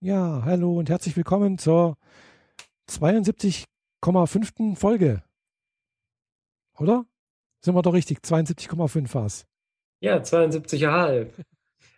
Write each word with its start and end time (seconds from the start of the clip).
Ja, 0.00 0.42
hallo 0.44 0.78
und 0.78 0.88
herzlich 0.90 1.16
willkommen 1.16 1.58
zur 1.58 1.96
72,5. 2.88 4.76
Folge. 4.76 5.24
Oder? 6.78 7.04
Sind 7.64 7.74
wir 7.74 7.82
doch 7.82 7.94
richtig? 7.94 8.18
72,5 8.20 9.12
war 9.14 9.26
es. 9.26 9.44
Ja, 10.00 10.18
72,5. 10.18 11.30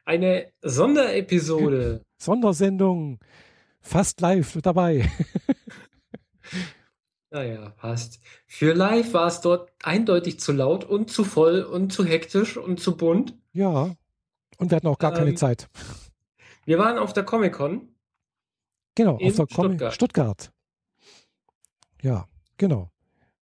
Eine 0.07 0.51
Sonderepisode. 0.63 2.01
Sondersendung. 2.19 3.19
Fast 3.81 4.21
live 4.21 4.59
dabei. 4.63 5.11
Naja, 7.33 7.71
passt. 7.77 8.21
Für 8.49 8.75
live 8.75 9.15
war 9.15 9.29
es 9.29 9.41
dort 9.41 9.71
eindeutig 9.85 10.41
zu 10.41 10.51
laut 10.51 10.83
und 10.83 11.13
zu 11.13 11.23
voll 11.23 11.63
und 11.63 11.93
zu 11.93 12.05
hektisch 12.05 12.57
und 12.57 12.81
zu 12.81 12.97
bunt. 12.97 13.39
Ja. 13.53 13.95
Und 14.59 14.73
wir 14.73 14.77
hatten 14.77 14.89
auch 14.89 14.99
gar 14.99 15.13
keine 15.13 15.31
Ähm, 15.31 15.37
Zeit. 15.37 15.69
Wir 16.65 16.81
waren 16.81 16.99
auf 16.99 17.13
der 17.13 17.23
Comic-Con. 17.23 17.90
Genau, 18.95 19.17
auf 19.17 19.37
der 19.37 19.47
Comic 19.47 19.93
Stuttgart. 19.93 19.95
Stuttgart. 19.95 20.53
Ja, 22.03 22.29
genau. 22.57 22.91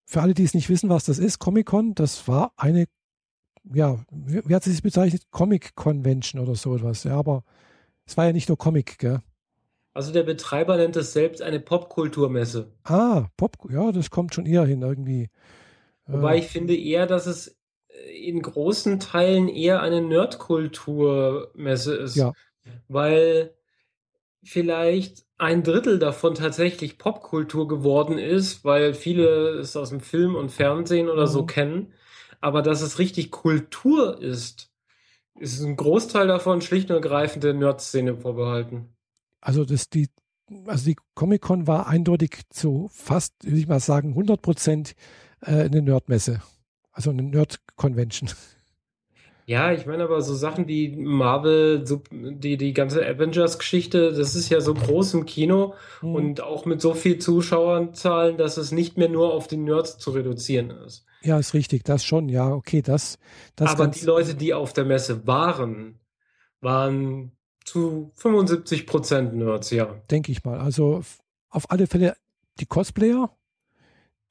Für 0.05 0.21
alle, 0.21 0.33
die 0.33 0.43
es 0.43 0.53
nicht 0.53 0.69
wissen, 0.69 0.89
was 0.89 1.05
das 1.05 1.19
ist, 1.19 1.39
Comic-Con, 1.39 1.95
das 1.95 2.27
war 2.27 2.51
eine, 2.57 2.87
ja, 3.63 4.03
wie, 4.11 4.55
hat 4.55 4.63
sie 4.63 4.71
es 4.71 4.81
bezeichnet? 4.81 5.23
Comic-Convention 5.31 6.41
oder 6.41 6.55
so 6.55 6.75
etwas. 6.75 7.03
Ja, 7.03 7.17
aber 7.17 7.43
es 8.05 8.17
war 8.17 8.25
ja 8.25 8.33
nicht 8.33 8.49
nur 8.49 8.57
Comic, 8.57 8.97
gell? 8.97 9.21
Also 9.93 10.11
der 10.13 10.23
Betreiber 10.23 10.77
nennt 10.77 10.95
es 10.95 11.13
selbst 11.13 11.41
eine 11.41 11.59
Popkulturmesse. 11.59 12.71
Ah, 12.83 13.27
Pop, 13.37 13.57
ja, 13.69 13.91
das 13.91 14.09
kommt 14.09 14.33
schon 14.33 14.45
eher 14.45 14.65
hin 14.65 14.81
irgendwie. 14.81 15.29
Wobei 16.05 16.35
Äh, 16.35 16.39
ich 16.39 16.47
finde 16.47 16.75
eher, 16.75 17.05
dass 17.05 17.25
es 17.25 17.57
äh, 17.89 18.27
in 18.27 18.41
großen 18.41 18.99
Teilen 18.99 19.47
eher 19.47 19.81
eine 19.81 20.01
Nerdkulturmesse 20.01 21.95
ist. 21.95 22.15
Ja. 22.15 22.33
Weil 22.87 23.55
vielleicht 24.43 25.25
ein 25.39 25.63
Drittel 25.63 25.99
davon 25.99 26.35
tatsächlich 26.35 26.97
Popkultur 26.99 27.67
geworden 27.67 28.17
ist, 28.19 28.63
weil 28.65 28.93
viele 28.93 29.51
es 29.59 29.75
aus 29.77 29.89
dem 29.89 30.01
Film 30.01 30.35
und 30.35 30.51
Fernsehen 30.51 31.09
oder 31.09 31.27
so 31.27 31.43
Mhm. 31.43 31.47
kennen. 31.47 31.93
Aber 32.41 32.61
dass 32.61 32.81
es 32.81 32.99
richtig 32.99 33.31
Kultur 33.31 34.21
ist, 34.21 34.71
ist 35.39 35.61
ein 35.63 35.77
Großteil 35.77 36.27
davon 36.27 36.61
schlicht 36.61 36.89
und 36.91 36.97
ergreifend 36.97 37.43
der 37.45 37.53
Nerd-Szene 37.55 38.17
vorbehalten. 38.17 38.95
also 39.41 39.65
das, 39.65 39.89
die, 39.89 40.09
also 40.65 40.85
die 40.85 40.95
Comic-Con 41.15 41.67
war 41.67 41.87
eindeutig 41.87 42.41
zu 42.49 42.89
fast, 42.93 43.33
würde 43.43 43.57
ich 43.57 43.67
mal 43.67 43.79
sagen, 43.79 44.09
100 44.15 44.41
Prozent 44.41 44.95
äh, 45.41 45.63
eine 45.65 45.81
Nerdmesse. 45.81 46.41
Also 46.91 47.11
eine 47.11 47.23
Nerd-Convention. 47.23 48.29
Ja, 49.49 49.71
ich 49.71 49.87
meine 49.87 50.03
aber 50.03 50.21
so 50.21 50.35
Sachen 50.35 50.67
wie 50.67 50.95
Marvel, 50.95 51.83
so 51.83 52.03
die, 52.11 52.55
die 52.55 52.71
ganze 52.71 53.03
Avengers-Geschichte, 53.03 54.11
das 54.13 54.35
ist 54.35 54.49
ja 54.49 54.61
so 54.61 54.75
groß 54.75 55.15
im 55.15 55.25
Kino 55.25 55.73
Mhm. 56.03 56.13
und 56.15 56.41
auch 56.41 56.67
mit 56.67 56.81
so 56.81 56.93
viel 56.93 57.17
Zuschauerzahlen, 57.17 58.37
dass 58.37 58.57
es 58.57 58.71
nicht 58.71 58.99
mehr 58.99 59.09
nur 59.09 59.33
auf 59.33 59.47
die 59.47 59.57
Nerds 59.57 59.97
zu 59.97 60.11
reduzieren 60.11 60.69
ist. 60.69 61.03
Ja, 61.23 61.39
ist 61.39 61.55
richtig, 61.55 61.83
das 61.83 62.05
schon, 62.05 62.29
ja, 62.29 62.51
okay, 62.53 62.83
das, 62.83 63.17
das 63.55 63.71
Aber 63.71 63.87
die 63.87 64.05
Leute, 64.05 64.35
die 64.35 64.53
auf 64.53 64.71
der 64.73 64.85
Messe 64.85 65.25
waren, 65.25 65.99
waren 66.61 67.31
zu 67.65 68.11
75 68.17 68.85
Prozent 68.85 69.33
Nerds, 69.33 69.71
ja. 69.71 69.99
denke 70.11 70.31
ich 70.31 70.43
mal. 70.43 70.59
Also 70.59 71.01
auf 71.49 71.71
alle 71.71 71.87
Fälle 71.87 72.15
die 72.59 72.67
Cosplayer, 72.67 73.35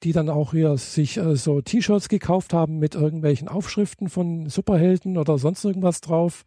die 0.03 0.13
dann 0.13 0.29
auch 0.29 0.51
hier 0.51 0.77
sich 0.77 1.17
äh, 1.17 1.35
so 1.35 1.61
T-Shirts 1.61 2.09
gekauft 2.09 2.53
haben 2.53 2.79
mit 2.79 2.95
irgendwelchen 2.95 3.47
Aufschriften 3.47 4.09
von 4.09 4.47
Superhelden 4.49 5.17
oder 5.17 5.37
sonst 5.37 5.63
irgendwas 5.65 6.01
drauf. 6.01 6.45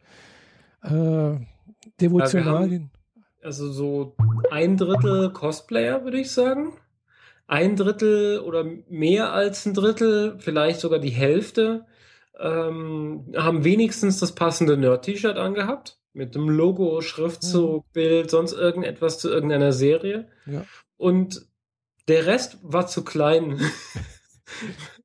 Äh, 0.82 1.36
Devotionalien. 2.00 2.90
Also 3.42 3.70
so 3.72 4.16
ein 4.50 4.76
Drittel 4.76 5.30
Cosplayer, 5.32 6.04
würde 6.04 6.20
ich 6.20 6.30
sagen. 6.30 6.74
Ein 7.46 7.76
Drittel 7.76 8.38
oder 8.38 8.64
mehr 8.88 9.32
als 9.32 9.66
ein 9.66 9.74
Drittel, 9.74 10.36
vielleicht 10.38 10.80
sogar 10.80 11.00
die 11.00 11.10
Hälfte, 11.10 11.84
ähm, 12.40 13.32
haben 13.36 13.64
wenigstens 13.64 14.20
das 14.20 14.32
passende 14.32 14.76
Nerd-T-Shirt 14.76 15.36
angehabt. 15.36 15.98
Mit 16.14 16.34
dem 16.34 16.48
Logo, 16.48 17.00
Schriftzug, 17.00 17.90
Bild, 17.92 18.30
sonst 18.30 18.52
irgendetwas 18.52 19.18
zu 19.18 19.28
irgendeiner 19.28 19.72
Serie. 19.72 20.28
Ja. 20.46 20.64
Und 20.96 21.46
der 22.08 22.26
Rest 22.26 22.58
war 22.62 22.86
zu 22.86 23.04
klein. 23.04 23.60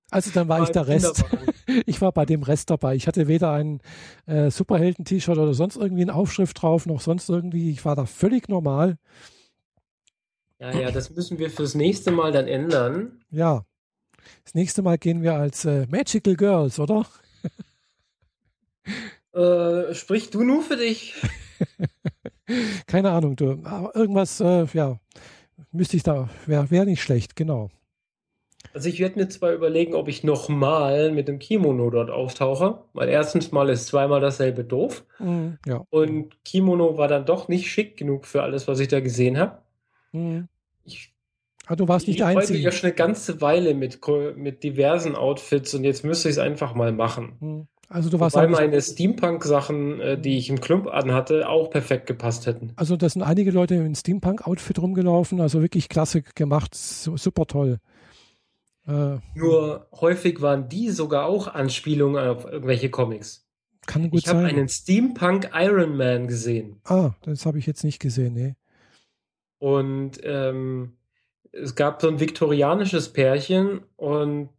Also 0.09 0.31
dann 0.31 0.47
war 0.47 0.63
ich 0.63 0.69
der 0.69 0.87
Rest. 0.87 1.23
Ich 1.85 1.99
war 1.99 2.13
bei 2.13 2.25
dem 2.25 2.43
Rest 2.43 2.69
dabei. 2.69 2.95
Ich 2.95 3.07
hatte 3.07 3.27
weder 3.27 3.51
ein 3.51 3.81
äh, 4.25 4.49
Superhelden-T-Shirt 4.49 5.37
oder 5.37 5.53
sonst 5.53 5.75
irgendwie 5.75 6.03
eine 6.03 6.15
Aufschrift 6.15 6.61
drauf, 6.61 6.85
noch 6.85 7.01
sonst 7.01 7.29
irgendwie. 7.29 7.71
Ich 7.71 7.83
war 7.83 7.93
da 7.97 8.05
völlig 8.05 8.47
normal. 8.47 8.97
Ja, 10.59 10.71
ja, 10.71 10.91
das 10.91 11.09
müssen 11.09 11.39
wir 11.39 11.49
fürs 11.49 11.75
nächste 11.75 12.11
Mal 12.11 12.31
dann 12.31 12.47
ändern. 12.47 13.19
Ja. 13.31 13.65
Das 14.45 14.53
nächste 14.53 14.81
Mal 14.81 14.97
gehen 14.97 15.23
wir 15.23 15.35
als 15.35 15.65
äh, 15.65 15.85
Magical 15.89 16.35
Girls, 16.35 16.79
oder? 16.79 17.05
Äh, 19.33 19.93
sprich 19.93 20.29
du 20.31 20.43
nur 20.43 20.63
für 20.63 20.77
dich. 20.77 21.13
Keine 22.87 23.11
Ahnung, 23.11 23.35
du. 23.35 23.61
Aber 23.63 23.95
irgendwas, 23.95 24.39
äh, 24.39 24.65
ja, 24.73 24.99
müsste 25.71 25.97
ich 25.97 26.03
da, 26.03 26.29
wäre 26.45 26.69
wär 26.71 26.85
nicht 26.85 27.01
schlecht, 27.01 27.35
genau. 27.35 27.69
Also 28.73 28.89
ich 28.89 28.99
werde 28.99 29.19
mir 29.19 29.29
zwar 29.29 29.53
überlegen, 29.53 29.93
ob 29.95 30.07
ich 30.07 30.23
nochmal 30.23 31.11
mit 31.11 31.27
dem 31.27 31.39
Kimono 31.39 31.89
dort 31.89 32.09
auftauche, 32.09 32.79
weil 32.93 33.07
erstens 33.09 33.51
mal 33.51 33.69
ist 33.69 33.87
zweimal 33.87 34.19
dasselbe 34.19 34.63
doof 34.63 35.05
Mhm, 35.19 35.57
ja. 35.65 35.83
und 35.89 36.43
Kimono 36.43 36.97
war 36.97 37.07
dann 37.07 37.25
doch 37.25 37.47
nicht 37.47 37.69
schick 37.69 37.97
genug 37.97 38.25
für 38.25 38.43
alles, 38.43 38.67
was 38.67 38.79
ich 38.79 38.87
da 38.87 38.99
gesehen 38.99 39.37
habe. 39.37 39.59
Mhm. 40.11 40.47
Ich, 40.83 41.13
Ah, 41.69 41.75
du 41.75 41.87
warst 41.87 42.07
nicht 42.07 42.15
ich 42.15 42.19
der 42.19 42.27
Einzige. 42.27 42.59
ja 42.59 42.71
schon 42.71 42.87
eine 42.87 42.95
ganze 42.95 43.41
Weile 43.41 43.73
mit, 43.73 43.99
mit 44.37 44.63
diversen 44.63 45.15
Outfits 45.15 45.73
und 45.73 45.83
jetzt 45.83 46.05
müsste 46.05 46.29
ich 46.29 46.35
es 46.35 46.39
einfach 46.39 46.73
mal 46.75 46.93
machen. 46.93 47.67
Also 47.89 48.09
du 48.09 48.19
warst 48.19 48.35
Wobei 48.35 48.47
meine 48.47 48.81
Steampunk-Sachen, 48.81 50.01
äh, 50.01 50.17
die 50.19 50.37
ich 50.37 50.49
im 50.49 50.59
Club 50.59 50.87
anhatte, 50.87 51.47
auch 51.47 51.69
perfekt 51.69 52.05
gepasst 52.07 52.45
hätten. 52.45 52.73
also 52.75 52.97
da 52.97 53.07
sind 53.07 53.21
einige 53.23 53.51
Leute 53.51 53.75
in 53.75 53.95
Steampunk-Outfit 53.95 54.79
rumgelaufen, 54.79 55.39
also 55.39 55.61
wirklich 55.61 55.87
klasse 55.87 56.21
gemacht, 56.35 56.75
su 56.75 57.15
super 57.15 57.45
toll. 57.45 57.79
Äh, 58.87 59.17
Nur 59.35 59.87
häufig 59.93 60.41
waren 60.41 60.67
die 60.69 60.89
sogar 60.89 61.25
auch 61.25 61.47
Anspielungen 61.47 62.25
auf 62.27 62.45
irgendwelche 62.45 62.89
Comics. 62.89 63.47
kann 63.85 64.09
gut 64.09 64.19
Ich 64.21 64.27
habe 64.27 64.41
sein. 64.41 64.49
einen 64.55 64.67
Steampunk 64.69 65.49
Iron 65.53 65.95
Man 65.95 66.27
gesehen. 66.27 66.81
Ah, 66.83 67.11
das 67.21 67.45
habe 67.45 67.57
ich 67.59 67.65
jetzt 67.67 67.83
nicht 67.85 67.99
gesehen, 67.99 68.33
nee. 68.33 68.55
Und 69.59 70.19
ähm, 70.23 70.97
es 71.51 71.75
gab 71.75 72.01
so 72.01 72.07
ein 72.09 72.19
viktorianisches 72.19 73.13
Pärchen 73.13 73.81
und 73.95 74.49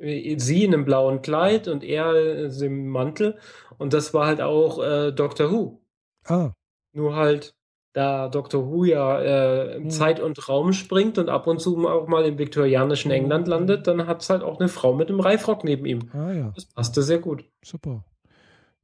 sie 0.00 0.64
in 0.64 0.74
einem 0.74 0.84
blauen 0.84 1.22
Kleid 1.22 1.68
und 1.68 1.84
er 1.84 2.14
äh, 2.14 2.64
im 2.66 2.88
Mantel. 2.88 3.38
Und 3.78 3.92
das 3.92 4.14
war 4.14 4.26
halt 4.26 4.40
auch 4.40 4.82
äh, 4.82 5.12
Doctor 5.12 5.50
Who. 5.52 5.80
Ah, 6.26 6.52
Nur 6.92 7.16
halt, 7.16 7.54
da 7.92 8.28
Doctor 8.28 8.66
Who 8.70 8.84
ja 8.84 9.20
äh, 9.20 9.74
Hm. 9.76 9.90
Zeit 9.90 10.20
und 10.20 10.48
Raum 10.48 10.72
springt 10.72 11.18
und 11.18 11.28
ab 11.28 11.46
und 11.46 11.60
zu 11.60 11.86
auch 11.88 12.06
mal 12.08 12.24
im 12.24 12.38
viktorianischen 12.38 13.10
Hm. 13.10 13.18
England 13.18 13.48
landet, 13.48 13.86
dann 13.86 14.06
hat 14.06 14.22
es 14.22 14.30
halt 14.30 14.42
auch 14.42 14.58
eine 14.60 14.68
Frau 14.68 14.94
mit 14.94 15.08
einem 15.08 15.20
Reifrock 15.20 15.64
neben 15.64 15.86
ihm. 15.86 16.10
ah 16.12 16.32
ja, 16.32 16.52
Das 16.54 16.66
passte 16.66 17.02
sehr 17.02 17.18
gut. 17.18 17.44
super. 17.64 18.04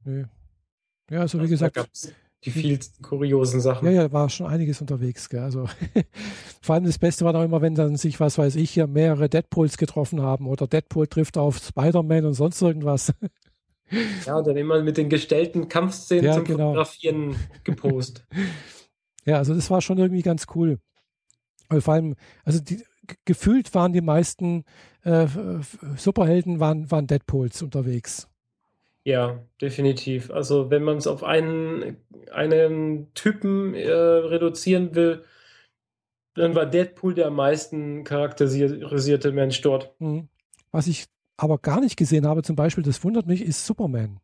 Nee. 0.03 0.25
Ja, 1.09 1.21
also 1.21 1.37
wie 1.37 1.43
Also, 1.43 1.53
gesagt, 1.53 1.77
da 1.77 1.81
gab's 1.81 2.13
die 2.47 2.51
vielen 2.51 2.79
kuriosen 3.01 3.59
Sachen. 3.59 3.85
Ja, 3.87 4.03
ja, 4.03 4.11
war 4.11 4.29
schon 4.29 4.47
einiges 4.47 4.79
unterwegs. 4.79 5.27
Gell? 5.27 5.41
Also 5.41 5.67
vor 6.61 6.75
allem 6.75 6.85
das 6.85 6.97
Beste 6.97 7.25
war 7.25 7.33
doch 7.33 7.43
immer, 7.43 7.61
wenn 7.61 7.75
dann 7.75 7.97
sich, 7.97 8.19
was 8.21 8.37
weiß 8.37 8.55
ich, 8.55 8.71
hier 8.71 8.87
mehrere 8.87 9.27
Deadpools 9.27 9.77
getroffen 9.77 10.21
haben 10.21 10.47
oder 10.47 10.65
Deadpool 10.65 11.07
trifft 11.07 11.37
auf 11.37 11.57
Spider-Man 11.57 12.25
und 12.25 12.33
sonst 12.33 12.61
irgendwas. 12.61 13.13
Ja, 14.25 14.35
und 14.35 14.45
dann 14.45 14.57
immer 14.57 14.83
mit 14.83 14.97
den 14.97 15.07
gestellten 15.07 15.69
Kampfszenen 15.69 16.25
Ja, 16.25 16.33
zum 16.33 16.43
genau. 16.43 16.71
Fotografieren 16.71 17.37
gepost. 17.63 18.27
Ja, 19.23 19.37
also 19.37 19.53
das 19.53 19.69
war 19.69 19.81
schon 19.81 19.97
irgendwie 19.97 20.23
ganz 20.23 20.45
cool. 20.55 20.79
Weil 21.69 21.79
vor 21.79 21.93
allem, 21.93 22.15
also 22.43 22.59
die, 22.61 22.83
gefühlt 23.23 23.73
waren 23.73 23.93
die 23.93 24.01
meisten 24.01 24.63
äh, 25.03 25.27
Superhelden 25.95 26.59
waren, 26.59 26.91
waren 26.91 27.07
Deadpools 27.07 27.61
unterwegs. 27.61 28.27
Ja, 29.07 29.41
definitiv. 29.61 30.31
Also 30.31 30.69
wenn 30.69 30.83
man 30.83 30.97
es 30.97 31.07
auf 31.07 31.23
einen, 31.23 31.95
einen 32.29 33.13
Typen 33.13 33.73
äh, 33.73 33.89
reduzieren 33.89 34.95
will, 34.95 35.23
dann 36.33 36.55
war 36.55 36.65
Deadpool 36.65 37.13
der 37.13 37.27
am 37.27 37.35
meisten 37.35 38.03
charakterisierte 38.03 39.31
Mensch 39.31 39.61
dort. 39.61 39.95
Mhm. 40.01 40.27
Was 40.73 40.87
ich 40.87 41.05
aber 41.37 41.57
gar 41.57 41.79
nicht 41.79 41.95
gesehen 41.95 42.27
habe, 42.27 42.43
zum 42.43 42.57
Beispiel, 42.57 42.83
das 42.83 43.01
wundert 43.01 43.27
mich, 43.27 43.41
ist 43.41 43.65
Superman. 43.65 44.19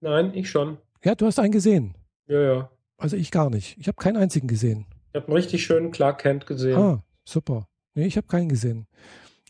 Nein, 0.00 0.30
ich 0.32 0.48
schon. 0.48 0.78
Ja, 1.02 1.16
du 1.16 1.26
hast 1.26 1.40
einen 1.40 1.50
gesehen. 1.50 1.96
Ja, 2.28 2.40
ja. 2.40 2.70
Also 2.98 3.16
ich 3.16 3.32
gar 3.32 3.50
nicht. 3.50 3.76
Ich 3.78 3.88
habe 3.88 3.96
keinen 3.96 4.16
einzigen 4.16 4.46
gesehen. 4.46 4.86
Ich 5.08 5.16
habe 5.16 5.26
einen 5.26 5.36
richtig 5.36 5.64
schönen 5.64 5.90
Clark 5.90 6.20
Kent 6.20 6.46
gesehen. 6.46 6.78
Ah, 6.78 7.02
super. 7.24 7.66
Nee, 7.94 8.06
ich 8.06 8.16
habe 8.16 8.28
keinen 8.28 8.48
gesehen. 8.48 8.86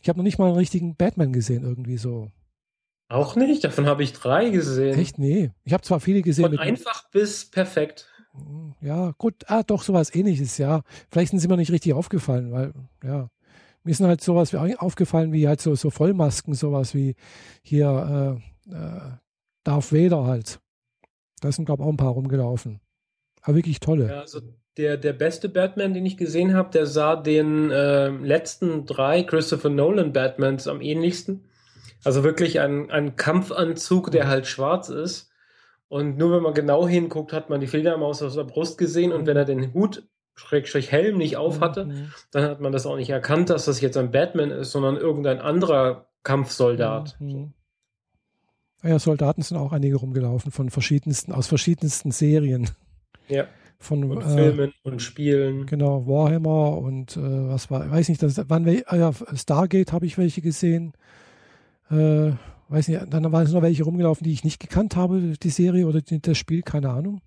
Ich 0.01 0.09
habe 0.09 0.17
noch 0.17 0.23
nicht 0.23 0.39
mal 0.39 0.47
einen 0.47 0.57
richtigen 0.57 0.95
Batman 0.95 1.33
gesehen, 1.33 1.61
irgendwie 1.61 1.97
so. 1.97 2.31
Auch 3.09 3.35
nicht, 3.35 3.63
davon 3.63 3.85
habe 3.85 4.03
ich 4.03 4.13
drei 4.13 4.49
gesehen. 4.49 4.97
Echt? 4.97 5.19
Nee. 5.19 5.51
Ich 5.63 5.73
habe 5.73 5.83
zwar 5.83 5.99
viele 5.99 6.21
gesehen 6.21 6.45
Von 6.45 6.59
einfach 6.59 7.09
bis 7.11 7.45
perfekt. 7.45 8.09
Ja, 8.81 9.13
gut, 9.17 9.35
ah, 9.47 9.63
doch, 9.63 9.83
sowas 9.83 10.13
ähnliches, 10.13 10.57
ja. 10.57 10.81
Vielleicht 11.11 11.31
sind 11.31 11.39
sie 11.39 11.47
mir 11.47 11.57
nicht 11.57 11.71
richtig 11.71 11.93
aufgefallen, 11.93 12.51
weil, 12.51 12.73
ja. 13.03 13.29
Mir 13.83 13.93
sind 13.93 14.07
halt 14.07 14.21
sowas 14.21 14.53
wie 14.53 14.77
aufgefallen, 14.77 15.33
wie 15.33 15.47
halt 15.47 15.59
so, 15.59 15.75
so 15.75 15.89
Vollmasken, 15.89 16.53
sowas 16.53 16.95
wie 16.95 17.15
hier 17.61 18.39
äh, 18.67 18.73
äh, 18.73 19.11
Darth 19.63 19.91
Vader 19.91 20.23
halt. 20.23 20.59
Da 21.41 21.51
sind, 21.51 21.65
glaube 21.65 21.83
ich, 21.83 21.87
auch 21.87 21.91
ein 21.91 21.97
paar 21.97 22.13
rumgelaufen. 22.13 22.79
Aber 23.41 23.57
wirklich 23.57 23.81
tolle. 23.81 24.07
Ja, 24.07 24.21
also 24.21 24.39
der, 24.77 24.97
der 24.97 25.13
beste 25.13 25.49
Batman, 25.49 25.93
den 25.93 26.05
ich 26.05 26.15
gesehen 26.15 26.53
habe, 26.53 26.71
der 26.71 26.85
sah 26.85 27.17
den 27.17 27.69
äh, 27.71 28.07
letzten 28.07 28.85
drei 28.85 29.23
Christopher 29.23 29.69
Nolan 29.69 30.13
Batmans 30.13 30.67
am 30.67 30.81
ähnlichsten. 30.81 31.43
Also 32.03 32.23
wirklich 32.23 32.59
ein, 32.59 32.91
ein 32.91 33.15
Kampfanzug, 33.15 34.11
der 34.11 34.27
halt 34.27 34.47
schwarz 34.47 34.89
ist. 34.89 35.31
Und 35.87 36.17
nur 36.17 36.31
wenn 36.35 36.43
man 36.43 36.53
genau 36.53 36.87
hinguckt, 36.87 37.33
hat 37.33 37.49
man 37.49 37.61
die 37.61 37.67
Fledermaus 37.67 38.21
aus 38.21 38.35
der 38.35 38.43
Brust 38.43 38.77
gesehen. 38.77 39.11
Und 39.11 39.25
wenn 39.27 39.37
er 39.37 39.45
den 39.45 39.73
Hut, 39.73 40.07
Schrägstrich 40.35 40.91
Helm, 40.91 41.17
nicht 41.17 41.37
auf 41.37 41.59
hatte, 41.61 41.85
mhm. 41.85 42.11
dann 42.31 42.43
hat 42.43 42.61
man 42.61 42.71
das 42.71 42.85
auch 42.85 42.95
nicht 42.95 43.11
erkannt, 43.11 43.49
dass 43.49 43.65
das 43.65 43.81
jetzt 43.81 43.97
ein 43.97 44.11
Batman 44.11 44.49
ist, 44.49 44.71
sondern 44.71 44.97
irgendein 44.97 45.39
anderer 45.39 46.07
Kampfsoldat. 46.23 47.15
Mhm. 47.19 47.53
Ja, 48.81 48.99
Soldaten 48.99 49.41
sind 49.43 49.57
auch 49.57 49.71
einige 49.71 49.95
rumgelaufen 49.95 50.51
von 50.51 50.69
verschiedensten, 50.69 51.31
aus 51.31 51.47
verschiedensten 51.47 52.11
Serien. 52.11 52.69
Ja. 53.29 53.45
Von 53.79 54.03
und 54.09 54.21
äh, 54.21 54.29
Filmen 54.29 54.73
und 54.83 55.01
Spielen. 55.01 55.65
Genau, 55.65 56.07
Warhammer 56.07 56.77
und 56.77 57.15
äh, 57.15 57.49
was 57.49 57.69
war, 57.69 57.89
weiß 57.89 58.09
nicht, 58.09 58.21
das 58.23 58.39
ah 58.39 58.95
ja, 58.95 59.11
Stargate 59.33 59.93
habe 59.93 60.05
ich 60.05 60.17
welche 60.17 60.41
gesehen. 60.41 60.93
Äh, 61.93 62.33
weiß 62.69 62.87
nicht, 62.87 63.01
dann 63.09 63.31
waren 63.31 63.45
es 63.45 63.51
noch 63.51 63.61
welche 63.61 63.83
rumgelaufen, 63.83 64.23
die 64.23 64.33
ich 64.33 64.43
nicht 64.43 64.59
gekannt 64.59 64.95
habe, 64.95 65.33
die 65.41 65.49
Serie 65.49 65.85
oder 65.85 66.01
das 66.01 66.37
Spiel, 66.37 66.61
keine 66.63 66.89
Ahnung. 66.89 67.21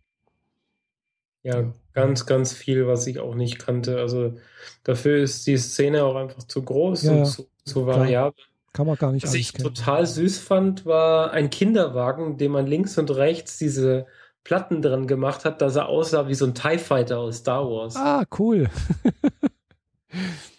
Ja, 1.43 1.73
ganz, 1.93 2.27
ganz 2.27 2.53
viel, 2.53 2.89
was 2.89 3.07
ich 3.07 3.21
auch 3.21 3.37
nicht 3.37 3.61
kannte. 3.61 3.99
Also 3.99 4.35
dafür 4.83 5.19
ist 5.19 5.47
die 5.47 5.57
Szene 5.57 6.03
auch 6.03 6.17
einfach 6.17 6.43
zu 6.43 6.63
groß 6.63 7.03
ja, 7.05 7.13
und 7.13 7.27
zu, 7.27 7.47
zu 7.65 7.87
variabel. 7.87 8.43
Kann 8.73 8.87
man 8.87 8.97
gar 8.97 9.13
nicht 9.13 9.25
Was 9.25 9.35
ich 9.35 9.53
kennen. 9.55 9.73
total 9.73 10.07
süß 10.07 10.39
fand, 10.39 10.85
war 10.85 11.31
ein 11.31 11.49
Kinderwagen, 11.49 12.37
dem 12.37 12.53
man 12.53 12.67
links 12.67 12.99
und 12.99 13.11
rechts 13.15 13.57
diese 13.59 14.07
Platten 14.45 14.83
dran 14.83 15.07
gemacht 15.07 15.45
hat, 15.45 15.63
dass 15.63 15.77
er 15.77 15.89
aussah 15.89 16.29
wie 16.29 16.35
so 16.35 16.45
ein 16.47 16.55
TIE 16.55 16.79
Fighter 16.79 17.19
aus 17.19 17.39
Star 17.39 17.65
Wars. 17.71 17.97
Ah, 17.97 18.25
cool. 18.39 18.69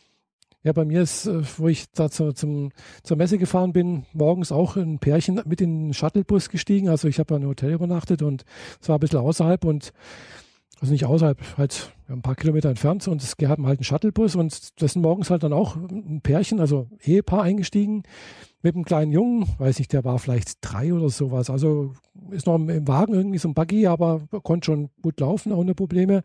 ja, 0.64 0.74
bei 0.74 0.86
mir 0.86 1.02
ist, 1.02 1.28
äh, 1.28 1.42
wo 1.58 1.68
ich 1.68 1.92
da 1.92 2.10
zu, 2.10 2.34
zum, 2.34 2.72
zur 3.04 3.18
Messe 3.18 3.38
gefahren 3.38 3.74
bin, 3.74 4.06
morgens 4.14 4.52
auch 4.52 4.76
ein 4.76 5.00
Pärchen 5.00 5.42
mit 5.46 5.62
in 5.62 5.88
den 5.88 5.94
Shuttlebus 5.94 6.50
gestiegen. 6.50 6.90
Also 6.90 7.08
ich 7.08 7.20
habe 7.20 7.36
ein 7.36 7.46
Hotel 7.46 7.74
übernachtet 7.74 8.22
und 8.22 8.44
es 8.82 8.90
war 8.90 8.98
ein 8.98 9.00
bisschen 9.00 9.20
außerhalb 9.20 9.64
und 9.66 9.94
also 10.80 10.92
nicht 10.92 11.06
außerhalb, 11.06 11.58
halt 11.58 11.92
ein 12.08 12.22
paar 12.22 12.36
Kilometer 12.36 12.70
entfernt 12.70 13.08
und 13.08 13.24
es 13.24 13.36
haben 13.48 13.66
halt 13.66 13.80
einen 13.80 13.84
Shuttlebus 13.84 14.36
und 14.36 14.82
das 14.82 14.94
sind 14.94 15.02
morgens 15.02 15.30
halt 15.30 15.44
dann 15.44 15.54
auch 15.54 15.76
ein 15.76 16.22
Pärchen, 16.22 16.60
also 16.60 16.88
Ehepaar 17.02 17.42
eingestiegen 17.44 18.04
mit 18.62 18.76
einem 18.76 18.86
kleinen 18.86 19.12
Jungen, 19.12 19.48
weiß 19.58 19.80
nicht, 19.80 19.92
der 19.94 20.04
war 20.04 20.20
vielleicht 20.20 20.58
drei 20.62 20.94
oder 20.94 21.10
sowas. 21.10 21.50
Also 21.50 21.94
ist 22.32 22.46
noch 22.46 22.56
im 22.56 22.88
Wagen 22.88 23.14
irgendwie 23.14 23.38
so 23.40 23.48
ein 23.48 23.54
Buggy, 23.54 23.88
aber 23.88 24.22
konnte 24.44 24.66
schon 24.66 24.90
gut 25.02 25.20
laufen, 25.20 25.52
ohne 25.52 25.74
Probleme. 25.74 26.22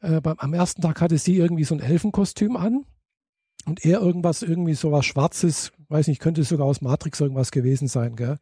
Äh, 0.00 0.20
beim, 0.20 0.38
am 0.38 0.54
ersten 0.54 0.82
Tag 0.82 1.00
hatte 1.00 1.18
sie 1.18 1.36
irgendwie 1.36 1.64
so 1.64 1.74
ein 1.74 1.80
Elfenkostüm 1.80 2.56
an 2.56 2.84
und 3.66 3.84
er 3.84 4.00
irgendwas, 4.00 4.42
irgendwie 4.42 4.74
so 4.74 4.92
was 4.92 5.06
Schwarzes, 5.06 5.72
weiß 5.88 6.08
nicht, 6.08 6.20
könnte 6.20 6.44
sogar 6.44 6.66
aus 6.66 6.80
Matrix 6.80 7.20
irgendwas 7.20 7.50
gewesen 7.50 7.88
sein, 7.88 8.16
gell? 8.16 8.38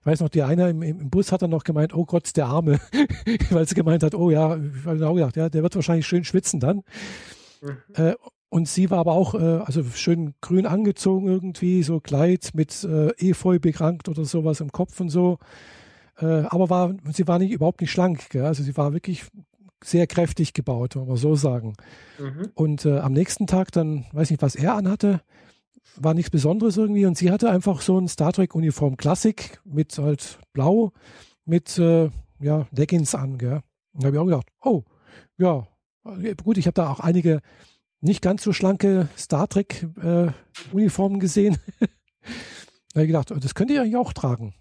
Ich 0.00 0.06
weiß 0.06 0.20
noch, 0.20 0.30
die 0.30 0.42
eine 0.42 0.70
im, 0.70 0.82
im 0.82 1.10
Bus 1.10 1.30
hat 1.30 1.42
dann 1.42 1.50
noch 1.50 1.64
gemeint, 1.64 1.94
oh 1.94 2.06
Gott, 2.06 2.34
der 2.36 2.46
Arme, 2.46 2.80
weil 3.50 3.68
sie 3.68 3.74
gemeint 3.74 4.02
hat, 4.02 4.14
oh 4.14 4.30
ja, 4.30 4.56
ich 4.56 4.86
habe 4.86 5.08
auch 5.08 5.14
gedacht, 5.14 5.36
ja, 5.36 5.50
der 5.50 5.62
wird 5.62 5.74
wahrscheinlich 5.74 6.06
schön 6.06 6.24
schwitzen 6.24 6.58
dann. 6.58 6.82
Mhm. 7.60 7.76
Äh, 7.94 8.14
und 8.48 8.66
sie 8.66 8.90
war 8.90 8.98
aber 8.98 9.12
auch, 9.12 9.34
äh, 9.34 9.60
also 9.64 9.84
schön 9.84 10.34
grün 10.40 10.66
angezogen 10.66 11.28
irgendwie, 11.28 11.82
so 11.82 12.00
Kleid 12.00 12.50
mit 12.54 12.82
äh, 12.82 13.10
Efeu 13.18 13.58
berankt 13.58 14.08
oder 14.08 14.24
sowas 14.24 14.60
im 14.60 14.72
Kopf 14.72 14.98
und 15.00 15.10
so. 15.10 15.38
Äh, 16.18 16.44
aber 16.48 16.68
war, 16.68 16.94
sie 17.12 17.28
war 17.28 17.38
nicht, 17.38 17.52
überhaupt 17.52 17.80
nicht 17.80 17.92
schlank. 17.92 18.30
Gell? 18.30 18.44
Also 18.44 18.62
sie 18.62 18.76
war 18.76 18.92
wirklich 18.92 19.24
sehr 19.84 20.06
kräftig 20.06 20.52
gebaut, 20.52 20.96
wenn 20.96 21.08
wir 21.08 21.16
so 21.16 21.34
sagen. 21.36 21.74
Mhm. 22.18 22.50
Und 22.54 22.84
äh, 22.84 22.98
am 22.98 23.12
nächsten 23.12 23.46
Tag 23.46 23.72
dann, 23.72 24.06
weiß 24.12 24.30
nicht, 24.30 24.42
was 24.42 24.54
er 24.54 24.74
anhatte, 24.74 25.20
war 25.96 26.14
nichts 26.14 26.30
Besonderes 26.30 26.76
irgendwie. 26.76 27.06
Und 27.06 27.16
sie 27.16 27.30
hatte 27.30 27.50
einfach 27.50 27.80
so 27.80 27.98
ein 27.98 28.08
Star 28.08 28.32
Trek-Uniform 28.32 28.96
Klassik 28.96 29.60
mit 29.64 29.98
halt 29.98 30.38
blau, 30.52 30.92
mit 31.44 31.78
äh, 31.78 32.10
ja, 32.40 32.66
Leggings 32.72 33.14
an. 33.14 33.38
Gell? 33.38 33.62
Und 33.92 34.02
da 34.02 34.06
habe 34.06 34.16
ich 34.16 34.20
auch 34.20 34.26
gedacht, 34.26 34.48
oh, 34.62 34.84
ja, 35.38 35.66
gut, 36.42 36.58
ich 36.58 36.66
habe 36.66 36.74
da 36.74 36.90
auch 36.90 37.00
einige 37.00 37.40
nicht 38.00 38.22
ganz 38.22 38.42
so 38.42 38.52
schlanke 38.52 39.08
Star 39.16 39.48
Trek-Uniformen 39.48 41.18
äh, 41.18 41.20
gesehen. 41.20 41.58
da 41.80 41.86
habe 42.96 43.02
ich 43.02 43.08
gedacht, 43.08 43.30
das 43.30 43.54
könnt 43.54 43.70
ihr 43.70 43.82
eigentlich 43.82 43.96
auch 43.96 44.12
tragen. 44.12 44.54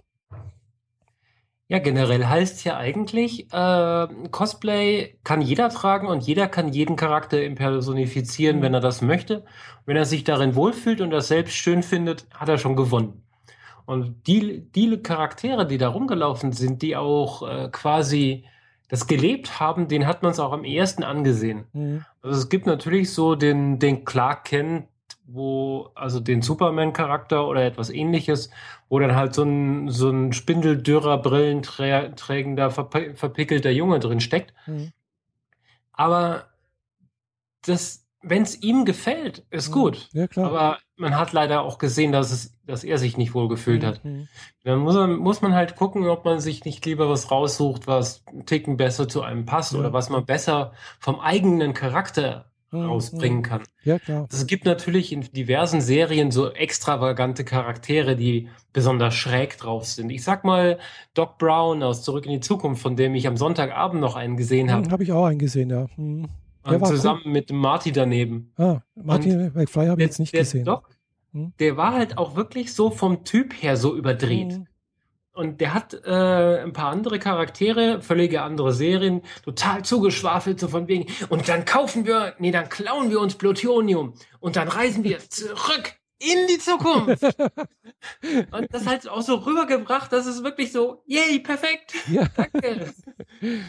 Ja, 1.71 1.77
generell 1.77 2.25
heißt 2.25 2.63
ja 2.66 2.77
eigentlich, 2.77 3.54
äh, 3.54 4.07
Cosplay 4.31 5.16
kann 5.24 5.39
jeder 5.39 5.69
tragen 5.69 6.07
und 6.07 6.25
jeder 6.25 6.48
kann 6.48 6.69
jeden 6.69 6.95
Charakter 6.95 7.44
impersonifizieren, 7.44 8.57
mhm. 8.57 8.62
wenn 8.63 8.74
er 8.74 8.80
das 8.80 9.04
möchte. 9.04 9.45
Wenn 9.86 9.95
er 9.95 10.06
sich 10.06 10.24
darin 10.24 10.56
wohlfühlt 10.56 11.00
und 11.00 11.12
das 11.12 11.27
selbst 11.27 11.54
schön 11.54 11.83
findet, 11.83 12.25
hat 12.33 12.50
er 12.50 12.57
schon 12.57 12.75
gewonnen. 12.75 13.21
Und 13.86 14.25
die, 14.25 14.68
die 14.71 14.98
Charaktere, 14.98 15.68
die 15.68 15.77
da 15.77 15.89
rumgelaufen 15.89 16.54
sind, 16.54 16.81
die 16.81 16.95
auch 16.95 17.48
äh, 17.48 17.69
quasi 17.72 18.45
das 18.88 19.06
gelebt 19.06 19.60
haben, 19.60 19.88
den 19.88 20.07
hat 20.07 20.24
man 20.24 20.31
es 20.31 20.39
auch 20.39 20.54
am 20.54 20.63
ersten 20.63 21.04
angesehen. 21.04 21.65
Mhm. 21.74 22.04
Also 22.24 22.39
es 22.39 22.50
gibt 22.50 22.65
natürlich 22.65 23.13
so 23.13 23.36
den, 23.36 23.77
den 23.77 24.06
Clark 24.06 24.45
Kent, 24.45 24.88
wo, 25.31 25.92
also 25.96 26.20
den 26.20 26.42
Superman-Charakter 26.42 27.48
oder 27.48 27.64
etwas 27.64 27.90
ähnliches, 27.90 28.50
wo 28.88 29.00
dann 29.00 29.16
halt 29.16 29.36
so 29.36 29.44
ein, 29.44 29.90
so 29.90 30.10
ein 30.10 30.34
spindeldürrer, 30.34 31.18
brillenträgender, 31.18 32.72
verpickelter 32.72 33.72
Junge 33.72 34.00
drin 34.00 34.20
steckt. 34.20 34.54
Mhm. 34.66 34.92
Aber 35.92 36.46
das, 37.66 38.08
wenn 38.22 38.44
es 38.44 38.62
ihm 38.62 38.86
gefällt, 38.86 39.46
ist 39.50 39.70
mhm. 39.70 39.74
gut. 39.74 40.10
Ja, 40.14 40.28
klar. 40.28 40.48
Aber 40.48 40.78
man 40.98 41.18
hat 41.18 41.32
leider 41.32 41.62
auch 41.62 41.78
gesehen, 41.78 42.12
dass, 42.12 42.32
es, 42.32 42.58
dass 42.66 42.84
er 42.84 42.98
sich 42.98 43.18
nicht 43.18 43.34
wohl 43.34 43.48
gefühlt 43.48 43.84
hat. 43.84 44.04
Mhm. 44.04 44.28
Dann 44.64 44.80
muss 44.80 44.96
man, 44.96 45.16
muss 45.16 45.42
man 45.42 45.54
halt 45.54 45.75
gucken, 45.75 46.08
ob 46.08 46.25
man 46.25 46.40
sich 46.40 46.66
nicht 46.66 46.86
lieber 46.86 47.10
was 47.10 47.32
raussucht, 47.32 47.88
was 47.88 48.25
einen 48.28 48.46
Ticken 48.46 48.78
besser 48.78 49.08
zu 49.08 49.22
einem 49.22 49.46
passt 49.46 49.74
ja. 49.74 49.80
oder 49.80 49.94
was 49.94 50.10
man 50.10 50.25
besser 50.25 50.74
vom 51.00 51.20
eigenen 51.20 51.74
Charakter. 51.74 52.51
Rausbringen 52.74 53.42
kann. 53.42 53.64
Ja, 53.84 54.00
klar. 54.00 54.28
Es 54.32 54.46
gibt 54.48 54.66
natürlich 54.66 55.12
in 55.12 55.22
diversen 55.22 55.82
Serien 55.82 56.32
so 56.32 56.52
extravagante 56.52 57.44
Charaktere, 57.44 58.16
die 58.16 58.50
besonders 58.74 59.16
schräg 59.16 59.58
drauf 59.58 59.86
sind. 59.86 60.10
Ich 60.10 60.24
sag 60.24 60.44
mal 60.44 60.80
Doc 61.14 61.38
Brown 61.38 61.82
aus 61.84 62.04
Zurück 62.04 62.26
in 62.26 62.34
die 62.34 62.40
Zukunft, 62.40 62.82
von 62.82 62.96
dem 62.96 63.16
ich 63.16 63.28
am 63.28 63.38
Sonntagabend 63.38 64.02
noch 64.02 64.16
einen 64.16 64.38
gesehen 64.38 64.72
habe. 64.72 64.90
Habe 64.92 65.04
ich 65.04 65.12
auch 65.12 65.26
einen 65.26 65.40
gesehen, 65.40 65.70
ja. 65.70 65.88
Mhm. 65.98 66.28
Der 66.70 66.84
zusammen 66.84 67.22
cool. 67.26 67.32
mit 67.32 67.52
Marty 67.52 67.92
daneben. 67.92 68.52
Ah, 68.58 68.82
Marty 68.96 69.36
McFly 69.36 69.88
habe 69.88 70.02
ich 70.02 70.08
jetzt 70.08 70.20
nicht 70.20 70.34
der 70.34 70.42
gesehen. 70.42 70.66
Doc, 70.66 70.90
hm? 71.32 71.54
Der 71.60 71.78
war 71.78 71.94
halt 71.94 72.18
auch 72.18 72.36
wirklich 72.36 72.74
so 72.74 72.92
vom 72.92 73.24
Typ 73.24 73.54
her 73.54 73.78
so 73.78 73.96
überdreht. 73.96 74.60
Und 75.33 75.62
der 75.62 75.74
hat 75.74 75.93
äh, 75.93 76.63
ein 76.63 76.74
paar 76.74 76.91
andere 76.91 77.19
Charaktere, 77.19 78.01
völlige 78.01 78.41
andere 78.41 78.74
Serien, 78.74 79.21
total 79.43 79.86
zugeschwafelt, 79.86 80.59
so 80.59 80.67
von 80.67 80.88
wegen. 80.88 81.12
Und 81.29 81.48
dann 81.48 81.65
kaufen 81.65 82.05
wir, 82.05 82.36
nee, 82.39 82.51
dann 82.51 82.67
klauen 82.67 83.09
wir 83.09 83.19
uns 83.19 83.36
Plutonium 83.36 84.15
und 84.39 84.55
dann 84.55 84.67
reisen 84.67 85.03
wir 85.03 85.19
zurück 85.29 85.93
in 86.19 86.48
die 86.48 86.59
Zukunft. 86.59 87.24
und 88.51 88.67
das 88.74 88.86
halt 88.86 89.07
auch 89.07 89.21
so 89.21 89.36
rübergebracht, 89.36 90.12
dass 90.12 90.25
es 90.25 90.43
wirklich 90.43 90.71
so, 90.71 91.03
yay, 91.05 91.39
perfekt. 91.39 91.93
Ja. 92.12 92.27
Danke. 92.36 92.93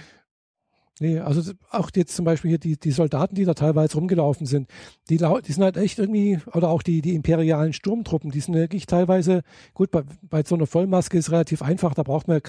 Nee, 1.02 1.18
also 1.18 1.52
auch 1.70 1.90
jetzt 1.96 2.14
zum 2.14 2.26
Beispiel 2.26 2.50
hier 2.50 2.58
die, 2.58 2.78
die 2.78 2.90
Soldaten, 2.90 3.34
die 3.34 3.46
da 3.46 3.54
teilweise 3.54 3.94
rumgelaufen 3.94 4.46
sind, 4.46 4.68
die, 5.08 5.16
die 5.16 5.52
sind 5.52 5.64
halt 5.64 5.78
echt 5.78 5.98
irgendwie, 5.98 6.38
oder 6.52 6.68
auch 6.68 6.82
die, 6.82 7.00
die 7.00 7.14
imperialen 7.14 7.72
Sturmtruppen, 7.72 8.30
die 8.30 8.40
sind 8.40 8.54
wirklich 8.54 8.84
teilweise, 8.84 9.40
gut, 9.72 9.90
bei, 9.90 10.02
bei 10.20 10.42
so 10.44 10.56
einer 10.56 10.66
Vollmaske 10.66 11.16
ist 11.16 11.30
relativ 11.30 11.62
einfach, 11.62 11.94
da 11.94 12.02
braucht 12.02 12.28
man, 12.28 12.42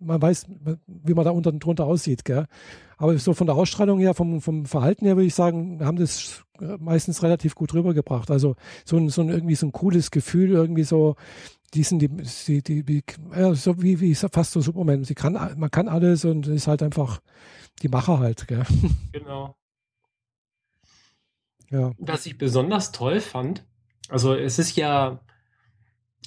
man 0.00 0.22
weiß, 0.22 0.46
wie 0.86 1.12
man 1.12 1.26
da 1.26 1.32
unten 1.32 1.60
drunter 1.60 1.84
aussieht, 1.84 2.24
gell? 2.24 2.46
Aber 2.96 3.16
so 3.18 3.34
von 3.34 3.46
der 3.46 3.56
Ausstrahlung 3.56 3.98
her, 3.98 4.14
vom, 4.14 4.40
vom 4.40 4.64
Verhalten 4.64 5.04
her 5.04 5.16
würde 5.16 5.26
ich 5.26 5.34
sagen, 5.34 5.84
haben 5.84 5.98
das 5.98 6.44
meistens 6.80 7.22
relativ 7.22 7.54
gut 7.54 7.74
rübergebracht. 7.74 8.30
Also 8.30 8.56
so 8.86 8.96
ein, 8.96 9.10
so 9.10 9.20
ein 9.20 9.28
irgendwie 9.28 9.54
so 9.54 9.66
ein 9.66 9.72
cooles 9.72 10.10
Gefühl, 10.10 10.50
irgendwie 10.50 10.82
so, 10.82 11.14
die 11.74 11.82
sind 11.82 12.00
die, 12.00 12.08
die, 12.08 12.62
die, 12.62 12.82
die 12.82 13.04
ja, 13.36 13.54
so 13.54 13.80
wie, 13.82 14.00
wie 14.00 14.14
fast 14.14 14.52
so 14.52 14.60
Superman. 14.60 15.04
Sie 15.04 15.14
kann, 15.14 15.38
man 15.56 15.70
kann 15.70 15.88
alles 15.88 16.24
und 16.24 16.48
ist 16.48 16.66
halt 16.66 16.82
einfach, 16.82 17.20
die 17.82 17.88
Macher 17.88 18.18
halt, 18.18 18.46
gell? 18.48 18.64
Genau. 19.12 19.56
Ja. 21.70 21.92
Was 21.98 22.26
ich 22.26 22.38
besonders 22.38 22.92
toll 22.92 23.20
fand, 23.20 23.64
also 24.08 24.34
es 24.34 24.58
ist 24.58 24.76
ja 24.76 25.20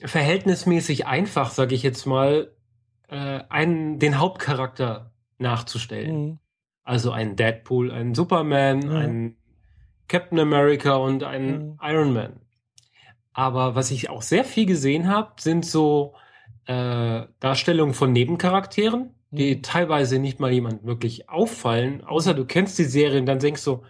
verhältnismäßig 0.04 1.08
einfach, 1.08 1.52
sage 1.52 1.76
ich 1.76 1.84
jetzt 1.84 2.06
mal, 2.06 2.52
äh, 3.08 3.42
einen, 3.50 4.00
den 4.00 4.20
Hauptcharakter 4.20 5.12
nachzustellen. 5.40 6.26
Mhm. 6.26 6.40
Also 6.84 7.12
ein 7.12 7.36
Deadpool, 7.36 7.92
ein 7.92 8.16
Superman, 8.16 8.82
Ja. 8.84 8.98
ein 9.00 9.38
Captain 10.08 10.40
America 10.40 10.96
und 10.96 11.24
ein 11.24 11.70
Mhm. 11.72 11.80
Iron 11.82 12.14
Man. 12.14 12.42
Aber 13.34 13.76
was 13.76 13.92
ich 13.92 14.10
auch 14.10 14.22
sehr 14.22 14.44
viel 14.44 14.66
gesehen 14.66 15.08
habe, 15.08 15.42
sind 15.42 15.66
so 15.66 16.16
äh, 16.66 17.26
Darstellungen 17.40 17.94
von 17.96 18.12
Nebencharakteren, 18.14 19.16
die 19.32 19.56
Mhm. 19.56 19.64
teilweise 19.64 20.20
nicht 20.20 20.40
mal 20.40 20.52
jemand 20.52 20.86
wirklich 20.86 21.30
auffallen, 21.30 22.04
außer 22.04 22.34
du 22.34 22.46
kennst 22.46 22.78
die 22.80 22.84
Serie 22.84 23.20
und 23.20 23.26
dann 23.26 23.40
denkst 23.40 23.64
du, 23.64 23.84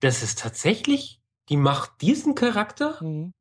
das 0.00 0.22
ist 0.22 0.38
tatsächlich, 0.38 1.20
die 1.48 1.56
macht 1.56 2.00
diesen 2.02 2.34
Charakter. 2.34 3.02
Mhm. 3.02 3.32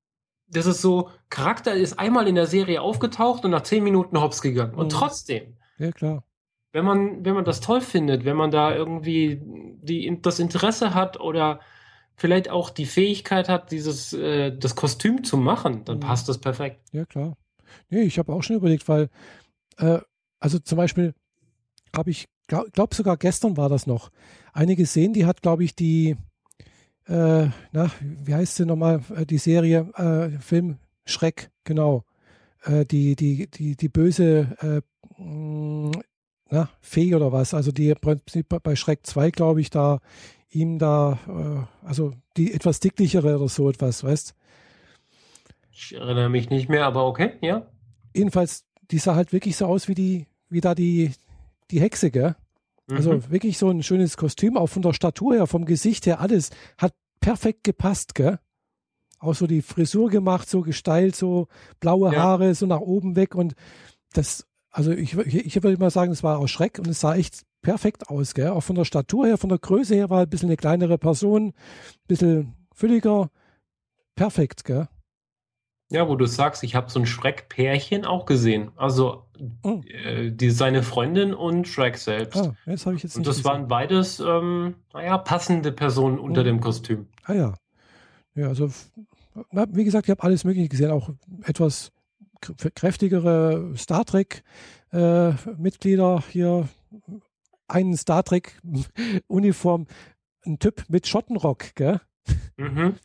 Das 0.50 0.66
ist 0.66 0.82
so, 0.82 1.10
Charakter 1.30 1.74
ist 1.74 2.00
einmal 2.00 2.28
in 2.28 2.36
der 2.36 2.48
Serie 2.48 2.82
aufgetaucht 2.82 3.44
und 3.46 3.52
nach 3.52 3.64
zehn 3.64 3.84
Minuten 3.84 4.20
hops 4.20 4.42
gegangen. 4.42 4.76
Und 4.76 4.88
Mhm. 4.88 4.98
trotzdem, 4.98 5.58
Ja, 5.78 5.92
klar. 5.92 6.24
wenn 6.72 6.86
man, 6.86 7.26
wenn 7.26 7.34
man 7.36 7.46
das 7.46 7.60
toll 7.62 7.82
findet, 7.82 8.24
wenn 8.26 8.38
man 8.38 8.52
da 8.52 8.74
irgendwie 8.76 9.40
die, 9.44 10.20
das 10.22 10.40
Interesse 10.40 10.94
hat 10.94 11.20
oder 11.20 11.60
vielleicht 12.16 12.50
auch 12.50 12.70
die 12.70 12.86
Fähigkeit 12.86 13.48
hat, 13.50 13.72
dieses, 13.72 14.14
äh, 14.14 14.58
das 14.58 14.76
Kostüm 14.76 15.24
zu 15.24 15.38
machen, 15.38 15.86
dann 15.86 15.98
Mhm. 15.98 16.02
passt 16.02 16.28
das 16.30 16.40
perfekt. 16.40 16.80
Ja, 16.92 17.06
klar. 17.06 17.38
Nee, 17.90 18.02
ich 18.04 18.18
habe 18.18 18.34
auch 18.34 18.42
schon 18.44 18.56
überlegt, 18.56 18.88
weil, 18.88 19.10
äh, 19.78 20.00
also 20.39 20.60
zum 20.60 20.77
Beispiel 20.77 21.13
habe 21.96 22.12
ich, 22.12 22.27
glaube 22.48 22.70
glaub 22.72 22.94
sogar 22.94 23.17
gestern 23.17 23.58
war 23.58 23.70
das 23.70 23.88
noch, 23.88 24.12
eine 24.53 24.75
gesehen, 24.75 25.13
die 25.13 25.25
hat, 25.25 25.41
glaube 25.41 25.63
ich, 25.63 25.75
die, 25.75 26.15
äh, 27.08 27.48
na, 27.72 27.91
wie 28.01 28.34
heißt 28.34 28.56
sie 28.56 28.65
nochmal, 28.65 29.01
äh, 29.15 29.25
die 29.25 29.38
Serie, 29.38 29.91
äh, 29.96 30.39
Film 30.39 30.77
Schreck, 31.06 31.51
genau. 31.63 32.03
Äh, 32.63 32.86
die, 32.86 33.15
die, 33.15 33.48
die, 33.48 33.75
die 33.75 33.89
böse, 33.89 34.58
äh, 34.62 35.22
mh, 35.22 35.91
na, 36.50 36.70
Fee 36.82 37.13
oder 37.15 37.32
was, 37.32 37.53
also 37.53 37.72
die 37.72 37.94
bei 37.94 38.75
Schreck 38.75 39.06
2, 39.06 39.32
glaube 39.32 39.62
ich, 39.62 39.70
da 39.70 40.00
ihm 40.50 40.79
da, 40.79 41.20
äh, 41.27 41.88
also 41.88 42.13
die 42.36 42.53
etwas 42.53 42.79
dicklichere 42.79 43.38
oder 43.38 43.48
so 43.48 43.70
etwas, 43.70 44.03
weißt 44.03 44.34
Ich 45.72 45.94
erinnere 45.94 46.29
mich 46.29 46.50
nicht 46.50 46.70
mehr, 46.70 46.86
aber 46.86 47.06
okay, 47.06 47.34
ja. 47.41 47.67
jedenfalls, 48.15 48.65
die 48.91 49.00
sah 49.00 49.15
halt 49.15 49.34
wirklich 49.34 49.56
so 49.58 49.65
aus 49.65 49.88
wie 49.88 49.96
die, 49.96 50.27
wie 50.50 50.62
da 50.62 50.75
die, 50.75 51.12
die 51.72 51.82
Hexe, 51.82 52.12
gell? 52.12 52.36
Also 52.89 53.13
Mhm. 53.15 53.29
wirklich 53.29 53.58
so 53.58 53.70
ein 53.70 53.84
schönes 53.84 54.15
Kostüm, 54.15 54.56
auch 54.58 54.67
von 54.67 54.82
der 54.82 54.94
Statur 54.94 55.36
her, 55.36 55.48
vom 55.48 55.65
Gesicht 55.65 56.06
her, 56.06 56.22
alles 56.22 56.51
hat 56.77 56.94
perfekt 57.20 57.63
gepasst, 57.65 58.15
gell? 58.15 58.39
Auch 59.20 59.34
so 59.36 59.46
die 59.48 59.62
Frisur 59.62 60.10
gemacht, 60.10 60.50
so 60.50 60.62
gestylt, 60.62 61.15
so 61.15 61.48
blaue 61.79 62.13
Ja. 62.13 62.22
Haare, 62.24 62.56
so 62.56 62.65
nach 62.65 62.79
oben 62.79 63.15
weg 63.15 63.36
und 63.36 63.56
das, 64.13 64.46
also 64.72 64.91
ich, 64.91 65.17
ich, 65.17 65.36
ich 65.46 65.63
würde 65.63 65.77
mal 65.77 65.89
sagen, 65.91 66.12
es 66.12 66.24
war 66.24 66.39
auch 66.39 66.48
Schreck 66.48 66.79
und 66.79 66.88
es 66.88 67.01
sah 67.01 67.15
echt 67.15 67.41
perfekt 67.62 68.10
aus, 68.10 68.34
gell? 68.34 68.50
Auch 68.50 68.62
von 68.63 68.75
der 68.77 68.86
Statur 68.86 69.25
her, 69.27 69.38
von 69.38 69.50
der 69.50 69.58
Größe 69.60 69.96
her 69.96 70.10
war 70.10 70.22
ein 70.22 70.29
bisschen 70.29 70.48
eine 70.50 70.56
kleinere 70.58 70.98
Person, 70.98 71.48
ein 71.48 71.53
bisschen 72.08 72.53
fülliger, 72.74 73.29
perfekt, 74.15 74.63
gell? 74.63 74.88
Ja, 75.89 76.10
wo 76.10 76.15
du 76.17 76.25
sagst, 76.25 76.63
ich 76.63 76.75
habe 76.75 76.89
so 76.91 77.00
ein 77.00 77.06
Shrek-Pärchen 77.06 78.03
auch 78.06 78.25
gesehen. 78.25 78.72
Also 78.75 79.24
Oh. 79.63 79.82
äh, 79.88 80.32
die, 80.32 80.50
seine 80.50 80.84
Freundin 80.84 81.34
und 81.34 81.67
Shrek 81.67 81.98
selbst. 81.98 82.38
Ah, 82.38 82.56
das 82.65 82.86
habe 82.86 82.96
ich 82.98 83.03
jetzt 83.03 83.15
und 83.15 83.20
nicht 83.22 83.27
das 83.29 83.38
gesehen. 83.38 83.46
waren 83.51 83.67
beides, 83.67 84.20
ähm, 84.20 84.75
naja, 84.94 85.17
passende 85.17 85.72
Personen 85.72 86.20
unter 86.20 86.41
Mhm. 86.41 86.46
dem 86.46 86.60
Kostüm. 86.60 87.08
Ah 87.24 87.34
ja. 87.34 87.53
Ja, 88.36 88.48
also 88.50 88.70
wie 89.72 89.84
gesagt, 89.84 90.08
ich 90.08 90.12
habe 90.12 90.24
alles 90.24 90.44
Mögliche 90.44 90.67
gesehen, 90.70 90.91
auch 90.91 91.10
etwas 91.44 91.91
kr- 92.41 92.72
kräftigere 92.72 93.74
Star 93.77 94.03
Trek 94.06 94.44
äh, 94.91 95.32
hier, 96.29 96.67
einen 97.67 97.98
Star 97.98 98.24
Trek 98.24 98.60
Uniform, 99.27 99.88
ein 100.46 100.60
Typ 100.60 100.84
mit 100.89 101.08
Schottenrock, 101.08 101.75
gell? 101.75 102.01
Mhm. 102.58 102.96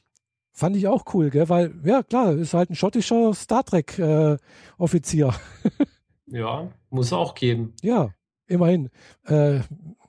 Fand 0.53 0.77
ich 0.77 0.87
auch 0.87 1.05
cool, 1.15 1.31
gell? 1.31 1.49
Weil, 1.49 1.75
ja 1.85 2.03
klar, 2.03 2.33
ist 2.33 2.55
halt 2.55 2.71
ein 2.71 2.75
schottischer 2.75 3.33
Star 3.35 3.65
Trek 3.65 3.99
äh, 3.99 4.37
Offizier. 4.79 5.35
Ja, 6.33 6.71
muss 6.89 7.13
auch 7.13 7.35
geben. 7.35 7.75
Ja, 7.83 8.15
immerhin. 8.47 8.89
Äh, 9.27 9.61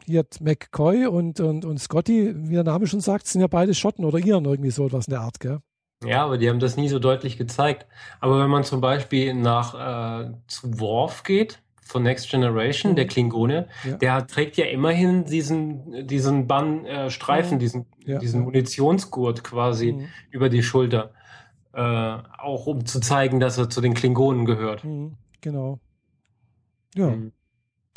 hier 0.06 0.20
hat 0.20 0.40
McCoy 0.40 1.06
und, 1.06 1.42
und, 1.42 1.66
und 1.66 1.80
Scotty, 1.80 2.34
wie 2.48 2.54
der 2.54 2.64
Name 2.64 2.88
schon 2.88 3.02
sagt, 3.02 3.28
sind 3.28 3.42
ja 3.42 3.48
beide 3.48 3.74
Schotten 3.74 4.06
oder 4.06 4.20
Iren, 4.20 4.46
irgendwie 4.46 4.72
so 4.72 4.86
etwas 4.86 5.08
in 5.08 5.12
der 5.12 5.22
Art, 5.22 5.42
gell? 5.42 5.60
Ja, 6.06 6.24
aber 6.26 6.38
die 6.38 6.50
haben 6.50 6.60
das 6.60 6.78
nie 6.78 6.90
so 6.90 7.00
deutlich 7.00 7.38
gezeigt. 7.38 7.88
Aber 8.20 8.40
wenn 8.42 8.50
man 8.50 8.64
zum 8.64 8.82
Beispiel 8.82 9.34
nach 9.34 9.74
äh, 10.26 10.34
zu 10.48 10.80
Worf 10.80 11.24
geht, 11.24 11.63
von 11.94 12.04
Next 12.04 12.30
Generation, 12.30 12.92
Mhm. 12.92 12.96
der 12.98 13.08
Klingone, 13.08 13.68
Ja. 13.86 13.96
der 13.98 14.28
trägt 14.28 14.58
ja 14.58 14.66
immerhin 14.66 15.24
diesen, 15.24 16.06
diesen 16.06 16.48
Bann, 16.48 16.86
äh, 16.86 17.10
Mhm. 17.56 17.60
diesen, 17.60 17.86
Ja, 18.06 18.20
diesen. 18.20 18.42
Munitionsgurt 18.42 19.44
quasi 19.46 19.94
Mhm. 19.94 20.08
über 20.32 20.50
die 20.50 20.62
Schulter. 20.64 21.14
Äh, 21.76 21.80
auch 21.80 22.68
um 22.68 22.86
zu 22.86 23.00
zeigen, 23.00 23.40
dass 23.40 23.58
er 23.58 23.70
zu 23.70 23.80
den 23.82 23.94
Klingonen 23.94 24.46
gehört. 24.46 24.84
Mhm, 24.84 25.14
genau. 25.42 25.80
Ja, 26.96 27.10
Mhm. 27.10 27.32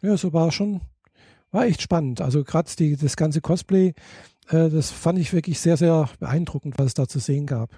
ja, 0.03 0.17
so 0.17 0.33
war 0.33 0.50
schon, 0.53 0.81
war 1.50 1.67
echt 1.67 1.83
spannend. 1.83 2.21
Also 2.21 2.45
gerade 2.45 2.69
das 2.97 3.17
ganze 3.17 3.41
Cosplay, 3.41 3.95
äh, 4.49 4.71
das 4.71 4.91
fand 4.91 5.19
ich 5.19 5.33
wirklich 5.33 5.59
sehr, 5.61 5.76
sehr 5.76 6.09
beeindruckend, 6.21 6.79
was 6.79 6.87
es 6.87 6.95
da 6.95 7.07
zu 7.09 7.19
sehen 7.19 7.47
gab. 7.47 7.71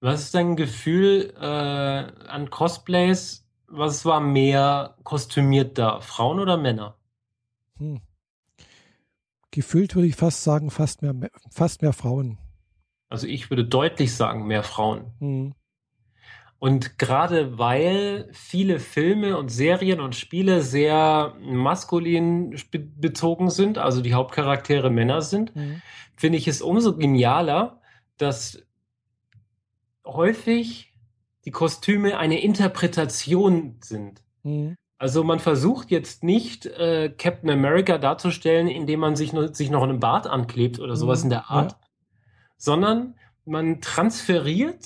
Was 0.00 0.22
ist 0.22 0.34
dein 0.34 0.56
Gefühl 0.56 1.32
äh, 1.40 1.44
an 1.44 2.50
Cosplays? 2.50 3.41
Was 3.74 4.04
war 4.04 4.20
mehr 4.20 4.96
kostümiert 5.02 5.78
da? 5.78 6.00
Frauen 6.00 6.38
oder 6.40 6.58
Männer? 6.58 6.96
Hm. 7.78 8.02
Gefühlt 9.50 9.94
würde 9.94 10.08
ich 10.08 10.16
fast 10.16 10.44
sagen, 10.44 10.70
fast 10.70 11.00
mehr, 11.00 11.14
fast 11.50 11.80
mehr 11.80 11.94
Frauen. 11.94 12.36
Also 13.08 13.26
ich 13.26 13.48
würde 13.50 13.64
deutlich 13.64 14.14
sagen, 14.14 14.46
mehr 14.46 14.62
Frauen. 14.62 15.12
Hm. 15.20 15.54
Und 16.58 16.98
gerade 16.98 17.58
weil 17.58 18.28
viele 18.32 18.78
Filme 18.78 19.36
und 19.38 19.48
Serien 19.48 20.00
und 20.00 20.14
Spiele 20.14 20.62
sehr 20.62 21.34
maskulin 21.40 22.56
be- 22.70 22.78
bezogen 22.78 23.50
sind, 23.50 23.78
also 23.78 24.00
die 24.02 24.14
Hauptcharaktere 24.14 24.90
Männer 24.90 25.22
sind, 25.22 25.54
Hm. 25.54 25.80
finde 26.14 26.36
ich 26.38 26.46
es 26.46 26.60
umso 26.60 26.94
genialer, 26.96 27.80
dass 28.18 28.62
häufig 30.04 30.91
die 31.44 31.50
Kostüme 31.50 32.18
eine 32.18 32.40
Interpretation 32.40 33.76
sind. 33.80 34.22
Hm. 34.42 34.76
Also 34.98 35.24
man 35.24 35.40
versucht 35.40 35.90
jetzt 35.90 36.22
nicht 36.22 36.66
äh, 36.66 37.12
Captain 37.18 37.50
America 37.50 37.98
darzustellen, 37.98 38.68
indem 38.68 39.00
man 39.00 39.16
sich, 39.16 39.32
nur, 39.32 39.52
sich 39.52 39.70
noch 39.70 39.82
einen 39.82 39.98
Bart 39.98 40.26
anklebt 40.28 40.78
oder 40.78 40.94
sowas 40.94 41.20
Mhm, 41.20 41.24
in 41.24 41.30
der 41.30 41.50
Art, 41.50 41.76
sondern 42.56 43.14
man 43.44 43.80
transferiert 43.80 44.78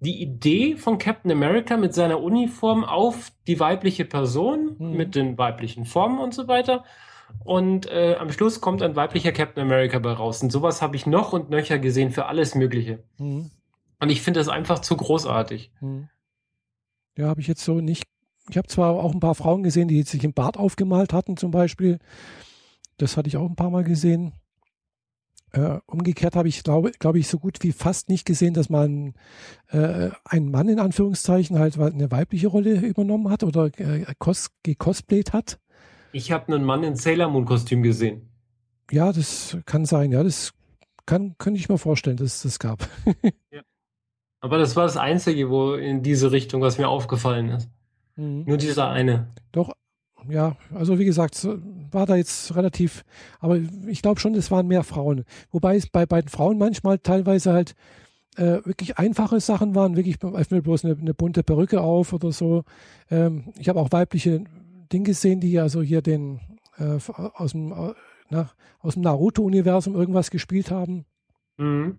die 0.00 0.20
Idee 0.20 0.76
von 0.76 0.98
Captain 0.98 1.30
America 1.30 1.76
mit 1.76 1.94
seiner 1.94 2.20
Uniform 2.20 2.84
auf 2.84 3.30
die 3.46 3.60
weibliche 3.60 4.04
Person, 4.04 4.74
Mhm. 4.78 4.96
mit 4.96 5.14
den 5.14 5.38
weiblichen 5.38 5.84
Formen 5.84 6.18
und 6.18 6.34
so 6.34 6.48
weiter. 6.48 6.84
Und 7.44 7.86
äh, 7.86 8.16
am 8.18 8.30
Schluss 8.32 8.60
kommt 8.60 8.82
ein 8.82 8.96
weiblicher 8.96 9.32
Captain 9.32 9.62
America 9.62 9.98
bei 10.00 10.12
raus. 10.12 10.42
Und 10.42 10.50
sowas 10.50 10.82
habe 10.82 10.96
ich 10.96 11.06
noch 11.06 11.32
und 11.32 11.48
nöcher 11.50 11.78
gesehen 11.78 12.10
für 12.10 12.26
alles 12.26 12.54
Mögliche. 12.56 13.04
Hm. 13.18 13.50
Und 14.00 14.10
ich 14.10 14.22
finde 14.22 14.40
das 14.40 14.48
einfach 14.48 14.80
zu 14.80 14.96
großartig. 14.96 15.70
Hm. 15.80 16.08
Ja, 17.16 17.28
habe 17.28 17.40
ich 17.40 17.46
jetzt 17.46 17.64
so 17.64 17.80
nicht. 17.80 18.04
Ich 18.50 18.58
habe 18.58 18.68
zwar 18.68 18.92
auch 18.92 19.12
ein 19.12 19.20
paar 19.20 19.34
Frauen 19.34 19.62
gesehen, 19.62 19.88
die 19.88 20.02
sich 20.02 20.22
im 20.24 20.34
Bart 20.34 20.58
aufgemalt 20.58 21.12
hatten, 21.12 21.36
zum 21.36 21.50
Beispiel. 21.50 21.98
Das 22.98 23.16
hatte 23.16 23.28
ich 23.28 23.36
auch 23.36 23.48
ein 23.48 23.56
paar 23.56 23.70
Mal 23.70 23.84
gesehen. 23.84 24.32
Äh, 25.52 25.78
umgekehrt 25.86 26.34
habe 26.34 26.48
ich, 26.48 26.64
glaube 26.64 26.90
glaube 26.98 27.20
ich, 27.20 27.28
so 27.28 27.38
gut 27.38 27.58
wie 27.62 27.70
fast 27.70 28.08
nicht 28.08 28.24
gesehen, 28.24 28.54
dass 28.54 28.68
man 28.68 29.14
äh, 29.68 30.10
ein 30.24 30.50
Mann 30.50 30.68
in 30.68 30.80
Anführungszeichen 30.80 31.58
halt 31.58 31.78
eine 31.78 32.10
weibliche 32.10 32.48
Rolle 32.48 32.80
übernommen 32.80 33.30
hat 33.30 33.44
oder 33.44 33.66
äh, 33.78 34.04
cos 34.18 34.50
gecosplayt 34.64 35.32
hat. 35.32 35.60
Ich 36.12 36.32
habe 36.32 36.52
einen 36.52 36.64
Mann 36.64 36.82
in 36.82 36.96
Sailor 36.96 37.30
Moon 37.30 37.44
Kostüm 37.44 37.82
gesehen. 37.82 38.28
Ja, 38.90 39.12
das 39.12 39.56
kann 39.64 39.84
sein. 39.84 40.10
Ja, 40.10 40.24
das 40.24 40.52
kann, 41.06 41.36
könnte 41.38 41.60
ich 41.60 41.68
mir 41.68 41.78
vorstellen, 41.78 42.16
dass 42.16 42.36
es 42.36 42.42
das 42.42 42.58
gab. 42.58 42.88
Aber 44.44 44.58
das 44.58 44.76
war 44.76 44.84
das 44.84 44.98
Einzige, 44.98 45.48
wo 45.48 45.72
in 45.72 46.02
diese 46.02 46.30
Richtung, 46.30 46.60
was 46.60 46.76
mir 46.76 46.86
aufgefallen 46.86 47.48
ist. 47.48 47.70
Mhm. 48.16 48.44
Nur 48.44 48.58
dieser 48.58 48.90
eine. 48.90 49.28
Doch, 49.52 49.72
ja, 50.28 50.56
also 50.74 50.98
wie 50.98 51.06
gesagt, 51.06 51.48
war 51.90 52.04
da 52.04 52.16
jetzt 52.16 52.54
relativ, 52.54 53.06
aber 53.40 53.58
ich 53.86 54.02
glaube 54.02 54.20
schon, 54.20 54.34
es 54.34 54.50
waren 54.50 54.66
mehr 54.66 54.84
Frauen. 54.84 55.24
Wobei 55.50 55.76
es 55.76 55.86
bei 55.86 56.04
beiden 56.04 56.28
Frauen 56.28 56.58
manchmal 56.58 56.98
teilweise 56.98 57.54
halt 57.54 57.74
äh, 58.36 58.60
wirklich 58.66 58.98
einfache 58.98 59.40
Sachen 59.40 59.74
waren, 59.74 59.96
wirklich 59.96 60.22
einfach 60.22 60.60
bloß 60.60 60.84
eine, 60.84 60.98
eine 60.98 61.14
bunte 61.14 61.42
Perücke 61.42 61.80
auf 61.80 62.12
oder 62.12 62.30
so. 62.30 62.64
Ähm, 63.10 63.54
ich 63.58 63.70
habe 63.70 63.80
auch 63.80 63.92
weibliche 63.92 64.44
Dinge 64.92 65.04
gesehen, 65.04 65.40
die 65.40 65.58
also 65.58 65.80
hier 65.80 66.02
den 66.02 66.40
äh, 66.76 66.98
aus 67.32 67.52
dem, 67.52 67.72
äh, 67.72 68.44
aus 68.80 68.92
dem 68.92 69.02
Naruto-Universum 69.04 69.94
irgendwas 69.94 70.30
gespielt 70.30 70.70
haben. 70.70 71.06
Mhm. 71.56 71.98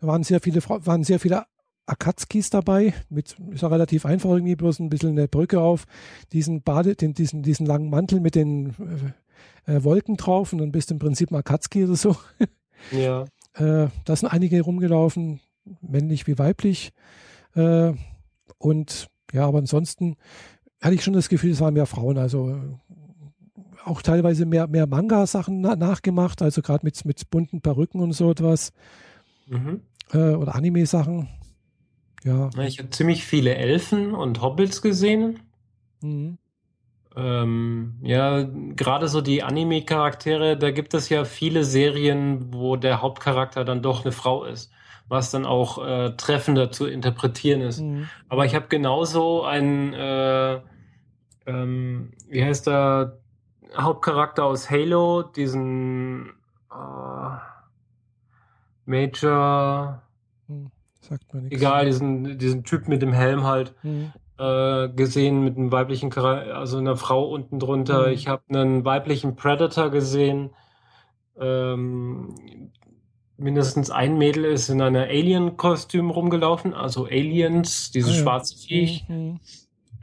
Da 0.00 0.06
waren 0.06 0.22
sehr 0.22 0.40
viele 0.40 0.62
waren 0.66 1.04
sehr 1.04 1.20
viele 1.20 1.44
Akatskis 1.88 2.50
dabei, 2.50 2.94
mit 3.08 3.36
ist 3.50 3.62
ja 3.62 3.68
relativ 3.68 4.04
einfach 4.04 4.30
irgendwie 4.30 4.56
bloß 4.56 4.78
ein 4.80 4.90
bisschen 4.90 5.10
eine 5.10 5.28
Brücke 5.28 5.60
auf, 5.60 5.86
diesen 6.32 6.62
Bade, 6.62 6.94
den, 6.94 7.14
diesen, 7.14 7.42
diesen 7.42 7.66
langen 7.66 7.90
Mantel 7.90 8.20
mit 8.20 8.34
den 8.34 8.74
äh, 9.66 9.82
Wolken 9.82 10.16
drauf 10.16 10.52
und 10.52 10.58
dann 10.58 10.72
bist 10.72 10.90
du 10.90 10.94
im 10.94 10.98
Prinzip 10.98 11.30
Makatski 11.30 11.84
oder 11.84 11.96
so. 11.96 12.16
Ja. 12.92 13.24
Äh, 13.54 13.88
da 14.04 14.14
sind 14.14 14.28
einige 14.28 14.60
rumgelaufen, 14.60 15.40
männlich 15.80 16.28
wie 16.28 16.38
weiblich. 16.38 16.92
Äh, 17.56 17.92
und 18.58 19.08
ja, 19.32 19.46
aber 19.46 19.58
ansonsten 19.58 20.16
hatte 20.80 20.94
ich 20.94 21.02
schon 21.02 21.14
das 21.14 21.28
Gefühl, 21.28 21.50
es 21.50 21.60
waren 21.60 21.74
mehr 21.74 21.86
Frauen. 21.86 22.18
Also 22.18 22.50
äh, 22.50 22.60
auch 23.84 24.00
teilweise 24.02 24.46
mehr, 24.46 24.68
mehr 24.68 24.86
Manga-Sachen 24.86 25.60
na 25.60 25.74
nachgemacht, 25.74 26.40
also 26.40 26.62
gerade 26.62 26.84
mit, 26.84 27.04
mit 27.04 27.30
bunten 27.30 27.60
Perücken 27.60 28.00
und 28.00 28.12
so 28.12 28.30
etwas. 28.30 28.72
Mhm. 29.48 29.80
Äh, 30.12 30.34
oder 30.34 30.54
Anime-Sachen. 30.54 31.28
Ja. 32.24 32.50
Ich 32.62 32.78
habe 32.78 32.90
ziemlich 32.90 33.24
viele 33.24 33.54
Elfen 33.54 34.14
und 34.14 34.42
Hobbits 34.42 34.82
gesehen. 34.82 35.40
Mhm. 36.02 36.38
Ähm, 37.16 37.98
ja, 38.02 38.42
gerade 38.76 39.08
so 39.08 39.20
die 39.20 39.42
Anime-Charaktere, 39.42 40.56
da 40.56 40.70
gibt 40.70 40.94
es 40.94 41.08
ja 41.08 41.24
viele 41.24 41.64
Serien, 41.64 42.52
wo 42.52 42.76
der 42.76 43.02
Hauptcharakter 43.02 43.64
dann 43.64 43.82
doch 43.82 44.04
eine 44.04 44.12
Frau 44.12 44.44
ist, 44.44 44.70
was 45.08 45.30
dann 45.30 45.44
auch 45.44 45.84
äh, 45.84 46.10
treffender 46.16 46.70
zu 46.70 46.86
interpretieren 46.86 47.60
ist. 47.60 47.80
Mhm. 47.80 48.08
Aber 48.28 48.44
ich 48.44 48.54
habe 48.54 48.68
genauso 48.68 49.42
einen, 49.42 49.94
äh, 49.94 50.60
ähm, 51.46 52.12
wie 52.28 52.44
heißt 52.44 52.66
der 52.68 53.18
Hauptcharakter 53.76 54.44
aus 54.44 54.70
Halo, 54.70 55.22
diesen 55.22 56.34
äh, 56.70 57.38
Major, 58.86 60.02
Sagt 61.00 61.32
mir 61.32 61.42
nichts. 61.42 61.56
egal, 61.56 61.86
diesen, 61.86 62.38
diesen 62.38 62.64
Typ 62.64 62.88
mit 62.88 63.02
dem 63.02 63.12
Helm 63.12 63.44
halt. 63.44 63.74
Mhm. 63.82 64.12
äh, 64.38 64.88
gesehen 64.90 65.42
mit 65.42 65.56
einem 65.56 65.72
weiblichen 65.72 66.10
Charakter, 66.10 66.56
also 66.56 66.78
einer 66.78 66.96
Frau 66.96 67.28
unten 67.28 67.58
drunter. 67.58 68.06
Mhm. 68.08 68.12
Ich 68.12 68.28
habe 68.28 68.42
einen 68.48 68.84
weiblichen 68.84 69.34
Predator 69.36 69.90
gesehen. 69.90 70.50
Ähm, 71.40 72.34
mindestens 73.36 73.90
ein 73.90 74.18
Mädel 74.18 74.44
ist 74.44 74.68
in 74.68 74.80
einer 74.82 75.04
Alien-Kostüm 75.04 76.10
rumgelaufen, 76.10 76.74
also 76.74 77.06
Aliens, 77.06 77.90
dieses 77.92 78.12
Ah, 78.12 78.16
ja. 78.16 78.22
schwarze 78.22 78.56
Viech. 78.58 79.08
Mhm. 79.08 79.38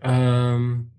Ähm, 0.01 0.91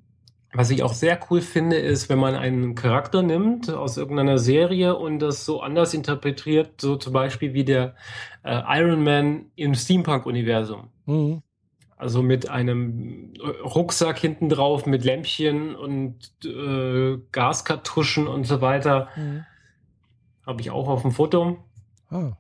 was 0.56 0.70
ich 0.70 0.82
auch 0.82 0.94
sehr 0.94 1.18
cool 1.30 1.42
finde, 1.42 1.76
ist, 1.76 2.08
wenn 2.08 2.18
man 2.18 2.34
einen 2.34 2.74
Charakter 2.74 3.22
nimmt 3.22 3.68
aus 3.70 3.98
irgendeiner 3.98 4.38
Serie 4.38 4.96
und 4.96 5.18
das 5.18 5.44
so 5.44 5.60
anders 5.60 5.92
interpretiert, 5.92 6.80
so 6.80 6.96
zum 6.96 7.12
Beispiel 7.12 7.52
wie 7.52 7.64
der 7.64 7.94
äh, 8.42 8.62
Iron 8.78 9.04
Man 9.04 9.50
im 9.56 9.74
Steampunk-Universum. 9.74 10.88
Mhm. 11.04 11.42
Also 11.98 12.22
mit 12.22 12.48
einem 12.48 13.34
Rucksack 13.64 14.18
hinten 14.18 14.48
drauf, 14.48 14.86
mit 14.86 15.04
Lämpchen 15.04 15.76
und 15.76 16.32
äh, 16.44 17.18
Gaskartuschen 17.32 18.26
und 18.26 18.44
so 18.44 18.60
weiter. 18.62 19.08
Mhm. 19.16 19.44
Habe 20.46 20.60
ich 20.62 20.70
auch 20.70 20.88
auf 20.88 21.02
dem 21.02 21.12
Foto. 21.12 21.58
Ah, 22.08 22.32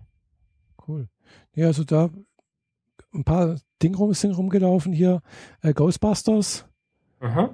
cool. 0.88 1.08
Ja, 1.54 1.66
also 1.66 1.84
da 1.84 2.08
ein 3.12 3.24
paar 3.24 3.58
Dinge 3.82 3.96
rum, 3.96 4.14
sind 4.14 4.32
rumgelaufen 4.32 4.92
hier. 4.92 5.22
Äh, 5.62 5.74
Ghostbusters, 5.74 6.66
Aha. 7.20 7.50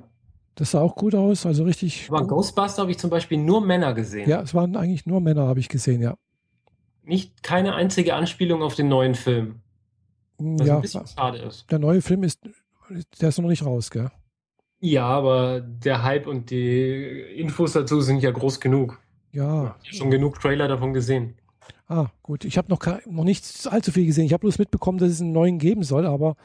Das 0.55 0.73
sah 0.73 0.81
auch 0.81 0.95
gut 0.95 1.15
aus, 1.15 1.47
also 1.47 1.65
richtig. 1.65 2.09
Aber. 2.11 2.27
Ghostbuster 2.27 2.83
habe 2.83 2.91
ich 2.91 2.99
zum 2.99 3.11
Beispiel 3.11 3.39
nur 3.39 3.61
Männer 3.61 3.95
gesehen. 3.95 4.29
Ja, 4.29 4.43
es 4.43 4.55
waren 4.55 4.77
eigentlich 4.77 5.07
nur 5.07 5.21
Männer, 5.21 5.47
habe 5.47 5.61
ich 5.61 5.69
gesehen, 5.69 6.03
ja. 6.03 6.17
Nicht 7.05 7.43
keine 7.43 7.75
einzige 7.75 8.15
Anspielung 8.15 8.63
auf 8.63 8.75
den 8.75 8.89
neuen 8.89 9.15
Film. 9.15 9.61
Was 10.39 10.67
ja, 10.67 10.77
ein 10.77 10.83
bisschen 10.83 11.07
schade 11.07 11.39
ist. 11.39 11.71
der 11.71 11.79
neue 11.79 12.03
Film 12.03 12.23
ist, 12.23 12.41
der 13.21 13.29
ist 13.29 13.39
noch 13.39 13.49
nicht 13.49 13.65
raus, 13.65 13.91
gell? 13.91 14.11
Ja, 14.81 15.07
aber 15.07 15.61
der 15.61 16.03
Hype 16.03 16.27
und 16.27 16.51
die 16.51 17.21
Infos 17.37 17.73
dazu 17.73 18.01
sind 18.01 18.21
ja 18.21 18.33
groß 18.33 18.61
genug. 18.61 19.01
Ja. 19.31 19.77
Ich 19.83 19.91
habe 19.91 19.97
schon 19.97 20.11
genug 20.11 20.41
Trailer 20.41 20.69
davon 20.69 20.93
gesehen. 20.93 21.37
Ah, 21.87 22.09
gut. 22.23 22.45
Ich 22.45 22.59
habe 22.59 22.69
noch, 22.69 22.81
noch 23.07 23.25
nicht 23.25 23.45
allzu 23.69 23.93
viel 23.93 24.07
gesehen. 24.07 24.25
Ich 24.25 24.33
habe 24.33 24.41
bloß 24.41 24.59
mitbekommen, 24.59 24.99
dass 24.99 25.11
es 25.11 25.21
einen 25.21 25.33
neuen 25.33 25.59
geben 25.59 25.85
soll, 25.85 26.07
aber 26.07 26.37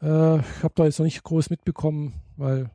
äh, 0.00 0.38
ich 0.38 0.62
habe 0.62 0.72
da 0.74 0.84
jetzt 0.84 0.98
noch 0.98 1.04
nicht 1.04 1.22
groß 1.22 1.50
mitbekommen, 1.50 2.14
weil 2.36 2.70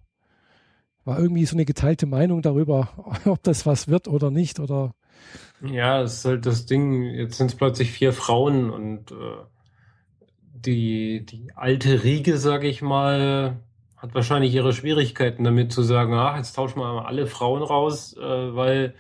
war 1.10 1.19
irgendwie 1.19 1.45
so 1.45 1.56
eine 1.56 1.65
geteilte 1.65 2.06
Meinung 2.06 2.41
darüber, 2.41 2.89
ob 3.26 3.41
das 3.43 3.65
was 3.65 3.88
wird 3.88 4.08
oder 4.08 4.30
nicht. 4.30 4.60
Oder 4.60 4.93
Ja, 5.62 6.02
das 6.02 6.19
ist 6.19 6.26
halt 6.26 6.45
das 6.45 6.65
Ding. 6.65 7.04
Jetzt 7.04 7.38
sind 7.38 7.48
es 7.48 7.56
plötzlich 7.56 7.91
vier 7.91 8.13
Frauen 8.13 8.69
und 8.69 9.12
äh, 9.12 9.15
die, 10.54 11.26
die 11.26 11.52
alte 11.56 12.04
Riege, 12.04 12.38
sage 12.38 12.67
ich 12.67 12.82
mal, 12.82 13.58
hat 13.98 14.13
wahrscheinlich 14.13 14.54
ihre 14.54 14.72
Schwierigkeiten 14.72 15.43
damit 15.43 15.74
zu 15.74 15.82
sagen, 15.82 16.13
ach, 16.13 16.38
jetzt 16.38 16.54
tauschen 16.54 16.80
wir 16.80 16.93
mal 16.93 17.06
alle 17.06 17.26
Frauen 17.26 17.63
raus, 17.63 18.15
äh, 18.15 18.22
weil 18.22 18.93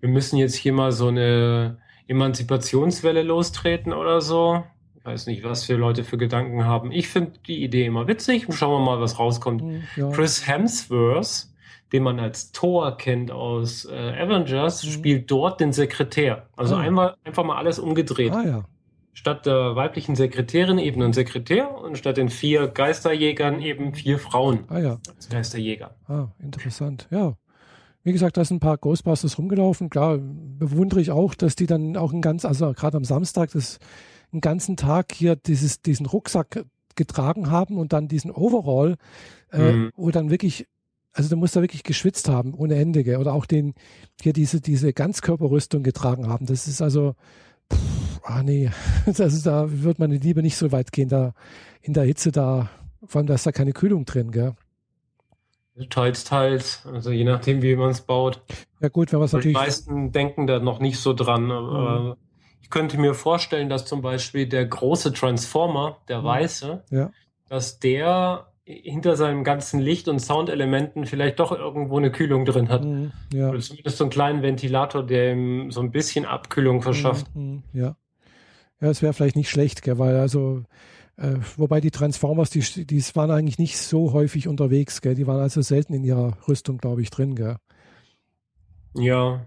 wir 0.00 0.08
müssen 0.10 0.36
jetzt 0.36 0.56
hier 0.56 0.74
mal 0.74 0.92
so 0.92 1.08
eine 1.08 1.78
Emanzipationswelle 2.06 3.22
lostreten 3.22 3.92
oder 3.92 4.20
so. 4.20 4.62
Weiß 5.06 5.26
nicht, 5.28 5.44
was 5.44 5.64
für 5.64 5.76
Leute 5.76 6.02
für 6.04 6.18
Gedanken 6.18 6.64
haben. 6.64 6.90
Ich 6.90 7.06
finde 7.08 7.32
die 7.46 7.62
Idee 7.62 7.86
immer 7.86 8.08
witzig 8.08 8.48
und 8.48 8.54
schauen 8.54 8.72
wir 8.82 8.84
mal, 8.84 9.00
was 9.00 9.18
rauskommt. 9.20 9.62
hm, 9.62 9.82
ja. 9.96 10.10
Chris 10.10 10.46
Hemsworth, 10.48 11.46
den 11.92 12.02
man 12.02 12.18
als 12.18 12.50
Thor 12.52 12.96
kennt 12.96 13.30
aus 13.30 13.84
äh, 13.84 13.94
Avengers, 14.20 14.84
Mhm. 14.84 14.90
spielt 14.90 15.30
dort 15.30 15.60
den 15.60 15.72
Sekretär. 15.72 16.48
Also 16.56 16.74
Ah. 16.74 16.80
einmal 16.80 17.14
einfach 17.24 17.44
mal 17.44 17.56
alles 17.56 17.78
umgedreht. 17.78 18.32
Ah 18.32 18.42
ja. 18.44 18.64
Statt 19.12 19.46
der 19.46 19.76
weiblichen 19.76 20.14
Sekretärin 20.16 20.78
eben 20.78 21.00
ein 21.02 21.12
Sekretär 21.12 21.72
und 21.80 21.96
statt 21.96 22.16
den 22.18 22.28
vier 22.28 22.66
Geisterjägern 22.68 23.60
eben 23.62 23.94
vier 23.94 24.18
Frauen 24.18 24.64
Ah 24.68 24.78
ja. 24.78 24.98
als 25.16 25.28
Geisterjäger. 25.30 25.94
Ah, 26.08 26.26
interessant. 26.42 27.06
Ja. 27.10 27.34
Wie 28.02 28.12
gesagt, 28.12 28.36
da 28.36 28.44
sind 28.44 28.58
ein 28.58 28.60
paar 28.60 28.76
Ghostbusters 28.76 29.38
rumgelaufen. 29.38 29.88
Klar, 29.88 30.18
bewundere 30.20 31.00
ich 31.00 31.10
auch, 31.12 31.34
dass 31.34 31.56
die 31.56 31.66
dann 31.66 31.96
auch 31.96 32.12
einen 32.12 32.22
ganz, 32.22 32.44
also 32.44 32.72
gerade 32.72 32.96
am 32.96 33.04
Samstag, 33.04 33.50
das 33.52 33.78
einen 34.36 34.40
ganzen 34.42 34.76
Tag 34.76 35.12
hier 35.12 35.36
dieses, 35.36 35.82
diesen 35.82 36.06
Rucksack 36.06 36.64
getragen 36.94 37.50
haben 37.50 37.78
und 37.78 37.92
dann 37.92 38.08
diesen 38.08 38.30
Overall, 38.30 38.96
äh, 39.52 39.72
Mhm. 39.72 39.90
wo 39.96 40.10
dann 40.10 40.30
wirklich, 40.30 40.66
also 41.12 41.28
du 41.28 41.36
musst 41.36 41.56
da 41.56 41.60
wirklich 41.62 41.82
geschwitzt 41.82 42.28
haben 42.28 42.54
ohne 42.54 42.76
Ende, 42.76 43.04
gell? 43.04 43.16
oder 43.18 43.32
auch 43.34 43.46
den, 43.46 43.74
hier 44.20 44.32
diese, 44.32 44.60
diese 44.60 44.92
Ganzkörperrüstung 44.92 45.82
getragen 45.82 46.28
haben. 46.28 46.46
Das 46.46 46.68
ist 46.68 46.80
also, 46.82 47.14
pff, 47.72 48.20
ah 48.24 48.42
nee, 48.42 48.70
ist, 49.06 49.46
da 49.46 49.66
wird 49.82 49.98
meine 49.98 50.16
Liebe 50.16 50.42
nicht 50.42 50.56
so 50.56 50.72
weit 50.72 50.92
gehen, 50.92 51.08
da 51.08 51.32
in 51.82 51.92
der 51.92 52.04
Hitze 52.04 52.32
da, 52.32 52.70
vor 53.04 53.18
allem 53.20 53.26
da 53.26 53.34
ist 53.34 53.46
da 53.46 53.52
keine 53.52 53.72
Kühlung 53.72 54.04
drin, 54.04 54.30
gell? 54.30 54.54
Teils, 55.90 56.24
teils. 56.24 56.86
Also 56.86 57.10
je 57.10 57.24
nachdem, 57.24 57.60
wie 57.60 57.76
man 57.76 57.90
es 57.90 58.00
baut. 58.00 58.40
Ja 58.80 58.88
gut, 58.88 59.12
wenn 59.12 59.18
man 59.18 59.26
es 59.26 59.32
Die 59.32 59.36
natürlich, 59.36 59.56
meisten 59.56 60.10
denken 60.10 60.46
da 60.46 60.58
noch 60.58 60.80
nicht 60.80 60.98
so 60.98 61.12
dran. 61.12 61.50
Aber 61.50 62.16
ich 62.66 62.70
könnte 62.70 62.98
mir 62.98 63.14
vorstellen, 63.14 63.68
dass 63.68 63.84
zum 63.84 64.02
Beispiel 64.02 64.48
der 64.48 64.66
große 64.66 65.12
Transformer, 65.12 65.98
der 66.08 66.20
Mhm. 66.20 66.24
weiße, 66.24 66.84
Ja. 66.90 67.12
dass 67.48 67.78
der 67.78 68.48
hinter 68.64 69.14
seinem 69.14 69.44
ganzen 69.44 69.78
Licht- 69.78 70.08
und 70.08 70.18
Soundelementen 70.18 71.06
vielleicht 71.06 71.38
doch 71.38 71.52
irgendwo 71.52 71.96
eine 71.98 72.10
Kühlung 72.10 72.44
drin 72.44 72.68
hat. 72.68 72.84
Mhm, 72.84 73.12
ja. 73.32 73.50
Oder 73.50 73.60
zumindest 73.60 73.98
so 73.98 74.02
einen 74.04 74.10
kleinen 74.10 74.42
Ventilator, 74.42 75.06
der 75.06 75.34
ihm 75.34 75.70
so 75.70 75.80
ein 75.80 75.92
bisschen 75.92 76.24
Abkühlung 76.24 76.82
verschafft. 76.82 77.28
Mhm, 77.36 77.62
ja. 77.72 77.94
Ja, 78.80 78.90
es 78.90 79.00
wäre 79.00 79.12
vielleicht 79.12 79.36
nicht 79.36 79.48
schlecht, 79.48 79.82
gell, 79.82 79.98
weil 80.00 80.16
also, 80.16 80.64
äh, 81.16 81.36
wobei 81.56 81.80
die 81.80 81.92
Transformers, 81.92 82.50
die, 82.50 82.84
die 82.84 83.00
waren 83.14 83.30
eigentlich 83.30 83.58
nicht 83.60 83.78
so 83.78 84.12
häufig 84.12 84.48
unterwegs, 84.48 85.00
gell, 85.02 85.14
die 85.14 85.28
waren 85.28 85.38
also 85.40 85.62
selten 85.62 85.94
in 85.94 86.02
ihrer 86.02 86.36
Rüstung, 86.48 86.78
glaube 86.78 87.00
ich, 87.00 87.10
drin, 87.10 87.36
gell. 87.36 87.58
Ja, 88.94 89.46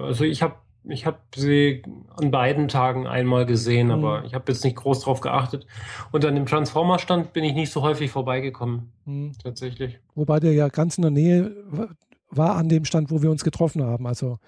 also 0.00 0.24
ich 0.24 0.40
habe 0.40 0.54
ich 0.84 1.06
hab 1.06 1.20
sie 1.34 1.82
an 2.16 2.30
beiden 2.30 2.68
Tagen 2.68 3.06
einmal 3.06 3.46
gesehen, 3.46 3.86
Mhm. 3.88 3.92
aber 3.92 4.24
ich 4.24 4.34
habe 4.34 4.50
jetzt 4.52 4.64
nicht 4.64 4.76
groß 4.76 5.00
drauf 5.00 5.20
geachtet. 5.20 5.66
Und 6.10 6.24
an 6.24 6.34
dem 6.34 6.46
Transformer-Stand 6.46 7.32
bin 7.32 7.44
ich 7.44 7.54
nicht 7.54 7.70
so 7.72 7.82
häufig 7.82 8.10
vorbeigekommen, 8.10 8.92
Mhm. 9.04 9.32
tatsächlich. 9.42 9.98
Wobei 10.14 10.40
der 10.40 10.52
ja 10.52 10.68
ganz 10.68 10.98
in 10.98 11.02
der 11.02 11.10
Nähe 11.10 11.54
wa- 11.70 11.88
war 12.30 12.56
an 12.56 12.68
dem 12.68 12.84
Stand, 12.84 13.10
wo 13.10 13.22
wir 13.22 13.30
uns 13.30 13.44
getroffen 13.44 13.82
haben. 13.84 14.06
Also 14.06 14.38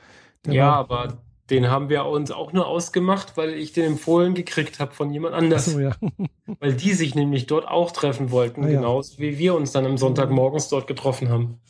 Ja, 0.46 0.66
war, 0.70 0.76
aber 0.78 1.18
den 1.50 1.68
haben 1.68 1.90
wir 1.90 2.06
uns 2.06 2.30
auch 2.30 2.52
nur 2.54 2.66
ausgemacht, 2.66 3.36
weil 3.36 3.50
ich 3.50 3.72
den 3.72 3.84
empfohlen 3.84 4.32
gekriegt 4.34 4.80
habe 4.80 4.92
von 4.94 5.12
jemand 5.12 5.34
anders. 5.34 5.68
Achso, 5.68 5.78
ja. 5.80 5.94
Weil 6.60 6.72
die 6.74 6.92
sich 6.94 7.14
nämlich 7.14 7.46
dort 7.46 7.68
auch 7.68 7.90
treffen 7.90 8.30
wollten, 8.30 8.64
Ah, 8.64 8.68
ja. 8.68 8.76
genauso 8.80 9.18
wie 9.18 9.38
wir 9.38 9.54
uns 9.54 9.72
dann 9.72 9.84
am 9.84 9.98
Sonntagmorgens 9.98 10.68
dort 10.70 10.86
getroffen 10.86 11.28
haben. 11.28 11.60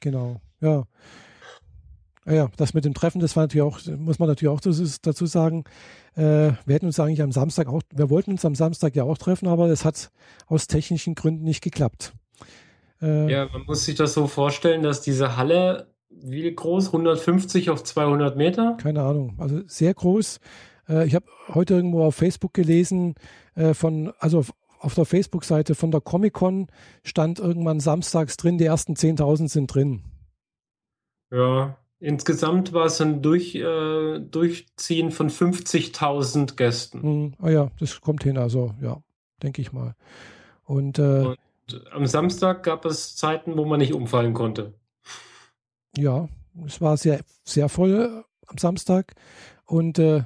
Genau, 0.00 0.40
ja. 0.60 0.84
Ah 2.28 2.34
Ja, 2.34 2.50
das 2.58 2.74
mit 2.74 2.84
dem 2.84 2.92
Treffen, 2.92 3.20
das 3.20 3.36
war 3.36 3.44
natürlich 3.44 3.62
auch, 3.62 3.80
muss 3.96 4.18
man 4.18 4.28
natürlich 4.28 4.52
auch 4.52 4.60
dazu 4.60 5.26
sagen, 5.26 5.64
äh, 6.14 6.52
wir 6.66 6.74
hätten 6.74 6.84
uns 6.84 7.00
eigentlich 7.00 7.22
am 7.22 7.32
Samstag 7.32 7.68
auch, 7.68 7.80
wir 7.94 8.10
wollten 8.10 8.32
uns 8.32 8.44
am 8.44 8.54
Samstag 8.54 8.94
ja 8.96 9.04
auch 9.04 9.16
treffen, 9.16 9.48
aber 9.48 9.66
das 9.66 9.86
hat 9.86 10.10
aus 10.46 10.66
technischen 10.66 11.14
Gründen 11.14 11.44
nicht 11.44 11.62
geklappt. 11.62 12.12
Äh, 13.00 13.32
Ja, 13.32 13.48
man 13.50 13.62
muss 13.62 13.86
sich 13.86 13.94
das 13.94 14.12
so 14.12 14.26
vorstellen, 14.26 14.82
dass 14.82 15.00
diese 15.00 15.38
Halle, 15.38 15.94
wie 16.10 16.54
groß? 16.54 16.88
150 16.88 17.70
auf 17.70 17.82
200 17.82 18.36
Meter? 18.36 18.76
Keine 18.78 19.04
Ahnung, 19.04 19.34
also 19.38 19.62
sehr 19.66 19.94
groß. 19.94 20.40
Äh, 20.86 21.06
ich 21.06 21.14
habe 21.14 21.24
heute 21.48 21.74
irgendwo 21.74 22.04
auf 22.04 22.14
Facebook 22.14 22.52
gelesen, 22.52 23.14
äh, 23.54 23.72
von, 23.72 24.12
also 24.18 24.40
auf, 24.40 24.52
auf 24.80 24.94
der 24.94 25.06
Facebook-Seite 25.06 25.74
von 25.74 25.90
der 25.90 26.02
Comic-Con 26.02 26.66
stand 27.04 27.38
irgendwann 27.38 27.80
samstags 27.80 28.36
drin, 28.36 28.58
die 28.58 28.66
ersten 28.66 28.92
10.000 28.92 29.48
sind 29.48 29.72
drin. 29.74 30.02
Ja, 31.30 31.78
insgesamt 32.00 32.72
war 32.72 32.86
es 32.86 33.00
ein 33.00 33.22
Durch, 33.22 33.54
äh, 33.54 34.18
Durchziehen 34.20 35.10
von 35.10 35.30
50.000 35.30 36.56
Gästen. 36.56 37.02
Hm, 37.02 37.34
ah 37.40 37.50
ja, 37.50 37.70
das 37.78 38.00
kommt 38.00 38.22
hin, 38.24 38.38
also 38.38 38.74
ja, 38.80 39.02
denke 39.42 39.60
ich 39.62 39.72
mal. 39.72 39.94
Und, 40.64 40.98
äh, 40.98 41.02
Und 41.26 41.38
am 41.92 42.06
Samstag 42.06 42.62
gab 42.62 42.84
es 42.84 43.16
Zeiten, 43.16 43.56
wo 43.56 43.64
man 43.64 43.80
nicht 43.80 43.94
umfallen 43.94 44.34
konnte. 44.34 44.74
ja, 45.96 46.28
es 46.66 46.80
war 46.80 46.96
sehr, 46.96 47.20
sehr 47.44 47.68
voll 47.68 48.24
am 48.46 48.58
Samstag 48.58 49.14
und 49.64 49.98
äh, 49.98 50.24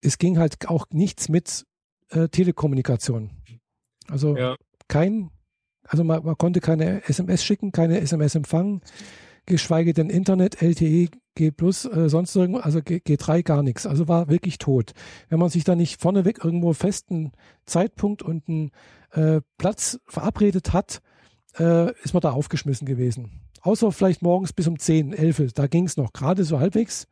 es 0.00 0.18
ging 0.18 0.38
halt 0.38 0.68
auch 0.68 0.86
nichts 0.90 1.28
mit 1.28 1.64
äh, 2.10 2.28
Telekommunikation. 2.28 3.30
Also 4.08 4.36
Ja. 4.36 4.56
kein, 4.88 5.30
also 5.84 6.04
man, 6.04 6.24
man 6.24 6.36
konnte 6.36 6.60
keine 6.60 7.02
SMS 7.08 7.44
schicken, 7.44 7.72
keine 7.72 8.00
SMS 8.00 8.34
empfangen, 8.34 8.82
geschweige 9.46 9.92
denn 9.92 10.10
Internet, 10.10 10.62
LTE, 10.62 11.08
G+, 11.34 11.48
äh, 11.48 12.08
sonst 12.08 12.36
irgendwo, 12.36 12.60
also 12.60 12.80
G, 12.80 13.00
G3 13.04 13.42
gar 13.42 13.62
nichts. 13.62 13.86
Also 13.86 14.08
war 14.08 14.28
wirklich 14.28 14.58
tot. 14.58 14.92
Wenn 15.28 15.40
man 15.40 15.50
sich 15.50 15.64
da 15.64 15.74
nicht 15.74 16.00
vorneweg 16.00 16.44
irgendwo 16.44 16.72
festen 16.72 17.32
Zeitpunkt 17.66 18.22
und 18.22 18.48
einen 18.48 18.70
äh, 19.10 19.40
Platz 19.58 19.98
verabredet 20.06 20.72
hat, 20.72 21.00
äh, 21.58 21.92
ist 22.02 22.14
man 22.14 22.20
da 22.20 22.32
aufgeschmissen 22.32 22.86
gewesen. 22.86 23.40
Außer 23.62 23.92
vielleicht 23.92 24.22
morgens 24.22 24.52
bis 24.52 24.66
um 24.68 24.78
10, 24.78 25.12
11, 25.12 25.52
da 25.54 25.66
ging 25.66 25.86
es 25.86 25.96
noch 25.96 26.12
gerade 26.12 26.44
so 26.44 26.60
halbwegs. 26.60 27.08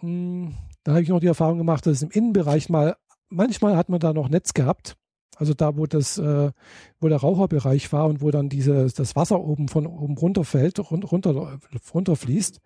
Hm, 0.00 0.54
Da 0.84 0.92
habe 0.92 1.02
ich 1.02 1.08
noch 1.08 1.20
die 1.20 1.26
Erfahrung 1.26 1.58
gemacht, 1.58 1.86
dass 1.86 1.94
es 1.96 2.02
im 2.02 2.10
Innenbereich 2.10 2.68
mal, 2.68 2.96
manchmal 3.28 3.76
hat 3.76 3.88
man 3.88 4.00
da 4.00 4.12
noch 4.12 4.28
Netz 4.28 4.54
gehabt. 4.54 4.96
Also 5.36 5.52
da, 5.54 5.76
wo 5.76 5.86
das, 5.86 6.18
äh, 6.18 6.52
wo 7.00 7.08
der 7.08 7.18
Raucherbereich 7.18 7.92
war 7.92 8.06
und 8.06 8.20
wo 8.22 8.30
dann 8.30 8.48
diese, 8.48 8.86
das 8.94 9.16
Wasser 9.16 9.40
oben 9.40 9.68
von 9.68 9.86
oben 9.86 10.16
runterfällt, 10.16 10.78
run- 10.90 11.02
runter, 11.02 11.58
runterfließt. 11.92 12.60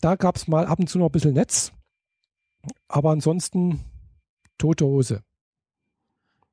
Da 0.00 0.16
gab 0.16 0.36
es 0.36 0.48
mal 0.48 0.66
ab 0.66 0.78
und 0.80 0.88
zu 0.88 0.98
noch 0.98 1.06
ein 1.06 1.12
bisschen 1.12 1.34
Netz. 1.34 1.72
Aber 2.88 3.10
ansonsten 3.10 3.80
tote 4.58 4.84
Hose. 4.86 5.22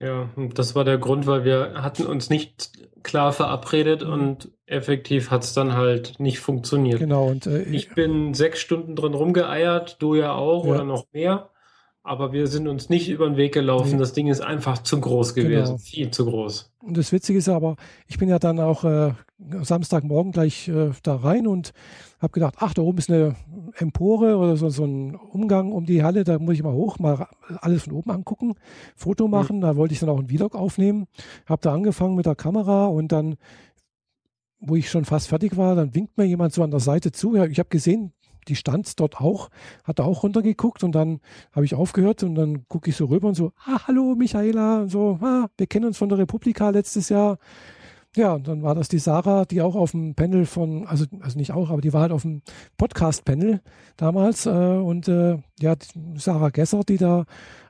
Ja, 0.01 0.29
das 0.55 0.75
war 0.75 0.85
der 0.85 0.97
Grund, 0.97 1.27
weil 1.27 1.43
wir 1.43 1.73
hatten 1.83 2.05
uns 2.05 2.29
nicht 2.29 2.71
klar 3.03 3.33
verabredet 3.33 4.05
Mhm. 4.05 4.13
und 4.13 4.51
effektiv 4.65 5.29
hat 5.29 5.43
es 5.43 5.53
dann 5.53 5.73
halt 5.73 6.19
nicht 6.19 6.39
funktioniert. 6.39 6.99
Genau. 6.99 7.27
Und 7.27 7.47
äh, 7.47 7.63
Ich 7.63 7.93
bin 7.93 8.33
sechs 8.33 8.59
Stunden 8.59 8.95
drin 8.95 9.13
rumgeeiert, 9.13 9.97
du 10.01 10.15
ja 10.15 10.31
auch 10.33 10.63
Ja. 10.65 10.71
oder 10.71 10.83
noch 10.85 11.05
mehr. 11.11 11.49
Aber 12.09 12.33
wir 12.33 12.47
sind 12.47 12.67
uns 12.67 12.89
nicht 12.89 13.07
über 13.07 13.27
den 13.27 13.37
Weg 13.37 13.53
gelaufen. 13.53 13.91
Nee. 13.91 13.97
Das 13.99 14.13
Ding 14.13 14.25
ist 14.25 14.41
einfach 14.41 14.79
zu 14.79 14.99
groß 14.99 15.35
gewesen. 15.35 15.65
Genau. 15.65 15.77
Viel 15.77 16.09
zu 16.09 16.25
groß. 16.25 16.73
Und 16.79 16.97
das 16.97 17.11
Witzige 17.11 17.37
ist 17.37 17.49
aber, 17.49 17.75
ich 18.07 18.17
bin 18.17 18.27
ja 18.27 18.39
dann 18.39 18.59
auch 18.59 18.83
äh, 18.83 19.11
Samstagmorgen 19.61 20.31
gleich 20.31 20.67
äh, 20.69 20.89
da 21.03 21.17
rein 21.17 21.45
und 21.45 21.71
habe 22.19 22.31
gedacht, 22.31 22.55
ach, 22.57 22.73
da 22.73 22.81
oben 22.81 22.97
ist 22.97 23.11
eine 23.11 23.35
Empore 23.75 24.37
oder 24.37 24.57
so, 24.57 24.69
so 24.69 24.85
ein 24.85 25.13
Umgang 25.13 25.71
um 25.71 25.85
die 25.85 26.01
Halle, 26.01 26.23
da 26.23 26.39
muss 26.39 26.55
ich 26.55 26.63
mal 26.63 26.73
hoch, 26.73 26.97
mal 26.97 27.27
alles 27.61 27.83
von 27.83 27.93
oben 27.93 28.09
angucken, 28.09 28.55
Foto 28.95 29.27
machen. 29.27 29.61
Da 29.61 29.75
wollte 29.75 29.93
ich 29.93 29.99
dann 29.99 30.09
auch 30.09 30.17
einen 30.17 30.29
Vlog 30.29 30.55
aufnehmen. 30.55 31.05
Habe 31.45 31.61
da 31.61 31.75
angefangen 31.75 32.15
mit 32.15 32.25
der 32.25 32.33
Kamera 32.33 32.87
und 32.87 33.11
dann, 33.11 33.35
wo 34.59 34.75
ich 34.75 34.89
schon 34.89 35.05
fast 35.05 35.27
fertig 35.27 35.57
war, 35.57 35.75
dann 35.75 35.93
winkt 35.93 36.17
mir 36.17 36.25
jemand 36.25 36.53
so 36.53 36.63
an 36.63 36.71
der 36.71 36.79
Seite 36.79 37.11
zu. 37.11 37.35
Ich 37.35 37.59
habe 37.59 37.69
gesehen, 37.69 38.13
die 38.49 38.55
stand 38.55 38.99
dort 38.99 39.21
auch, 39.21 39.49
hat 39.83 39.99
da 39.99 40.03
auch 40.03 40.23
runtergeguckt 40.23 40.83
und 40.83 40.93
dann 40.93 41.19
habe 41.53 41.65
ich 41.65 41.75
aufgehört 41.75 42.23
und 42.23 42.35
dann 42.35 42.67
gucke 42.67 42.89
ich 42.89 42.95
so 42.95 43.05
rüber 43.05 43.29
und 43.29 43.35
so, 43.35 43.53
ah, 43.65 43.87
hallo 43.87 44.15
Michaela, 44.15 44.81
und 44.81 44.89
so, 44.89 45.19
ah, 45.21 45.47
wir 45.57 45.67
kennen 45.67 45.85
uns 45.85 45.97
von 45.97 46.09
der 46.09 46.17
Republika 46.17 46.69
letztes 46.69 47.09
Jahr. 47.09 47.37
Ja, 48.15 48.33
und 48.33 48.47
dann 48.47 48.63
war 48.63 48.73
das 48.73 48.87
die 48.87 48.97
Sarah, 48.97 49.45
die 49.45 49.61
auch 49.61 49.75
auf 49.75 49.91
dem 49.91 50.15
Panel 50.15 50.47
von, 50.47 50.87
also, 50.87 51.05
also 51.19 51.37
nicht 51.37 51.51
auch, 51.51 51.69
aber 51.69 51.81
die 51.81 51.93
war 51.93 52.01
halt 52.01 52.11
auf 52.11 52.23
dem 52.23 52.41
Podcast-Panel 52.77 53.61
damals 53.97 54.47
äh, 54.47 54.49
und 54.49 55.07
äh, 55.07 55.37
ja, 55.59 55.75
Sarah 56.15 56.49
Gesser, 56.49 56.81
die 56.83 56.97
da 56.97 57.25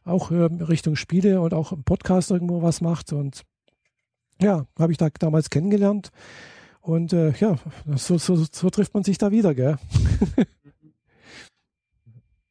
auch 0.06 0.32
äh, 0.32 0.46
Richtung 0.46 0.96
Spiele 0.96 1.42
und 1.42 1.54
auch 1.54 1.74
im 1.74 1.84
Podcast 1.84 2.32
irgendwo 2.32 2.62
was 2.62 2.80
macht 2.80 3.12
und 3.12 3.44
ja, 4.42 4.65
habe 4.80 4.94
ich 4.94 4.98
da 4.98 5.10
damals 5.20 5.50
kennengelernt 5.50 6.12
und 6.82 7.12
äh, 7.12 7.34
ja, 7.39 7.58
so, 7.96 8.18
so, 8.18 8.36
so 8.36 8.70
trifft 8.70 8.94
man 8.94 9.04
sich 9.04 9.18
da 9.18 9.32
wieder, 9.32 9.54
gell? 9.54 9.78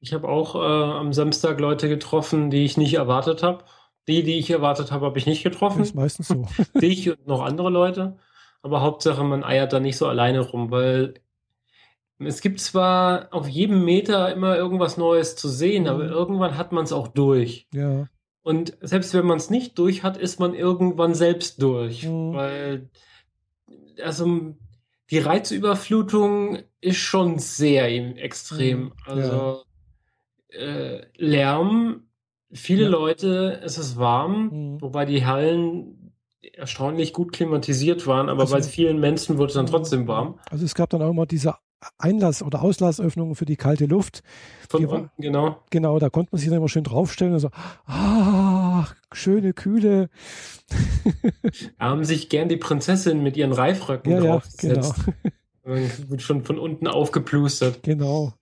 Ich 0.00 0.12
habe 0.12 0.28
auch 0.28 0.54
äh, 0.54 0.58
am 0.58 1.12
Samstag 1.12 1.58
Leute 1.60 1.88
getroffen, 1.88 2.50
die 2.50 2.64
ich 2.64 2.76
nicht 2.76 2.94
erwartet 2.94 3.42
habe. 3.42 3.64
Die, 4.06 4.22
die 4.22 4.38
ich 4.38 4.50
erwartet 4.50 4.90
habe, 4.92 5.04
habe 5.06 5.18
ich 5.18 5.26
nicht 5.26 5.42
getroffen. 5.42 5.82
Ist 5.82 5.94
meistens 5.94 6.28
so. 6.28 6.46
Dich 6.80 7.10
und 7.10 7.26
noch 7.26 7.42
andere 7.42 7.68
Leute. 7.70 8.16
Aber 8.62 8.80
Hauptsache, 8.80 9.22
man 9.24 9.44
eiert 9.44 9.72
da 9.72 9.80
nicht 9.80 9.96
so 9.96 10.06
alleine 10.06 10.40
rum, 10.40 10.70
weil 10.70 11.14
es 12.18 12.40
gibt 12.40 12.58
zwar 12.60 13.28
auf 13.32 13.46
jedem 13.48 13.84
Meter 13.84 14.32
immer 14.32 14.56
irgendwas 14.56 14.96
Neues 14.96 15.36
zu 15.36 15.48
sehen, 15.48 15.86
aber 15.88 16.04
Mhm. 16.04 16.10
irgendwann 16.10 16.56
hat 16.56 16.72
man 16.72 16.84
es 16.84 16.92
auch 16.92 17.08
durch. 17.08 17.66
Ja, 17.72 18.08
Und 18.42 18.76
selbst 18.80 19.12
wenn 19.14 19.26
man 19.26 19.36
es 19.36 19.50
nicht 19.50 19.78
durch 19.78 20.02
hat, 20.02 20.16
ist 20.16 20.40
man 20.40 20.54
irgendwann 20.54 21.14
selbst 21.14 21.60
durch. 21.62 22.04
Mhm. 22.04 22.32
Weil, 22.32 22.90
also, 24.02 24.56
die 25.10 25.18
Reizüberflutung 25.18 26.58
ist 26.80 26.96
schon 26.98 27.38
sehr 27.38 27.86
extrem. 28.16 28.84
Mhm, 28.84 28.92
Also, 29.06 29.62
äh, 30.50 31.00
Lärm, 31.16 32.04
viele 32.52 32.84
Ja. 32.84 32.88
Leute, 32.88 33.60
es 33.64 33.78
ist 33.78 33.96
warm, 33.98 34.48
Mhm. 34.74 34.80
wobei 34.82 35.04
die 35.04 35.24
Hallen 35.26 36.12
erstaunlich 36.54 37.12
gut 37.12 37.32
klimatisiert 37.32 38.06
waren, 38.06 38.28
aber 38.28 38.42
Also- 38.42 38.54
bei 38.54 38.62
vielen 38.62 38.98
Menschen 39.00 39.38
wurde 39.38 39.48
es 39.48 39.54
dann 39.54 39.66
trotzdem 39.66 40.06
warm. 40.08 40.38
Also 40.50 40.64
es 40.64 40.74
gab 40.74 40.90
dann 40.90 41.02
auch 41.02 41.10
immer 41.10 41.26
diese 41.26 41.54
Einlass- 41.98 42.42
oder 42.42 42.62
Auslassöffnungen 42.62 43.36
für 43.36 43.44
die 43.44 43.54
kalte 43.56 43.86
Luft. 43.86 44.22
Von 44.68 44.80
Die 44.80 44.86
unten, 44.86 45.10
genau. 45.22 45.62
Genau, 45.70 45.98
da 46.00 46.10
konnte 46.10 46.30
man 46.32 46.40
sich 46.40 46.48
dann 46.48 46.58
immer 46.58 46.68
schön 46.68 46.82
draufstellen 46.82 47.34
und 47.34 47.38
so, 47.40 47.50
ah, 47.86 48.86
schöne 49.12 49.52
Kühle. 49.52 50.08
Da 51.78 51.84
haben 51.86 52.04
sich 52.04 52.28
gern 52.28 52.48
die 52.48 52.56
Prinzessinnen 52.56 53.22
mit 53.22 53.36
ihren 53.36 53.52
Reifröcken 53.52 54.10
Ja, 54.12 54.18
ja, 54.18 54.24
draufgesetzt. 54.32 54.94
genau, 55.62 55.76
Man 55.76 55.90
wird 56.10 56.22
schon 56.22 56.44
von 56.44 56.58
unten 56.58 56.86
aufgeplustert. 56.88 57.82
genau. 57.82 58.32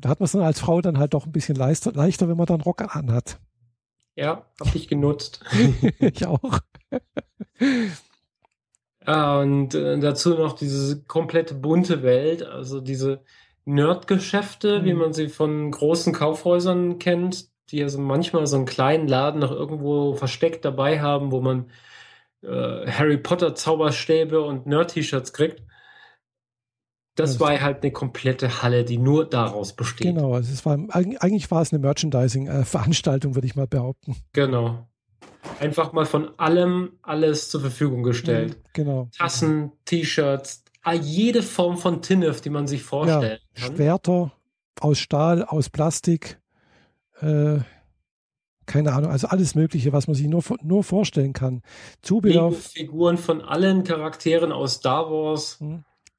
Da 0.00 0.08
hat 0.10 0.20
man 0.20 0.24
es 0.26 0.32
dann 0.32 0.42
als 0.42 0.60
Frau 0.60 0.80
dann 0.80 0.98
halt 0.98 1.14
doch 1.14 1.26
ein 1.26 1.32
bisschen 1.32 1.56
leichter, 1.56 1.92
leichter 1.92 2.28
wenn 2.28 2.36
man 2.36 2.46
dann 2.46 2.60
Rock 2.60 2.94
anhat. 2.96 3.38
Ja, 4.16 4.44
hab 4.60 4.74
ich 4.74 4.88
genutzt. 4.88 5.42
ich 6.00 6.26
auch. 6.26 6.60
Und 9.06 9.74
äh, 9.74 9.98
dazu 10.00 10.34
noch 10.34 10.52
diese 10.54 11.02
komplette 11.04 11.54
bunte 11.54 12.02
Welt, 12.02 12.42
also 12.42 12.80
diese 12.80 13.22
Nerdgeschäfte, 13.64 14.84
wie 14.84 14.92
Mhm. 14.92 14.98
man 14.98 15.12
sie 15.12 15.28
von 15.28 15.70
großen 15.70 16.12
Kaufhäusern 16.12 16.98
kennt, 16.98 17.48
die 17.70 17.82
also 17.82 17.98
manchmal 17.98 18.46
so 18.46 18.56
einen 18.56 18.66
kleinen 18.66 19.08
Laden 19.08 19.40
noch 19.40 19.50
irgendwo 19.52 20.14
versteckt 20.14 20.64
dabei 20.64 21.00
haben, 21.00 21.32
wo 21.32 21.40
man 21.40 21.70
äh, 22.42 22.90
Harry 22.90 23.18
Potter 23.18 23.54
Zauberstäbe 23.54 24.42
und 24.42 24.66
Nerd-T-Shirts 24.66 25.32
kriegt. 25.32 25.62
Das 27.18 27.40
war 27.40 27.60
halt 27.60 27.82
eine 27.82 27.90
komplette 27.92 28.62
Halle, 28.62 28.84
die 28.84 28.98
nur 28.98 29.24
daraus 29.28 29.72
besteht. 29.74 30.06
Genau, 30.06 30.34
also 30.34 30.52
es 30.52 30.64
war, 30.64 30.76
eig- 30.76 31.16
eigentlich 31.18 31.50
war 31.50 31.62
es 31.62 31.72
eine 31.72 31.80
Merchandising-Veranstaltung, 31.80 33.34
würde 33.34 33.46
ich 33.46 33.56
mal 33.56 33.66
behaupten. 33.66 34.16
Genau. 34.32 34.88
Einfach 35.60 35.92
mal 35.92 36.06
von 36.06 36.38
allem 36.38 36.92
alles 37.02 37.50
zur 37.50 37.60
Verfügung 37.60 38.02
gestellt. 38.02 38.50
Mhm, 38.56 38.62
Genau. 38.72 39.08
Tassen, 39.16 39.72
T-Shirts, 39.84 40.64
jede 41.02 41.42
Form 41.42 41.76
von 41.76 42.00
Tinnef, 42.02 42.40
die 42.40 42.50
man 42.50 42.66
sich 42.66 42.82
vorstellen 42.82 43.40
kann. 43.54 43.76
Schwerter 43.76 44.32
aus 44.80 44.98
Stahl, 44.98 45.42
aus 45.44 45.68
Plastik, 45.70 46.40
äh, 47.20 47.58
keine 48.66 48.92
Ahnung, 48.92 49.10
also 49.10 49.26
alles 49.28 49.54
Mögliche, 49.54 49.92
was 49.92 50.06
man 50.06 50.14
sich 50.14 50.28
nur, 50.28 50.42
nur 50.62 50.84
vorstellen 50.84 51.32
kann. 51.32 51.62
Zubehör, 52.02 52.52
Figuren 52.52 53.16
von 53.18 53.40
allen 53.40 53.82
Charakteren 53.82 54.52
aus 54.52 54.74
Star 54.74 55.10
Wars. 55.10 55.58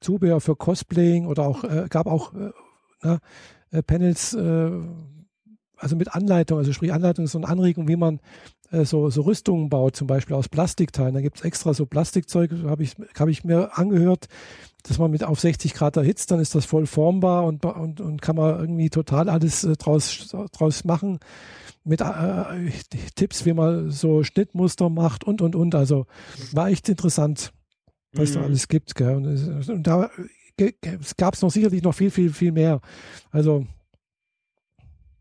Zubehör 0.00 0.40
für 0.40 0.56
Cosplaying 0.56 1.26
oder 1.26 1.46
auch, 1.46 1.64
äh, 1.64 1.86
gab 1.88 2.06
auch 2.06 2.32
äh, 2.34 2.50
na, 3.02 3.18
äh, 3.70 3.82
Panels, 3.82 4.34
äh, 4.34 4.70
also 5.76 5.96
mit 5.96 6.14
Anleitung, 6.14 6.58
also 6.58 6.72
sprich 6.72 6.92
Anleitung 6.92 7.26
und 7.32 7.44
Anregung, 7.44 7.88
wie 7.88 7.96
man 7.96 8.20
äh, 8.70 8.84
so, 8.84 9.10
so 9.10 9.22
Rüstungen 9.22 9.68
baut, 9.68 9.96
zum 9.96 10.06
Beispiel 10.06 10.36
aus 10.36 10.48
Plastikteilen. 10.48 11.14
Da 11.14 11.20
gibt 11.20 11.38
es 11.38 11.44
extra 11.44 11.74
so 11.74 11.86
Plastikzeug, 11.86 12.52
habe 12.64 12.82
ich, 12.82 12.96
hab 13.18 13.28
ich 13.28 13.44
mir 13.44 13.78
angehört, 13.78 14.28
dass 14.84 14.98
man 14.98 15.10
mit 15.10 15.24
auf 15.24 15.40
60 15.40 15.74
Grad 15.74 15.96
erhitzt, 15.96 16.30
dann 16.30 16.40
ist 16.40 16.54
das 16.54 16.64
voll 16.64 16.86
formbar 16.86 17.44
und, 17.44 17.64
und, 17.64 18.00
und 18.00 18.22
kann 18.22 18.36
man 18.36 18.58
irgendwie 18.58 18.90
total 18.90 19.28
alles 19.28 19.64
äh, 19.64 19.76
draus, 19.76 20.34
draus 20.52 20.84
machen. 20.84 21.18
Mit 21.82 22.02
äh, 22.02 22.70
Tipps, 23.14 23.46
wie 23.46 23.54
man 23.54 23.90
so 23.90 24.22
Schnittmuster 24.22 24.90
macht 24.90 25.24
und 25.24 25.40
und 25.40 25.56
und. 25.56 25.74
Also 25.74 26.06
war 26.52 26.68
echt 26.68 26.88
interessant 26.90 27.52
was 28.12 28.32
da 28.32 28.40
Mhm. 28.40 28.44
alles 28.46 28.68
gibt. 28.68 28.94
Gell? 28.94 29.16
Und, 29.16 29.24
es- 29.26 29.68
und 29.68 29.86
da 29.86 30.10
gab 31.16 31.34
es 31.34 31.42
noch 31.42 31.50
sicherlich 31.50 31.82
noch 31.82 31.94
viel, 31.94 32.10
viel, 32.10 32.32
viel 32.32 32.52
mehr. 32.52 32.80
Also, 33.30 33.66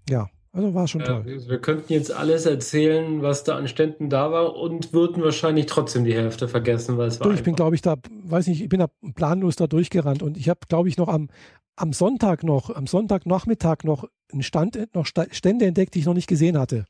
ja, 0.10 0.30
also 0.52 0.73
war 0.73 0.88
schon 0.88 1.02
Ja, 1.02 1.08
toll. 1.08 1.25
wir 1.25 1.47
wir 1.47 1.60
könnten 1.62 1.93
jetzt 1.93 2.12
alles 2.12 2.45
erzählen, 2.45 3.21
was 3.21 3.43
da 3.43 3.56
an 3.56 3.67
Ständen 3.67 4.10
da 4.10 4.32
war 4.32 4.56
und 4.56 4.93
würden 4.93 5.23
wahrscheinlich 5.23 5.67
trotzdem 5.67 6.04
die 6.04 6.13
Hälfte 6.15 6.47
vergessen, 6.47 6.97
weil 6.97 7.08
es 7.08 7.19
war 7.19 7.28
Du, 7.28 7.34
ich 7.34 7.43
bin, 7.43 7.56
glaube 7.56 7.75
ich, 7.75 7.82
da, 7.82 7.95
weiß 8.23 8.47
nicht, 8.47 8.62
ich 8.62 8.69
bin 8.69 8.80
da 8.80 8.88
planlos 9.15 9.56
da 9.56 9.67
durchgerannt 9.67 10.23
und 10.23 10.38
ich 10.38 10.49
habe, 10.49 10.60
glaube 10.67 10.89
ich, 10.89 10.97
noch 10.97 11.08
am 11.08 11.30
am 11.75 11.93
Sonntag 11.93 12.43
noch, 12.43 12.71
am 12.71 12.88
Sonntagnachmittag 12.88 13.86
noch 13.86 14.04
einen 14.34 14.43
Stand, 14.43 14.78
noch 14.93 15.06
Stände 15.06 15.65
entdeckt, 15.65 15.95
die 15.95 15.99
ich 15.99 16.06
noch 16.06 16.13
nicht 16.13 16.28
gesehen 16.28 16.60
hatte. 16.60 16.84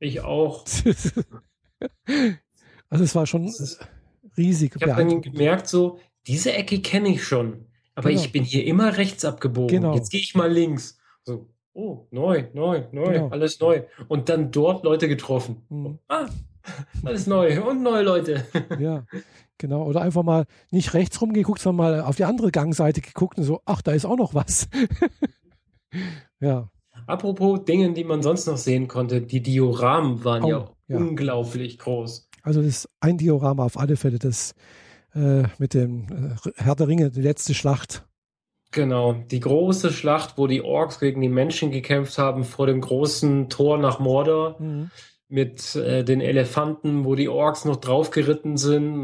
Ich 0.00 0.22
auch. 0.22 0.64
also 2.88 3.04
es 3.04 3.14
war 3.14 3.26
schon 3.26 3.52
riesig. 4.36 4.74
Ich 4.76 4.82
habe 4.82 5.02
dann 5.02 5.22
gemerkt, 5.22 5.68
so, 5.68 5.98
diese 6.26 6.52
Ecke 6.52 6.80
kenne 6.80 7.08
ich 7.08 7.24
schon, 7.24 7.66
aber 7.94 8.10
genau. 8.10 8.22
ich 8.22 8.32
bin 8.32 8.44
hier 8.44 8.64
immer 8.64 8.96
rechts 8.96 9.24
abgebogen. 9.24 9.80
Genau. 9.80 9.94
Jetzt 9.94 10.10
gehe 10.10 10.20
ich 10.20 10.34
mal 10.34 10.50
links. 10.50 10.98
So, 11.24 11.48
oh, 11.72 12.06
neu, 12.10 12.44
neu, 12.52 12.84
neu, 12.92 13.12
genau. 13.12 13.28
alles 13.28 13.60
neu. 13.60 13.82
Und 14.08 14.28
dann 14.28 14.50
dort 14.50 14.84
Leute 14.84 15.08
getroffen. 15.08 15.62
Mhm. 15.68 15.98
Ah, 16.08 16.28
alles 17.04 17.26
neu 17.26 17.62
und 17.62 17.82
neue 17.82 18.02
Leute. 18.02 18.46
Ja, 18.78 19.04
genau. 19.58 19.84
Oder 19.84 20.02
einfach 20.02 20.22
mal 20.22 20.46
nicht 20.70 20.94
rechts 20.94 21.20
rumgeguckt, 21.20 21.60
sondern 21.60 21.92
mal 21.94 22.00
auf 22.02 22.16
die 22.16 22.24
andere 22.24 22.50
Gangseite 22.50 23.00
geguckt 23.00 23.38
und 23.38 23.44
so, 23.44 23.60
ach, 23.64 23.82
da 23.82 23.92
ist 23.92 24.04
auch 24.04 24.16
noch 24.16 24.34
was. 24.34 24.68
ja. 26.40 26.70
Apropos 27.06 27.64
Dingen, 27.64 27.94
die 27.94 28.04
man 28.04 28.22
sonst 28.22 28.46
noch 28.46 28.56
sehen 28.56 28.86
konnte, 28.86 29.22
die 29.22 29.42
Dioramen 29.42 30.24
waren 30.24 30.44
oh, 30.44 30.48
ja, 30.48 30.70
ja, 30.88 30.96
unglaublich 30.96 31.78
groß. 31.78 32.28
Also 32.42 32.60
das 32.60 32.68
ist 32.68 32.88
ein 33.00 33.18
Diorama 33.18 33.64
auf 33.64 33.78
alle 33.78 33.96
Fälle, 33.96 34.18
das 34.18 34.54
äh, 35.14 35.44
mit 35.58 35.74
dem 35.74 36.36
äh, 36.44 36.50
Herr 36.56 36.74
der 36.74 36.88
Ringe, 36.88 37.10
die 37.10 37.22
letzte 37.22 37.54
Schlacht. 37.54 38.04
Genau, 38.70 39.12
die 39.12 39.40
große 39.40 39.92
Schlacht, 39.92 40.38
wo 40.38 40.46
die 40.46 40.62
Orks 40.62 40.98
gegen 40.98 41.20
die 41.20 41.28
Menschen 41.28 41.70
gekämpft 41.70 42.16
haben 42.18 42.44
vor 42.44 42.66
dem 42.66 42.80
großen 42.80 43.50
Tor 43.50 43.78
nach 43.78 43.98
Mordor. 43.98 44.56
Mhm 44.60 44.90
mit 45.32 45.74
äh, 45.76 46.04
den 46.04 46.20
Elefanten, 46.20 47.06
wo 47.06 47.14
die 47.14 47.30
Orks 47.30 47.64
noch 47.64 47.76
draufgeritten 47.76 48.58
sind. 48.58 49.02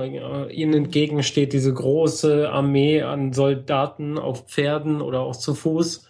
Ihnen 0.51 0.74
entgegen 0.74 1.22
steht 1.22 1.55
diese 1.55 1.72
große 1.72 2.51
Armee 2.51 3.01
an 3.01 3.33
Soldaten 3.33 4.18
auf 4.18 4.46
Pferden 4.46 5.01
oder 5.01 5.20
auch 5.20 5.37
zu 5.37 5.55
Fuß. 5.55 6.07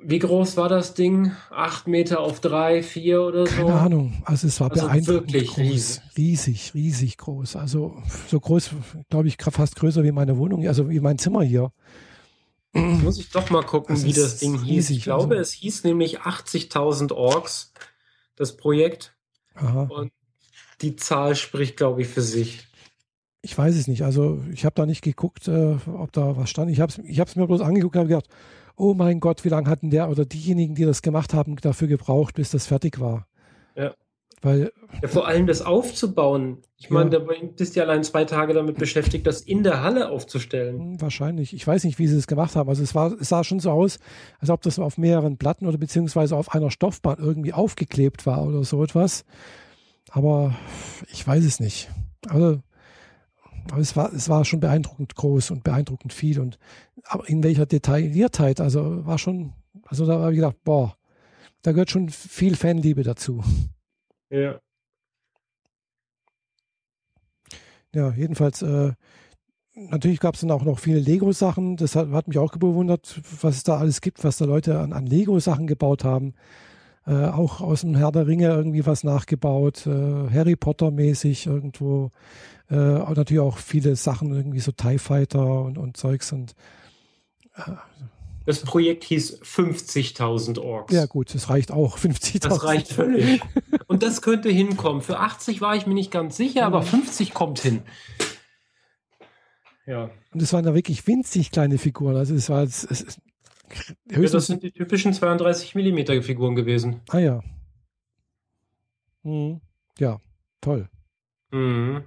Wie 0.00 0.20
groß 0.20 0.56
war 0.56 0.68
das 0.68 0.94
Ding? 0.94 1.32
Acht 1.50 1.88
Meter 1.88 2.20
auf 2.20 2.40
drei, 2.40 2.84
vier 2.84 3.22
oder 3.22 3.46
so? 3.46 3.52
Keine 3.52 3.74
Ahnung. 3.74 4.22
Also 4.24 4.46
es 4.46 4.60
war 4.60 4.70
also 4.70 4.86
beeindruckend 4.86 5.32
wirklich 5.32 5.48
groß. 5.48 5.58
Riesig. 5.58 6.02
riesig, 6.16 6.74
riesig 6.74 7.18
groß. 7.18 7.56
Also 7.56 8.00
so 8.28 8.38
groß, 8.38 8.70
glaube 9.10 9.26
ich, 9.26 9.36
fast 9.38 9.74
größer 9.74 10.04
wie 10.04 10.12
meine 10.12 10.38
Wohnung, 10.38 10.66
also 10.68 10.88
wie 10.88 11.00
mein 11.00 11.18
Zimmer 11.18 11.42
hier. 11.42 11.72
Jetzt 12.74 13.02
muss 13.02 13.18
ich 13.18 13.30
doch 13.30 13.50
mal 13.50 13.64
gucken, 13.64 13.96
das 13.96 14.04
wie 14.04 14.12
das 14.12 14.38
Ding 14.38 14.62
hieß. 14.62 14.90
ich 14.90 15.02
glaube, 15.02 15.36
also, 15.36 15.42
es 15.42 15.52
hieß 15.52 15.82
nämlich 15.84 16.20
80.000 16.20 17.12
Orks 17.12 17.72
das 18.36 18.56
Projekt. 18.56 19.16
Aha. 19.54 19.88
Und 19.90 20.12
die 20.80 20.94
Zahl 20.94 21.34
spricht, 21.34 21.76
glaube 21.76 22.02
ich, 22.02 22.08
für 22.08 22.22
sich. 22.22 22.68
Ich 23.42 23.56
weiß 23.56 23.74
es 23.74 23.88
nicht. 23.88 24.02
Also 24.02 24.44
ich 24.52 24.64
habe 24.64 24.74
da 24.74 24.86
nicht 24.86 25.02
geguckt, 25.02 25.48
äh, 25.48 25.76
ob 25.86 26.12
da 26.12 26.36
was 26.36 26.50
stand. 26.50 26.70
Ich 26.70 26.80
habe 26.80 26.92
es 26.92 26.98
ich 26.98 27.36
mir 27.36 27.46
bloß 27.46 27.60
angeguckt 27.60 27.96
und 27.96 28.00
habe 28.00 28.08
gedacht, 28.08 28.28
oh 28.78 28.94
mein 28.94 29.20
Gott, 29.20 29.44
wie 29.44 29.48
lange 29.48 29.68
hatten 29.68 29.90
der 29.90 30.08
oder 30.08 30.24
diejenigen, 30.24 30.74
die 30.74 30.84
das 30.84 31.02
gemacht 31.02 31.34
haben, 31.34 31.56
dafür 31.56 31.88
gebraucht, 31.88 32.34
bis 32.34 32.50
das 32.50 32.66
fertig 32.66 33.00
war. 33.00 33.26
Ja. 33.76 33.94
Weil, 34.40 34.72
ja, 35.02 35.08
vor 35.08 35.26
allem 35.26 35.48
das 35.48 35.62
aufzubauen. 35.62 36.58
Ich 36.76 36.90
meine, 36.90 37.10
da 37.10 37.18
bist 37.18 37.74
du 37.74 37.80
ja 37.80 37.84
allein 37.84 38.04
zwei 38.04 38.24
Tage 38.24 38.54
damit 38.54 38.78
beschäftigt, 38.78 39.26
das 39.26 39.40
in 39.40 39.64
der 39.64 39.82
Halle 39.82 40.10
aufzustellen. 40.10 40.78
Hm, 40.78 41.00
wahrscheinlich. 41.00 41.52
Ich 41.52 41.66
weiß 41.66 41.82
nicht, 41.82 41.98
wie 41.98 42.06
sie 42.06 42.16
es 42.16 42.28
gemacht 42.28 42.54
haben. 42.54 42.68
Also 42.68 42.84
es, 42.84 42.94
war, 42.94 43.12
es 43.20 43.30
sah 43.30 43.42
schon 43.42 43.58
so 43.58 43.72
aus, 43.72 43.98
als 44.38 44.50
ob 44.50 44.62
das 44.62 44.78
auf 44.78 44.96
mehreren 44.96 45.38
Platten 45.38 45.66
oder 45.66 45.76
beziehungsweise 45.76 46.36
auf 46.36 46.54
einer 46.54 46.70
Stoffbahn 46.70 47.18
irgendwie 47.18 47.52
aufgeklebt 47.52 48.26
war 48.26 48.46
oder 48.46 48.62
so 48.62 48.82
etwas. 48.84 49.24
Aber 50.10 50.54
ich 51.12 51.26
weiß 51.26 51.44
es 51.44 51.58
nicht. 51.58 51.90
Also, 52.28 52.60
aber 53.72 53.80
es 53.80 53.96
war, 53.96 54.12
es 54.12 54.28
war 54.28 54.44
schon 54.44 54.60
beeindruckend 54.60 55.14
groß 55.14 55.50
und 55.50 55.64
beeindruckend 55.64 56.12
viel 56.12 56.40
und 56.40 56.58
aber 57.04 57.28
in 57.28 57.42
welcher 57.42 57.66
Detailliertheit, 57.66 58.60
also 58.60 59.06
war 59.06 59.18
schon, 59.18 59.52
also 59.86 60.06
da 60.06 60.20
habe 60.20 60.32
ich 60.32 60.36
gedacht, 60.36 60.56
boah, 60.64 60.96
da 61.62 61.72
gehört 61.72 61.90
schon 61.90 62.08
viel 62.08 62.56
Fanliebe 62.56 63.02
dazu. 63.02 63.42
Ja. 64.30 64.60
Ja, 67.94 68.12
jedenfalls, 68.12 68.62
äh, 68.62 68.92
natürlich 69.74 70.20
gab 70.20 70.34
es 70.34 70.42
dann 70.42 70.50
auch 70.50 70.64
noch 70.64 70.78
viele 70.78 70.98
Lego-Sachen. 70.98 71.76
Das 71.76 71.96
hat, 71.96 72.10
hat, 72.10 72.28
mich 72.28 72.38
auch 72.38 72.52
bewundert, 72.52 73.20
was 73.40 73.56
es 73.56 73.62
da 73.62 73.78
alles 73.78 74.00
gibt, 74.00 74.22
was 74.24 74.36
da 74.36 74.44
Leute 74.44 74.78
an, 74.78 74.92
an 74.92 75.06
Lego-Sachen 75.06 75.66
gebaut 75.66 76.04
haben. 76.04 76.34
Äh, 77.06 77.28
auch 77.28 77.62
aus 77.62 77.80
dem 77.80 77.96
Herr 77.96 78.12
der 78.12 78.26
Ringe 78.26 78.48
irgendwie 78.48 78.84
was 78.84 79.02
nachgebaut, 79.02 79.86
äh, 79.86 80.30
Harry 80.30 80.56
Potter-mäßig 80.56 81.46
irgendwo. 81.46 82.10
Äh, 82.70 82.74
natürlich 82.74 83.40
auch 83.40 83.58
viele 83.58 83.96
Sachen, 83.96 84.32
irgendwie 84.34 84.60
so 84.60 84.72
TIE 84.72 84.98
Fighter 84.98 85.62
und, 85.62 85.78
und 85.78 85.96
Zeugs 85.96 86.32
und 86.32 86.54
äh, 87.54 87.72
das 88.48 88.62
Projekt 88.62 89.04
hieß 89.04 89.42
50.000 89.42 90.58
Orks. 90.58 90.94
Ja 90.94 91.04
gut, 91.04 91.34
das 91.34 91.50
reicht 91.50 91.70
auch, 91.70 91.98
50.000. 91.98 92.48
Das 92.48 92.64
reicht 92.64 92.90
völlig. 92.90 93.42
Und 93.88 94.02
das 94.02 94.22
könnte 94.22 94.48
hinkommen. 94.48 95.02
Für 95.02 95.18
80 95.18 95.60
war 95.60 95.76
ich 95.76 95.86
mir 95.86 95.92
nicht 95.92 96.10
ganz 96.10 96.38
sicher, 96.38 96.64
aber 96.64 96.80
50 96.80 97.34
kommt 97.34 97.58
hin. 97.58 97.82
Ja. 99.84 100.10
Und 100.32 100.40
es 100.40 100.50
waren 100.54 100.64
da 100.64 100.74
wirklich 100.74 101.06
winzig 101.06 101.50
kleine 101.50 101.76
Figuren. 101.76 102.16
Also 102.16 102.34
es 102.34 102.48
war 102.48 102.62
es, 102.62 102.84
es, 102.84 103.18
ja, 104.10 104.18
das 104.18 104.46
sind 104.46 104.62
die 104.62 104.72
typischen 104.72 105.12
32 105.12 105.74
Millimeter 105.74 106.22
Figuren 106.22 106.54
gewesen. 106.54 107.02
Ah 107.08 107.18
ja. 107.18 107.42
Mhm. 109.24 109.60
Ja, 109.98 110.20
toll. 110.62 110.88
Mhm. 111.50 112.04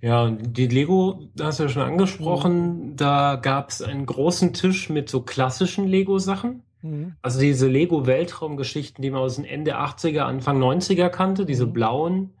Ja, 0.00 0.30
die 0.30 0.68
Lego, 0.68 1.28
hast 1.40 1.58
du 1.58 1.64
ja 1.64 1.68
schon 1.68 1.82
angesprochen, 1.82 2.90
mhm. 2.90 2.96
da 2.96 3.36
gab 3.36 3.70
es 3.70 3.82
einen 3.82 4.06
großen 4.06 4.52
Tisch 4.54 4.88
mit 4.90 5.08
so 5.08 5.22
klassischen 5.22 5.88
Lego-Sachen. 5.88 6.62
Mhm. 6.82 7.16
Also 7.20 7.40
diese 7.40 7.66
Lego-Weltraumgeschichten, 7.66 9.02
die 9.02 9.10
man 9.10 9.22
aus 9.22 9.36
den 9.36 9.44
Ende 9.44 9.78
80er, 9.78 10.20
Anfang 10.20 10.62
90er 10.62 11.08
kannte, 11.08 11.44
diese 11.46 11.66
mhm. 11.66 11.72
blauen, 11.72 12.34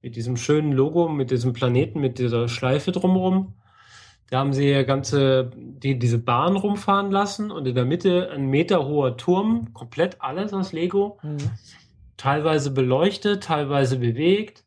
mit 0.00 0.16
diesem 0.16 0.36
schönen 0.36 0.72
Logo, 0.72 1.08
mit 1.08 1.30
diesem 1.30 1.52
Planeten, 1.52 2.00
mit 2.00 2.18
dieser 2.18 2.48
Schleife 2.48 2.92
drumherum. 2.92 3.54
Da 4.30 4.38
haben 4.38 4.54
sie 4.54 4.70
ja 4.70 4.82
ganze, 4.82 5.50
die, 5.54 5.98
diese 5.98 6.18
Bahn 6.18 6.56
rumfahren 6.56 7.10
lassen 7.10 7.50
und 7.50 7.66
in 7.66 7.74
der 7.74 7.84
Mitte 7.84 8.30
ein 8.30 8.46
Meter 8.46 8.86
hoher 8.86 9.18
Turm, 9.18 9.74
komplett 9.74 10.22
alles 10.22 10.54
aus 10.54 10.72
Lego. 10.72 11.18
Mhm. 11.22 11.36
Teilweise 12.16 12.70
beleuchtet, 12.70 13.44
teilweise 13.44 13.98
bewegt. 13.98 14.64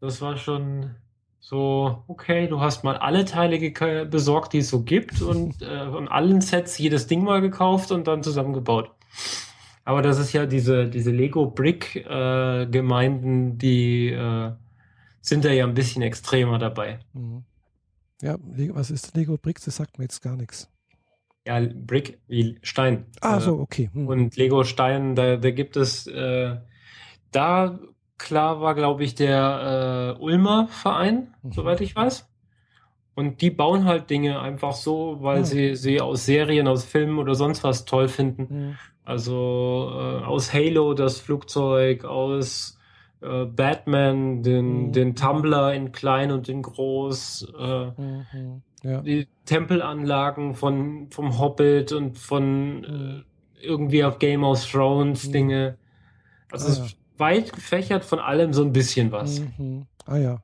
Das 0.00 0.22
war 0.22 0.38
schon 0.38 0.94
so, 1.48 2.04
okay, 2.08 2.46
du 2.46 2.60
hast 2.60 2.84
mal 2.84 2.98
alle 2.98 3.24
Teile 3.24 3.58
besorgt, 4.04 4.52
die 4.52 4.58
es 4.58 4.68
so 4.68 4.82
gibt 4.82 5.22
und 5.22 5.62
äh, 5.62 5.90
von 5.90 6.06
allen 6.06 6.42
Sets 6.42 6.76
jedes 6.76 7.06
Ding 7.06 7.24
mal 7.24 7.40
gekauft 7.40 7.90
und 7.90 8.06
dann 8.06 8.22
zusammengebaut. 8.22 8.90
Aber 9.86 10.02
das 10.02 10.18
ist 10.18 10.34
ja 10.34 10.44
diese, 10.44 10.88
diese 10.88 11.10
Lego 11.10 11.46
Brick 11.46 11.96
äh, 11.96 12.66
Gemeinden, 12.66 13.56
die 13.56 14.10
äh, 14.10 14.52
sind 15.22 15.46
da 15.46 15.48
ja 15.48 15.64
ein 15.64 15.72
bisschen 15.72 16.02
extremer 16.02 16.58
dabei. 16.58 16.98
Mhm. 17.14 17.44
Ja, 18.20 18.36
was 18.74 18.90
ist 18.90 19.16
Lego 19.16 19.38
Bricks? 19.38 19.64
Das 19.64 19.76
sagt 19.76 19.96
mir 19.96 20.04
jetzt 20.04 20.20
gar 20.20 20.36
nichts. 20.36 20.70
Ja, 21.46 21.60
Brick 21.60 22.18
wie 22.26 22.58
Stein. 22.62 23.06
Ah, 23.22 23.40
so, 23.40 23.58
okay. 23.58 23.88
Hm. 23.94 24.06
Und 24.06 24.36
Lego 24.36 24.64
Stein, 24.64 25.14
da, 25.14 25.36
da 25.36 25.50
gibt 25.50 25.78
es, 25.78 26.06
äh, 26.08 26.56
da 27.32 27.78
klar 28.18 28.60
war, 28.60 28.74
glaube 28.74 29.04
ich, 29.04 29.14
der 29.14 30.16
äh, 30.18 30.22
Ulmer 30.22 30.68
Verein, 30.68 31.28
mhm. 31.42 31.52
soweit 31.52 31.80
ich 31.80 31.96
weiß. 31.96 32.28
Und 33.14 33.40
die 33.40 33.50
bauen 33.50 33.84
halt 33.84 34.10
Dinge 34.10 34.40
einfach 34.40 34.74
so, 34.74 35.16
weil 35.20 35.40
mhm. 35.40 35.44
sie 35.44 35.74
sie 35.74 36.00
aus 36.00 36.26
Serien, 36.26 36.68
aus 36.68 36.84
Filmen 36.84 37.18
oder 37.18 37.34
sonst 37.34 37.64
was 37.64 37.84
toll 37.84 38.08
finden. 38.08 38.48
Mhm. 38.50 38.76
Also 39.04 39.90
äh, 39.92 40.24
aus 40.24 40.52
Halo 40.52 40.94
das 40.94 41.18
Flugzeug, 41.18 42.04
aus 42.04 42.78
äh, 43.22 43.44
Batman 43.46 44.42
den, 44.42 44.88
mhm. 44.88 44.92
den 44.92 45.16
Tumblr 45.16 45.72
in 45.72 45.90
klein 45.92 46.30
und 46.30 46.48
in 46.48 46.62
groß, 46.62 47.52
äh, 47.58 47.86
mhm. 47.86 48.62
ja. 48.84 49.00
die 49.00 49.26
Tempelanlagen 49.46 50.54
von 50.54 51.08
vom 51.10 51.40
Hobbit 51.40 51.90
und 51.92 52.18
von 52.18 52.80
mhm. 52.80 53.24
äh, 53.62 53.66
irgendwie 53.66 54.04
auf 54.04 54.18
Game 54.20 54.44
of 54.44 54.64
Thrones 54.64 55.30
Dinge. 55.30 55.76
Also 56.52 56.82
ah, 56.82 56.84
ja 56.84 56.92
weit 57.18 57.52
gefächert 57.52 58.04
von 58.04 58.18
allem 58.18 58.52
so 58.52 58.62
ein 58.62 58.72
bisschen 58.72 59.12
was. 59.12 59.40
Mhm. 59.58 59.86
Ah 60.06 60.16
ja. 60.16 60.42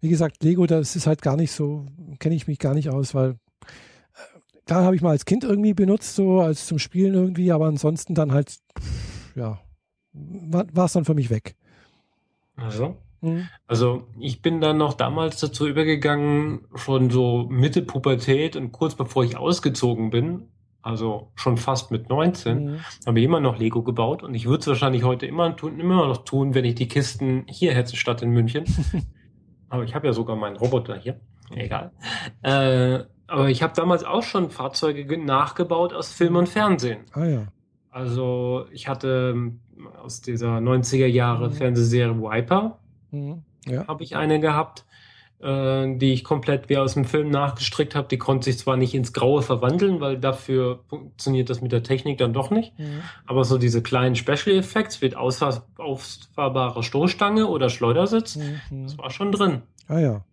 Wie 0.00 0.08
gesagt, 0.08 0.42
Lego, 0.42 0.66
das 0.66 0.96
ist 0.96 1.06
halt 1.06 1.22
gar 1.22 1.36
nicht 1.36 1.52
so, 1.52 1.86
kenne 2.18 2.34
ich 2.34 2.46
mich 2.46 2.58
gar 2.58 2.74
nicht 2.74 2.88
aus, 2.88 3.14
weil 3.14 3.30
äh, 3.32 4.60
klar 4.66 4.84
habe 4.84 4.96
ich 4.96 5.02
mal 5.02 5.10
als 5.10 5.24
Kind 5.24 5.44
irgendwie 5.44 5.74
benutzt, 5.74 6.14
so 6.14 6.40
als 6.40 6.66
zum 6.66 6.78
Spielen 6.78 7.14
irgendwie, 7.14 7.52
aber 7.52 7.66
ansonsten 7.66 8.14
dann 8.14 8.32
halt, 8.32 8.56
ja, 9.34 9.60
war 10.12 10.84
es 10.84 10.92
dann 10.92 11.04
für 11.04 11.14
mich 11.14 11.30
weg. 11.30 11.54
Also? 12.56 12.96
Mhm. 13.20 13.48
Also 13.66 14.06
ich 14.18 14.40
bin 14.42 14.60
dann 14.60 14.78
noch 14.78 14.94
damals 14.94 15.38
dazu 15.40 15.66
übergegangen, 15.66 16.66
schon 16.74 17.10
so 17.10 17.46
Mitte 17.50 17.82
Pubertät 17.82 18.56
und 18.56 18.72
kurz 18.72 18.94
bevor 18.94 19.24
ich 19.24 19.36
ausgezogen 19.36 20.10
bin, 20.10 20.48
also 20.82 21.30
schon 21.34 21.56
fast 21.56 21.90
mit 21.90 22.08
19, 22.08 22.64
mhm. 22.64 22.80
habe 23.06 23.18
ich 23.18 23.24
immer 23.24 23.40
noch 23.40 23.58
Lego 23.58 23.82
gebaut 23.82 24.22
und 24.22 24.34
ich 24.34 24.46
würde 24.46 24.60
es 24.60 24.66
wahrscheinlich 24.66 25.04
heute 25.04 25.26
immer, 25.26 25.54
tun, 25.56 25.78
immer 25.78 26.06
noch 26.06 26.24
tun, 26.24 26.54
wenn 26.54 26.64
ich 26.64 26.74
die 26.74 26.88
Kisten 26.88 27.44
hier 27.48 27.74
hätte 27.74 27.96
statt 27.96 28.22
in 28.22 28.30
München. 28.30 28.64
Aber 29.68 29.84
ich 29.84 29.94
habe 29.94 30.06
ja 30.06 30.12
sogar 30.12 30.36
meinen 30.36 30.56
Roboter 30.56 30.96
hier. 30.98 31.20
Egal. 31.54 31.92
Äh, 32.42 33.04
aber 33.28 33.48
ich 33.50 33.62
habe 33.62 33.72
damals 33.74 34.02
auch 34.04 34.24
schon 34.24 34.50
Fahrzeuge 34.50 35.16
nachgebaut 35.18 35.92
aus 35.92 36.12
Film 36.12 36.34
und 36.36 36.48
Fernsehen. 36.48 37.04
Ah 37.12 37.24
ja. 37.24 37.46
Also 37.90 38.66
ich 38.72 38.88
hatte 38.88 39.32
ähm, 39.34 39.60
aus 40.02 40.20
dieser 40.20 40.58
90er 40.58 41.06
Jahre 41.06 41.48
Mhm. 41.48 41.52
Fernsehserie 41.52 42.20
Viper, 42.20 42.78
Mhm. 43.12 43.42
Ja. 43.66 43.86
habe 43.86 44.02
ich 44.02 44.16
eine 44.16 44.40
gehabt, 44.40 44.84
äh, 45.42 45.96
die 45.96 46.12
ich 46.12 46.24
komplett 46.24 46.68
wie 46.68 46.76
aus 46.76 46.94
dem 46.94 47.04
Film 47.04 47.30
nachgestrickt 47.30 47.94
habe. 47.94 48.08
Die 48.08 48.18
konnte 48.18 48.44
sich 48.44 48.58
zwar 48.58 48.76
nicht 48.76 48.94
ins 48.94 49.12
Graue 49.12 49.42
verwandeln, 49.42 50.00
weil 50.00 50.18
dafür 50.18 50.80
funktioniert 50.88 51.48
das 51.50 51.60
mit 51.62 51.72
der 51.72 51.82
Technik 51.82 52.18
dann 52.18 52.32
doch 52.32 52.50
nicht. 52.50 52.78
Mhm. 52.78 53.02
Aber 53.26 53.44
so 53.44 53.56
diese 53.58 53.82
kleinen 53.82 54.16
Special 54.16 54.56
Effects 54.56 55.00
mit 55.00 55.16
ausfahr 55.16 55.64
ausfahrbarer 55.78 56.82
Stoßstange 56.82 57.46
oder 57.46 57.70
Schleudersitz, 57.70 58.36
Mhm. 58.36 58.84
das 58.84 58.98
war 58.98 59.10
schon 59.10 59.32
drin. 59.32 59.62
Ah 59.88 59.98
ja. 59.98 60.24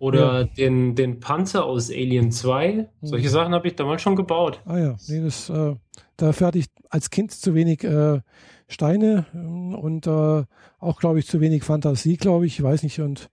Oder 0.00 0.44
den, 0.44 0.94
den 0.96 1.20
Panzer 1.20 1.64
aus 1.64 1.88
Alien 1.90 2.30
2. 2.32 2.88
Solche 3.00 3.28
Mhm. 3.28 3.30
Sachen 3.32 3.54
habe 3.54 3.68
ich 3.68 3.76
damals 3.76 4.02
schon 4.02 4.16
gebaut. 4.16 4.60
Ah 4.66 4.76
ja. 4.78 4.96
Nee, 5.08 5.22
das, 5.22 5.48
äh, 5.48 5.76
dafür 6.16 6.48
hatte 6.48 6.58
ich 6.58 6.66
als 6.90 7.10
Kind 7.10 7.30
zu 7.30 7.54
wenig 7.54 7.84
äh, 7.84 8.20
Steine 8.68 9.26
ähm, 9.34 9.74
und 9.74 10.06
äh, 10.06 10.44
auch, 10.80 10.98
glaube 11.00 11.20
ich, 11.20 11.26
zu 11.26 11.40
wenig 11.40 11.62
Fantasie, 11.62 12.16
glaube 12.16 12.46
ich. 12.46 12.58
Ich 12.58 12.62
weiß 12.62 12.82
nicht 12.82 13.00
und 13.00 13.30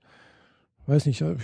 weiß 0.92 1.06
nicht. 1.08 1.22
Äh, 1.22 1.36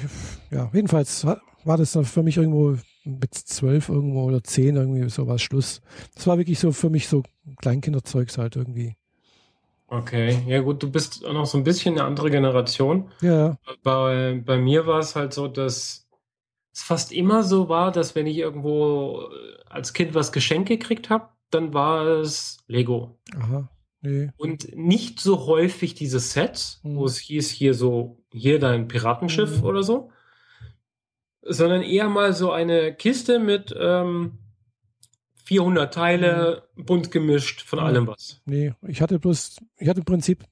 ja, 0.51 0.69
jedenfalls 0.73 1.25
war 1.25 1.77
das 1.77 1.93
dann 1.93 2.05
für 2.05 2.23
mich 2.23 2.37
irgendwo 2.37 2.77
mit 3.03 3.33
zwölf 3.33 3.89
irgendwo 3.89 4.23
oder 4.23 4.43
zehn 4.43 4.75
irgendwie 4.75 5.09
sowas 5.09 5.41
Schluss. 5.41 5.81
Das 6.15 6.27
war 6.27 6.37
wirklich 6.37 6.59
so 6.59 6.71
für 6.71 6.89
mich 6.89 7.07
so 7.07 7.23
Kleinkinderzeugs 7.61 8.37
halt 8.37 8.55
irgendwie. 8.55 8.95
Okay, 9.89 10.43
ja 10.47 10.59
gut, 10.59 10.83
du 10.83 10.91
bist 10.91 11.25
auch 11.25 11.31
noch 11.33 11.45
so 11.45 11.57
ein 11.57 11.63
bisschen 11.63 11.95
eine 11.95 12.03
andere 12.03 12.29
Generation. 12.29 13.09
Ja, 13.21 13.57
Bei, 13.83 14.41
bei 14.45 14.57
mir 14.57 14.85
war 14.85 14.99
es 14.99 15.15
halt 15.15 15.33
so, 15.33 15.47
dass 15.47 16.05
es 16.73 16.83
fast 16.83 17.13
immer 17.13 17.43
so 17.43 17.69
war, 17.69 17.91
dass 17.93 18.13
wenn 18.13 18.27
ich 18.27 18.37
irgendwo 18.37 19.21
äh, 19.21 19.63
als 19.69 19.93
Kind 19.93 20.13
was 20.13 20.33
geschenkt 20.33 20.67
gekriegt 20.67 21.09
habe, 21.09 21.29
dann 21.51 21.73
war 21.73 22.05
es 22.05 22.57
Lego. 22.67 23.17
aha. 23.37 23.69
Nee. 24.01 24.29
Und 24.37 24.75
nicht 24.75 25.19
so 25.21 25.47
häufig 25.47 25.95
diese 25.95 26.19
Sets, 26.19 26.81
Mhm. 26.83 26.97
wo 26.97 27.05
es 27.05 27.17
hieß, 27.17 27.49
hier 27.49 27.73
so, 27.73 28.19
hier 28.37 28.59
dein 28.59 28.87
Piratenschiff 28.87 29.59
Mhm. 29.61 29.65
oder 29.65 29.83
so, 29.83 30.11
sondern 31.41 31.81
eher 31.81 32.09
mal 32.09 32.33
so 32.33 32.51
eine 32.51 32.93
Kiste 32.93 33.39
mit 33.39 33.73
ähm, 33.77 34.37
400 35.45 35.93
Teile, 35.93 36.63
bunt 36.75 37.09
gemischt, 37.11 37.61
von 37.61 37.79
Mhm. 37.79 37.85
allem 37.85 38.07
was. 38.07 38.41
Nee, 38.45 38.73
ich 38.87 39.01
hatte 39.01 39.19
bloß, 39.19 39.57
ich 39.77 39.87
hatte 39.87 39.99
im 40.01 40.05
Prinzip 40.05 40.43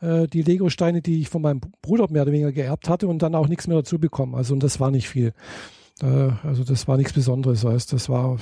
äh, 0.00 0.26
die 0.26 0.42
Lego-Steine, 0.42 1.00
die 1.00 1.20
ich 1.22 1.28
von 1.28 1.42
meinem 1.42 1.60
Bruder 1.82 2.06
mehr 2.10 2.22
oder 2.22 2.32
weniger 2.32 2.52
geerbt 2.52 2.88
hatte 2.88 3.06
und 3.08 3.20
dann 3.22 3.34
auch 3.34 3.48
nichts 3.48 3.66
mehr 3.66 3.76
dazu 3.78 3.98
bekommen. 3.98 4.34
Also 4.34 4.52
und 4.54 4.62
das 4.62 4.80
war 4.80 4.90
nicht 4.90 5.08
viel. 5.08 5.32
Äh, 6.02 6.30
also 6.42 6.64
das 6.64 6.86
war 6.88 6.96
nichts 6.96 7.12
Besonderes. 7.12 7.64
Heißt, 7.64 7.92
das 7.92 8.08
war, 8.08 8.36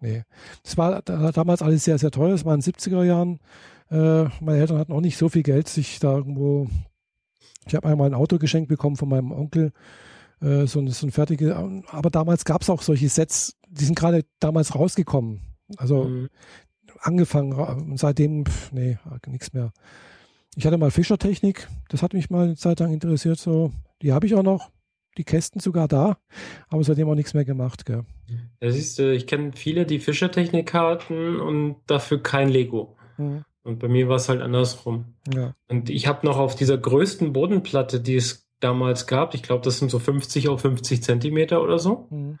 nee. 0.00 0.24
Das 0.64 0.76
war 0.76 1.00
da, 1.02 1.30
damals 1.32 1.62
alles 1.62 1.84
sehr, 1.84 1.98
sehr 1.98 2.10
teuer. 2.10 2.30
Das 2.30 2.44
war 2.44 2.54
in 2.54 2.60
den 2.60 2.72
70er 2.74 3.04
Jahren. 3.04 3.38
Äh, 3.90 4.24
meine 4.42 4.58
Eltern 4.58 4.76
hatten 4.78 4.92
auch 4.92 5.00
nicht 5.00 5.16
so 5.16 5.28
viel 5.30 5.42
Geld, 5.44 5.68
sich 5.68 5.98
da 6.00 6.14
irgendwo. 6.16 6.68
Ich 7.68 7.74
habe 7.74 7.88
einmal 7.88 8.08
ein 8.08 8.14
Auto 8.14 8.38
geschenkt 8.38 8.68
bekommen 8.68 8.96
von 8.96 9.08
meinem 9.08 9.30
Onkel. 9.32 9.72
Äh, 10.40 10.66
so, 10.66 10.80
ein, 10.80 10.88
so 10.88 11.06
ein 11.06 11.10
fertige, 11.10 11.56
aber 11.88 12.10
damals 12.10 12.44
gab 12.44 12.62
es 12.62 12.70
auch 12.70 12.82
solche 12.82 13.08
Sets, 13.08 13.56
die 13.68 13.84
sind 13.84 13.98
gerade 13.98 14.24
damals 14.40 14.74
rausgekommen. 14.74 15.40
Also 15.76 16.04
Mhm. 16.04 16.28
angefangen 17.00 17.52
und 17.52 17.98
seitdem, 17.98 18.46
pf, 18.46 18.72
nee, 18.72 18.98
nichts 19.26 19.52
mehr. 19.52 19.72
Ich 20.56 20.66
hatte 20.66 20.78
mal 20.78 20.90
Fischertechnik, 20.90 21.68
das 21.88 22.02
hat 22.02 22.14
mich 22.14 22.30
mal 22.30 22.44
eine 22.44 22.56
Zeit 22.56 22.80
lang 22.80 22.92
interessiert, 22.92 23.38
so. 23.38 23.72
Die 24.00 24.12
habe 24.12 24.26
ich 24.26 24.34
auch 24.34 24.42
noch, 24.42 24.70
die 25.16 25.24
Kästen 25.24 25.60
sogar 25.60 25.88
da, 25.88 26.18
aber 26.68 26.82
seitdem 26.84 27.08
auch 27.08 27.14
nichts 27.14 27.34
mehr 27.34 27.44
gemacht, 27.44 27.84
gell. 27.84 28.04
Da 28.60 28.70
siehst 28.70 28.98
du, 28.98 29.12
ich 29.12 29.26
kenne 29.26 29.52
viele, 29.54 29.86
die 29.86 29.98
Fischertechnik 29.98 30.72
hatten 30.72 31.40
und 31.40 31.76
dafür 31.86 32.22
kein 32.22 32.48
Lego. 32.48 32.96
Mhm. 33.18 33.44
Und 33.62 33.78
bei 33.80 33.88
mir 33.88 34.08
war 34.08 34.16
es 34.16 34.28
halt 34.28 34.40
andersrum. 34.40 35.14
Ja. 35.34 35.54
Und 35.68 35.90
ich 35.90 36.06
habe 36.06 36.26
noch 36.26 36.38
auf 36.38 36.54
dieser 36.54 36.78
größten 36.78 37.32
Bodenplatte, 37.32 38.00
die 38.00 38.16
es 38.16 38.48
damals 38.60 39.06
gab, 39.06 39.34
ich 39.34 39.42
glaube, 39.42 39.62
das 39.64 39.78
sind 39.78 39.90
so 39.90 39.98
50 39.98 40.48
auf 40.48 40.62
50 40.62 41.02
Zentimeter 41.02 41.62
oder 41.62 41.78
so. 41.78 42.06
Mhm. 42.10 42.38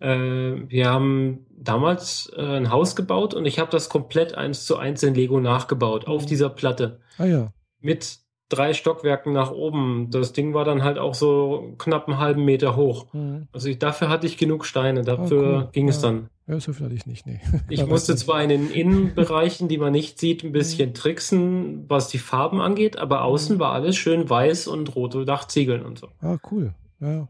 Äh, 0.00 0.68
wir 0.68 0.90
haben 0.90 1.46
damals 1.50 2.30
äh, 2.36 2.42
ein 2.42 2.70
Haus 2.70 2.96
gebaut 2.96 3.34
und 3.34 3.46
ich 3.46 3.58
habe 3.58 3.70
das 3.70 3.88
komplett 3.88 4.34
eins 4.34 4.66
zu 4.66 4.76
eins 4.76 5.02
in 5.02 5.14
Lego 5.14 5.40
nachgebaut, 5.40 6.06
auf 6.06 6.22
Mhm. 6.22 6.26
dieser 6.26 6.50
Platte. 6.50 7.00
Ah 7.18 7.26
ja. 7.26 7.52
Mit 7.80 8.18
drei 8.48 8.72
Stockwerken 8.74 9.32
nach 9.32 9.50
oben. 9.50 10.08
Das 10.10 10.32
Ding 10.32 10.54
war 10.54 10.64
dann 10.64 10.82
halt 10.84 10.98
auch 10.98 11.14
so 11.14 11.74
knapp 11.78 12.08
einen 12.08 12.18
halben 12.18 12.44
Meter 12.44 12.76
hoch. 12.76 13.06
Mhm. 13.12 13.48
Also 13.52 13.68
ich, 13.68 13.78
dafür 13.78 14.08
hatte 14.08 14.26
ich 14.26 14.36
genug 14.36 14.64
Steine, 14.66 15.02
dafür 15.02 15.42
cool. 15.42 15.68
ging 15.72 15.88
es 15.88 15.96
Ja. 16.02 16.08
dann. 16.10 16.28
Ja, 16.46 16.60
so 16.60 16.74
viel 16.74 16.84
hatte 16.84 16.94
ich 16.94 17.06
nicht, 17.06 17.26
nee. 17.26 17.40
Ich 17.70 17.86
musste 17.86 18.16
zwar 18.16 18.42
in 18.42 18.50
den 18.50 18.70
Innenbereichen, 18.70 19.66
die 19.68 19.78
man 19.78 19.92
nicht 19.92 20.18
sieht, 20.20 20.44
ein 20.44 20.52
bisschen 20.52 20.90
Mhm. 20.90 20.94
tricksen, 20.94 21.84
was 21.88 22.08
die 22.08 22.18
Farben 22.18 22.60
angeht, 22.60 22.98
aber 22.98 23.24
außen 23.24 23.58
war 23.58 23.72
alles 23.72 23.96
schön 23.96 24.28
weiß 24.28 24.68
und 24.68 24.94
rote 24.94 25.24
Dachziegeln 25.24 25.82
und 25.84 25.98
so. 25.98 26.08
Ah, 26.20 26.36
cool. 26.50 26.74
Ja. 27.00 27.28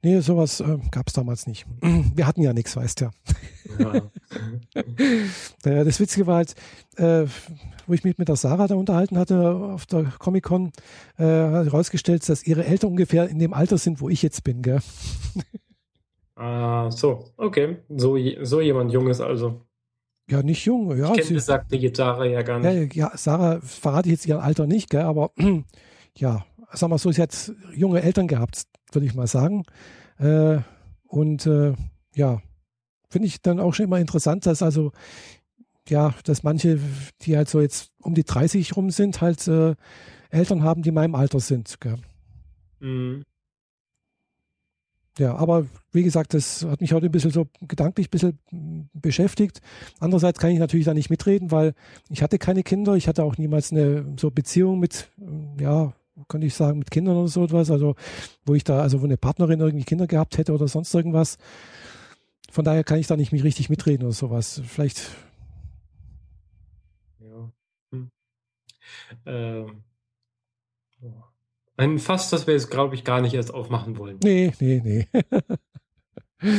Nee, 0.00 0.20
sowas 0.20 0.60
äh, 0.60 0.78
gab 0.92 1.08
es 1.08 1.12
damals 1.12 1.46
nicht. 1.48 1.66
Wir 1.82 2.26
hatten 2.26 2.42
ja 2.42 2.52
nichts, 2.52 2.76
weißt 2.76 3.00
ja. 3.00 3.10
Ja. 3.78 4.02
Äh, 5.64 5.84
das 5.84 5.98
Witzige 6.00 6.26
war 6.26 6.36
halt, 6.36 6.54
äh, 6.96 7.24
wo 7.86 7.94
ich 7.94 8.04
mich 8.04 8.18
mit 8.18 8.28
der 8.28 8.36
Sarah 8.36 8.66
da 8.68 8.74
unterhalten 8.74 9.18
hatte 9.18 9.50
auf 9.50 9.86
der 9.86 10.04
Comic-Con, 10.18 10.72
äh, 11.18 11.24
hat 11.24 11.66
herausgestellt, 11.66 12.28
dass 12.28 12.46
ihre 12.46 12.64
Eltern 12.64 12.90
ungefähr 12.90 13.28
in 13.28 13.38
dem 13.38 13.52
Alter 13.54 13.78
sind, 13.78 14.00
wo 14.00 14.08
ich 14.08 14.22
jetzt 14.22 14.44
bin, 14.44 14.62
gell? 14.62 14.80
ah, 16.36 16.90
so, 16.90 17.24
okay. 17.36 17.78
So, 17.88 18.16
so 18.42 18.60
jemand 18.60 18.92
Junges 18.92 19.20
also. 19.20 19.62
Ja, 20.30 20.42
nicht 20.42 20.64
jung, 20.66 20.96
ja. 20.96 21.10
ich 21.14 21.22
kenne 21.22 21.34
besagte 21.34 21.78
Gitarre 21.78 22.30
ja 22.30 22.42
gar 22.42 22.62
Ja, 22.62 22.72
nicht. 22.72 22.94
ja, 22.94 23.10
Sarah 23.16 23.60
verrate 23.62 24.08
ich 24.08 24.12
jetzt 24.12 24.26
ihr 24.26 24.42
Alter 24.42 24.66
nicht, 24.66 24.90
gell, 24.90 25.02
aber 25.02 25.32
ja, 26.16 26.44
sag 26.72 26.90
mal 26.90 26.98
so, 26.98 27.10
sie 27.10 27.22
hat 27.22 27.52
junge 27.74 28.02
Eltern 28.02 28.28
gehabt, 28.28 28.64
würde 28.92 29.06
ich 29.06 29.14
mal 29.14 29.26
sagen. 29.26 29.64
Äh, 30.18 30.58
und 31.06 31.46
äh, 31.46 31.74
ja, 32.14 32.42
finde 33.08 33.26
ich 33.26 33.40
dann 33.40 33.60
auch 33.60 33.74
schon 33.74 33.84
immer 33.84 33.98
interessant, 33.98 34.46
dass 34.46 34.62
also, 34.62 34.92
ja, 35.88 36.14
dass 36.24 36.42
manche, 36.42 36.78
die 37.22 37.36
halt 37.36 37.48
so 37.48 37.60
jetzt 37.60 37.92
um 38.02 38.14
die 38.14 38.24
30 38.24 38.76
rum 38.76 38.90
sind, 38.90 39.20
halt 39.20 39.46
äh, 39.48 39.74
Eltern 40.30 40.62
haben, 40.62 40.82
die 40.82 40.90
in 40.90 40.94
meinem 40.94 41.14
Alter 41.14 41.40
sind. 41.40 41.76
Mhm. 42.80 43.24
Ja, 45.18 45.34
aber 45.34 45.66
wie 45.90 46.04
gesagt, 46.04 46.32
das 46.32 46.64
hat 46.64 46.80
mich 46.80 46.92
heute 46.92 47.06
ein 47.06 47.12
bisschen 47.12 47.32
so 47.32 47.48
gedanklich 47.60 48.06
ein 48.06 48.10
bisschen 48.10 48.90
beschäftigt. 48.92 49.60
Andererseits 49.98 50.38
kann 50.38 50.50
ich 50.50 50.60
natürlich 50.60 50.86
da 50.86 50.94
nicht 50.94 51.10
mitreden, 51.10 51.50
weil 51.50 51.74
ich 52.08 52.22
hatte 52.22 52.38
keine 52.38 52.62
Kinder. 52.62 52.94
Ich 52.94 53.08
hatte 53.08 53.24
auch 53.24 53.36
niemals 53.36 53.72
eine 53.72 54.14
so 54.16 54.30
Beziehung 54.30 54.78
mit, 54.78 55.10
ja, 55.60 55.92
könnte 56.28 56.46
ich 56.46 56.54
sagen, 56.54 56.78
mit 56.78 56.90
Kindern 56.90 57.16
oder 57.16 57.28
so 57.28 57.44
etwas. 57.44 57.70
Also, 57.70 57.94
wo 58.44 58.54
ich 58.54 58.64
da, 58.64 58.80
also 58.80 59.00
wo 59.00 59.04
eine 59.04 59.16
Partnerin 59.16 59.60
irgendwie 59.60 59.84
Kinder 59.84 60.06
gehabt 60.06 60.38
hätte 60.38 60.52
oder 60.52 60.68
sonst 60.68 60.94
irgendwas. 60.94 61.38
Von 62.50 62.64
daher 62.64 62.84
kann 62.84 62.98
ich 62.98 63.06
da 63.06 63.16
nicht 63.16 63.32
mich 63.32 63.44
richtig 63.44 63.68
mitreden 63.68 64.04
oder 64.04 64.14
sowas. 64.14 64.62
Vielleicht, 64.66 65.10
Ja. 67.20 67.52
Hm. 67.92 68.10
Ähm. 69.26 69.82
Ein 71.76 71.98
Fass, 72.00 72.30
das 72.30 72.48
wir 72.48 72.54
jetzt, 72.54 72.70
glaube 72.70 72.96
ich, 72.96 73.04
gar 73.04 73.20
nicht 73.20 73.34
erst 73.34 73.54
aufmachen 73.54 73.98
wollen. 73.98 74.18
nee, 74.24 74.52
nee, 74.58 74.80
nee. 74.82 75.06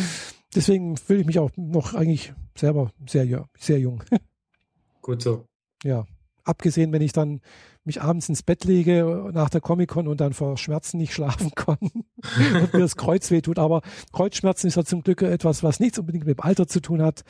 Deswegen 0.55 0.95
fühle 0.95 1.19
ich 1.21 1.27
mich 1.27 1.39
auch 1.39 1.51
noch 1.57 1.93
eigentlich 1.93 2.33
selber 2.57 2.91
sehr, 3.05 3.45
sehr 3.57 3.79
jung. 3.79 4.01
Gut 5.01 5.21
so. 5.21 5.45
Ja, 5.83 6.05
abgesehen, 6.43 6.91
wenn 6.93 7.01
ich 7.01 7.11
dann 7.11 7.41
mich 7.89 8.02
abends 8.02 8.30
ins 8.30 8.43
Bett 8.43 8.65
lege 8.65 9.30
nach 9.34 9.49
der 9.49 9.62
Comic-Con 9.62 10.08
und 10.08 10.21
dann 10.21 10.34
vor 10.34 10.58
Schmerzen 10.58 10.97
nicht 10.97 11.13
schlafen 11.13 11.52
kann 11.56 11.77
und 11.81 12.73
mir 12.73 12.79
das 12.79 12.96
Kreuz 12.96 13.31
wehtut. 13.31 13.58
Aber 13.58 13.81
Kreuzschmerzen 14.13 14.67
ist 14.67 14.75
ja 14.75 14.85
zum 14.85 15.02
Glück 15.02 15.23
etwas, 15.23 15.63
was 15.63 15.79
nichts 15.79 15.98
unbedingt 15.98 16.25
mit 16.25 16.37
dem 16.37 16.44
Alter 16.44 16.67
zu 16.67 16.79
tun 16.79 17.02
hat. 17.02 17.23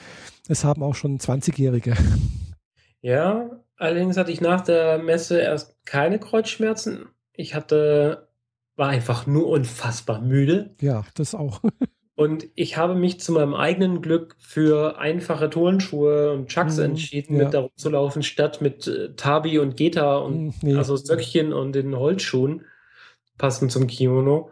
Es 0.47 0.63
haben 0.63 0.83
auch 0.83 0.95
schon 0.95 1.17
20-Jährige. 1.17 1.95
Ja, 3.01 3.61
allerdings 3.77 4.17
hatte 4.17 4.31
ich 4.33 4.41
nach 4.41 4.61
der 4.61 4.97
Messe 4.97 5.39
erst 5.39 5.77
keine 5.85 6.19
Kreuzschmerzen. 6.19 7.05
Ich 7.31 7.55
hatte, 7.55 8.27
war 8.75 8.89
einfach 8.89 9.25
nur 9.25 9.47
unfassbar 9.47 10.19
müde. 10.19 10.75
Ja, 10.81 11.05
das 11.15 11.33
auch. 11.33 11.61
Und 12.19 12.47
ich 12.55 12.75
habe 12.75 12.95
mich 12.95 13.21
zu 13.21 13.31
meinem 13.31 13.53
eigenen 13.53 14.01
Glück 14.01 14.35
für 14.39 14.97
einfache 14.99 15.49
Turnschuhe 15.49 16.33
und 16.33 16.49
Chucks 16.49 16.75
Mhm, 16.75 16.83
entschieden, 16.83 17.37
ja. 17.37 17.45
mit 17.45 17.53
da 17.53 17.59
rumzulaufen, 17.61 18.23
statt 18.23 18.59
mit 18.59 18.87
äh, 18.87 19.13
Tabi 19.15 19.57
und 19.57 19.77
Geta 19.77 20.17
und 20.17 20.33
Hm, 20.33 20.53
nee. 20.61 20.75
also 20.75 20.97
Söckchen 20.97 21.53
und 21.53 21.73
den 21.73 21.95
Holzschuhen, 21.97 22.65
passend 23.37 23.71
zum 23.71 23.87
Kimono. 23.87 24.49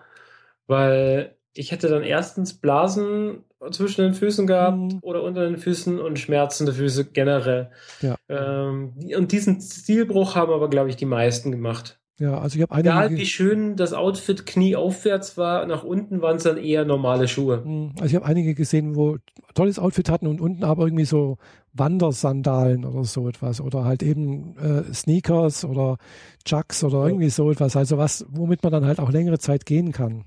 Weil 0.68 1.36
ich 1.54 1.72
hätte 1.74 1.90
dann 1.90 2.04
erstens 2.04 2.54
Blasen 2.54 3.44
zwischen 3.72 4.02
den 4.02 4.14
Füßen 4.14 4.48
gehabt 4.48 4.78
Mhm. 4.78 5.00
oder 5.02 5.24
unter 5.24 5.44
den 5.46 5.58
Füßen 5.58 6.00
und 6.00 6.20
schmerzende 6.20 6.72
Füße 6.72 7.06
generell. 7.12 7.72
Ja. 8.02 8.16
Ähm, 8.30 8.94
und 9.18 9.34
diesen 9.34 9.60
Stilbruch 9.60 10.36
haben 10.36 10.54
aber, 10.54 10.70
glaube 10.70 10.90
ich, 10.90 10.96
die 10.96 11.06
meisten 11.06 11.52
gemacht. 11.52 12.00
Ja, 12.20 12.40
also 12.40 12.56
ich 12.56 12.64
habe 12.64 12.74
einige. 12.74 12.90
Egal 12.90 13.12
wie 13.12 13.26
schön 13.28 13.76
das 13.76 13.94
Outfit 13.94 14.46
knieaufwärts 14.48 15.38
war, 15.38 15.68
nach 15.68 15.84
unten 15.84 16.22
waren 16.22 16.38
es 16.38 16.44
dann 16.44 16.58
eher 16.58 16.84
normale 16.84 17.28
Schuhe. 17.28 17.64
Hm, 17.64 17.92
also 17.96 18.06
ich 18.06 18.16
habe 18.16 18.26
einige 18.26 18.56
gesehen, 18.56 18.96
wo 18.96 19.18
tolles 19.54 19.78
Outfit 19.78 20.10
hatten 20.10 20.26
und 20.26 20.42
unten 20.42 20.64
aber 20.64 20.86
irgendwie 20.86 21.06
so 21.06 21.38
Wandersandalen 21.74 22.86
oder 22.86 23.04
so 23.04 23.30
etwas 23.30 23.62
oder 23.62 23.86
halt 23.86 24.02
eben 24.02 24.58
äh, 24.58 24.92
Sneakers 24.94 25.64
oder 25.64 25.98
Chucks 26.44 26.84
oder 26.84 27.02
Ja. 27.02 27.08
irgendwie 27.08 27.30
so 27.30 27.52
etwas. 27.52 27.76
Also 27.76 28.00
was, 28.00 28.26
womit 28.30 28.64
man 28.64 28.72
dann 28.72 28.86
halt 28.86 29.00
auch 29.00 29.12
längere 29.12 29.38
Zeit 29.38 29.68
gehen 29.68 29.92
kann. 29.92 30.26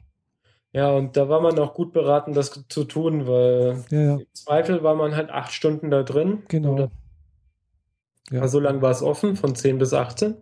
Ja, 0.72 0.92
und 0.92 1.16
da 1.16 1.28
war 1.28 1.40
man 1.40 1.58
auch 1.58 1.74
gut 1.74 1.92
beraten, 1.92 2.34
das 2.34 2.64
zu 2.68 2.84
tun, 2.84 3.26
weil 3.26 3.82
Ja, 3.90 4.00
ja, 4.00 4.14
im 4.18 4.26
Zweifel 4.32 4.84
war 4.84 4.94
man 4.94 5.16
halt 5.16 5.30
acht 5.30 5.50
Stunden 5.52 5.90
da 5.90 6.04
drin. 6.04 6.44
genau. 6.46 6.74
Oder 6.74 6.90
Ja. 8.30 8.46
so 8.46 8.60
lange 8.60 8.80
war 8.80 8.92
es 8.92 9.02
offen, 9.02 9.34
von 9.34 9.56
10 9.56 9.78
bis 9.78 9.92
18. 9.92 10.36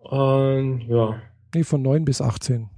Und 0.00 0.82
ja, 0.88 1.20
Nee, 1.54 1.64
von 1.64 1.80
9 1.82 2.04
bis 2.04 2.20
18. 2.20 2.68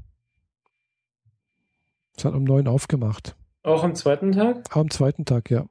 Es 2.16 2.24
hat 2.24 2.34
um 2.34 2.44
9 2.44 2.68
aufgemacht. 2.68 3.36
auch 3.62 3.82
am 3.82 3.94
zweiten 3.94 4.32
Tag. 4.32 4.64
Am 4.76 4.90
zweiten 4.90 5.24
Tag, 5.24 5.50
ja. 5.50 5.66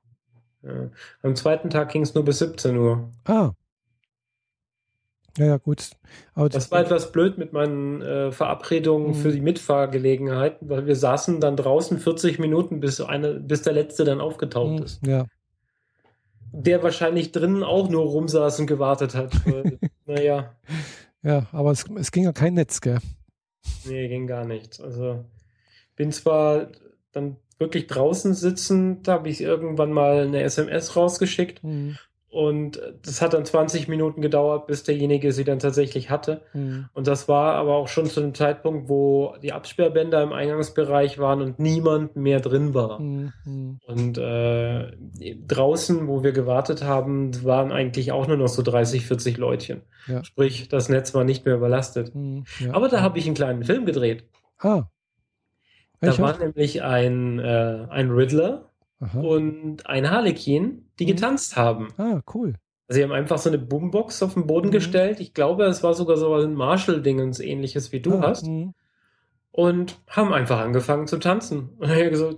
Ja. 0.63 0.89
Am 1.23 1.35
zweiten 1.35 1.69
Tag 1.69 1.91
ging 1.91 2.01
es 2.01 2.13
nur 2.13 2.25
bis 2.25 2.39
17 2.39 2.75
Uhr. 2.77 3.09
Ah. 3.25 3.51
Ja, 5.37 5.45
ja, 5.45 5.57
gut. 5.57 5.91
Aber 6.33 6.49
Das 6.49 6.69
war 6.71 6.81
etwas 6.81 7.11
blöd 7.13 7.37
mit 7.37 7.53
meinen 7.53 8.01
äh, 8.01 8.31
Verabredungen 8.33 9.09
Mhm. 9.11 9.13
für 9.15 9.31
die 9.31 9.39
Mitfahrgelegenheiten, 9.41 10.67
weil 10.69 10.85
wir 10.85 10.95
saßen 10.97 11.39
dann 11.39 11.55
draußen 11.55 11.97
40 11.99 12.39
Minuten, 12.39 12.81
bis, 12.81 12.99
eine, 12.99 13.35
bis 13.35 13.61
der 13.61 13.73
Letzte 13.73 14.03
dann 14.03 14.19
aufgetaucht 14.19 14.79
Hm, 14.79 14.83
ist. 14.83 15.05
Ja, 15.07 15.25
Der 16.51 16.83
wahrscheinlich 16.83 17.31
drinnen 17.31 17.63
auch 17.63 17.87
nur 17.89 18.03
rumsaß 18.03 18.59
und 18.59 18.65
gewartet 18.67 19.15
hat. 19.15 19.31
Naja, 20.05 20.55
ja, 21.24 21.47
aber 21.51 21.72
es, 21.72 21.86
es 21.97 22.11
ging 22.11 22.24
ja 22.24 22.32
kein 22.32 22.53
Netz, 22.53 22.82
gell? 22.82 22.99
nee, 23.86 24.07
ging 24.07 24.28
gar 24.28 24.45
nichts. 24.45 24.80
Also 24.80 25.26
bin 25.95 26.11
zwar 26.11 26.72
dann 27.11 27.38
wirklich 27.57 27.88
draußen 27.88 28.34
sitzen, 28.34 29.03
da 29.03 29.13
habe 29.13 29.30
ich 29.30 29.41
irgendwann 29.41 29.91
mal 29.91 30.24
eine 30.28 30.41
SMS 30.43 30.95
rausgeschickt 30.95 31.61
Hm, 31.61 31.97
und 32.32 32.80
das 33.03 33.21
hat 33.21 33.34
dann 33.34 33.43
20 33.43 33.88
Minuten 33.88 34.21
gedauert, 34.21 34.67
bis 34.67 34.84
derjenige 34.84 35.32
sie 35.32 35.43
dann 35.43 35.57
tatsächlich 35.57 36.11
hatte. 36.11 36.41
hm, 36.51 36.88
Und 36.93 37.07
das 37.07 37.27
war 37.27 37.55
aber 37.55 37.75
auch 37.75 37.88
schon 37.88 38.05
zu 38.05 38.21
einem 38.21 38.36
Zeitpunkt, 38.36 38.88
wo 38.88 39.36
die 39.41 39.51
Absperrbänder 39.51 40.21
im 40.21 40.32
Eingangsbereich 40.32 41.17
waren 41.17 41.41
und 41.41 41.57
niemand 41.57 42.15
mehr 42.15 42.39
drin 42.39 42.75
war. 42.75 42.99
hm, 42.99 43.34
hm. 43.43 43.80
Und 43.88 44.17
äh, 44.19 44.91
draußen, 45.47 46.07
wo 46.07 46.23
wir 46.23 46.32
gewartet 46.32 46.84
haben, 46.84 47.43
waren 47.43 47.71
eigentlich 47.71 48.11
auch 48.11 48.27
nur 48.27 48.38
noch 48.38 48.47
so 48.47 48.61
30, 48.61 49.07
40 49.07 49.38
Leutchen. 49.38 49.82
Ja. 50.05 50.23
Sprich, 50.23 50.69
das 50.69 50.88
Netz 50.88 51.15
war 51.15 51.23
nicht 51.23 51.45
mehr 51.45 51.55
überlastet. 51.55 52.13
Hm, 52.13 52.45
ja. 52.59 52.73
Aber 52.73 52.89
da 52.89 53.01
habe 53.01 53.17
ich 53.17 53.25
einen 53.25 53.36
kleinen 53.36 53.63
Film 53.63 53.86
gedreht. 53.86 54.25
Ah. 54.59 54.84
Da 56.01 56.17
war 56.17 56.38
nämlich 56.38 56.82
ein, 56.84 57.39
äh, 57.39 57.86
ein 57.89 58.09
Riddler 58.11 58.68
Aha. 59.01 59.19
und 59.19 59.87
ein 59.87 60.09
Harlequin, 60.09 60.89
die 60.99 61.05
Mhm. 61.05 61.07
getanzt 61.09 61.55
haben. 61.55 61.87
Ah, 61.97 62.21
cool. 62.33 62.55
Also 62.87 62.97
sie 62.99 63.03
haben 63.03 63.11
einfach 63.11 63.37
so 63.37 63.49
eine 63.49 63.59
Boombox 63.59 64.21
auf 64.23 64.33
den 64.33 64.47
Boden 64.47 64.67
Mhm. 64.69 64.73
gestellt. 64.73 65.19
Ich 65.19 65.33
glaube, 65.33 65.63
es 65.65 65.83
war 65.83 65.93
sogar 65.93 66.17
so 66.17 66.33
ein 66.33 66.53
Marshall-Dingens 66.55 67.39
ähnliches 67.39 67.91
wie 67.91 67.99
du 68.01 68.15
ah, 68.15 68.21
hast. 68.29 68.45
hm. 68.47 68.73
und 69.51 69.99
haben 70.07 70.33
einfach 70.33 70.59
angefangen 70.59 71.07
zu 71.07 71.17
tanzen. 71.17 71.69
Und 71.79 71.89
ich 71.89 71.97
habe 71.97 72.09
gesagt, 72.09 72.37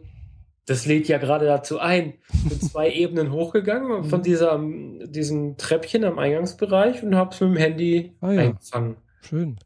das 0.67 0.85
lädt 0.85 1.07
ja 1.07 1.17
gerade 1.17 1.45
dazu 1.45 1.79
ein. 1.79 2.13
Bin 2.47 2.61
zwei 2.61 2.89
Ebenen 2.93 3.31
hochgegangen 3.31 4.03
von 4.05 4.19
Mhm. 4.19 4.23
dieser, 4.23 4.59
diesem 5.07 5.57
Treppchen 5.57 6.03
am 6.05 6.19
Eingangsbereich 6.19 7.01
und 7.03 7.15
habe 7.15 7.31
es 7.33 7.41
mit 7.41 7.49
dem 7.51 7.57
Handy 7.57 8.15
Ah, 8.21 8.31
ja. 8.31 8.41
eingefangen. 8.41 8.97
Schön. 9.21 9.57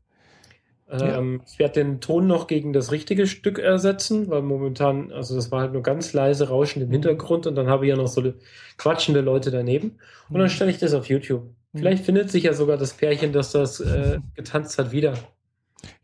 Ja. 0.91 1.17
Ähm, 1.17 1.41
ich 1.47 1.57
werde 1.57 1.83
den 1.83 1.99
Ton 1.99 2.27
noch 2.27 2.45
gegen 2.47 2.71
das 2.71 2.91
richtige 2.91 3.25
Stück 3.25 3.57
ersetzen, 3.57 4.29
weil 4.29 4.43
momentan, 4.43 5.11
also 5.11 5.35
das 5.35 5.51
war 5.51 5.61
halt 5.61 5.73
nur 5.73 5.81
ganz 5.81 6.13
leise 6.13 6.49
Rauschen 6.49 6.81
im 6.81 6.89
Mhm. 6.89 6.93
Hintergrund 6.93 7.47
und 7.47 7.55
dann 7.55 7.67
habe 7.67 7.85
ich 7.85 7.89
ja 7.89 7.95
noch 7.95 8.07
so 8.07 8.33
quatschende 8.77 9.21
Leute 9.21 9.49
daneben. 9.49 9.97
Und 10.29 10.35
dann 10.39 10.43
Hm. 10.43 10.49
stelle 10.49 10.71
ich 10.71 10.77
das 10.77 10.93
auf 10.93 11.07
YouTube. 11.07 11.43
Mhm. 11.73 11.79
Vielleicht 11.79 12.05
findet 12.05 12.29
sich 12.29 12.43
ja 12.43 12.53
sogar 12.53 12.77
das 12.77 12.93
Pärchen, 12.93 13.33
das 13.33 13.51
das 13.51 13.79
äh, 13.79 14.19
getanzt 14.35 14.77
hat, 14.77 14.91
wieder. 14.91 15.15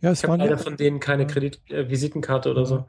Ja, 0.01 0.11
es 0.11 0.19
Ich 0.19 0.23
habe 0.27 0.39
waren 0.39 0.49
ja, 0.49 0.57
von 0.57 0.77
denen 0.77 0.99
keine 0.99 1.23
Ja. 1.23 1.27
Kredit 1.29 1.61
äh, 1.69 1.87
Visitenkarte 1.89 2.49
oder 2.49 2.65
so. 2.65 2.85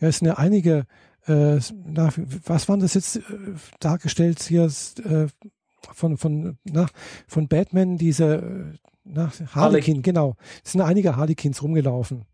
ja, 0.00 0.08
es 0.08 0.18
sind 0.18 0.26
ja 0.26 0.34
einige, 0.38 0.86
äh, 1.26 1.58
na, 1.84 2.10
was 2.46 2.68
waren 2.68 2.80
das 2.80 2.94
jetzt 2.94 3.16
äh, 3.16 3.20
dargestellt 3.78 4.42
hier 4.42 4.64
äh, 4.64 5.26
von, 5.92 6.16
von, 6.16 6.58
na, 6.64 6.86
von 7.28 7.46
Batman, 7.48 7.96
diese 7.96 8.24
äh, 8.74 8.78
na, 9.04 9.32
Harlequin, 9.54 10.02
genau. 10.02 10.36
Es 10.64 10.72
sind 10.72 10.80
einige 10.80 11.16
Harlequins 11.16 11.62
rumgelaufen. 11.62 12.24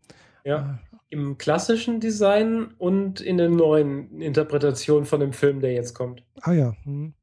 Ja. 0.43 0.79
Im 1.09 1.37
klassischen 1.37 1.99
Design 1.99 2.73
und 2.77 3.19
in 3.19 3.37
der 3.37 3.49
neuen 3.49 4.21
Interpretation 4.21 5.05
von 5.05 5.19
dem 5.19 5.33
Film, 5.33 5.59
der 5.59 5.73
jetzt 5.73 5.95
kommt. 5.95 6.23
Ah 6.41 6.53
ja. 6.53 6.75
Hm. 6.83 7.13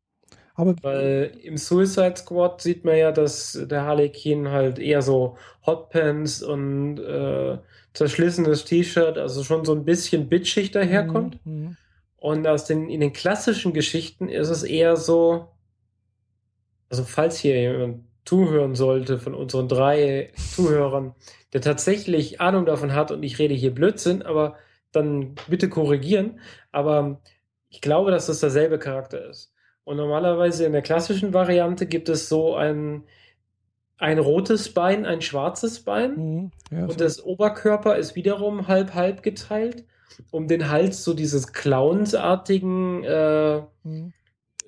Aber 0.54 0.74
Weil 0.82 1.32
im 1.42 1.58
Suicide 1.58 2.16
Squad 2.16 2.62
sieht 2.62 2.84
man 2.84 2.96
ja, 2.96 3.12
dass 3.12 3.58
der 3.70 3.82
Harlequin 3.82 4.48
halt 4.48 4.78
eher 4.78 5.02
so 5.02 5.36
Hotpants 5.66 6.42
und 6.42 6.98
äh, 6.98 7.58
zerschlissenes 7.92 8.64
T-Shirt, 8.64 9.18
also 9.18 9.44
schon 9.44 9.64
so 9.64 9.74
ein 9.74 9.84
bisschen 9.84 10.28
bitchig 10.28 10.70
daherkommt. 10.70 11.38
Hm, 11.44 11.52
hm. 11.52 11.76
Und 12.16 12.46
aus 12.46 12.64
den, 12.64 12.88
in 12.88 13.00
den 13.00 13.12
klassischen 13.12 13.74
Geschichten 13.74 14.28
ist 14.28 14.48
es 14.48 14.62
eher 14.62 14.96
so, 14.96 15.48
also 16.88 17.04
falls 17.04 17.38
hier 17.38 17.60
jemand 17.60 18.05
zuhören 18.26 18.74
sollte 18.74 19.18
von 19.18 19.34
unseren 19.34 19.68
drei 19.68 20.32
Zuhörern, 20.54 21.14
der 21.52 21.62
tatsächlich 21.62 22.40
Ahnung 22.40 22.66
davon 22.66 22.92
hat 22.92 23.10
und 23.10 23.22
ich 23.22 23.38
rede 23.38 23.54
hier 23.54 23.74
Blödsinn, 23.74 24.22
aber 24.22 24.56
dann 24.92 25.34
bitte 25.48 25.68
korrigieren. 25.68 26.40
Aber 26.72 27.20
ich 27.70 27.80
glaube, 27.80 28.10
dass 28.10 28.26
das 28.26 28.40
derselbe 28.40 28.78
Charakter 28.78 29.28
ist. 29.28 29.52
Und 29.84 29.96
normalerweise 29.96 30.66
in 30.66 30.72
der 30.72 30.82
klassischen 30.82 31.32
Variante 31.32 31.86
gibt 31.86 32.08
es 32.08 32.28
so 32.28 32.56
ein, 32.56 33.04
ein 33.98 34.18
rotes 34.18 34.74
Bein, 34.74 35.06
ein 35.06 35.22
schwarzes 35.22 35.80
Bein. 35.84 36.16
Hm. 36.16 36.50
Ja, 36.72 36.82
Und 36.82 36.92
so. 36.92 36.96
das 36.98 37.24
Oberkörper 37.24 37.96
ist 37.96 38.16
wiederum 38.16 38.66
halb-halb 38.66 39.22
geteilt. 39.22 39.84
Um 40.30 40.48
den 40.48 40.70
Hals 40.70 41.04
so 41.04 41.14
dieses 41.14 41.52
Clownsartigen, 41.52 43.04
äh, 43.04 43.62
Hm. 43.84 44.12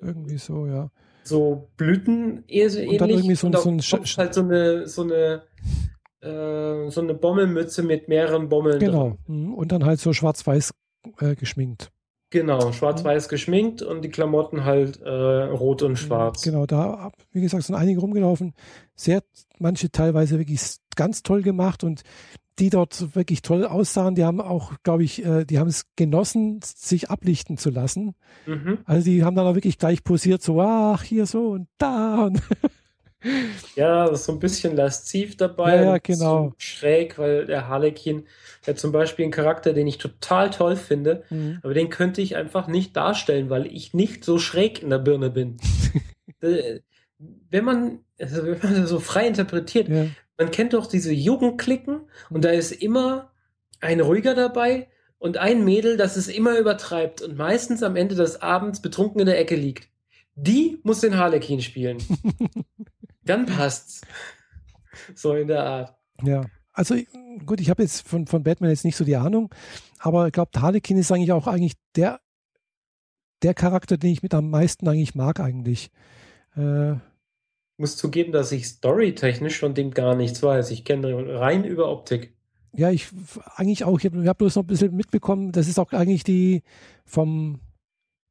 Irgendwie 0.01 0.37
so, 0.37 0.65
ja. 0.65 0.89
So 1.29 1.69
Blüten 1.77 2.43
so 2.47 2.79
Und 2.79 2.99
dann 3.01 3.09
ähnlich. 3.09 3.17
irgendwie 3.17 3.35
so 3.35 3.47
Und 3.47 3.57
so 3.59 3.69
ein 3.69 3.79
Sch- 3.79 4.17
halt 4.17 4.33
so 4.33 4.41
eine, 4.41 4.87
so 4.87 5.03
eine, 5.03 5.43
äh, 6.21 6.89
so 6.89 7.01
eine 7.01 7.13
Bommelmütze 7.13 7.83
mit 7.83 8.07
mehreren 8.09 8.49
Bommeln 8.49 8.79
Genau. 8.79 9.09
drin. 9.09 9.17
Hm. 9.47 9.53
Und 9.53 9.71
dann 9.71 9.85
halt 9.85 9.99
so 9.99 10.11
schwarz-weiß 10.13 10.71
äh, 11.19 11.35
geschminkt. 11.35 11.89
Genau, 12.31 12.71
schwarz-weiß 12.71 13.27
geschminkt 13.27 13.81
und 13.81 14.03
die 14.03 14.09
Klamotten 14.09 14.63
halt 14.63 15.01
äh, 15.01 15.09
rot 15.09 15.81
und 15.81 15.97
schwarz. 15.97 16.43
Genau, 16.43 16.67
da, 16.67 17.11
wie 17.31 17.41
gesagt, 17.41 17.63
sind 17.63 17.73
einige 17.75 18.01
rumgelaufen. 18.01 18.53
Sehr, 18.95 19.23
manche 19.57 19.89
teilweise 19.89 20.37
wirklich 20.37 20.61
ganz 20.95 21.23
toll 21.23 21.41
gemacht 21.41 21.83
und 21.83 22.03
die 22.59 22.69
dort 22.69 23.15
wirklich 23.15 23.41
toll 23.41 23.65
aussahen, 23.65 24.15
die 24.15 24.25
haben 24.25 24.41
auch, 24.41 24.73
glaube 24.83 25.03
ich, 25.03 25.25
äh, 25.25 25.45
die 25.45 25.59
haben 25.59 25.67
es 25.69 25.85
genossen, 25.95 26.59
sich 26.63 27.09
ablichten 27.09 27.57
zu 27.57 27.69
lassen. 27.69 28.15
Mhm. 28.45 28.79
Also 28.85 29.05
die 29.05 29.23
haben 29.23 29.35
dann 29.35 29.47
auch 29.47 29.55
wirklich 29.55 29.77
gleich 29.77 30.03
posiert, 30.03 30.41
so, 30.41 30.61
ach, 30.61 31.03
hier 31.03 31.25
so 31.25 31.49
und 31.51 31.67
da. 31.77 32.25
Und 32.25 32.41
Ja, 33.75 34.05
das 34.07 34.21
ist 34.21 34.25
so 34.27 34.31
ein 34.31 34.39
bisschen 34.39 34.77
lasziv 34.77 35.35
dabei. 35.35 35.75
Ja, 35.75 35.83
ja, 35.83 35.97
genau. 35.97 36.49
So 36.49 36.53
schräg, 36.57 37.17
weil 37.17 37.45
der 37.47 37.67
Harlequin 37.67 38.23
hat 38.65 38.79
zum 38.79 38.93
Beispiel 38.93 39.23
einen 39.25 39.33
Charakter, 39.33 39.73
den 39.73 39.87
ich 39.87 39.97
total 39.97 40.49
toll 40.51 40.77
finde, 40.77 41.23
Mhm. 41.29 41.59
aber 41.61 41.73
den 41.73 41.89
könnte 41.89 42.21
ich 42.21 42.37
einfach 42.37 42.67
nicht 42.67 42.95
darstellen, 42.95 43.49
weil 43.49 43.65
ich 43.67 43.93
nicht 43.93 44.23
so 44.23 44.39
schräg 44.39 44.81
in 44.81 44.89
der 44.89 44.99
Birne 44.99 45.29
bin. 45.29 45.57
Äh, 46.41 46.79
wenn 47.49 47.65
man, 47.65 47.99
also 48.17 48.45
wenn 48.45 48.57
man 48.63 48.87
so 48.87 49.01
frei 49.01 49.27
interpretiert, 49.27 49.89
ja, 49.89 50.05
man 50.39 50.51
kennt 50.51 50.73
doch 50.73 50.87
diese 50.87 51.11
Jugendklicken 51.11 51.99
und 52.29 52.45
da 52.45 52.49
ist 52.49 52.71
immer 52.71 53.31
ein 53.81 53.99
ruhiger 53.99 54.33
dabei 54.33 54.87
und 55.17 55.37
ein 55.37 55.65
Mädel, 55.65 55.97
das 55.97 56.15
es 56.15 56.29
immer 56.29 56.57
übertreibt 56.57 57.21
und 57.21 57.37
meistens 57.37 57.83
am 57.83 57.97
Ende 57.97 58.15
des 58.15 58.41
Abends 58.41 58.81
betrunken 58.81 59.19
in 59.19 59.25
der 59.25 59.37
Ecke 59.37 59.57
liegt. 59.57 59.89
Die 60.35 60.79
muss 60.83 61.01
den 61.01 61.17
Harlequin 61.17 61.61
spielen. 61.61 61.97
Dann 63.25 63.45
passt's. 63.45 64.01
So 65.13 65.35
in 65.35 65.49
der 65.49 65.63
Art. 65.63 65.95
ja. 66.23 66.45
Also 66.71 66.95
gut, 67.45 67.59
ich 67.59 67.69
habe 67.69 67.83
jetzt 67.83 68.07
von, 68.07 68.25
von 68.25 68.43
Batman 68.43 68.69
jetzt 68.69 68.85
nicht 68.85 68.95
so 68.95 69.03
die 69.03 69.17
Ahnung, 69.17 69.53
aber 69.97 70.27
ich 70.27 70.31
glaube, 70.31 70.61
Harlequin 70.61 70.97
ist 70.97 71.11
eigentlich 71.11 71.33
auch 71.33 71.47
eigentlich 71.47 71.73
der, 71.97 72.21
der 73.43 73.53
Charakter, 73.53 73.97
den 73.97 74.11
ich 74.11 74.23
mit 74.23 74.33
am 74.33 74.49
meisten 74.49 74.87
eigentlich 74.87 75.15
mag 75.15 75.41
eigentlich. 75.41 75.91
Äh, 76.55 76.95
Muss 77.79 77.95
zugeben, 77.95 78.33
dass 78.33 78.51
ich 78.51 78.67
storytechnisch 78.67 79.59
von 79.59 79.73
dem 79.73 79.91
gar 79.91 80.13
nichts 80.13 80.43
weiß. 80.43 80.69
Ich 80.71 80.83
kenne 80.83 81.39
rein 81.39 81.63
über 81.63 81.89
Optik. 81.89 82.33
Ja, 82.73 82.91
ich 82.91 83.07
eigentlich 83.55 83.85
auch. 83.85 83.97
Ich 83.97 84.05
habe 84.05 84.27
hab 84.27 84.37
bloß 84.37 84.57
noch 84.57 84.63
ein 84.63 84.67
bisschen 84.67 84.95
mitbekommen, 84.95 85.53
das 85.53 85.67
ist 85.67 85.79
auch 85.79 85.91
eigentlich 85.93 86.23
die 86.23 86.61
vom, 87.05 87.61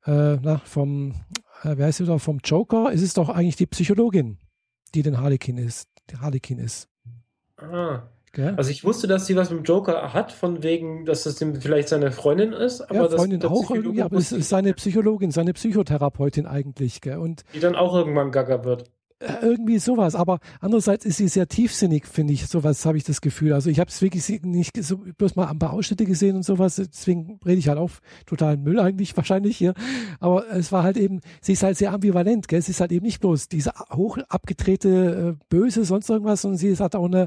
äh, 0.04 0.36
na, 0.36 0.60
vom, 0.64 1.14
äh, 1.62 1.76
wer 1.76 1.86
heißt 1.86 1.98
sie 1.98 2.04
da, 2.04 2.18
vom 2.18 2.40
Joker, 2.44 2.90
es 2.92 3.02
ist 3.02 3.16
doch 3.16 3.30
eigentlich 3.30 3.56
die 3.56 3.66
Psychologin, 3.66 4.38
die 4.94 5.02
den 5.02 5.18
Harlequin 5.18 5.56
ist, 5.56 5.88
die 6.10 6.18
Harlequin 6.18 6.58
ist. 6.58 6.88
Ah. 7.56 8.02
Gell? 8.32 8.54
Also 8.56 8.70
ich 8.70 8.84
wusste, 8.84 9.06
dass 9.06 9.26
sie 9.26 9.36
was 9.36 9.50
mit 9.50 9.60
dem 9.60 9.64
Joker 9.64 10.12
hat, 10.12 10.30
von 10.32 10.62
wegen, 10.62 11.06
dass 11.06 11.24
das 11.24 11.38
vielleicht 11.38 11.88
seine 11.88 12.12
Freundin 12.12 12.52
ist. 12.52 12.82
Aber 12.82 12.94
ja, 12.94 13.08
Freundin 13.08 13.40
das, 13.40 13.50
auch 13.50 13.70
irgendwie, 13.70 14.02
aber 14.02 14.18
es 14.18 14.32
ist 14.32 14.50
seine 14.50 14.74
Psychologin, 14.74 15.30
seine 15.30 15.54
Psychotherapeutin 15.54 16.46
eigentlich. 16.46 17.00
Gell? 17.00 17.16
Und 17.16 17.44
die 17.54 17.60
dann 17.60 17.74
auch 17.74 17.94
irgendwann 17.94 18.30
gaga 18.30 18.64
wird. 18.64 18.90
Äh, 19.20 19.38
irgendwie 19.42 19.80
sowas, 19.80 20.14
aber 20.14 20.38
andererseits 20.60 21.04
ist 21.04 21.16
sie 21.16 21.26
sehr 21.26 21.48
tiefsinnig, 21.48 22.06
finde 22.06 22.32
ich, 22.34 22.46
sowas 22.46 22.86
habe 22.86 22.96
ich 22.96 23.02
das 23.02 23.20
Gefühl. 23.20 23.52
Also 23.52 23.68
ich 23.68 23.80
habe 23.80 23.90
es 23.90 24.00
wirklich 24.00 24.28
nicht 24.44 24.80
so, 24.84 24.98
bloß 24.98 25.34
mal 25.34 25.48
ein 25.48 25.58
paar 25.58 25.72
Ausschnitte 25.72 26.04
gesehen 26.04 26.36
und 26.36 26.44
sowas, 26.44 26.76
deswegen 26.76 27.40
rede 27.44 27.58
ich 27.58 27.66
halt 27.66 27.78
auf 27.78 28.00
totalen 28.26 28.62
Müll 28.62 28.78
eigentlich 28.78 29.16
wahrscheinlich 29.16 29.56
hier, 29.56 29.74
aber 30.20 30.48
es 30.50 30.70
war 30.70 30.84
halt 30.84 30.96
eben, 30.96 31.20
sie 31.40 31.54
ist 31.54 31.64
halt 31.64 31.76
sehr 31.76 31.92
ambivalent, 31.92 32.46
gell? 32.46 32.60
es 32.60 32.68
ist 32.68 32.80
halt 32.80 32.92
eben 32.92 33.04
nicht 33.06 33.18
bloß 33.20 33.48
diese 33.48 33.72
hoch 33.92 34.18
abgedrehte 34.28 35.36
äh, 35.36 35.44
Böse, 35.48 35.84
sonst 35.84 36.08
irgendwas, 36.08 36.42
sondern 36.42 36.58
sie 36.58 36.76
hat 36.76 36.94
auch 36.94 37.06
eine, 37.06 37.26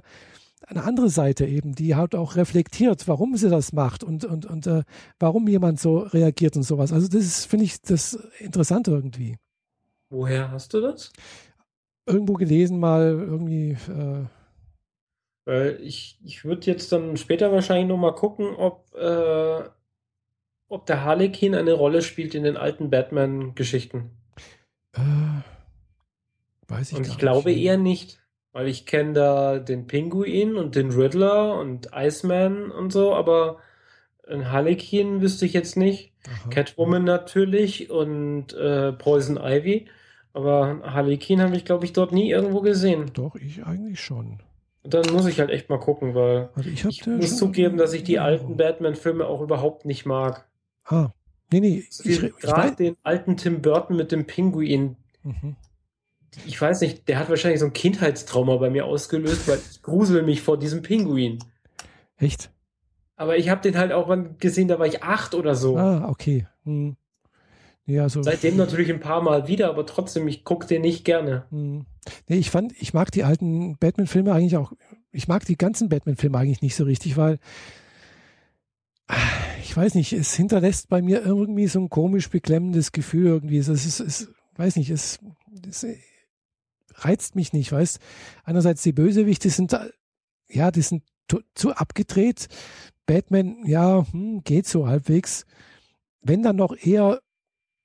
eine 0.67 0.83
andere 0.85 1.09
Seite 1.09 1.45
eben, 1.45 1.75
die 1.75 1.95
halt 1.95 2.15
auch 2.15 2.37
reflektiert, 2.37 3.05
warum 3.09 3.35
sie 3.35 3.49
das 3.49 3.73
macht 3.73 4.05
und, 4.05 4.23
und, 4.23 4.45
und 4.45 4.65
äh, 4.65 4.83
warum 5.19 5.45
jemand 5.49 5.81
so 5.81 5.97
reagiert 5.97 6.55
und 6.55 6.63
sowas. 6.63 6.93
Also 6.93 7.09
das 7.09 7.43
finde 7.43 7.65
ich, 7.65 7.81
das 7.81 8.17
interessant 8.39 8.87
irgendwie. 8.87 9.35
Woher 10.09 10.51
hast 10.51 10.73
du 10.73 10.81
das? 10.81 11.11
Irgendwo 12.05 12.33
gelesen 12.33 12.79
mal 12.79 13.03
irgendwie. 13.03 13.77
Äh, 15.47 15.71
ich 15.77 16.19
ich 16.23 16.45
würde 16.45 16.67
jetzt 16.67 16.91
dann 16.91 17.17
später 17.17 17.51
wahrscheinlich 17.51 17.87
noch 17.87 17.97
mal 17.97 18.15
gucken, 18.15 18.55
ob, 18.55 18.93
äh, 18.95 19.63
ob 20.67 20.85
der 20.85 21.03
Harlequin 21.03 21.55
eine 21.55 21.73
Rolle 21.73 22.01
spielt 22.01 22.35
in 22.35 22.43
den 22.43 22.57
alten 22.57 22.89
Batman-Geschichten. 22.89 24.11
Äh, 24.93 25.01
weiß 26.67 26.91
ich 26.91 26.97
Und 26.97 27.07
ich 27.07 27.17
glaube 27.17 27.49
nicht. 27.49 27.61
eher 27.63 27.77
nicht. 27.77 28.19
Weil 28.53 28.67
ich 28.67 28.85
kenne 28.85 29.13
da 29.13 29.59
den 29.59 29.87
Pinguin 29.87 30.57
und 30.57 30.75
den 30.75 30.91
Riddler 30.91 31.57
und 31.57 31.91
Iceman 31.93 32.69
und 32.69 32.91
so, 32.91 33.15
aber 33.15 33.59
ein 34.27 34.51
Harlequin 34.51 35.21
wüsste 35.21 35.45
ich 35.45 35.53
jetzt 35.53 35.77
nicht. 35.77 36.11
Aha. 36.27 36.49
Catwoman 36.49 37.05
natürlich 37.05 37.89
und 37.89 38.53
äh, 38.53 38.91
Poison 38.91 39.37
Ivy. 39.37 39.87
Aber 40.33 40.81
Harlequin 40.83 41.41
habe 41.41 41.55
ich, 41.55 41.65
glaube 41.65 41.85
ich, 41.85 41.93
dort 41.93 42.11
nie 42.11 42.29
irgendwo 42.29 42.61
gesehen. 42.61 43.11
Doch, 43.13 43.35
ich 43.35 43.63
eigentlich 43.65 43.99
schon. 43.99 44.39
Dann 44.83 45.11
muss 45.11 45.27
ich 45.27 45.39
halt 45.39 45.49
echt 45.49 45.69
mal 45.69 45.79
gucken, 45.79 46.15
weil 46.15 46.49
also 46.55 46.69
ich, 46.69 46.85
ich 46.85 47.05
muss 47.05 47.37
zugeben, 47.37 47.77
dass 47.77 47.93
ich 47.93 48.03
die 48.03 48.19
alten 48.19 48.57
Batman-Filme 48.57 49.27
auch 49.27 49.41
überhaupt 49.41 49.85
nicht 49.85 50.05
mag. 50.05 50.47
Ah, 50.85 51.09
nee, 51.51 51.59
nee. 51.59 51.83
Gerade 52.39 52.75
den 52.75 52.97
alten 53.03 53.37
Tim 53.37 53.61
Burton 53.61 53.95
mit 53.95 54.11
dem 54.11 54.25
Pinguin. 54.25 54.95
Mhm 55.23 55.55
ich 56.45 56.59
weiß 56.59 56.81
nicht, 56.81 57.07
der 57.07 57.19
hat 57.19 57.29
wahrscheinlich 57.29 57.59
so 57.59 57.65
ein 57.65 57.73
Kindheitstrauma 57.73 58.55
bei 58.57 58.69
mir 58.69 58.85
ausgelöst, 58.85 59.47
weil 59.47 59.59
ich 59.59 59.81
grusel 59.81 60.23
mich 60.23 60.41
vor 60.41 60.57
diesem 60.57 60.81
Pinguin. 60.81 61.39
Echt? 62.17 62.49
Aber 63.15 63.37
ich 63.37 63.49
habe 63.49 63.61
den 63.61 63.77
halt 63.77 63.91
auch 63.91 64.15
gesehen, 64.39 64.67
da 64.67 64.79
war 64.79 64.87
ich 64.87 65.03
acht 65.03 65.35
oder 65.35 65.55
so. 65.55 65.77
Ah, 65.77 66.07
okay. 66.09 66.47
Hm. 66.63 66.95
Ja, 67.85 68.09
so. 68.09 68.21
Seitdem 68.21 68.57
natürlich 68.57 68.89
ein 68.89 68.99
paar 68.99 69.21
Mal 69.21 69.47
wieder, 69.47 69.69
aber 69.69 69.85
trotzdem, 69.85 70.27
ich 70.27 70.43
gucke 70.43 70.67
den 70.67 70.81
nicht 70.81 71.03
gerne. 71.03 71.45
Hm. 71.49 71.85
Nee, 72.27 72.37
ich 72.37 72.49
fand, 72.49 72.73
ich 72.79 72.93
mag 72.93 73.11
die 73.11 73.23
alten 73.23 73.77
Batman-Filme 73.77 74.33
eigentlich 74.33 74.57
auch, 74.57 74.73
ich 75.11 75.27
mag 75.27 75.45
die 75.45 75.57
ganzen 75.57 75.89
Batman-Filme 75.89 76.37
eigentlich 76.37 76.61
nicht 76.61 76.75
so 76.75 76.83
richtig, 76.83 77.17
weil 77.17 77.39
ich 79.61 79.75
weiß 79.75 79.95
nicht, 79.95 80.13
es 80.13 80.33
hinterlässt 80.33 80.89
bei 80.89 81.01
mir 81.01 81.21
irgendwie 81.21 81.67
so 81.67 81.79
ein 81.79 81.89
komisch 81.89 82.29
beklemmendes 82.29 82.91
Gefühl 82.91 83.27
irgendwie. 83.27 83.57
Es 83.57 83.67
ist, 83.67 83.99
es, 83.99 84.29
weiß 84.55 84.75
nicht, 84.75 84.89
es, 84.89 85.19
es 85.67 85.85
reizt 86.95 87.35
mich 87.35 87.53
nicht, 87.53 87.71
weißt. 87.71 87.99
Einerseits 88.43 88.83
die 88.83 88.93
Bösewichte 88.93 89.49
sind, 89.49 89.77
ja, 90.49 90.71
die 90.71 90.81
sind 90.81 91.03
zu 91.55 91.73
abgedreht. 91.73 92.47
Batman, 93.05 93.65
ja, 93.65 94.05
hm, 94.11 94.43
geht 94.43 94.67
so 94.67 94.87
halbwegs. 94.87 95.45
Wenn 96.21 96.43
dann 96.43 96.55
noch 96.55 96.75
eher, 96.75 97.21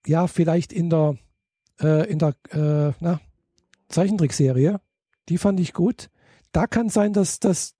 ja, 0.06 0.26
vielleicht 0.26 0.72
in 0.72 0.90
der, 0.90 1.16
äh, 1.80 2.10
in 2.10 2.18
der, 2.18 2.34
äh, 2.50 2.92
na, 3.00 3.20
Zeichentrickserie, 3.88 4.80
die 5.28 5.38
fand 5.38 5.60
ich 5.60 5.72
gut. 5.72 6.08
Da 6.52 6.66
kann 6.66 6.88
sein, 6.88 7.12
dass 7.12 7.40
das 7.40 7.74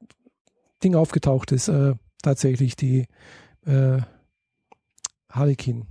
Ding 0.83 0.95
aufgetaucht 0.95 1.53
ist, 1.53 1.69
äh, 1.69 1.95
tatsächlich, 2.23 2.77
die 2.77 3.07
äh, 3.65 3.99
Harlequin. 5.31 5.87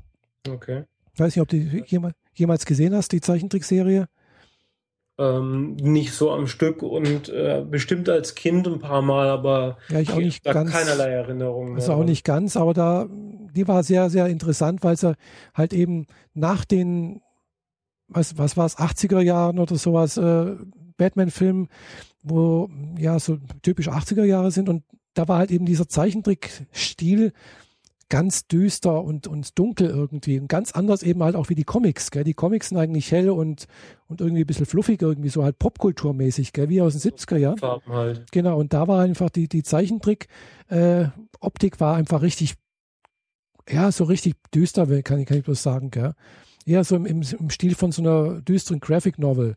Okay. 0.48 0.84
Weiß 1.18 1.36
nicht, 1.36 1.42
ob 1.42 1.50
du 1.50 1.58
jemals, 1.58 2.16
jemals 2.34 2.66
gesehen 2.66 2.94
hast, 2.94 3.12
die 3.12 3.22
Zeichentrickserie 3.22 4.08
ähm, 5.18 5.76
nicht 5.76 6.14
so 6.14 6.32
am 6.32 6.48
Stück 6.48 6.84
und 6.84 7.30
äh, 7.30 7.64
bestimmt 7.70 8.10
als 8.10 8.36
Kind 8.36 8.68
ein 8.68 8.80
paar 8.80 9.02
Mal, 9.02 9.30
aber 9.30 9.78
ja, 9.90 10.00
ich 10.00 10.12
auch 10.12 10.18
nicht 10.18 10.46
da 10.46 10.54
ganz, 10.54 10.72
keinerlei 10.72 11.10
Erinnerungen. 11.10 11.76
Also 11.76 11.94
auch 11.94 12.04
nicht 12.04 12.26
ganz, 12.26 12.58
aber 12.58 12.74
da, 12.74 13.08
die 13.10 13.68
war 13.68 13.84
sehr, 13.84 14.10
sehr 14.10 14.28
interessant, 14.28 14.84
weil 14.84 14.98
sie 14.98 15.16
halt 15.54 15.74
eben 15.74 16.08
nach 16.34 16.66
den, 16.66 17.22
was, 18.08 18.38
was 18.38 18.58
war 18.58 18.66
es, 18.66 18.78
80er 18.78 19.22
Jahren 19.22 19.60
oder 19.60 19.76
sowas, 19.78 20.18
äh, 20.18 20.56
Batman-Film, 20.98 21.70
wo 22.22 22.70
ja 22.98 23.20
so 23.20 23.38
typisch 23.62 23.90
80er 23.90 24.24
Jahre 24.24 24.52
sind 24.52 24.68
und 24.68 24.84
da 25.14 25.28
war 25.30 25.38
halt 25.38 25.52
eben 25.52 25.66
dieser 25.66 25.88
Zeichentrick-Stil, 25.88 27.32
ganz 28.10 28.48
düster 28.48 29.04
und, 29.04 29.28
und 29.28 29.58
dunkel 29.58 29.90
irgendwie. 29.90 30.40
Und 30.40 30.48
ganz 30.48 30.72
anders 30.72 31.04
eben 31.04 31.24
halt 31.24 31.36
auch 31.36 31.50
wie 31.50 31.56
die 31.56 31.64
Comics. 31.64 32.12
Gell? 32.12 32.24
Die 32.24 32.34
Comics 32.34 32.70
sind 32.70 32.78
eigentlich 32.78 33.12
hell 33.12 33.30
und, 33.30 33.66
und 34.08 34.22
irgendwie 34.22 34.44
ein 34.44 34.48
bisschen 34.48 34.68
fluffig, 34.68 35.02
irgendwie 35.02 35.30
so 35.30 35.44
halt 35.44 35.60
Popkulturmäßig, 35.60 36.54
gell? 36.54 36.70
wie 36.70 36.82
aus 36.82 36.98
den 36.98 37.14
70er 37.14 37.38
Jahren. 37.38 37.58
Farben 37.58 37.92
halt. 37.92 38.32
Genau, 38.32 38.60
und 38.60 38.74
da 38.74 38.88
war 38.88 39.02
einfach 39.02 39.30
die, 39.30 39.48
die 39.48 39.64
Zeichentrick-Optik 39.64 41.76
äh, 41.76 41.80
war 41.80 41.96
einfach 41.96 42.22
richtig, 42.22 42.56
ja, 43.70 43.92
so 43.92 44.04
richtig 44.04 44.36
düster, 44.54 44.86
kann, 45.02 45.26
kann 45.26 45.38
ich 45.38 45.44
bloß 45.44 45.64
sagen. 45.64 45.90
Gell? 45.90 46.14
Eher 46.66 46.84
so 46.84 46.96
im, 46.96 47.06
im, 47.06 47.24
im 47.40 47.50
Stil 47.50 47.74
von 47.76 47.92
so 47.92 48.04
einer 48.04 48.42
düsteren 48.42 48.80
Graphic 48.80 49.18
Novel. 49.18 49.56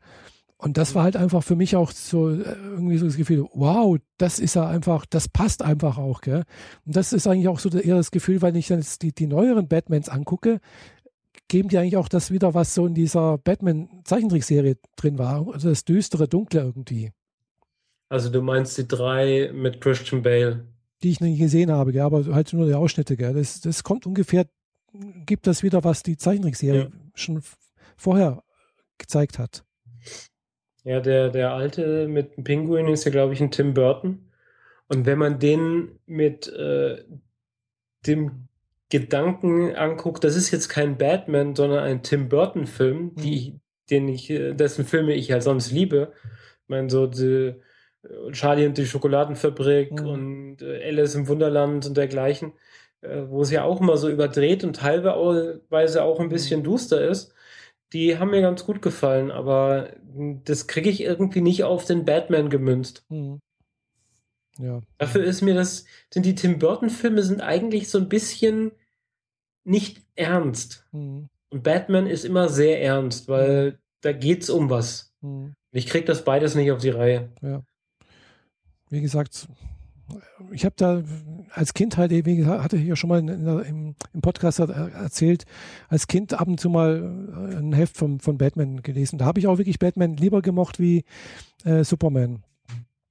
Und 0.60 0.76
das 0.76 0.96
war 0.96 1.04
halt 1.04 1.16
einfach 1.16 1.44
für 1.44 1.54
mich 1.54 1.76
auch 1.76 1.92
so 1.92 2.30
äh, 2.30 2.42
irgendwie 2.42 2.98
so 2.98 3.06
das 3.06 3.16
Gefühl, 3.16 3.46
wow, 3.54 3.96
das 4.18 4.40
ist 4.40 4.54
ja 4.54 4.66
einfach, 4.66 5.06
das 5.06 5.28
passt 5.28 5.62
einfach 5.62 5.98
auch, 5.98 6.20
gell? 6.20 6.42
Und 6.84 6.96
das 6.96 7.12
ist 7.12 7.28
eigentlich 7.28 7.46
auch 7.46 7.60
so 7.60 7.70
eher 7.70 7.94
das 7.94 8.10
Gefühl, 8.10 8.42
weil 8.42 8.56
ich 8.56 8.66
dann 8.66 8.80
jetzt 8.80 9.02
die, 9.02 9.12
die 9.12 9.28
neueren 9.28 9.68
Batmans 9.68 10.08
angucke, 10.08 10.58
geben 11.46 11.68
die 11.68 11.78
eigentlich 11.78 11.96
auch 11.96 12.08
das 12.08 12.32
wieder, 12.32 12.54
was 12.54 12.74
so 12.74 12.86
in 12.86 12.94
dieser 12.94 13.38
Batman-Zeichentrickserie 13.38 14.78
drin 14.96 15.16
war. 15.16 15.46
Also 15.52 15.68
das 15.68 15.84
düstere, 15.84 16.26
dunkle 16.26 16.60
irgendwie. 16.60 17.12
Also 18.08 18.28
du 18.28 18.42
meinst 18.42 18.76
die 18.78 18.88
drei 18.88 19.52
mit 19.54 19.80
Christian 19.80 20.22
Bale? 20.22 20.66
Die 21.04 21.10
ich 21.10 21.20
nicht 21.20 21.38
gesehen 21.38 21.70
habe, 21.70 21.92
gell? 21.92 22.02
aber 22.02 22.24
halt 22.34 22.52
nur 22.52 22.66
die 22.66 22.74
Ausschnitte, 22.74 23.16
gell? 23.16 23.34
Das, 23.34 23.60
das 23.60 23.84
kommt 23.84 24.06
ungefähr, 24.06 24.46
gibt 25.24 25.46
das 25.46 25.62
wieder, 25.62 25.84
was 25.84 26.02
die 26.02 26.16
Zeichentrickserie 26.16 26.80
ja. 26.80 26.90
schon 27.14 27.42
vorher 27.96 28.42
gezeigt 28.98 29.38
hat. 29.38 29.64
Ja, 30.88 31.00
der, 31.00 31.28
der 31.28 31.52
alte 31.52 32.08
mit 32.08 32.38
dem 32.38 32.44
Pinguin 32.44 32.88
ist 32.88 33.04
ja, 33.04 33.10
glaube 33.10 33.34
ich, 33.34 33.42
ein 33.42 33.50
Tim 33.50 33.74
Burton. 33.74 34.30
Und 34.88 35.04
wenn 35.04 35.18
man 35.18 35.38
den 35.38 35.98
mit 36.06 36.50
äh, 36.50 37.04
dem 38.06 38.48
Gedanken 38.88 39.76
anguckt, 39.76 40.24
das 40.24 40.34
ist 40.34 40.50
jetzt 40.50 40.70
kein 40.70 40.96
Batman, 40.96 41.54
sondern 41.54 41.80
ein 41.80 42.02
Tim 42.02 42.30
Burton-Film, 42.30 43.12
mhm. 43.16 43.60
den 43.90 44.08
ich, 44.08 44.28
dessen 44.28 44.86
Filme 44.86 45.12
ich 45.12 45.28
ja 45.28 45.42
sonst 45.42 45.72
liebe. 45.72 46.14
Ich 46.62 46.68
meine, 46.68 46.88
so 46.88 47.06
die, 47.06 47.56
Charlie 48.32 48.64
und 48.64 48.78
die 48.78 48.86
Schokoladenfabrik 48.86 50.00
mhm. 50.00 50.06
und 50.06 50.62
äh, 50.62 50.88
Alice 50.88 51.14
im 51.16 51.28
Wunderland 51.28 51.84
und 51.84 51.98
dergleichen, 51.98 52.54
äh, 53.02 53.24
wo 53.28 53.42
es 53.42 53.50
ja 53.50 53.62
auch 53.62 53.82
immer 53.82 53.98
so 53.98 54.08
überdreht 54.08 54.64
und 54.64 54.76
teilweise 54.76 56.02
auch 56.02 56.18
ein 56.18 56.28
mhm. 56.28 56.30
bisschen 56.30 56.62
duster 56.62 57.06
ist 57.06 57.34
die 57.92 58.18
haben 58.18 58.30
mir 58.30 58.42
ganz 58.42 58.64
gut 58.64 58.82
gefallen, 58.82 59.30
aber 59.30 59.94
das 60.44 60.66
kriege 60.66 60.90
ich 60.90 61.00
irgendwie 61.00 61.40
nicht 61.40 61.64
auf 61.64 61.84
den 61.84 62.04
Batman 62.04 62.50
gemünzt. 62.50 63.04
Mhm. 63.08 63.40
Ja. 64.58 64.80
Dafür 64.98 65.24
ist 65.24 65.42
mir 65.42 65.54
das, 65.54 65.84
sind 66.12 66.26
die 66.26 66.34
Tim 66.34 66.58
Burton-Filme 66.58 67.22
sind 67.22 67.40
eigentlich 67.40 67.88
so 67.88 67.98
ein 67.98 68.08
bisschen 68.08 68.72
nicht 69.64 70.02
ernst. 70.16 70.86
Mhm. 70.92 71.28
Und 71.50 71.62
Batman 71.62 72.06
ist 72.06 72.24
immer 72.24 72.48
sehr 72.48 72.82
ernst, 72.82 73.28
weil 73.28 73.72
mhm. 73.72 73.78
da 74.00 74.12
geht's 74.12 74.50
um 74.50 74.68
was. 74.68 75.14
Mhm. 75.20 75.54
Ich 75.70 75.86
kriege 75.86 76.04
das 76.04 76.24
beides 76.24 76.54
nicht 76.54 76.72
auf 76.72 76.80
die 76.80 76.90
Reihe. 76.90 77.30
Ja. 77.40 77.62
Wie 78.90 79.00
gesagt, 79.00 79.48
ich 80.52 80.64
habe 80.64 80.74
da 80.76 81.02
als 81.50 81.74
Kind 81.74 81.96
halt, 81.96 82.10
wie 82.10 82.36
gesagt, 82.36 82.62
hatte 82.62 82.76
ich 82.76 82.86
ja 82.86 82.96
schon 82.96 83.08
mal 83.08 83.22
der, 83.22 83.62
im, 83.64 83.94
im, 84.12 84.20
Podcast 84.20 84.58
erzählt, 84.58 85.44
als 85.88 86.06
Kind 86.06 86.34
ab 86.34 86.48
und 86.48 86.60
zu 86.60 86.70
mal 86.70 87.50
äh, 87.52 87.56
ein 87.56 87.72
Heft 87.72 87.96
von, 87.96 88.20
von 88.20 88.38
Batman 88.38 88.82
gelesen. 88.82 89.18
Da 89.18 89.24
habe 89.24 89.40
ich 89.40 89.46
auch 89.46 89.58
wirklich 89.58 89.78
Batman 89.78 90.16
lieber 90.16 90.42
gemocht 90.42 90.78
wie 90.78 91.04
äh, 91.64 91.84
Superman. 91.84 92.42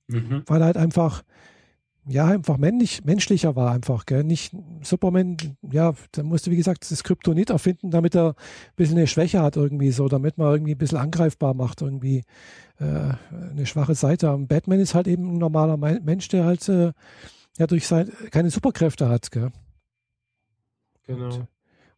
Mhm. 0.08 0.43
Weil 0.45 0.64
halt 0.64 0.78
einfach, 0.78 1.24
ja, 2.08 2.26
einfach 2.26 2.58
männlich, 2.58 3.04
menschlicher 3.04 3.56
war 3.56 3.72
einfach, 3.72 4.06
gell? 4.06 4.24
Nicht 4.24 4.56
Superman, 4.82 5.38
ja, 5.70 5.93
da 6.14 6.24
musste, 6.24 6.52
wie 6.52 6.56
gesagt, 6.56 6.89
das 6.89 7.04
Kryptonit 7.04 7.50
erfinden, 7.50 7.91
damit 7.91 8.16
er 8.16 8.30
ein 8.30 8.36
bisschen 8.78 8.98
eine 8.98 9.08
Schwäche 9.08 9.41
hat 9.41 9.58
irgendwie 9.58 9.91
so, 9.91 10.08
damit 10.08 10.38
man 10.38 10.54
irgendwie 10.54 10.76
ein 10.76 10.78
bisschen 10.78 10.98
angreifbar 10.98 11.54
macht, 11.54 11.82
irgendwie 11.82 12.20
äh, 12.20 12.24
eine 12.80 13.65
schwache 13.65 13.95
Seite. 13.95 14.32
Und 14.34 14.47
Batman 14.47 14.80
ist 14.80 14.95
halt 14.95 15.07
eben 15.07 15.34
ein 15.34 15.38
normaler 15.38 15.78
Mensch, 15.78 16.28
der 16.28 16.45
halt 16.45 16.67
äh, 16.69 16.93
ja 17.57 17.67
durch 17.67 17.88
sein, 17.88 18.11
keine 18.32 18.49
Superkräfte 18.49 19.09
hat, 19.09 19.32
gell? 19.32 19.51
Genau. 21.05 21.25
Und, 21.25 21.34
und 21.34 21.47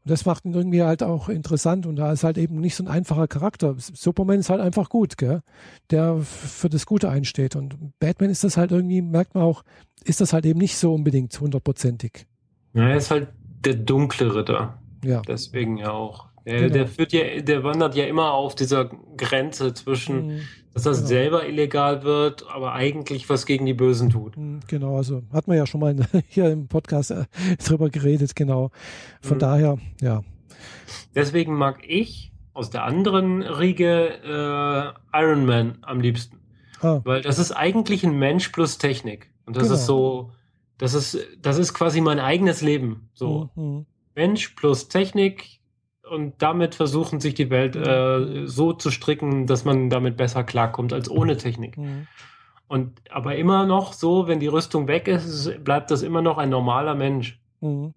das 0.05 0.25
macht 0.25 0.45
ihn 0.45 0.53
irgendwie 0.53 0.82
halt 0.82 1.03
auch 1.03 1.27
interessant 1.27 1.86
und 1.86 1.97
da 1.97 2.11
ist 2.13 2.23
halt 2.23 2.38
eben 2.38 2.59
nicht 2.61 2.75
so 2.75 2.84
ein 2.84 2.88
einfacher 2.88 3.27
Charakter. 3.27 3.75
Superman 3.77 4.39
ist 4.39 4.49
halt 4.49 4.61
einfach 4.61 4.89
gut, 4.89 5.17
gell? 5.17 5.41
Der 5.89 6.17
für 6.19 6.69
das 6.69 6.86
Gute 6.86 7.09
einsteht. 7.09 7.55
Und 7.55 7.99
Batman 7.99 8.30
ist 8.30 8.45
das 8.45 8.55
halt 8.55 8.71
irgendwie, 8.71 9.01
merkt 9.01 9.36
man 9.36 9.43
auch, 9.43 9.63
ist 10.05 10.21
das 10.21 10.32
halt 10.32 10.45
eben 10.45 10.59
nicht 10.59 10.77
so 10.77 10.93
unbedingt 10.93 11.38
hundertprozentig. 11.39 12.25
Ja, 12.73 12.89
er 12.89 12.97
ist 12.97 13.11
halt 13.11 13.30
der 13.65 13.75
dunkle 13.75 14.34
Ritter. 14.34 14.80
Ja. 15.03 15.21
Deswegen 15.21 15.77
ja 15.77 15.91
auch. 15.91 16.28
Der, 16.46 16.62
genau. 16.62 16.74
der 16.74 16.88
führt 16.88 17.14
ja, 17.14 17.42
der 17.42 17.64
wandert 17.64 17.96
ja 17.96 18.06
immer 18.06 18.34
auf 18.34 18.56
dieser 18.56 18.86
Grenze 19.18 19.74
zwischen, 19.74 20.28
mhm. 20.28 20.42
dass 20.74 20.84
das 20.84 20.98
genau. 20.98 21.08
selber 21.08 21.48
illegal 21.48 22.04
wird, 22.04 22.46
aber 22.50 22.74
eigentlich 22.74 23.30
was 23.30 23.46
gegen 23.46 23.66
die 23.66 23.74
Bösen 23.74 24.10
tut. 24.10 24.38
Mhm, 24.38 24.62
genau, 24.68 24.98
also 24.98 25.24
hat 25.32 25.48
man 25.48 25.58
ja 25.58 25.66
schon 25.66 25.82
mal 25.82 25.96
hier 26.28 26.52
im 26.52 26.68
Podcast 26.68 27.12
äh, 27.12 27.26
drüber 27.66 27.90
geredet, 27.90 28.36
genau. 28.36 28.72
Von 29.22 29.38
mhm. 29.38 29.42
daher, 29.42 29.78
ja. 30.02 30.24
Deswegen 31.16 31.54
mag 31.54 31.84
ich 31.88 32.32
aus 32.54 32.70
der 32.70 32.84
anderen 32.84 33.42
Riege 33.42 34.96
äh, 35.14 35.18
Iron 35.18 35.46
Man 35.46 35.78
am 35.82 36.02
liebsten. 36.02 36.40
Ah. 36.82 37.02
Weil 37.04 37.22
das 37.22 37.40
ist 37.40 37.52
eigentlich 37.52 38.04
ein 38.04 38.18
Mensch 38.18 38.50
plus 38.50 38.78
Technik. 38.78 39.32
Und 39.46 39.56
das 39.56 39.64
genau. 39.64 39.76
ist 39.76 39.86
so, 39.86 40.32
das 40.78 40.94
ist, 40.94 41.18
das 41.42 41.58
ist 41.58 41.74
quasi 41.74 42.02
mein 42.02 42.20
eigenes 42.20 42.62
Leben. 42.62 43.10
So 43.14 43.50
mhm. 43.56 43.86
Mensch 44.16 44.50
plus 44.50 44.90
Technik 44.90 45.59
und 46.10 46.34
damit 46.39 46.76
versuchen 46.76 47.20
sich 47.20 47.34
die 47.34 47.49
Welt 47.49 47.76
äh, 47.76 48.45
so 48.47 48.74
zu 48.74 48.91
stricken, 48.91 49.47
dass 49.47 49.66
man 49.66 49.89
damit 49.89 50.18
besser 50.18 50.43
klarkommt 50.43 50.93
als 50.93 51.10
ohne 51.10 51.38
Technik. 51.38 51.78
Mhm. 51.78 52.07
Und 52.68 53.01
aber 53.10 53.36
immer 53.36 53.66
noch 53.66 53.93
so, 53.93 54.28
wenn 54.28 54.39
die 54.39 54.47
Rüstung 54.47 54.88
weg 54.88 55.07
ist, 55.07 55.64
bleibt 55.64 55.91
das 55.91 56.03
immer 56.03 56.22
noch 56.22 56.38
ein 56.38 56.49
normaler 56.49 56.95
Mensch, 56.95 57.39
mhm. 57.62 57.93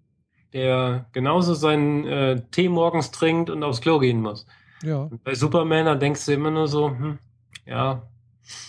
der 0.53 1.05
genauso 1.11 1.53
seinen 1.53 2.05
äh, 2.05 2.41
Tee 2.51 2.69
morgens 2.69 3.11
trinkt 3.11 3.49
und 3.49 3.63
aufs 3.63 3.81
Klo 3.81 3.99
gehen 3.99 4.21
muss. 4.21 4.45
Ja. 4.81 5.09
Bei 5.23 5.35
Superman, 5.35 5.85
da 5.85 5.95
denkst 5.95 6.25
du 6.25 6.33
immer 6.33 6.51
nur 6.51 6.67
so, 6.67 6.89
hm, 6.89 7.19
ja, 7.65 8.03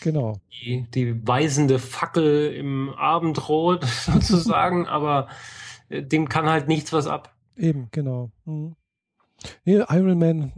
Genau. 0.01 0.39
Die, 0.53 0.87
die 0.95 1.27
weisende 1.27 1.79
Fackel 1.79 2.53
im 2.53 2.91
Abendrot 2.91 3.85
sozusagen, 3.85 4.87
aber 4.87 5.29
äh, 5.89 6.03
dem 6.03 6.29
kann 6.29 6.49
halt 6.49 6.69
nichts 6.69 6.93
was 6.93 7.07
ab. 7.07 7.35
Eben, 7.57 7.89
genau. 7.91 8.31
Mhm. 8.45 8.77
Nee, 9.65 9.83
Iron 9.89 10.19
Man 10.19 10.53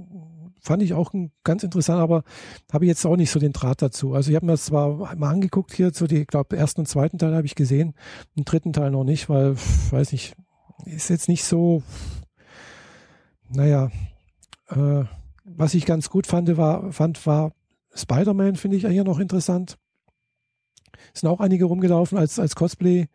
fand 0.60 0.82
ich 0.82 0.94
auch 0.94 1.12
ganz 1.44 1.62
interessant, 1.62 2.00
aber 2.00 2.24
habe 2.72 2.84
ich 2.84 2.88
jetzt 2.88 3.06
auch 3.06 3.16
nicht 3.16 3.30
so 3.30 3.38
den 3.38 3.52
Draht 3.52 3.82
dazu. 3.82 4.14
Also 4.14 4.30
ich 4.30 4.36
habe 4.36 4.46
mir 4.46 4.52
das 4.52 4.66
zwar 4.66 5.16
mal 5.16 5.30
angeguckt 5.30 5.72
hier, 5.72 5.92
so 5.92 6.06
die, 6.06 6.22
ich 6.22 6.26
glaube, 6.26 6.56
ersten 6.56 6.82
und 6.82 6.86
zweiten 6.86 7.18
Teil 7.18 7.34
habe 7.34 7.46
ich 7.46 7.54
gesehen, 7.54 7.94
den 8.36 8.44
dritten 8.44 8.72
Teil 8.72 8.90
noch 8.90 9.04
nicht, 9.04 9.28
weil, 9.28 9.56
weiß 9.90 10.12
nicht, 10.12 10.34
ist 10.84 11.08
jetzt 11.08 11.28
nicht 11.28 11.44
so, 11.44 11.82
naja, 13.48 13.90
äh, 14.68 15.04
was 15.44 15.74
ich 15.74 15.86
ganz 15.86 16.10
gut 16.10 16.26
fand, 16.26 16.56
war, 16.56 16.92
fand, 16.92 17.24
war 17.26 17.52
Spider-Man 17.94 18.56
finde 18.56 18.76
ich 18.76 18.86
hier 18.86 19.04
noch 19.04 19.20
interessant. 19.20 19.78
Es 21.14 21.20
sind 21.20 21.30
auch 21.30 21.40
einige 21.40 21.64
rumgelaufen 21.64 22.18
als, 22.18 22.38
als 22.38 22.56
Cosplay. 22.56 23.06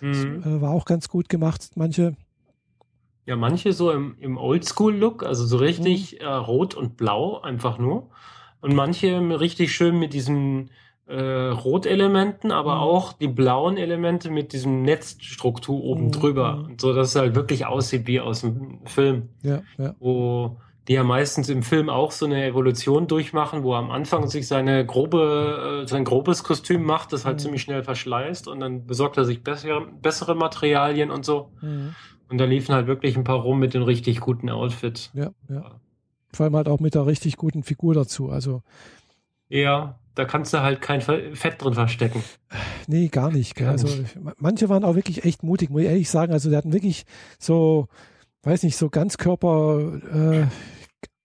Mhm. 0.00 0.42
Äh, 0.42 0.60
war 0.60 0.72
auch 0.72 0.84
ganz 0.84 1.08
gut 1.08 1.28
gemacht, 1.28 1.70
manche. 1.76 2.16
Ja, 3.26 3.36
manche 3.36 3.72
so 3.72 3.90
im, 3.90 4.16
im 4.20 4.38
Oldschool-Look, 4.38 5.24
also 5.24 5.44
so 5.44 5.56
richtig 5.56 6.12
mhm. 6.20 6.26
äh, 6.26 6.32
rot 6.32 6.74
und 6.74 6.96
blau, 6.96 7.40
einfach 7.40 7.78
nur. 7.78 8.10
Und 8.60 8.74
manche 8.74 9.18
richtig 9.38 9.72
schön 9.72 9.98
mit 9.98 10.14
diesen 10.14 10.70
äh, 11.06 11.48
Rotelementen, 11.48 12.50
aber 12.50 12.76
mhm. 12.76 12.80
auch 12.80 13.12
die 13.12 13.28
blauen 13.28 13.76
Elemente 13.76 14.30
mit 14.30 14.52
diesem 14.52 14.82
Netzstruktur 14.82 15.82
oben 15.82 16.06
mhm. 16.06 16.12
drüber. 16.12 16.68
So 16.80 16.92
dass 16.92 17.10
es 17.10 17.16
halt 17.16 17.34
wirklich 17.34 17.66
aussieht 17.66 18.06
wie 18.06 18.20
aus 18.20 18.40
dem 18.40 18.80
Film. 18.86 19.28
Ja, 19.42 19.62
ja. 19.78 19.94
Wo 19.98 20.58
die 20.88 20.92
ja 20.92 21.02
meistens 21.02 21.48
im 21.48 21.64
Film 21.64 21.88
auch 21.88 22.12
so 22.12 22.26
eine 22.26 22.44
Evolution 22.44 23.08
durchmachen, 23.08 23.64
wo 23.64 23.74
er 23.74 23.78
am 23.78 23.90
Anfang 23.90 24.28
sich 24.28 24.46
seine 24.46 24.86
grobe, 24.86 25.82
äh, 25.82 25.88
sein 25.88 26.04
grobes 26.04 26.44
Kostüm 26.44 26.84
macht, 26.84 27.12
das 27.12 27.24
halt 27.24 27.36
mhm. 27.36 27.40
ziemlich 27.40 27.62
schnell 27.62 27.82
verschleißt 27.82 28.46
und 28.46 28.60
dann 28.60 28.86
besorgt 28.86 29.16
er 29.16 29.24
sich 29.24 29.42
bessere, 29.42 29.86
bessere 30.00 30.36
Materialien 30.36 31.10
und 31.10 31.24
so. 31.24 31.50
Mhm. 31.60 31.94
Und 32.28 32.38
da 32.38 32.44
liefen 32.44 32.74
halt 32.74 32.86
wirklich 32.86 33.16
ein 33.16 33.24
paar 33.24 33.40
rum 33.40 33.58
mit 33.58 33.74
den 33.74 33.82
richtig 33.82 34.20
guten 34.20 34.50
Outfits. 34.50 35.10
Ja, 35.14 35.30
ja. 35.48 35.70
Vor 36.32 36.44
allem 36.44 36.56
halt 36.56 36.68
auch 36.68 36.80
mit 36.80 36.94
der 36.94 37.06
richtig 37.06 37.36
guten 37.36 37.62
Figur 37.62 37.94
dazu. 37.94 38.30
Also. 38.30 38.62
Ja, 39.48 39.98
da 40.16 40.24
kannst 40.24 40.52
du 40.52 40.60
halt 40.60 40.80
kein 40.80 41.00
Fett 41.00 41.62
drin 41.62 41.74
verstecken. 41.74 42.22
Nee, 42.88 43.08
gar 43.08 43.30
nicht. 43.30 43.54
Gar 43.54 43.72
also 43.72 43.86
nicht. 43.86 44.18
manche 44.38 44.68
waren 44.68 44.84
auch 44.84 44.94
wirklich 44.94 45.24
echt 45.24 45.42
mutig, 45.42 45.70
muss 45.70 45.82
ich 45.82 45.88
ehrlich 45.88 46.10
sagen. 46.10 46.32
Also 46.32 46.50
die 46.50 46.56
hatten 46.56 46.72
wirklich 46.72 47.04
so, 47.38 47.88
weiß 48.42 48.62
nicht, 48.62 48.76
so 48.76 48.90
Ganzkörper, 48.90 50.00
äh, 50.12 50.46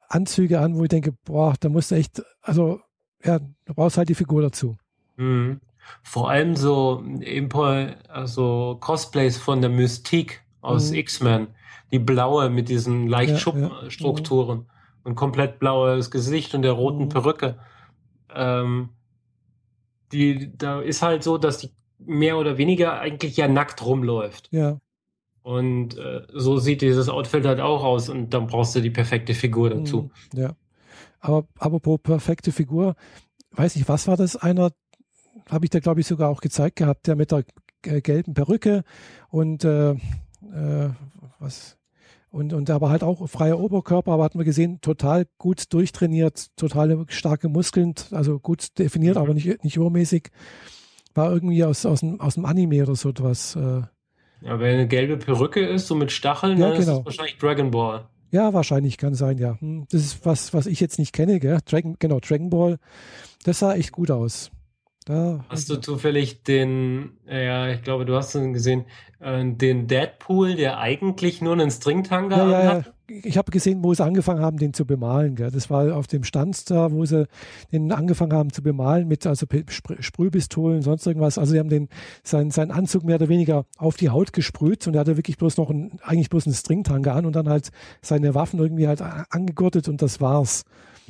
Anzüge 0.07 0.59
an, 0.59 0.75
wo 0.75 0.83
ich 0.83 0.89
denke, 0.89 1.13
boah, 1.23 1.55
da 1.59 1.69
musst 1.69 1.91
du 1.91 1.95
echt, 1.95 2.21
also 2.41 2.81
ja, 3.23 3.39
du 3.39 3.73
brauchst 3.73 3.97
halt 3.97 4.09
die 4.09 4.15
Figur 4.15 4.41
dazu. 4.41 4.77
Mhm. 5.17 5.61
Vor 6.03 6.29
allem 6.29 6.55
so 6.55 7.03
also 8.07 8.77
Cosplays 8.79 9.37
von 9.37 9.61
der 9.61 9.69
Mystique 9.69 10.41
aus 10.61 10.91
mhm. 10.91 10.97
X-Men, 10.97 11.47
die 11.91 11.99
blaue 11.99 12.49
mit 12.49 12.69
diesen 12.69 13.07
leicht 13.07 13.31
ja, 13.31 13.37
Schuppenstrukturen 13.37 14.59
ja. 14.59 14.63
mhm. 14.63 14.69
und 15.03 15.15
komplett 15.15 15.59
blaues 15.59 16.11
Gesicht 16.11 16.55
und 16.55 16.61
der 16.61 16.73
roten 16.73 17.05
mhm. 17.05 17.09
Perücke. 17.09 17.57
Ähm, 18.33 18.89
die, 20.11 20.55
da 20.57 20.81
ist 20.81 21.01
halt 21.01 21.23
so, 21.23 21.37
dass 21.37 21.59
die 21.59 21.71
mehr 21.99 22.37
oder 22.37 22.57
weniger 22.57 22.99
eigentlich 22.99 23.37
ja 23.37 23.47
nackt 23.47 23.85
rumläuft. 23.85 24.49
Ja. 24.51 24.79
Und 25.43 25.97
äh, 25.97 26.21
so 26.33 26.57
sieht 26.57 26.81
dieses 26.81 27.09
Outfit 27.09 27.45
halt 27.45 27.59
auch 27.59 27.83
aus 27.83 28.09
und 28.09 28.31
dann 28.33 28.47
brauchst 28.47 28.75
du 28.75 28.81
die 28.81 28.91
perfekte 28.91 29.33
Figur 29.33 29.71
dazu. 29.71 30.11
Mhm, 30.33 30.39
ja. 30.39 30.55
Aber 31.19 31.47
apropos 31.57 31.99
perfekte 32.01 32.51
Figur, 32.51 32.95
weiß 33.51 33.75
ich, 33.75 33.87
was 33.87 34.07
war 34.07 34.17
das? 34.17 34.35
Einer, 34.35 34.71
habe 35.49 35.65
ich 35.65 35.69
da 35.69 35.79
glaube 35.79 36.01
ich 36.01 36.07
sogar 36.07 36.29
auch 36.29 36.41
gezeigt 36.41 36.77
gehabt, 36.77 37.07
der 37.07 37.15
mit 37.15 37.31
der 37.31 37.43
äh, 37.85 38.01
gelben 38.01 38.33
Perücke 38.33 38.83
und 39.29 39.63
äh, 39.63 39.95
äh, 40.53 40.89
was 41.39 41.77
und, 42.31 42.53
und 42.53 42.69
aber 42.69 42.89
halt 42.89 43.03
auch 43.03 43.27
freier 43.29 43.59
Oberkörper, 43.59 44.13
aber 44.13 44.23
hat 44.23 44.35
man 44.35 44.45
gesehen, 44.45 44.79
total 44.79 45.27
gut 45.37 45.73
durchtrainiert, 45.73 46.47
total 46.55 47.05
starke 47.09 47.49
Muskeln, 47.49 47.93
also 48.11 48.39
gut 48.39 48.79
definiert, 48.79 49.15
mhm. 49.15 49.21
aber 49.21 49.33
nicht, 49.33 49.63
nicht 49.65 49.75
übermäßig. 49.75 50.29
War 51.13 51.29
irgendwie 51.29 51.65
aus, 51.65 51.85
aus, 51.85 51.99
dem, 51.99 52.21
aus 52.21 52.35
dem 52.35 52.45
Anime 52.45 52.83
oder 52.83 52.95
so 52.95 53.09
etwas. 53.09 53.57
Äh, 53.57 53.81
ja, 54.41 54.59
wenn 54.59 54.73
eine 54.73 54.87
gelbe 54.87 55.17
Perücke 55.17 55.59
ist, 55.59 55.87
so 55.87 55.95
mit 55.95 56.13
Stacheln, 56.13 56.57
ja, 56.57 56.69
dann 56.69 56.79
genau. 56.79 56.93
ist 56.93 56.99
es 56.99 57.05
wahrscheinlich 57.05 57.37
Dragon 57.37 57.69
Ball. 57.69 58.07
Ja, 58.31 58.53
wahrscheinlich 58.53 58.97
kann 58.97 59.13
sein, 59.13 59.37
ja. 59.37 59.59
Hm, 59.59 59.85
das 59.91 60.01
ist 60.01 60.25
was, 60.25 60.53
was 60.53 60.67
ich 60.67 60.79
jetzt 60.79 60.99
nicht 60.99 61.11
kenne, 61.11 61.41
gell? 61.41 61.59
Dragon, 61.65 61.97
genau, 61.99 62.21
Dragon 62.21 62.49
Ball. 62.49 62.79
Das 63.43 63.59
sah 63.59 63.75
echt 63.75 63.91
gut 63.91 64.09
aus. 64.09 64.51
Da, 65.05 65.43
hast 65.49 65.67
du 65.69 65.77
zufällig 65.77 66.43
den, 66.43 67.13
ja, 67.27 67.69
ich 67.69 67.81
glaube, 67.81 68.05
du 68.05 68.15
hast 68.15 68.35
ihn 68.35 68.53
gesehen, 68.53 68.85
äh, 69.19 69.43
den 69.45 69.87
Deadpool, 69.87 70.55
der 70.55 70.77
eigentlich 70.77 71.41
nur 71.41 71.53
einen 71.53 71.71
Stringtanga 71.71 72.37
ja, 72.37 72.63
ja, 72.63 72.73
hat? 72.73 72.93
Ich 73.07 73.37
habe 73.37 73.51
gesehen, 73.51 73.83
wo 73.83 73.93
sie 73.93 74.03
angefangen 74.03 74.41
haben, 74.41 74.57
den 74.57 74.73
zu 74.73 74.85
bemalen. 74.85 75.35
Gell? 75.35 75.51
Das 75.51 75.69
war 75.69 75.95
auf 75.95 76.07
dem 76.07 76.23
Stand 76.23 76.69
da, 76.69 76.91
wo 76.91 77.03
sie 77.05 77.27
den 77.71 77.91
angefangen 77.91 78.33
haben 78.33 78.53
zu 78.53 78.61
bemalen 78.61 79.07
mit 79.07 79.25
also 79.27 79.47
Sprühpistolen, 79.99 80.81
sonst 80.81 81.07
irgendwas. 81.07 81.37
Also 81.37 81.53
sie 81.53 81.59
haben 81.59 81.69
den 81.69 81.89
seinen, 82.23 82.51
seinen 82.51 82.71
Anzug 82.71 83.03
mehr 83.03 83.15
oder 83.15 83.27
weniger 83.27 83.65
auf 83.77 83.97
die 83.97 84.11
Haut 84.11 84.33
gesprüht 84.33 84.87
und 84.87 84.93
er 84.93 85.01
hatte 85.01 85.17
wirklich 85.17 85.37
bloß 85.37 85.57
noch 85.57 85.69
ein, 85.69 85.99
eigentlich 86.03 86.29
bloß 86.29 86.45
einen 86.45 86.55
Stringtanga 86.55 87.13
an 87.13 87.25
und 87.25 87.35
dann 87.35 87.49
halt 87.49 87.71
seine 88.01 88.33
Waffen 88.33 88.59
irgendwie 88.59 88.87
halt 88.87 89.01
angegurtet 89.01 89.89
und 89.89 90.01
das 90.01 90.21
war's. 90.21 90.63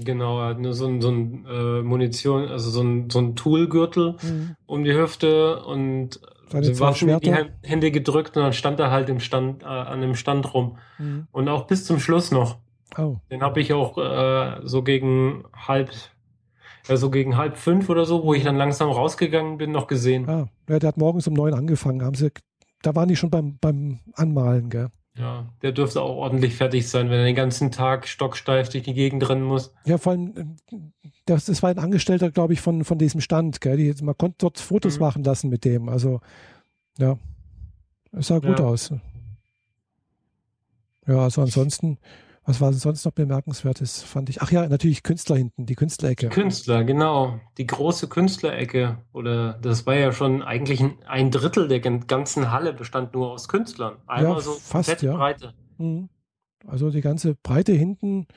Genau, 0.03 0.39
er 0.41 0.49
hat 0.49 0.59
nur 0.59 0.73
so 0.73 0.87
ein, 0.87 1.01
so 1.01 1.09
ein 1.09 1.45
äh, 1.45 1.81
Munition, 1.81 2.47
also 2.47 2.69
so 2.69 2.81
ein, 2.81 3.09
so 3.09 3.19
ein 3.19 3.35
Toolgürtel 3.35 4.17
mhm. 4.21 4.55
um 4.65 4.83
die 4.83 4.93
Hüfte 4.93 5.63
und 5.63 6.19
Seine 6.51 6.79
Waffen 6.79 7.09
in 7.09 7.19
die 7.19 7.33
Hände 7.63 7.91
gedrückt 7.91 8.35
und 8.35 8.43
dann 8.43 8.53
stand 8.53 8.79
er 8.79 8.91
halt 8.91 9.07
im 9.07 9.21
Stand, 9.21 9.63
äh, 9.63 9.67
an 9.67 10.01
dem 10.01 10.15
Stand 10.15 10.53
rum. 10.53 10.77
Mhm. 10.99 11.27
Und 11.31 11.47
auch 11.47 11.65
bis 11.65 11.85
zum 11.85 11.99
Schluss 11.99 12.31
noch. 12.31 12.57
Oh. 12.97 13.17
Den 13.31 13.41
habe 13.41 13.61
ich 13.61 13.71
auch 13.71 13.97
äh, 13.97 14.59
so 14.63 14.83
gegen 14.83 15.45
halb, 15.55 15.91
ja, 16.89 16.97
so 16.97 17.09
gegen 17.09 17.37
halb 17.37 17.57
fünf 17.57 17.89
oder 17.89 18.05
so, 18.05 18.23
wo 18.23 18.33
ich 18.33 18.43
dann 18.43 18.57
langsam 18.57 18.89
rausgegangen 18.89 19.57
bin, 19.57 19.71
noch 19.71 19.87
gesehen. 19.87 20.27
Ah, 20.27 20.49
ja, 20.67 20.79
der 20.79 20.89
hat 20.89 20.97
morgens 20.97 21.27
um 21.27 21.33
neun 21.33 21.53
angefangen. 21.53 22.03
Haben 22.03 22.15
sie, 22.15 22.31
da 22.81 22.95
waren 22.95 23.07
die 23.07 23.15
schon 23.15 23.29
beim, 23.29 23.57
beim 23.61 23.99
Anmalen, 24.15 24.69
gell? 24.69 24.89
Ja, 25.17 25.49
der 25.61 25.73
dürfte 25.73 26.01
auch 26.01 26.15
ordentlich 26.15 26.55
fertig 26.55 26.87
sein, 26.87 27.09
wenn 27.09 27.19
er 27.19 27.25
den 27.25 27.35
ganzen 27.35 27.69
Tag 27.71 28.07
stocksteif 28.07 28.69
durch 28.69 28.83
die 28.85 28.93
Gegend 28.93 29.27
rennen 29.27 29.43
muss. 29.43 29.73
Ja, 29.85 29.97
vor 29.97 30.13
allem, 30.13 30.55
das, 31.25 31.45
das 31.45 31.61
war 31.61 31.69
ein 31.69 31.79
Angestellter, 31.79 32.31
glaube 32.31 32.53
ich, 32.53 32.61
von, 32.61 32.85
von 32.85 32.97
diesem 32.97 33.19
Stand. 33.19 33.59
Gell? 33.59 33.75
Die, 33.75 33.93
man 34.03 34.17
konnte 34.17 34.37
dort 34.39 34.59
Fotos 34.59 34.95
mhm. 34.95 35.01
machen 35.01 35.23
lassen 35.23 35.49
mit 35.49 35.65
dem. 35.65 35.89
Also 35.89 36.21
Ja. 36.97 37.17
Es 38.13 38.27
sah 38.27 38.39
gut 38.39 38.59
Ja. 38.59 38.65
aus. 38.65 38.93
Ja, 41.07 41.19
also 41.19 41.41
ansonsten, 41.41 41.97
was 42.51 42.61
war 42.61 42.73
sonst 42.73 43.05
noch 43.05 43.11
bemerkenswertes, 43.13 44.03
fand 44.03 44.29
ich. 44.29 44.41
Ach 44.41 44.51
ja, 44.51 44.67
natürlich 44.67 45.03
Künstler 45.03 45.37
hinten, 45.37 45.65
die 45.65 45.75
Künstlerecke. 45.75 46.29
Künstler, 46.29 46.83
genau. 46.83 47.39
Die 47.57 47.65
große 47.67 48.07
Künstlerecke. 48.07 48.97
Oder 49.13 49.53
das 49.53 49.85
war 49.85 49.95
ja 49.95 50.11
schon 50.11 50.41
eigentlich 50.43 50.83
ein, 51.07 51.31
Drittel 51.31 51.67
der 51.67 51.79
gan- 51.79 52.07
ganzen 52.07 52.51
Halle 52.51 52.73
bestand 52.73 53.13
nur 53.13 53.31
aus 53.31 53.47
Künstlern. 53.47 53.97
Einmal 54.07 54.35
Ja, 54.35 54.41
so 54.41 54.51
fast, 54.51 55.01
ja. 55.01 55.15
Breite. 55.15 55.53
Mhm. 55.77 56.09
Also 56.67 56.89
die 56.91 57.01
ganze 57.01 57.35
Breite 57.35 57.71
hinten 57.73 58.27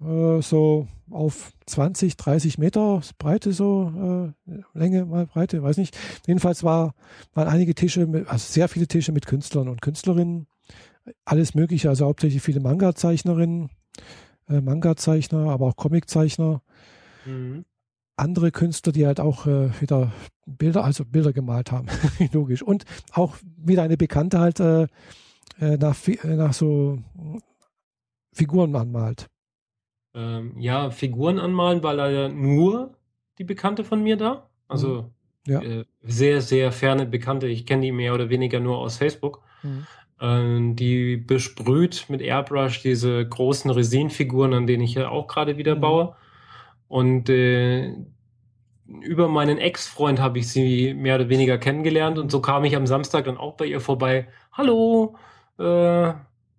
äh, 0.00 0.40
so 0.42 0.88
auf 1.10 1.52
20, 1.66 2.16
30 2.16 2.58
Meter 2.58 3.00
Breite 3.18 3.52
so, 3.52 4.34
äh, 4.46 4.52
Länge 4.74 5.04
mal 5.04 5.26
Breite, 5.26 5.62
weiß 5.62 5.76
nicht. 5.76 5.96
Jedenfalls 6.26 6.64
war, 6.64 6.94
waren 7.34 7.48
einige 7.48 7.74
Tische, 7.74 8.06
mit, 8.06 8.28
also 8.28 8.44
sehr 8.52 8.68
viele 8.68 8.86
Tische 8.88 9.12
mit 9.12 9.26
Künstlern 9.26 9.68
und 9.68 9.80
Künstlerinnen. 9.82 10.46
Alles 11.24 11.54
Mögliche, 11.54 11.88
also 11.88 12.06
hauptsächlich 12.06 12.42
viele 12.42 12.60
Manga-Zeichnerinnen, 12.60 13.70
äh, 14.48 14.60
Manga-Zeichner, 14.60 15.50
aber 15.50 15.66
auch 15.66 15.76
Comic-Zeichner. 15.76 16.62
Mhm. 17.26 17.64
andere 18.16 18.50
Künstler, 18.50 18.92
die 18.92 19.06
halt 19.06 19.20
auch 19.20 19.46
äh, 19.46 19.70
wieder 19.80 20.12
Bilder, 20.46 20.82
also 20.84 21.04
Bilder 21.04 21.32
gemalt 21.32 21.70
haben, 21.70 21.86
logisch. 22.32 22.62
Und 22.62 22.84
auch 23.12 23.36
wieder 23.56 23.82
eine 23.82 23.96
Bekannte 23.96 24.40
halt 24.40 24.60
äh, 24.60 24.86
äh, 25.60 25.76
nach, 25.76 25.96
äh, 26.06 26.34
nach 26.36 26.52
so 26.52 26.98
mm, 27.14 27.38
Figuren 28.32 28.74
anmalt. 28.74 29.28
Ähm, 30.14 30.58
ja, 30.58 30.90
Figuren 30.90 31.38
anmalen 31.38 31.82
war 31.82 31.94
leider 31.94 32.28
nur 32.28 32.96
die 33.38 33.44
Bekannte 33.44 33.84
von 33.84 34.02
mir 34.02 34.16
da. 34.16 34.48
Also 34.66 35.02
Mhm. 35.02 35.52
Ja. 35.52 35.62
äh, 35.62 35.84
sehr, 36.02 36.42
sehr 36.42 36.72
ferne 36.72 37.06
Bekannte. 37.06 37.46
Ich 37.46 37.66
kenne 37.66 37.82
die 37.82 37.92
mehr 37.92 38.14
oder 38.14 38.28
weniger 38.28 38.60
nur 38.60 38.78
aus 38.78 38.96
Facebook. 38.98 39.42
Mhm. 39.62 39.86
Ähm, 40.20 40.74
die 40.76 41.16
besprüht 41.16 42.06
mit 42.08 42.20
Airbrush 42.20 42.82
diese 42.82 43.24
großen 43.26 43.70
Resinfiguren, 43.70 44.52
an 44.52 44.66
denen 44.66 44.82
ich 44.82 44.94
ja 44.94 45.08
auch 45.10 45.28
gerade 45.28 45.56
wieder 45.58 45.76
Mhm. 45.76 45.80
baue. 45.80 46.16
Und 46.88 47.28
äh, 47.28 47.92
über 49.02 49.28
meinen 49.28 49.58
Ex-Freund 49.58 50.18
habe 50.20 50.38
ich 50.38 50.48
sie 50.48 50.94
mehr 50.94 51.16
oder 51.16 51.28
weniger 51.28 51.58
kennengelernt 51.58 52.18
und 52.18 52.30
so 52.32 52.40
kam 52.40 52.64
ich 52.64 52.74
am 52.74 52.86
Samstag 52.86 53.26
dann 53.26 53.36
auch 53.36 53.54
bei 53.54 53.66
ihr 53.66 53.80
vorbei. 53.80 54.28
Hallo, 54.52 55.14
äh, 55.58 56.12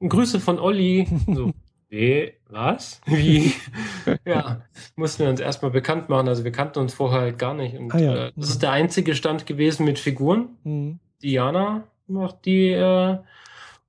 Grüße 0.07 0.39
von 0.39 0.59
Olli. 0.59 1.07
So, 1.35 1.51
nee, 1.89 2.33
was? 2.47 3.01
Wie? 3.07 3.53
ja, 4.25 4.61
mussten 4.95 5.23
wir 5.23 5.29
uns 5.31 5.39
erstmal 5.39 5.71
bekannt 5.71 6.07
machen. 6.07 6.27
Also 6.27 6.43
wir 6.43 6.51
kannten 6.51 6.79
uns 6.79 6.93
vorher 6.93 7.21
halt 7.21 7.39
gar 7.39 7.55
nicht. 7.55 7.75
Und 7.77 7.93
Ah 7.93 7.99
ja. 7.99 8.27
äh, 8.27 8.31
das 8.35 8.49
ist 8.51 8.61
der 8.61 8.71
einzige 8.71 9.15
Stand 9.15 9.45
gewesen 9.47 9.85
mit 9.85 9.97
Figuren. 9.99 10.49
Mhm. 10.63 10.99
Diana 11.23 11.83
macht 12.07 12.45
die, 12.45 12.69
äh, 12.69 13.17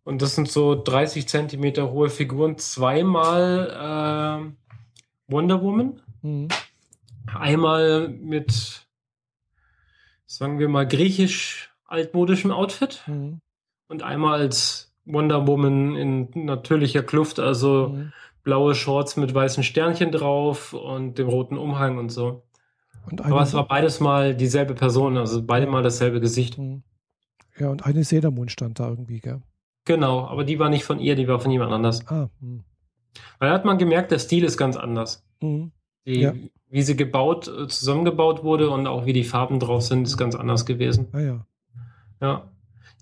und 0.04 0.22
das 0.22 0.34
sind 0.34 0.48
so 0.48 0.74
30 0.80 1.28
Zentimeter 1.28 1.90
hohe 1.90 2.08
Figuren, 2.10 2.58
zweimal 2.58 4.50
äh, 4.50 5.32
Wonder 5.32 5.62
Woman, 5.62 6.00
Mhm. 6.22 6.48
einmal 7.34 8.08
mit, 8.08 8.86
sagen 10.26 10.58
wir 10.58 10.68
mal, 10.68 10.86
griechisch-altmodischem 10.86 12.50
Outfit 12.50 13.02
Mhm. 13.06 13.40
und 13.88 14.02
einmal 14.02 14.40
als 14.40 14.92
Wonder 15.04 15.46
Woman 15.46 15.96
in 15.96 16.28
natürlicher 16.44 17.02
Kluft, 17.02 17.38
also 17.40 17.88
Mhm. 17.94 18.12
blaue 18.42 18.74
Shorts 18.74 19.16
mit 19.16 19.34
weißen 19.34 19.62
Sternchen 19.62 20.12
drauf 20.12 20.72
und 20.72 21.18
dem 21.18 21.28
roten 21.28 21.56
Umhang 21.58 21.98
und 21.98 22.10
so. 22.10 22.42
Und 23.10 23.20
Aber 23.24 23.42
es 23.42 23.54
war 23.54 23.66
beides 23.66 23.98
mal 24.00 24.34
dieselbe 24.34 24.74
Person, 24.74 25.16
also 25.16 25.42
beide 25.42 25.66
mal 25.66 25.82
dasselbe 25.82 26.20
Gesicht. 26.20 26.58
Mhm. 26.58 26.82
ja, 27.58 27.68
und 27.68 27.84
eine 27.84 28.30
Moon 28.30 28.48
stand 28.48 28.78
da 28.78 28.88
irgendwie, 28.88 29.20
gell? 29.20 29.42
Genau, 29.84 30.26
aber 30.26 30.44
die 30.44 30.58
war 30.58 30.68
nicht 30.68 30.84
von 30.84 31.00
ihr, 31.00 31.16
die 31.16 31.28
war 31.28 31.40
von 31.40 31.50
jemand 31.50 31.72
anders. 31.72 32.06
Ah, 32.08 32.28
mhm. 32.40 32.64
Weil 33.38 33.48
da 33.48 33.54
hat 33.54 33.64
man 33.64 33.78
gemerkt, 33.78 34.10
der 34.10 34.18
Stil 34.18 34.44
ist 34.44 34.56
ganz 34.56 34.76
anders. 34.76 35.24
Mhm. 35.40 35.72
Die, 36.06 36.20
Ja. 36.20 36.34
Wie 36.72 36.82
sie 36.82 36.96
gebaut, 36.96 37.48
äh, 37.48 37.66
zusammengebaut 37.66 38.44
wurde 38.44 38.70
und 38.70 38.86
auch 38.86 39.04
wie 39.04 39.12
die 39.12 39.24
Farben 39.24 39.58
drauf 39.58 39.82
sind, 39.82 40.06
ist 40.06 40.16
ganz 40.16 40.36
anders 40.36 40.66
gewesen. 40.66 41.08
Ah 41.12 41.18
ja. 41.20 41.46
Ja. 42.20 42.50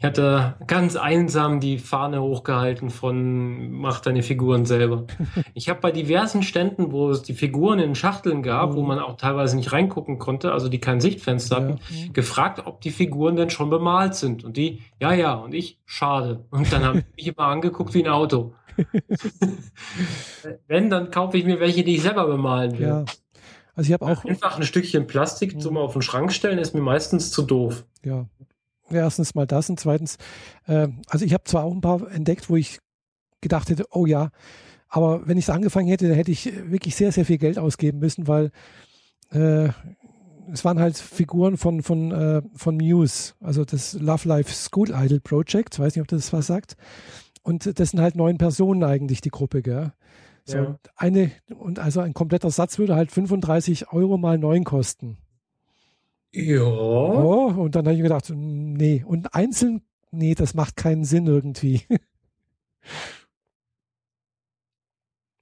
Ich 0.01 0.05
hatte 0.05 0.55
ganz 0.68 0.94
einsam 0.94 1.59
die 1.59 1.78
Fahne 1.78 2.22
hochgehalten 2.22 2.88
von 2.88 3.72
mach 3.72 4.01
deine 4.01 4.22
Figuren 4.22 4.64
selber. 4.64 5.07
Ich 5.55 5.68
habe 5.68 5.80
bei 5.80 5.90
diversen 5.90 6.42
Ständen, 6.44 6.92
wo 6.92 7.11
es 7.11 7.22
die 7.22 7.34
Figuren 7.34 7.80
in 7.80 7.96
Schachteln 7.96 8.42
gab, 8.44 8.74
wo 8.74 8.82
Mhm. 8.82 8.88
man 8.88 8.99
auch 9.01 9.16
teilweise 9.16 9.57
nicht 9.57 9.72
reingucken 9.72 10.18
konnte, 10.20 10.53
also 10.53 10.68
die 10.68 10.78
kein 10.78 11.01
Sichtfenster 11.01 11.57
ja. 11.59 11.62
hatten, 11.64 11.80
Mhm. 11.90 12.12
gefragt, 12.12 12.62
ob 12.64 12.80
die 12.80 12.90
Figuren 12.90 13.34
denn 13.34 13.51
schon 13.51 13.70
bemalt 13.70 14.14
sind. 14.14 14.44
Und 14.44 14.57
die, 14.57 14.82
ja, 15.01 15.12
ja. 15.12 15.34
Und 15.34 15.53
ich, 15.53 15.80
schade. 15.84 16.44
Und 16.51 16.72
dann 16.72 16.84
haben 16.84 17.01
die 17.01 17.05
mich 17.16 17.26
immer 17.36 17.46
angeguckt 17.49 17.92
wie 17.94 18.05
ein 18.05 18.09
Auto. 18.11 18.55
Wenn, 20.68 20.90
dann 20.90 21.11
kaufe 21.11 21.36
ich 21.36 21.44
mir 21.44 21.59
welche, 21.61 21.82
die 21.82 21.96
ich 21.96 22.03
selber 22.03 22.26
bemalen 22.26 22.78
will. 22.78 22.86
ja. 22.86 23.05
Also 23.74 23.88
ich 23.88 23.92
habe 23.92 24.07
auch, 24.07 24.24
Einfach 24.24 24.57
ein 24.57 24.64
Stückchen 24.64 25.07
Plastik 25.07 25.55
Mhm. 25.57 25.61
zum 25.61 25.76
auf 25.76 25.92
den 25.92 26.03
Schrank 26.03 26.32
stellen, 26.32 26.59
ist 26.59 26.74
mir 26.74 26.80
meistens 26.80 27.30
zu 27.32 27.42
doof. 27.42 27.84
ja. 28.05 28.26
Erstens 28.91 29.34
mal 29.34 29.47
das 29.47 29.68
und 29.70 29.78
zweitens, 29.78 30.16
äh, 30.66 30.89
also 31.09 31.24
ich 31.24 31.34
habe 31.34 31.45
zwar 31.45 31.64
auch 31.64 31.72
ein 31.72 31.80
paar 31.80 32.11
entdeckt, 32.11 32.49
wo 32.49 32.57
ich 32.57 32.78
gedacht 33.41 33.68
hätte, 33.70 33.84
oh 33.91 34.07
ja, 34.07 34.30
aber 34.89 35.26
wenn 35.26 35.36
ich 35.39 35.45
es 35.45 35.51
angefangen 35.51 35.89
hätte, 35.89 36.09
dann 36.09 36.16
hätte 36.16 36.30
ich 36.30 36.51
wirklich 36.70 36.97
sehr, 36.97 37.12
sehr 37.12 37.24
viel 37.24 37.39
Geld 37.39 37.59
ausgeben 37.59 37.99
müssen, 37.99 38.26
weil 38.26 38.51
äh, 39.30 39.68
es 40.51 40.64
waren 40.64 40.80
halt 40.80 40.97
Figuren 40.97 41.57
von, 41.57 41.82
von, 41.82 42.11
äh, 42.11 42.43
von 42.55 42.76
Muse, 42.76 43.34
also 43.41 43.64
das 43.64 43.93
Love 43.95 44.26
Life 44.28 44.53
School 44.53 44.91
Idol 44.91 45.20
Project, 45.20 45.78
weiß 45.78 45.95
nicht, 45.95 46.03
ob 46.03 46.09
das 46.09 46.32
was 46.32 46.47
sagt. 46.47 46.76
Und 47.43 47.78
das 47.78 47.91
sind 47.91 48.01
halt 48.01 48.16
neun 48.16 48.39
Personen 48.39 48.82
eigentlich, 48.84 49.20
die 49.20 49.30
Gruppe, 49.30 49.62
gell? 49.62 49.93
So, 50.45 50.57
Ja. 50.57 50.78
eine, 50.97 51.30
und 51.55 51.78
also 51.78 52.01
ein 52.01 52.14
kompletter 52.14 52.51
Satz 52.51 52.78
würde 52.78 52.95
halt 52.95 53.12
35 53.12 53.93
Euro 53.93 54.16
mal 54.16 54.39
neun 54.39 54.64
kosten. 54.64 55.18
Ja. 56.33 56.62
Oh, 56.62 57.47
und 57.57 57.74
dann 57.74 57.87
habe 57.87 57.95
ich 57.95 57.99
mir 57.99 58.05
gedacht, 58.05 58.31
nee. 58.31 59.03
Und 59.07 59.35
einzeln, 59.35 59.83
nee, 60.11 60.35
das 60.35 60.55
macht 60.55 60.76
keinen 60.76 61.05
Sinn 61.05 61.26
irgendwie. 61.26 61.83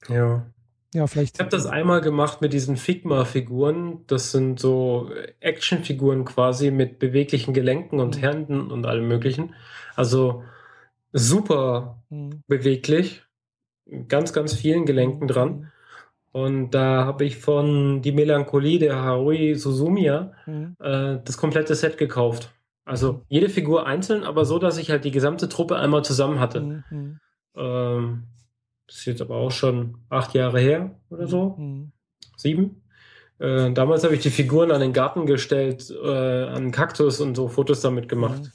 Ja. 0.08 0.46
ja, 0.94 1.06
vielleicht. 1.06 1.36
Ich 1.36 1.40
habe 1.40 1.50
das 1.50 1.66
einmal 1.66 2.00
gemacht 2.00 2.40
mit 2.40 2.52
diesen 2.52 2.76
Figma-Figuren. 2.76 4.04
Das 4.06 4.30
sind 4.32 4.60
so 4.60 5.10
Actionfiguren 5.40 6.24
quasi 6.24 6.70
mit 6.70 6.98
beweglichen 6.98 7.54
Gelenken 7.54 8.00
und 8.00 8.16
Mhm. 8.16 8.20
Händen 8.20 8.70
und 8.70 8.86
allem 8.86 9.08
möglichen. 9.08 9.54
Also 9.96 10.44
super 11.12 12.02
Hm, 12.10 12.42
beweglich. 12.46 13.24
Ganz, 14.08 14.32
ganz 14.32 14.54
vielen 14.54 14.86
Gelenken 14.86 15.28
dran. 15.28 15.72
Und 16.36 16.72
da 16.72 17.06
habe 17.06 17.24
ich 17.24 17.38
von 17.38 18.02
Die 18.02 18.12
Melancholie 18.12 18.78
der 18.78 18.96
Haruhi 18.96 19.54
Suzumiya 19.54 20.32
Hm, 20.44 20.76
äh, 20.80 21.16
das 21.24 21.38
komplette 21.38 21.74
Set 21.74 21.96
gekauft. 21.96 22.52
Also 22.84 23.22
jede 23.28 23.48
Figur 23.48 23.86
einzeln, 23.86 24.22
aber 24.22 24.44
so, 24.44 24.58
dass 24.58 24.76
ich 24.76 24.90
halt 24.90 25.06
die 25.06 25.12
gesamte 25.12 25.48
Truppe 25.48 25.76
einmal 25.76 26.04
zusammen 26.04 26.38
hatte. 26.38 26.60
hm, 26.60 26.84
hm, 26.90 27.20
Ähm, 27.56 28.24
das 28.86 28.98
ist 28.98 29.06
jetzt 29.06 29.22
aber 29.22 29.36
auch 29.36 29.50
schon 29.50 29.96
acht 30.10 30.34
Jahre 30.34 30.60
her 30.60 31.00
oder 31.08 31.26
so, 31.26 31.56
hm. 31.56 31.92
sieben. 32.36 32.82
Äh, 33.38 33.72
damals 33.72 34.04
habe 34.04 34.14
ich 34.14 34.20
die 34.20 34.28
Figuren 34.28 34.72
an 34.72 34.82
den 34.82 34.92
Garten 34.92 35.24
gestellt, 35.24 35.90
äh, 35.90 36.44
an 36.44 36.54
einen 36.64 36.70
Kaktus 36.70 37.18
und 37.18 37.34
so 37.34 37.48
Fotos 37.48 37.80
damit 37.80 38.10
gemacht. 38.10 38.52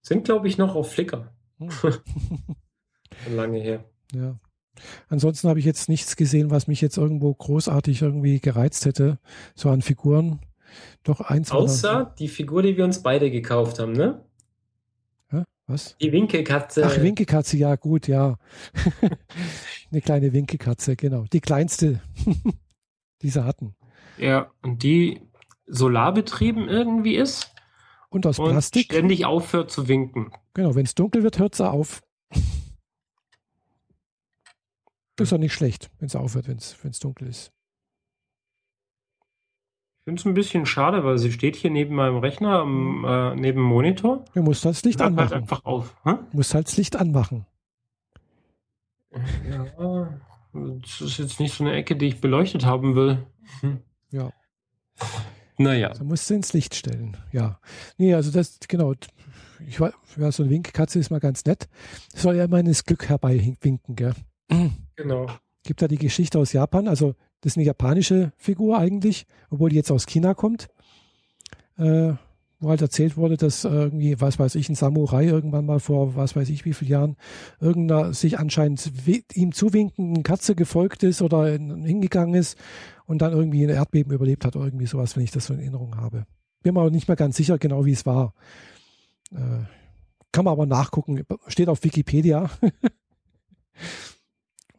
Sind, 0.00 0.24
glaube 0.24 0.46
ich, 0.46 0.58
noch 0.58 0.76
auf 0.76 0.92
Flickr. 0.92 1.32
lange 3.34 3.58
her. 3.58 3.84
Ja. 4.12 4.38
Ansonsten 5.08 5.48
habe 5.48 5.58
ich 5.58 5.64
jetzt 5.64 5.88
nichts 5.88 6.16
gesehen, 6.16 6.50
was 6.50 6.66
mich 6.66 6.80
jetzt 6.80 6.96
irgendwo 6.96 7.32
großartig 7.32 8.02
irgendwie 8.02 8.40
gereizt 8.40 8.84
hätte, 8.86 9.18
so 9.54 9.70
an 9.70 9.82
Figuren. 9.82 10.40
Doch 11.04 11.20
eins 11.20 11.50
Außer 11.52 12.14
die 12.18 12.28
Figur, 12.28 12.62
die 12.62 12.76
wir 12.76 12.84
uns 12.84 13.02
beide 13.02 13.30
gekauft 13.30 13.78
haben, 13.78 13.92
ne? 13.92 14.24
Hä? 15.28 15.44
Was? 15.66 15.96
Die 15.98 16.10
Winkelkatze. 16.12 16.84
Ach, 16.84 17.00
Winkelkatze, 17.00 17.56
ja, 17.56 17.76
gut, 17.76 18.08
ja. 18.08 18.38
Eine 19.92 20.00
kleine 20.00 20.32
Winkelkatze, 20.32 20.96
genau. 20.96 21.24
Die 21.32 21.40
kleinste, 21.40 22.00
die 23.22 23.28
sie 23.30 23.44
hatten. 23.44 23.76
Ja, 24.18 24.50
und 24.62 24.82
die 24.82 25.20
solarbetrieben 25.66 26.68
irgendwie 26.68 27.14
ist 27.16 27.52
Und 28.10 28.26
aus 28.26 28.38
und 28.38 28.50
Plastik. 28.50 28.86
ständig 28.86 29.24
aufhört 29.24 29.70
zu 29.70 29.88
winken. 29.88 30.32
Genau, 30.54 30.74
wenn 30.74 30.84
es 30.84 30.94
dunkel 30.94 31.22
wird, 31.22 31.38
hört 31.38 31.54
sie 31.54 31.68
auf. 31.68 32.02
Ist 35.18 35.32
doch 35.32 35.38
nicht 35.38 35.52
schlecht, 35.54 35.90
wenn 35.98 36.06
es 36.06 36.16
aufhört, 36.16 36.48
wenn 36.48 36.56
es 36.58 36.98
dunkel 36.98 37.28
ist. 37.28 37.52
Ich 40.00 40.04
finde 40.10 40.20
es 40.20 40.26
ein 40.26 40.34
bisschen 40.34 40.66
schade, 40.66 41.02
weil 41.04 41.16
sie 41.18 41.32
steht 41.32 41.56
hier 41.56 41.70
neben 41.70 41.94
meinem 41.94 42.18
Rechner, 42.18 42.58
am, 42.58 43.04
äh, 43.06 43.34
neben 43.36 43.60
dem 43.60 43.62
Monitor. 43.62 44.24
Du 44.34 44.42
musst 44.42 44.64
halt 44.64 44.76
das 44.76 44.84
Licht 44.84 45.00
Hört 45.00 45.10
halt 45.10 45.18
anmachen. 45.18 45.42
einfach 45.42 45.64
auf. 45.64 45.96
Hä? 46.04 46.16
Du 46.30 46.36
musst 46.36 46.52
halt 46.54 46.66
das 46.66 46.76
Licht 46.76 46.96
anmachen. 46.96 47.46
Ja, 49.48 50.20
das 50.52 51.00
ist 51.00 51.18
jetzt 51.18 51.40
nicht 51.40 51.54
so 51.54 51.64
eine 51.64 51.72
Ecke, 51.74 51.96
die 51.96 52.06
ich 52.06 52.20
beleuchtet 52.20 52.66
haben 52.66 52.94
will. 52.96 53.24
Hm. 53.60 53.80
Ja. 54.10 54.30
Naja. 55.56 55.90
Da 55.90 56.04
musst 56.04 56.28
du 56.28 56.34
ins 56.34 56.52
Licht 56.52 56.74
stellen. 56.74 57.16
Ja. 57.32 57.60
Nee, 57.96 58.12
also 58.14 58.30
das, 58.30 58.58
genau. 58.68 58.92
Ich 59.66 59.80
war, 59.80 59.92
ja, 60.16 60.30
so 60.32 60.42
eine 60.42 60.50
Winkkatze 60.50 60.98
ist 60.98 61.10
mal 61.10 61.20
ganz 61.20 61.44
nett. 61.44 61.68
Soll 62.14 62.36
ja 62.36 62.44
immer 62.44 62.58
ins 62.58 62.84
Glück 62.84 63.08
herbeiwinken, 63.08 63.96
gell? 63.96 64.14
Genau. 64.96 65.26
Gibt 65.64 65.82
da 65.82 65.88
die 65.88 65.98
Geschichte 65.98 66.38
aus 66.38 66.52
Japan. 66.52 66.88
Also, 66.88 67.14
das 67.40 67.52
ist 67.52 67.56
eine 67.56 67.66
japanische 67.66 68.32
Figur 68.36 68.78
eigentlich, 68.78 69.26
obwohl 69.50 69.70
die 69.70 69.76
jetzt 69.76 69.90
aus 69.90 70.06
China 70.06 70.34
kommt. 70.34 70.68
Äh, 71.76 72.14
wo 72.60 72.70
halt 72.70 72.80
erzählt 72.82 73.16
wurde, 73.16 73.36
dass 73.36 73.64
irgendwie, 73.64 74.20
was 74.20 74.38
weiß 74.38 74.54
ich, 74.56 74.68
ein 74.68 74.74
Samurai 74.74 75.26
irgendwann 75.26 75.66
mal 75.66 75.80
vor, 75.80 76.16
was 76.16 76.34
weiß 76.34 76.48
ich, 76.48 76.64
wie 76.64 76.72
vielen 76.72 76.90
Jahren, 76.90 77.16
irgendeiner 77.60 78.14
sich 78.14 78.38
anscheinend 78.38 78.90
ihm 79.34 79.52
zuwinkenden 79.52 80.22
Katze 80.22 80.54
gefolgt 80.54 81.02
ist 81.02 81.22
oder 81.22 81.46
hingegangen 81.46 82.34
ist 82.34 82.58
und 83.06 83.22
dann 83.22 83.32
irgendwie 83.32 83.64
ein 83.64 83.70
Erdbeben 83.70 84.12
überlebt 84.12 84.44
hat 84.44 84.56
oder 84.56 84.66
irgendwie 84.66 84.86
sowas, 84.86 85.16
wenn 85.16 85.24
ich 85.24 85.30
das 85.30 85.46
so 85.46 85.54
in 85.54 85.60
Erinnerung 85.60 85.96
habe. 85.96 86.26
Bin 86.62 86.74
mir 86.74 86.80
aber 86.80 86.90
nicht 86.90 87.08
mehr 87.08 87.16
ganz 87.16 87.36
sicher 87.36 87.58
genau, 87.58 87.84
wie 87.84 87.92
es 87.92 88.06
war. 88.06 88.32
Äh, 89.32 89.64
kann 90.32 90.46
man 90.46 90.52
aber 90.52 90.66
nachgucken. 90.66 91.22
Steht 91.46 91.68
auf 91.68 91.84
Wikipedia. 91.84 92.50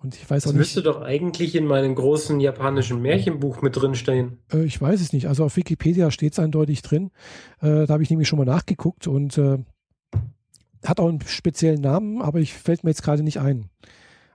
Und 0.06 0.14
ich 0.14 0.30
weiß 0.30 0.44
das 0.44 0.54
auch 0.54 0.56
müsste 0.56 0.84
doch 0.84 1.02
eigentlich 1.02 1.56
in 1.56 1.66
meinem 1.66 1.96
großen 1.96 2.40
japanischen 2.40 3.02
Märchenbuch 3.02 3.64
mit 3.64 3.76
drin 3.76 3.96
stehen. 3.96 4.38
Äh, 4.54 4.64
ich 4.64 4.80
weiß 4.80 5.02
es 5.02 5.14
nicht. 5.14 5.28
Also 5.28 5.44
auf 5.44 5.58
Wikipedia 5.58 6.12
steht 6.12 6.34
es 6.34 6.40
eindeutig 6.40 6.84
drin. 6.84 7.10
Äh, 7.60 7.88
da 7.88 7.94
habe 7.94 8.04
ich 8.04 8.12
nämlich 8.12 8.28
schon 8.28 8.38
mal 8.38 8.46
nachgeguckt 8.46 9.08
und 9.08 9.36
äh, 9.40 9.58
hat 10.86 11.00
auch 11.00 11.10
einen 11.10 11.22
speziellen 11.22 11.82
Namen, 11.82 12.22
aber 12.22 12.40
ich 12.40 12.54
fällt 12.54 12.84
mir 12.84 12.92
jetzt 12.92 13.02
gerade 13.02 13.24
nicht 13.24 13.40
ein. 13.40 13.72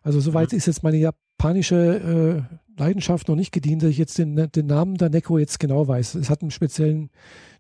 Also 0.02 0.18
soweit 0.18 0.50
mhm. 0.50 0.58
ist 0.58 0.66
jetzt 0.66 0.82
meine 0.82 0.96
japanische 0.96 2.46
äh, 2.50 2.56
Leidenschaft 2.76 3.28
noch 3.28 3.36
nicht 3.36 3.52
gedient, 3.52 3.84
dass 3.84 3.90
ich 3.90 3.98
jetzt 3.98 4.18
den, 4.18 4.50
den 4.50 4.66
Namen 4.66 4.96
der 4.96 5.08
Neko 5.08 5.38
jetzt 5.38 5.60
genau 5.60 5.86
weiß. 5.86 6.16
Es 6.16 6.30
hat 6.30 6.42
einen 6.42 6.50
speziellen 6.50 7.10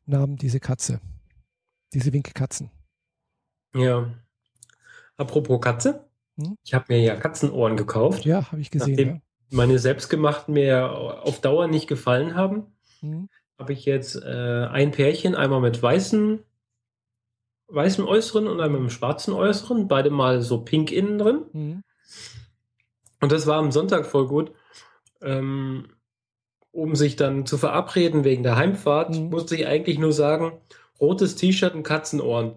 Namen, 0.04 0.34
diese 0.34 0.58
Katze. 0.58 1.00
Diese 1.94 2.12
Winkelkatzen. 2.12 2.70
Ja. 3.72 4.10
Apropos 5.16 5.60
Katze. 5.60 6.09
Hm? 6.36 6.56
Ich 6.64 6.74
habe 6.74 6.86
mir 6.88 7.00
ja 7.00 7.16
Katzenohren 7.16 7.76
gekauft. 7.76 8.24
Ja, 8.24 8.50
habe 8.50 8.60
ich 8.60 8.70
gesehen. 8.70 8.90
Nachdem 8.90 9.08
ja. 9.08 9.20
meine 9.50 9.78
selbstgemachten 9.78 10.54
mir 10.54 10.90
auf 10.90 11.40
Dauer 11.40 11.66
nicht 11.66 11.86
gefallen 11.86 12.34
haben, 12.34 12.66
hm. 13.00 13.28
habe 13.58 13.72
ich 13.72 13.84
jetzt 13.84 14.16
äh, 14.16 14.66
ein 14.70 14.90
Pärchen, 14.90 15.34
einmal 15.34 15.60
mit 15.60 15.82
weißen, 15.82 16.40
weißem 17.68 18.06
Äußeren 18.06 18.46
und 18.48 18.60
einmal 18.60 18.80
mit 18.80 18.92
schwarzen 18.92 19.32
Äußeren, 19.32 19.88
beide 19.88 20.10
mal 20.10 20.42
so 20.42 20.62
pink 20.62 20.92
innen 20.92 21.18
drin. 21.18 21.44
Hm. 21.52 21.82
Und 23.20 23.32
das 23.32 23.46
war 23.46 23.58
am 23.58 23.70
Sonntag 23.70 24.06
voll 24.06 24.26
gut. 24.26 24.52
Ähm, 25.22 25.88
um 26.72 26.94
sich 26.94 27.16
dann 27.16 27.46
zu 27.46 27.58
verabreden 27.58 28.24
wegen 28.24 28.42
der 28.42 28.56
Heimfahrt, 28.56 29.10
mhm. 29.10 29.30
musste 29.30 29.56
ich 29.56 29.66
eigentlich 29.66 29.98
nur 29.98 30.12
sagen, 30.12 30.52
rotes 31.00 31.36
T-Shirt 31.36 31.74
und 31.74 31.82
Katzenohren. 31.82 32.54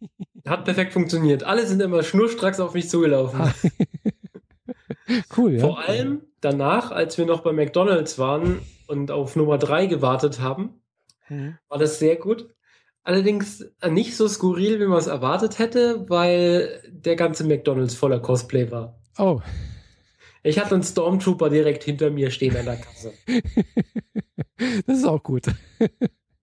Hat 0.46 0.64
perfekt 0.64 0.92
funktioniert. 0.92 1.44
Alle 1.44 1.66
sind 1.66 1.82
immer 1.82 2.02
schnurstracks 2.02 2.60
auf 2.60 2.74
mich 2.74 2.88
zugelaufen. 2.88 3.40
Ah. 3.40 3.54
cool, 5.36 5.54
ja. 5.54 5.60
Vor 5.60 5.80
allem 5.80 6.22
danach, 6.40 6.92
als 6.92 7.18
wir 7.18 7.26
noch 7.26 7.40
bei 7.40 7.52
McDonalds 7.52 8.18
waren 8.18 8.60
und 8.86 9.10
auf 9.10 9.34
Nummer 9.34 9.58
3 9.58 9.86
gewartet 9.86 10.40
haben, 10.40 10.80
mhm. 11.28 11.58
war 11.68 11.78
das 11.78 11.98
sehr 11.98 12.16
gut. 12.16 12.48
Allerdings 13.02 13.64
nicht 13.88 14.16
so 14.16 14.26
skurril, 14.26 14.80
wie 14.80 14.86
man 14.86 14.98
es 14.98 15.06
erwartet 15.06 15.58
hätte, 15.58 16.08
weil 16.08 16.80
der 16.88 17.16
ganze 17.16 17.44
McDonalds 17.44 17.94
voller 17.94 18.20
Cosplay 18.20 18.70
war. 18.70 19.00
Oh. 19.18 19.40
Ich 20.42 20.58
hatte 20.58 20.74
einen 20.74 20.84
Stormtrooper 20.84 21.50
direkt 21.50 21.84
hinter 21.84 22.10
mir 22.10 22.30
stehen 22.30 22.56
an 22.56 22.66
der 22.66 22.76
Kasse. 22.76 23.12
das 24.86 24.98
ist 24.98 25.04
auch 25.04 25.22
gut. 25.22 25.46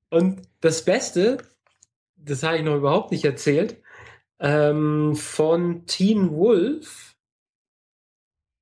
Und 0.10 0.42
das 0.62 0.84
Beste, 0.84 1.38
das 2.16 2.44
habe 2.44 2.58
ich 2.58 2.64
noch 2.64 2.76
überhaupt 2.76 3.12
nicht 3.12 3.26
erzählt, 3.26 3.83
ähm, 4.44 5.16
von 5.16 5.86
Teen 5.86 6.32
Wolf, 6.32 7.16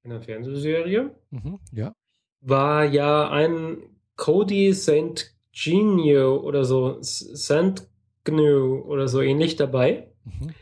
einer 0.03 0.21
Fernsehserie, 0.21 1.09
mhm, 1.31 1.59
ja. 1.71 1.93
war 2.39 2.85
ja 2.85 3.29
ein 3.29 3.77
Cody 4.15 4.73
St. 4.73 5.35
Genio 5.51 6.37
oder 6.37 6.65
so, 6.65 7.01
St. 7.01 7.87
Gnu 8.23 8.81
oder 8.81 9.07
so 9.07 9.21
ähnlich 9.21 9.55
dabei. 9.55 10.11
Mhm. 10.23 10.53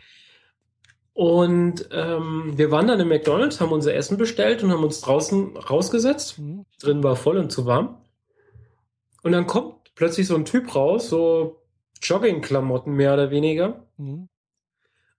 Und 1.11 1.89
ähm, 1.91 2.53
wir 2.55 2.71
waren 2.71 2.87
dann 2.87 3.01
im 3.01 3.09
McDonalds, 3.09 3.59
haben 3.59 3.73
unser 3.73 3.93
Essen 3.93 4.17
bestellt 4.17 4.63
und 4.63 4.71
haben 4.71 4.85
uns 4.85 5.01
draußen 5.01 5.57
rausgesetzt. 5.57 6.39
Mhm. 6.39 6.65
Drin 6.79 7.03
war 7.03 7.17
voll 7.17 7.37
und 7.37 7.51
zu 7.51 7.65
warm. 7.65 7.97
Und 9.21 9.33
dann 9.33 9.47
kommt 9.47 9.93
plötzlich 9.95 10.27
so 10.27 10.35
ein 10.35 10.45
Typ 10.45 10.73
raus, 10.73 11.09
so 11.09 11.61
Joggingklamotten 12.01 12.93
mehr 12.93 13.13
oder 13.13 13.31
weniger. 13.31 13.85
Mhm 13.97 14.29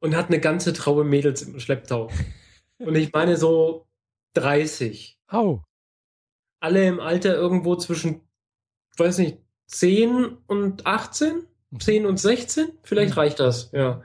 und 0.00 0.16
hat 0.16 0.28
eine 0.28 0.40
ganze 0.40 0.72
Traube 0.72 1.04
Mädels 1.04 1.42
im 1.42 1.60
Schlepptau. 1.60 2.10
und 2.78 2.94
ich 2.96 3.12
meine 3.12 3.36
so 3.36 3.86
30. 4.34 5.18
Oh. 5.32 5.60
Alle 6.60 6.86
im 6.86 7.00
Alter 7.00 7.34
irgendwo 7.34 7.76
zwischen, 7.76 8.22
weiß 8.96 9.18
nicht, 9.18 9.38
10 9.66 10.36
und 10.46 10.86
18? 10.86 11.46
10 11.78 12.02
mhm. 12.02 12.08
und 12.08 12.18
16? 12.18 12.68
Vielleicht 12.82 13.14
mhm. 13.14 13.20
reicht 13.20 13.40
das, 13.40 13.70
ja. 13.72 14.02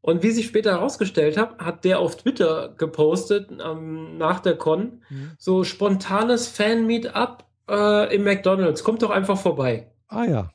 Und 0.00 0.22
wie 0.22 0.32
sich 0.32 0.46
später 0.46 0.72
herausgestellt 0.72 1.38
hat, 1.38 1.58
hat 1.58 1.84
der 1.84 1.98
auf 1.98 2.16
Twitter 2.16 2.74
gepostet 2.76 3.50
ähm, 3.50 4.18
nach 4.18 4.40
der 4.40 4.56
Con 4.56 5.02
mhm. 5.08 5.32
so 5.38 5.64
spontanes 5.64 6.46
Fan-Meetup 6.46 7.44
äh, 7.70 8.14
im 8.14 8.24
McDonalds. 8.24 8.84
Kommt 8.84 9.02
doch 9.02 9.10
einfach 9.10 9.38
vorbei. 9.38 9.90
Ah 10.08 10.24
ja. 10.24 10.50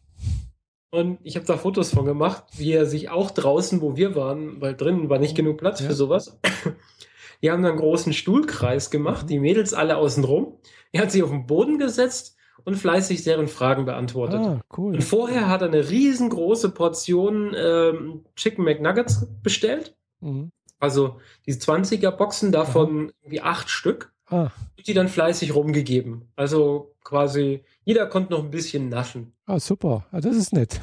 Und 0.92 1.20
ich 1.24 1.36
habe 1.36 1.46
da 1.46 1.58
Fotos 1.58 1.92
von 1.92 2.06
gemacht, 2.06 2.46
wie 2.58 2.72
er 2.72 2.86
sich 2.86 3.10
auch 3.10 3.32
draußen, 3.32 3.82
wo 3.82 3.96
wir 3.96 4.16
waren, 4.16 4.60
weil 4.60 4.76
drinnen 4.76 5.10
war 5.10 5.20
nicht 5.20 5.36
genug 5.36 5.58
Platz 5.58 5.82
ja. 5.82 5.88
für 5.88 5.94
sowas. 5.94 6.40
Die 7.42 7.52
haben 7.52 7.62
dann 7.62 7.72
einen 7.72 7.80
großen 7.80 8.12
Stuhlkreis 8.12 8.90
gemacht, 8.90 9.24
mhm. 9.24 9.28
die 9.28 9.40
Mädels 9.40 9.74
alle 9.74 9.98
außen 9.98 10.24
rum. 10.26 10.58
Er 10.92 11.04
hat 11.04 11.12
sich 11.12 11.24
auf 11.24 11.30
den 11.30 11.46
Boden 11.46 11.78
gesetzt 11.78 12.36
und 12.66 12.76
fleißig 12.76 13.24
deren 13.24 13.48
Fragen 13.48 13.86
beantwortet. 13.86 14.42
Ah, 14.42 14.62
cool. 14.78 14.96
Und 14.96 15.04
vorher 15.04 15.48
hat 15.48 15.62
er 15.62 15.70
eine 15.70 15.90
riesengroße 15.90 16.72
Portion 16.72 17.56
ähm, 17.56 18.26
Chicken 18.36 18.66
McNuggets 18.66 19.28
bestellt. 19.42 19.96
Mhm. 20.20 20.52
Also 20.80 21.20
diese 21.46 21.60
20er 21.60 22.12
Boxen, 22.12 22.52
davon 22.52 23.06
Aha. 23.10 23.30
wie 23.30 23.42
acht 23.42 23.70
Stück. 23.70 24.14
Ah. 24.30 24.52
Die 24.86 24.94
dann 24.94 25.08
fleißig 25.08 25.54
rumgegeben. 25.56 26.32
Also 26.36 26.96
quasi, 27.04 27.64
jeder 27.84 28.06
konnte 28.06 28.32
noch 28.32 28.44
ein 28.44 28.52
bisschen 28.52 28.90
naschen. 28.90 29.34
Ah, 29.46 29.60
super. 29.60 30.06
Ah, 30.12 30.22
das 30.22 30.36
ist 30.36 30.54
nett. 30.54 30.80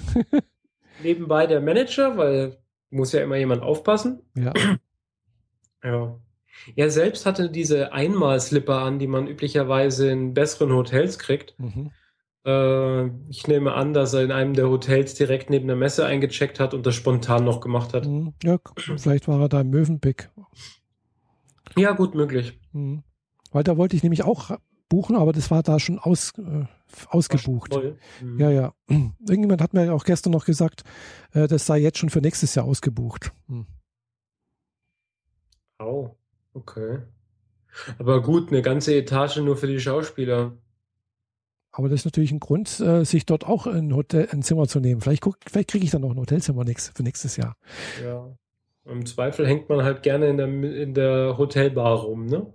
Nebenbei 1.02 1.46
der 1.46 1.60
Manager, 1.60 2.16
weil 2.16 2.58
muss 2.90 3.12
ja 3.12 3.22
immer 3.22 3.36
jemand 3.36 3.62
aufpassen. 3.62 4.22
Ja. 4.34 4.52
Ja. 5.82 6.18
Er 6.74 6.90
selbst 6.90 7.26
hatte 7.26 7.50
diese 7.50 7.92
Einmal-Slipper 7.92 8.78
an, 8.80 8.98
die 8.98 9.06
man 9.06 9.28
üblicherweise 9.28 10.10
in 10.10 10.34
besseren 10.34 10.72
Hotels 10.72 11.18
kriegt. 11.18 11.54
Mhm. 11.58 11.90
Äh, 12.44 13.06
ich 13.28 13.46
nehme 13.46 13.74
an, 13.74 13.92
dass 13.92 14.14
er 14.14 14.22
in 14.22 14.32
einem 14.32 14.54
der 14.54 14.68
Hotels 14.68 15.14
direkt 15.14 15.50
neben 15.50 15.66
der 15.66 15.76
Messe 15.76 16.06
eingecheckt 16.06 16.58
hat 16.58 16.74
und 16.74 16.86
das 16.86 16.94
spontan 16.94 17.44
noch 17.44 17.60
gemacht 17.60 17.92
hat. 17.92 18.06
Mhm. 18.06 18.34
Ja, 18.42 18.58
vielleicht 18.76 19.28
war 19.28 19.40
er 19.40 19.48
da 19.48 19.60
im 19.60 19.70
Mövenpick. 19.70 20.30
Ja, 21.76 21.92
gut 21.92 22.14
möglich. 22.14 22.58
Mhm. 22.72 23.02
Weil 23.56 23.64
da 23.64 23.78
wollte 23.78 23.96
ich 23.96 24.02
nämlich 24.02 24.22
auch 24.22 24.58
buchen, 24.90 25.16
aber 25.16 25.32
das 25.32 25.50
war 25.50 25.62
da 25.62 25.80
schon 25.80 25.98
aus, 25.98 26.34
äh, 26.36 26.66
ausgebucht. 27.08 27.74
Mhm. 28.20 28.38
Ja, 28.38 28.50
ja. 28.50 28.74
Irgendjemand 29.26 29.62
hat 29.62 29.72
mir 29.72 29.94
auch 29.94 30.04
gestern 30.04 30.32
noch 30.32 30.44
gesagt, 30.44 30.84
äh, 31.32 31.48
das 31.48 31.64
sei 31.64 31.78
jetzt 31.78 31.96
schon 31.96 32.10
für 32.10 32.20
nächstes 32.20 32.54
Jahr 32.54 32.66
ausgebucht. 32.66 33.32
Mhm. 33.46 33.64
Oh, 35.78 36.10
okay. 36.52 36.98
Aber 37.98 38.20
gut, 38.20 38.48
eine 38.48 38.60
ganze 38.60 38.94
Etage 38.94 39.38
nur 39.38 39.56
für 39.56 39.68
die 39.68 39.80
Schauspieler. 39.80 40.52
Aber 41.72 41.88
das 41.88 42.00
ist 42.00 42.04
natürlich 42.04 42.32
ein 42.32 42.40
Grund, 42.40 42.78
äh, 42.80 43.06
sich 43.06 43.24
dort 43.24 43.46
auch 43.46 43.66
ein, 43.66 43.96
Hotel, 43.96 44.28
ein 44.32 44.42
Zimmer 44.42 44.68
zu 44.68 44.80
nehmen. 44.80 45.00
Vielleicht, 45.00 45.24
vielleicht 45.46 45.70
kriege 45.70 45.86
ich 45.86 45.92
dann 45.92 46.02
noch 46.02 46.10
ein 46.10 46.20
Hotelzimmer 46.20 46.64
nix, 46.64 46.92
für 46.94 47.04
nächstes 47.04 47.38
Jahr. 47.38 47.56
Ja. 48.04 48.36
Im 48.84 49.06
Zweifel 49.06 49.46
hängt 49.46 49.70
man 49.70 49.82
halt 49.82 50.02
gerne 50.02 50.28
in 50.28 50.36
der, 50.36 50.46
in 50.46 50.92
der 50.92 51.38
Hotelbar 51.38 52.00
rum, 52.00 52.26
ne? 52.26 52.52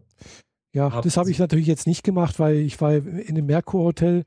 Ja, 0.74 0.92
Hab's 0.92 1.04
das 1.04 1.18
habe 1.18 1.30
ich 1.30 1.38
natürlich 1.38 1.68
jetzt 1.68 1.86
nicht 1.86 2.04
gemacht, 2.04 2.40
weil 2.40 2.56
ich 2.56 2.80
war 2.80 2.94
in 2.94 3.36
dem 3.36 3.46
Merkur 3.46 3.84
Hotel. 3.84 4.24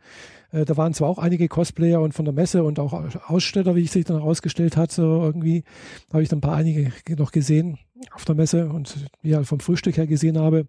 Äh, 0.53 0.67
da 0.67 0.77
waren 0.77 0.93
zwar 0.93 1.09
auch 1.09 1.19
einige 1.19 1.49
Cosplayer 1.49 2.01
und 2.01 2.13
von 2.13 2.27
der 2.27 2.35
Messe 2.35 2.65
und 2.65 2.79
auch 2.79 2.93
Aussteller, 3.29 3.75
wie 3.75 3.81
ich 3.81 3.91
sich 3.91 4.05
dann 4.05 4.19
herausgestellt 4.19 4.77
hat, 4.77 4.93
so 4.93 5.23
irgendwie 5.23 5.65
habe 6.13 6.23
ich 6.23 6.29
dann 6.29 6.39
ein 6.39 6.43
paar 6.43 6.57
einige 6.57 6.93
noch 7.17 7.33
gesehen 7.33 7.79
auf 8.13 8.27
der 8.27 8.35
Messe 8.35 8.69
und 8.69 9.07
ja 9.23 9.43
vom 9.43 9.61
Frühstück 9.61 9.97
her 9.97 10.07
gesehen 10.07 10.39
habe. 10.39 10.67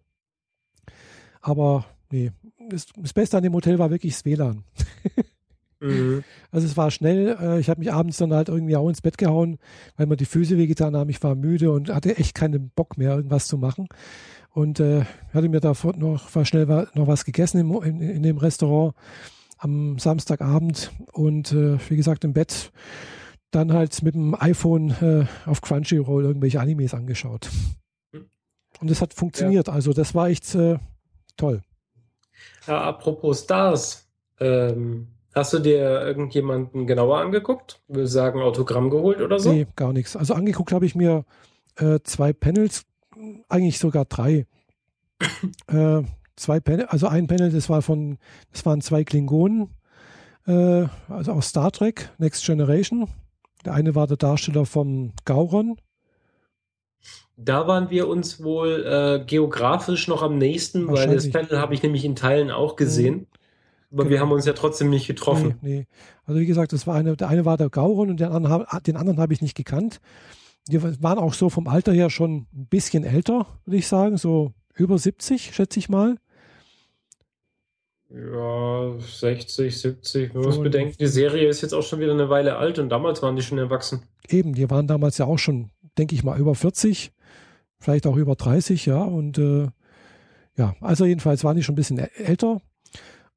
Aber 1.42 1.86
nee, 2.10 2.32
das, 2.70 2.88
das 2.96 3.14
Beste 3.14 3.38
an 3.38 3.44
dem 3.44 3.54
Hotel 3.54 3.78
war 3.78 3.92
wirklich 3.92 4.14
das 4.14 4.24
WLAN. 4.26 4.64
mhm. 5.82 6.24
Also 6.52 6.68
es 6.68 6.78
war 6.78 6.90
schnell. 6.90 7.38
Äh, 7.40 7.60
ich 7.60 7.70
habe 7.70 7.82
mich 7.82 7.92
abends 7.92 8.16
dann 8.16 8.32
halt 8.32 8.48
irgendwie 8.48 8.78
auch 8.78 8.88
ins 8.88 9.02
Bett 9.02 9.18
gehauen, 9.18 9.58
weil 9.98 10.06
mir 10.06 10.16
die 10.16 10.24
Füße 10.24 10.58
wehgetan 10.58 10.96
haben. 10.96 11.10
Ich 11.10 11.22
war 11.22 11.36
müde 11.36 11.72
und 11.72 11.94
hatte 11.94 12.18
echt 12.18 12.34
keinen 12.34 12.70
Bock 12.70 12.98
mehr, 12.98 13.14
irgendwas 13.14 13.48
zu 13.48 13.58
machen 13.58 13.90
und 14.56 14.80
äh, 14.80 15.04
hatte 15.34 15.50
mir 15.50 15.60
davor 15.60 15.96
noch 15.98 16.34
war 16.34 16.46
schnell 16.46 16.66
noch 16.94 17.08
was 17.08 17.26
gegessen 17.26 17.60
im, 17.60 17.84
in, 17.84 18.00
in, 18.02 18.24
dem 18.24 18.38
Restaurant. 18.38 18.96
am 19.58 20.00
Samstagabend 20.00 20.92
und 21.12 21.52
äh, 21.52 21.78
wie 21.90 21.98
gesagt 21.98 22.24
im 22.24 22.34
Bett 22.34 22.72
dann 23.52 23.74
halt 23.74 24.02
mit 24.02 24.16
dem 24.16 24.34
iPhone 24.40 24.92
äh, 25.02 25.50
auf 25.50 25.62
Crunchyroll 25.62 26.24
irgendwelche 26.24 26.60
Animes 26.60 26.94
angeschaut. 26.94 27.50
Und 28.82 28.90
das 28.90 29.02
hat 29.02 29.14
funktioniert. 29.14 29.68
Ja. 29.68 29.74
Also 29.74 29.94
das 29.94 30.16
war 30.16 30.30
echt 30.30 30.56
äh, 30.56 30.78
toll. 31.38 31.62
Ja, 32.68 32.82
apropos 32.82 33.44
Stars, 33.44 34.08
ähm, 34.40 35.08
hast 35.34 35.54
du 35.54 35.60
dir 35.60 36.02
irgendjemanden 36.02 36.88
genauer 36.88 37.20
angeguckt? 37.20 37.82
Will 37.88 38.08
sagen 38.08 38.42
Autogramm 38.42 38.90
geholt 38.90 39.22
oder 39.22 39.40
so? 39.40 39.52
Nee, 39.52 39.68
gar 39.76 39.94
nichts. 39.94 40.16
Also 40.16 40.34
angeguckt 40.34 40.72
habe 40.72 40.86
ich 40.86 40.96
mir 40.96 41.26
äh, 41.78 42.00
zwei 42.04 42.34
Panels, 42.34 42.86
eigentlich 43.50 43.80
sogar 43.80 44.06
drei. 44.06 44.46
äh, 45.68 46.04
zwei 46.36 46.60
Panel, 46.60 46.86
also 46.88 47.08
ein 47.08 47.28
Panel, 47.28 47.52
das 47.52 47.70
war 47.70 47.82
von, 47.82 48.18
das 48.52 48.66
waren 48.66 48.82
zwei 48.82 49.04
Klingonen, 49.04 49.70
äh, 50.48 50.86
also 51.08 51.32
aus 51.32 51.50
Star 51.50 51.72
Trek, 51.72 52.12
Next 52.18 52.46
Generation. 52.46 53.08
Der 53.64 53.74
eine 53.74 53.96
war 53.96 54.08
der 54.08 54.18
Darsteller 54.18 54.66
vom 54.66 55.14
Gauron. 55.26 55.78
Da 57.38 57.68
waren 57.68 57.90
wir 57.90 58.08
uns 58.08 58.44
wohl 58.44 58.86
äh, 58.86 59.26
geografisch 59.26 60.08
noch 60.08 60.22
am 60.22 60.38
nächsten, 60.38 60.88
weil 60.88 61.14
das 61.14 61.30
Panel 61.30 61.60
habe 61.60 61.74
ich 61.74 61.84
nämlich 61.84 62.06
in 62.06 62.16
Teilen 62.16 62.52
auch 62.52 62.76
gesehen. 62.76 63.16
Mhm. 63.16 63.28
Aber 63.92 64.04
genau. 64.04 64.10
wir 64.10 64.20
haben 64.22 64.32
uns 64.32 64.46
ja 64.46 64.54
trotzdem 64.54 64.90
nicht 64.90 65.08
getroffen. 65.08 65.56
Nee, 65.62 65.70
nee. 65.70 65.88
Also 66.26 66.40
wie 66.40 66.46
gesagt, 66.46 66.74
das 66.74 66.88
war 66.88 66.96
eine, 66.96 67.16
der 67.16 67.28
eine 67.28 67.46
war 67.46 67.58
der 67.58 67.70
Gauron 67.70 68.10
und 68.10 68.20
den 68.20 68.32
anderen, 68.32 68.66
den 68.86 68.98
anderen 68.98 69.20
habe 69.20 69.34
ich 69.34 69.42
nicht 69.42 69.56
gekannt. 69.56 70.00
Die 70.68 70.82
waren 70.82 71.20
auch 71.20 71.34
so 71.34 71.50
vom 71.50 71.68
Alter 71.68 71.94
her 71.94 72.10
schon 72.10 72.48
ein 72.54 72.68
bisschen 72.68 73.04
älter, 73.04 73.46
würde 73.66 73.78
ich 73.78 73.88
sagen, 73.88 74.18
so 74.18 74.54
über 74.74 74.98
70, 74.98 75.54
schätze 75.54 75.80
ich 75.80 75.90
mal. 75.90 76.18
Ja, 78.10 78.94
60, 79.00 79.78
70. 79.78 80.34
Man 80.34 80.44
muss 80.44 80.62
bedenken, 80.62 80.96
die 81.00 81.08
Serie 81.08 81.48
ist 81.48 81.62
jetzt 81.62 81.74
auch 81.74 81.84
schon 81.84 82.00
wieder 82.00 82.14
eine 82.14 82.30
Weile 82.30 82.58
alt 82.58 82.80
und 82.80 82.90
damals 82.90 83.22
waren 83.22 83.36
die 83.36 83.42
schon 83.42 83.58
erwachsen. 83.58 84.04
Eben, 84.30 84.54
die 84.54 84.70
waren 84.70 84.88
damals 84.88 85.18
ja 85.18 85.26
auch 85.26 85.40
schon, 85.40 85.72
denke 85.98 86.16
ich 86.16 86.24
mal, 86.24 86.40
über 86.40 86.56
40, 86.56 87.12
vielleicht 87.80 88.08
auch 88.08 88.16
über 88.16 88.36
30, 88.36 88.86
ja. 88.86 89.04
Und 89.04 89.38
äh, 89.38 89.68
ja, 90.58 90.76
also 90.82 91.06
jedenfalls 91.06 91.44
waren 91.44 91.58
die 91.58 91.64
schon 91.64 91.74
ein 91.74 91.78
bisschen 91.78 91.98
älter 91.98 92.62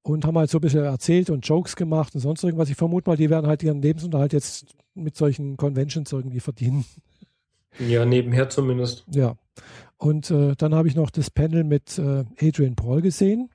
und 0.03 0.25
haben 0.25 0.39
halt 0.39 0.51
so 0.51 0.59
ein 0.59 0.63
bisschen 0.63 0.85
erzählt 0.85 1.31
und 1.31 1.47
Jokes 1.47 1.75
gemacht 1.75 2.15
und 2.15 2.21
sonst 2.21 2.45
irgendwas. 2.45 2.71
Ich 2.71 2.77
vermute 2.77 3.09
mal, 3.09 3.17
die 3.17 3.31
werden 3.31 3.47
halt 3.47 3.63
ihren 3.63 3.83
Lebensunterhalt 3.83 4.33
jetzt 4.33 4.67
mit 4.95 5.17
solchen 5.17 5.57
Conventions 5.57 6.13
irgendwie 6.13 6.41
verdienen. 6.41 6.85
Ja, 7.79 8.05
nebenher 8.05 8.49
zumindest. 8.49 9.05
Ja. 9.11 9.37
Und 9.97 10.31
äh, 10.31 10.55
dann 10.57 10.75
habe 10.75 10.89
ich 10.89 10.95
noch 10.95 11.11
das 11.11 11.31
Panel 11.31 11.65
mit 11.65 11.99
äh, 11.99 12.25
Adrian 12.41 12.77
Paul 12.77 13.03
gesehen. 13.03 13.51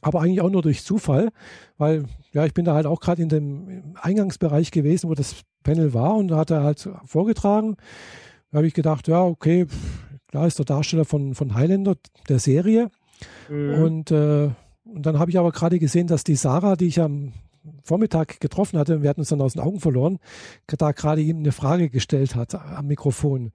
Aber 0.00 0.20
eigentlich 0.20 0.40
auch 0.40 0.50
nur 0.50 0.62
durch 0.62 0.82
Zufall, 0.82 1.30
weil 1.78 2.04
ja, 2.32 2.44
ich 2.44 2.54
bin 2.54 2.64
da 2.64 2.74
halt 2.74 2.86
auch 2.86 3.00
gerade 3.00 3.22
in 3.22 3.28
dem 3.28 3.94
Eingangsbereich 4.00 4.72
gewesen, 4.72 5.08
wo 5.08 5.14
das 5.14 5.42
Panel 5.62 5.94
war 5.94 6.16
und 6.16 6.28
da 6.28 6.38
hat 6.38 6.50
er 6.50 6.64
halt 6.64 6.88
vorgetragen. 7.04 7.76
Da 8.50 8.58
habe 8.58 8.66
ich 8.66 8.74
gedacht, 8.74 9.06
ja, 9.06 9.22
okay, 9.22 9.66
klar 10.26 10.48
ist 10.48 10.58
der 10.58 10.64
Darsteller 10.64 11.04
von, 11.04 11.36
von 11.36 11.54
Highlander, 11.54 11.96
der 12.28 12.40
Serie. 12.40 12.90
Mhm. 13.48 13.74
Und, 13.74 14.10
äh, 14.10 14.50
und 14.84 15.06
dann 15.06 15.20
habe 15.20 15.30
ich 15.30 15.38
aber 15.38 15.52
gerade 15.52 15.78
gesehen, 15.78 16.08
dass 16.08 16.24
die 16.24 16.36
Sarah, 16.36 16.74
die 16.74 16.86
ich 16.86 17.00
am 17.00 17.32
Vormittag 17.82 18.40
getroffen 18.40 18.78
hatte, 18.78 19.02
wir 19.02 19.10
hatten 19.10 19.20
uns 19.20 19.28
dann 19.28 19.40
aus 19.40 19.54
den 19.54 19.62
Augen 19.62 19.80
verloren, 19.80 20.18
da 20.66 20.92
gerade 20.92 21.20
ihm 21.20 21.38
eine 21.38 21.52
Frage 21.52 21.90
gestellt 21.90 22.34
hat 22.34 22.54
am 22.54 22.86
Mikrofon. 22.86 23.52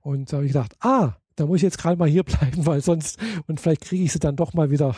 Und 0.00 0.32
da 0.32 0.38
habe 0.38 0.46
ich 0.46 0.52
gedacht, 0.52 0.76
ah, 0.80 1.14
da 1.36 1.46
muss 1.46 1.56
ich 1.56 1.62
jetzt 1.62 1.78
gerade 1.78 1.96
mal 1.96 2.08
hier 2.08 2.22
bleiben, 2.24 2.66
weil 2.66 2.80
sonst, 2.80 3.18
und 3.46 3.60
vielleicht 3.60 3.82
kriege 3.82 4.04
ich 4.04 4.12
sie 4.12 4.18
dann 4.18 4.36
doch 4.36 4.54
mal 4.54 4.70
wieder 4.70 4.94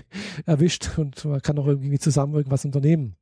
erwischt 0.46 0.98
und 0.98 1.24
man 1.24 1.42
kann 1.42 1.58
auch 1.58 1.66
irgendwie 1.66 1.98
zusammen 1.98 2.34
irgendwas 2.34 2.64
unternehmen. 2.64 3.16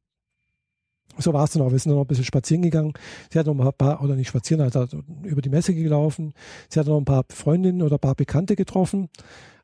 So 1.18 1.32
war 1.34 1.45
es 1.45 1.51
dann 1.51 1.62
auch. 1.62 1.70
Wir 1.70 1.78
sind 1.78 1.90
dann 1.90 1.99
noch 1.99 2.05
ein 2.05 2.09
bisschen 2.09 2.24
spazieren 2.24 2.62
gegangen. 2.62 2.95
Sie 3.30 3.38
hat 3.38 3.47
noch 3.47 3.59
ein 3.59 3.72
paar, 3.76 4.03
oder 4.03 4.16
nicht 4.16 4.28
spazieren, 4.28 4.62
halt 4.62 4.97
über 5.24 5.43
die 5.43 5.51
Messe 5.51 5.74
gelaufen. 5.74 6.32
Sie 6.70 6.80
hat 6.80 6.86
noch 6.86 6.97
ein 6.97 7.05
paar 7.05 7.24
Freundinnen 7.28 7.82
oder 7.82 7.97
ein 7.97 8.01
paar 8.01 8.14
Bekannte 8.14 8.57
getroffen. 8.57 9.11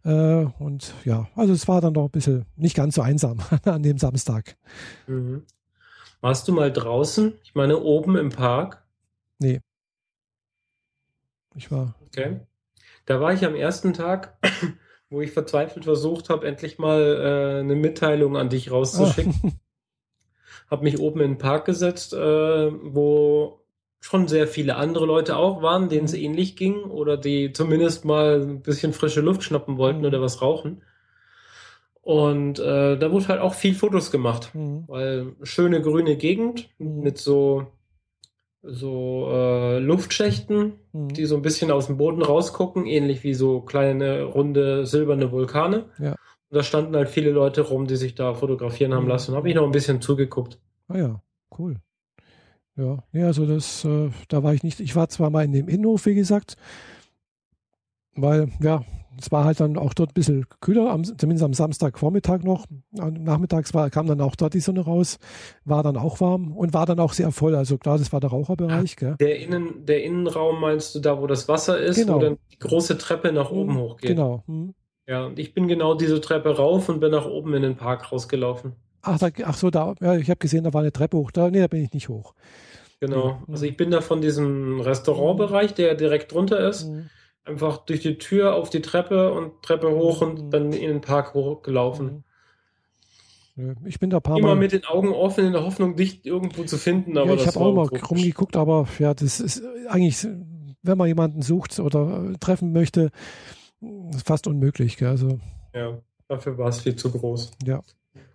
Äh, 0.09 0.47
und 0.59 0.95
ja, 1.05 1.29
also 1.37 1.53
es 1.53 1.69
war 1.69 1.83
dann 1.83 1.93
doch 1.93 2.07
ein 2.07 2.11
bisschen 2.11 2.47
nicht 2.57 2.75
ganz 2.75 2.95
so 2.95 3.03
einsam 3.03 3.41
an 3.65 3.83
dem 3.83 3.99
Samstag. 3.99 4.57
Mhm. 5.07 5.45
Warst 6.23 6.49
du 6.49 6.53
mal 6.53 6.73
draußen? 6.73 7.35
Ich 7.45 7.55
meine, 7.55 7.79
oben 7.79 8.17
im 8.17 8.31
Park? 8.31 8.83
Nee. 9.39 9.61
Ich 11.55 11.71
war. 11.71 11.95
Okay. 12.07 12.41
Da 13.05 13.21
war 13.21 13.35
ich 13.35 13.45
am 13.45 13.55
ersten 13.55 13.93
Tag, 13.93 14.39
wo 15.11 15.21
ich 15.21 15.33
verzweifelt 15.33 15.85
versucht 15.85 16.31
habe, 16.31 16.47
endlich 16.47 16.79
mal 16.79 17.01
äh, 17.03 17.61
eine 17.61 17.75
Mitteilung 17.75 18.37
an 18.37 18.49
dich 18.49 18.71
rauszuschicken. 18.71 19.59
Oh. 20.71 20.73
habe 20.73 20.85
mich 20.85 20.99
oben 20.99 21.21
in 21.21 21.33
den 21.33 21.39
Park 21.39 21.65
gesetzt, 21.65 22.13
äh, 22.13 22.19
wo 22.19 23.65
schon 24.01 24.29
sehr 24.29 24.47
viele 24.47 24.77
andere 24.77 25.07
Leute 25.07 25.37
auch 25.37 25.63
waren, 25.63 25.89
denen 25.89 26.05
es 26.05 26.15
ähnlich 26.15 26.57
ging 26.57 26.85
oder 26.85 27.17
die 27.17 27.53
zumindest 27.53 28.05
mal 28.05 28.41
ein 28.41 28.63
bisschen 28.63 28.93
frische 28.93 29.21
Luft 29.21 29.43
schnappen 29.43 29.77
wollten 29.77 30.07
oder 30.07 30.21
was 30.21 30.41
rauchen. 30.41 30.83
Und 32.01 32.59
äh, 32.59 32.97
da 32.97 33.13
wurde 33.13 33.29
halt 33.29 33.41
auch 33.41 33.55
viel 33.55 33.75
Fotos 33.75 34.11
gemacht, 34.11 34.55
mhm. 34.55 34.85
weil 34.87 35.37
schöne 35.43 35.83
grüne 35.83 36.17
Gegend 36.17 36.71
mhm. 36.79 37.01
mit 37.01 37.19
so 37.19 37.67
so 38.63 39.29
äh, 39.31 39.79
Luftschächten, 39.79 40.75
mhm. 40.93 41.09
die 41.09 41.27
so 41.27 41.37
ein 41.37 41.43
bisschen 41.43 41.71
aus 41.71 41.87
dem 41.87 41.97
Boden 41.97 42.23
rausgucken, 42.23 42.87
ähnlich 42.87 43.23
wie 43.25 43.35
so 43.35 43.61
kleine 43.61 44.25
runde 44.25 44.87
silberne 44.87 45.31
Vulkane. 45.31 45.87
Ja. 45.99 46.13
Und 46.51 46.57
da 46.57 46.63
standen 46.63 46.97
halt 46.97 47.09
viele 47.09 47.31
Leute 47.31 47.61
rum, 47.61 47.87
die 47.87 47.97
sich 47.97 48.15
da 48.15 48.35
fotografieren 48.35 48.95
haben 48.95 49.05
mhm. 49.05 49.11
lassen. 49.11 49.35
Habe 49.35 49.49
ich 49.49 49.55
noch 49.55 49.65
ein 49.65 49.71
bisschen 49.71 50.01
zugeguckt. 50.01 50.59
Ah 50.89 50.99
ja, 50.99 51.23
cool. 51.59 51.77
Ja, 52.79 52.99
ja 53.13 53.27
also 53.27 53.45
das, 53.45 53.85
äh, 53.85 54.11
da 54.29 54.43
war 54.43 54.55
ich 54.55 54.63
nicht. 54.63 54.81
Ich 54.81 54.97
war 54.97 55.09
zwar 55.09 55.31
mal 55.31 55.45
in 55.45 55.53
dem 55.53 55.69
Innenhof, 55.69 56.07
wie 56.07 56.15
gesagt, 56.15 56.57
weil, 58.15 58.51
ja, 58.61 58.85
es 59.21 59.33
war 59.33 59.45
halt 59.45 59.59
dann 59.59 59.77
auch 59.77 59.95
dort 59.95 60.11
ein 60.11 60.15
bisschen 60.15 60.47
kühler, 60.61 60.91
am, 60.91 61.03
zumindest 61.03 61.45
am 61.45 61.53
Samstagvormittag 61.53 62.45
noch. 62.45 62.67
Nachmittags 62.93 63.75
war, 63.75 63.91
kam 63.91 64.07
dann 64.07 64.21
auch 64.21 64.37
dort 64.37 64.55
die 64.55 64.61
Sonne 64.61 64.81
raus, 64.81 65.19
war 65.65 65.83
dann 65.83 65.97
auch 65.97 66.21
warm 66.21 66.57
und 66.57 66.73
war 66.73 66.87
dann 66.87 67.01
auch 67.01 67.13
sehr 67.13 67.33
voll. 67.33 67.57
Also 67.57 67.79
klar, 67.79 67.99
das 67.99 68.13
war 68.13 68.21
der 68.21 68.31
Raucherbereich. 68.31 68.97
Gell? 68.97 69.17
Der, 69.19 69.41
Innen, 69.41 69.85
der 69.87 70.05
Innenraum 70.05 70.61
meinst 70.61 70.95
du 70.95 71.01
da, 71.01 71.21
wo 71.21 71.27
das 71.27 71.49
Wasser 71.49 71.79
ist, 71.81 71.97
genau. 71.97 72.17
wo 72.17 72.19
dann 72.21 72.39
die 72.53 72.59
große 72.61 72.97
Treppe 72.97 73.33
nach 73.33 73.51
oben 73.51 73.75
mhm, 73.75 73.79
hochgeht? 73.79 74.11
Genau. 74.11 74.45
Mhm. 74.47 74.75
Ja, 75.09 75.27
und 75.27 75.39
ich 75.39 75.53
bin 75.53 75.67
genau 75.67 75.95
diese 75.95 76.21
Treppe 76.21 76.57
rauf 76.57 76.89
und 76.89 77.01
bin 77.01 77.11
nach 77.11 77.27
oben 77.27 77.55
in 77.55 77.63
den 77.63 77.77
Park 77.77 78.13
rausgelaufen. 78.13 78.75
Ach, 79.03 79.19
da, 79.19 79.29
ach 79.45 79.57
so, 79.57 79.71
da, 79.71 79.95
ja, 80.01 80.17
ich 80.17 80.29
habe 80.31 80.39
gesehen, 80.39 80.65
da 80.65 80.73
war 80.75 80.81
eine 80.81 80.93
Treppe 80.93 81.17
hoch. 81.17 81.31
Da, 81.31 81.51
nee, 81.51 81.61
da 81.61 81.67
bin 81.67 81.83
ich 81.83 81.93
nicht 81.93 82.09
hoch. 82.09 82.35
Genau. 83.01 83.41
Mhm. 83.47 83.53
Also 83.53 83.67
ich 83.67 83.77
bin 83.77 83.91
da 83.91 84.01
von 84.01 84.21
diesem 84.21 84.81
Restaurantbereich, 84.81 85.75
der 85.75 85.95
direkt 85.95 86.33
drunter 86.33 86.69
ist, 86.69 86.89
mhm 86.89 87.11
einfach 87.49 87.79
durch 87.79 88.01
die 88.01 88.19
Tür 88.19 88.55
auf 88.55 88.71
die 88.71 88.83
Treppe 88.83 89.33
und 89.33 89.63
Treppe 89.63 89.91
hoch 89.91 90.21
und 90.21 90.45
mhm. 90.45 90.51
dann 90.51 90.73
in 90.73 90.89
den 90.89 91.01
Park 91.01 91.35
hochgelaufen. 91.35 92.25
Mhm. 93.57 93.77
Ich 93.87 93.99
bin 93.99 94.11
da 94.11 94.21
paar 94.21 94.39
Immer 94.39 94.49
Mal 94.49 94.57
mit 94.57 94.73
den 94.73 94.85
Augen 94.85 95.13
offen 95.13 95.47
in 95.47 95.53
der 95.53 95.65
Hoffnung, 95.65 95.97
dich 95.97 96.25
irgendwo 96.25 96.63
zu 96.63 96.77
finden. 96.77 97.19
Aber 97.19 97.31
ja, 97.31 97.35
ich 97.35 97.47
habe 97.47 97.59
auch 97.59 97.75
mal 97.75 97.89
rumgeguckt, 97.89 98.57
aber 98.57 98.87
ja, 99.01 99.15
das 99.15 99.41
ist 99.41 99.63
eigentlich, 99.89 100.25
wenn 100.83 100.99
man 100.99 101.09
jemanden 101.09 101.43
sucht 101.43 101.81
oder 101.81 102.31
äh, 102.31 102.37
treffen 102.39 102.73
möchte, 102.73 103.11
fast 104.25 104.47
unmöglich. 104.47 104.97
Gell? 104.97 105.09
Also, 105.09 105.41
ja, 105.75 105.99
dafür 106.29 106.57
war 106.57 106.69
es 106.69 106.83
viel 106.83 106.95
zu 106.95 107.11
groß. 107.11 107.51
Ja. 107.65 107.83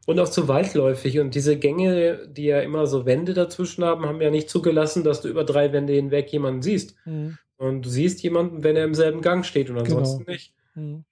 Und 0.06 0.20
auch 0.20 0.30
zu 0.30 0.48
weitläufig. 0.48 1.20
Und 1.20 1.36
diese 1.36 1.58
Gänge, 1.58 2.28
die 2.28 2.46
ja 2.46 2.60
immer 2.60 2.88
so 2.88 3.06
Wände 3.06 3.34
dazwischen 3.34 3.84
haben, 3.84 4.06
haben 4.06 4.22
ja 4.22 4.30
nicht 4.30 4.50
zugelassen, 4.50 5.04
dass 5.04 5.22
du 5.22 5.30
über 5.30 5.44
drei 5.44 5.72
Wände 5.72 5.94
hinweg 5.94 6.32
jemanden 6.32 6.62
siehst. 6.62 6.96
Mhm. 7.06 7.38
Und 7.58 7.86
du 7.86 7.90
siehst 7.90 8.22
jemanden, 8.24 8.64
wenn 8.64 8.76
er 8.76 8.84
im 8.84 8.96
selben 8.96 9.22
Gang 9.22 9.46
steht 9.46 9.70
und 9.70 9.78
ansonsten 9.78 10.26
genau. 10.26 10.32
nicht. 10.32 10.54
Mhm. 10.76 11.06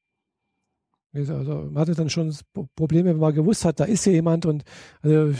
Also 1.13 1.33
man 1.33 1.75
hatte 1.75 1.93
dann 1.93 2.09
schon 2.09 2.33
Probleme, 2.75 3.09
wenn 3.09 3.17
man 3.17 3.35
gewusst 3.35 3.65
hat, 3.65 3.81
da 3.81 3.83
ist 3.83 4.05
hier 4.05 4.13
jemand 4.13 4.45
und 4.45 4.63
also, 5.01 5.33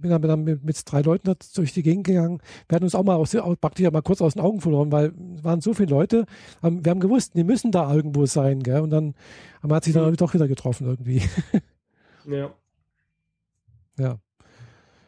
bin 0.00 0.10
dann, 0.10 0.44
mit, 0.44 0.62
mit, 0.62 0.80
drei 0.84 1.00
Leuten 1.00 1.34
durch 1.56 1.72
die 1.72 1.82
Gegend 1.82 2.06
gegangen. 2.06 2.38
Wir 2.68 2.76
hatten 2.76 2.84
uns 2.84 2.94
auch 2.94 3.02
mal 3.02 3.16
aus, 3.16 3.36
praktisch 3.60 3.90
mal 3.90 4.02
kurz 4.02 4.22
aus 4.22 4.34
den 4.34 4.42
Augen 4.42 4.60
verloren, 4.60 4.92
weil 4.92 5.12
es 5.34 5.42
waren 5.42 5.60
so 5.60 5.74
viele 5.74 5.90
Leute. 5.90 6.24
Wir 6.62 6.90
haben 6.90 7.00
gewusst, 7.00 7.32
die 7.34 7.42
müssen 7.42 7.72
da 7.72 7.92
irgendwo 7.92 8.26
sein, 8.26 8.62
gell? 8.62 8.80
Und 8.80 8.90
dann 8.90 9.14
man 9.60 9.74
hat 9.74 9.84
sich 9.84 9.92
dann 9.92 10.08
mhm. 10.08 10.16
doch 10.16 10.34
wieder 10.34 10.46
getroffen 10.46 10.86
irgendwie. 10.86 11.22
Ja. 12.26 12.54
Ja. 13.98 14.18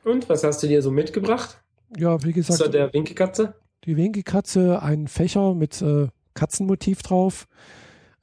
Und 0.04 0.28
was 0.28 0.44
hast 0.44 0.62
du 0.62 0.66
dir 0.66 0.82
so 0.82 0.90
mitgebracht? 0.90 1.62
Ja, 1.96 2.22
wie 2.24 2.32
gesagt. 2.32 2.60
Ist 2.60 2.74
der 2.74 2.92
Winkelkatze? 2.92 3.54
Die 3.84 3.96
Winkelkatze, 3.96 4.82
ein 4.82 5.08
Fächer 5.08 5.54
mit 5.54 5.80
äh, 5.82 6.08
Katzenmotiv 6.34 7.02
drauf, 7.02 7.46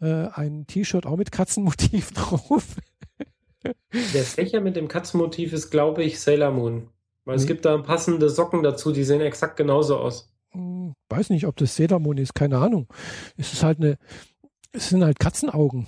äh, 0.01 0.27
ein 0.27 0.67
T-Shirt 0.67 1.05
auch 1.05 1.17
mit 1.17 1.31
Katzenmotiv 1.31 2.11
drauf. 2.13 2.75
Der 3.63 4.23
Fächer 4.23 4.61
mit 4.61 4.75
dem 4.75 4.87
Katzenmotiv 4.87 5.53
ist, 5.53 5.71
glaube 5.71 6.03
ich, 6.03 6.19
Sailor 6.19 6.51
Moon. 6.51 6.89
Weil 7.25 7.35
mhm. 7.35 7.41
es 7.41 7.47
gibt 7.47 7.65
da 7.65 7.77
passende 7.77 8.29
Socken 8.29 8.63
dazu, 8.63 8.91
die 8.91 9.03
sehen 9.03 9.21
exakt 9.21 9.57
genauso 9.57 9.97
aus. 9.97 10.31
Hm, 10.51 10.93
weiß 11.09 11.29
nicht, 11.31 11.47
ob 11.47 11.55
das 11.57 11.75
Sailor 11.75 11.99
Moon 11.99 12.17
ist, 12.17 12.35
keine 12.35 12.59
Ahnung. 12.59 12.87
Es 13.37 13.53
ist 13.53 13.63
halt 13.63 13.79
eine, 13.79 13.97
es 14.71 14.89
sind 14.89 15.03
halt 15.03 15.19
Katzenaugen. 15.19 15.87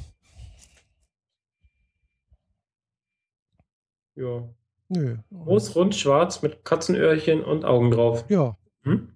Ja. 4.17 4.43
Nö. 4.89 5.17
Groß, 5.31 5.75
rund, 5.75 5.95
schwarz 5.95 6.41
mit 6.41 6.63
Katzenöhrchen 6.65 7.43
und 7.43 7.65
Augen 7.65 7.91
drauf. 7.91 8.25
Ja, 8.29 8.57
Hm? 8.83 9.09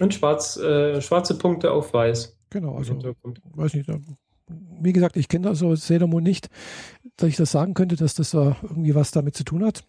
Und 0.00 0.12
schwarz, 0.14 0.56
äh, 0.56 1.00
schwarze 1.00 1.38
Punkte 1.38 1.70
auf 1.70 1.92
weiß. 1.94 2.36
genau. 2.50 2.76
Also, 2.76 2.98
weiß 3.54 3.74
nicht. 3.74 3.88
Wie 4.80 4.92
gesagt, 4.92 5.16
ich 5.16 5.28
kenne 5.28 5.48
also 5.48 5.74
Sailor 5.76 6.08
Moon 6.08 6.22
nicht, 6.22 6.48
dass 7.16 7.28
ich 7.28 7.36
das 7.36 7.52
sagen 7.52 7.74
könnte, 7.74 7.94
dass 7.96 8.14
das 8.14 8.32
da 8.32 8.56
irgendwie 8.62 8.94
was 8.94 9.12
damit 9.12 9.36
zu 9.36 9.44
tun 9.44 9.64
hat. 9.64 9.84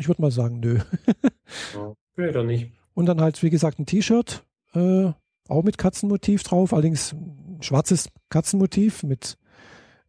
Ich 0.00 0.08
würde 0.08 0.20
mal 0.22 0.30
sagen, 0.30 0.60
nö. 0.60 0.78
Ja. 1.74 1.94
Nee, 2.16 2.32
doch 2.32 2.44
nicht. 2.44 2.72
Und 2.94 3.06
dann 3.06 3.20
halt, 3.20 3.42
wie 3.42 3.48
gesagt, 3.50 3.78
ein 3.78 3.86
T-Shirt, 3.86 4.44
äh, 4.74 5.12
auch 5.48 5.62
mit 5.62 5.78
Katzenmotiv 5.78 6.42
drauf, 6.42 6.72
allerdings 6.72 7.12
ein 7.14 7.62
schwarzes 7.62 8.10
Katzenmotiv 8.28 9.02
mit, 9.02 9.38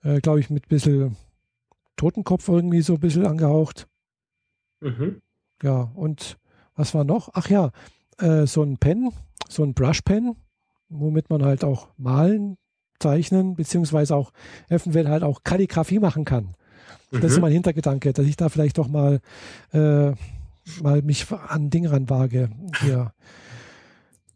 äh, 0.04 0.20
glaube 0.20 0.40
ich, 0.42 0.50
mit 0.50 0.66
ein 0.66 0.70
bisschen 0.70 1.16
Totenkopf 2.00 2.48
irgendwie 2.48 2.82
so 2.82 2.94
ein 2.94 3.00
bisschen 3.00 3.26
angehaucht. 3.28 3.88
Mhm. 4.80 5.22
Ja, 5.62 5.92
und 5.96 6.38
was 6.76 6.94
war 6.94 7.04
noch? 7.04 7.30
Ach 7.34 7.50
ja, 7.50 7.72
äh, 8.20 8.46
so 8.48 8.64
ein 8.64 8.78
Pen, 8.78 9.12
so 9.50 9.64
ein 9.64 9.74
Brush-Pen, 9.74 10.36
womit 10.88 11.30
man 11.30 11.44
halt 11.44 11.64
auch 11.66 11.90
malen, 11.98 12.56
zeichnen, 13.00 13.56
beziehungsweise 13.56 14.16
auch 14.16 14.32
eventuell 14.70 15.10
halt 15.10 15.24
auch 15.24 15.44
Kalligrafie 15.44 16.00
machen 16.00 16.24
kann. 16.26 16.54
Das 17.12 17.24
ist 17.32 17.36
Mhm. 17.38 17.42
mein 17.42 17.52
Hintergedanke, 17.54 18.14
dass 18.14 18.26
ich 18.26 18.36
da 18.38 18.50
vielleicht 18.50 18.78
doch 18.78 18.88
mal, 18.88 19.20
äh, 19.74 20.12
mal 20.82 21.02
mich 21.04 21.26
an 21.32 21.70
Ding 21.70 21.86
ranwage. 21.88 22.50
Hier. 22.82 23.12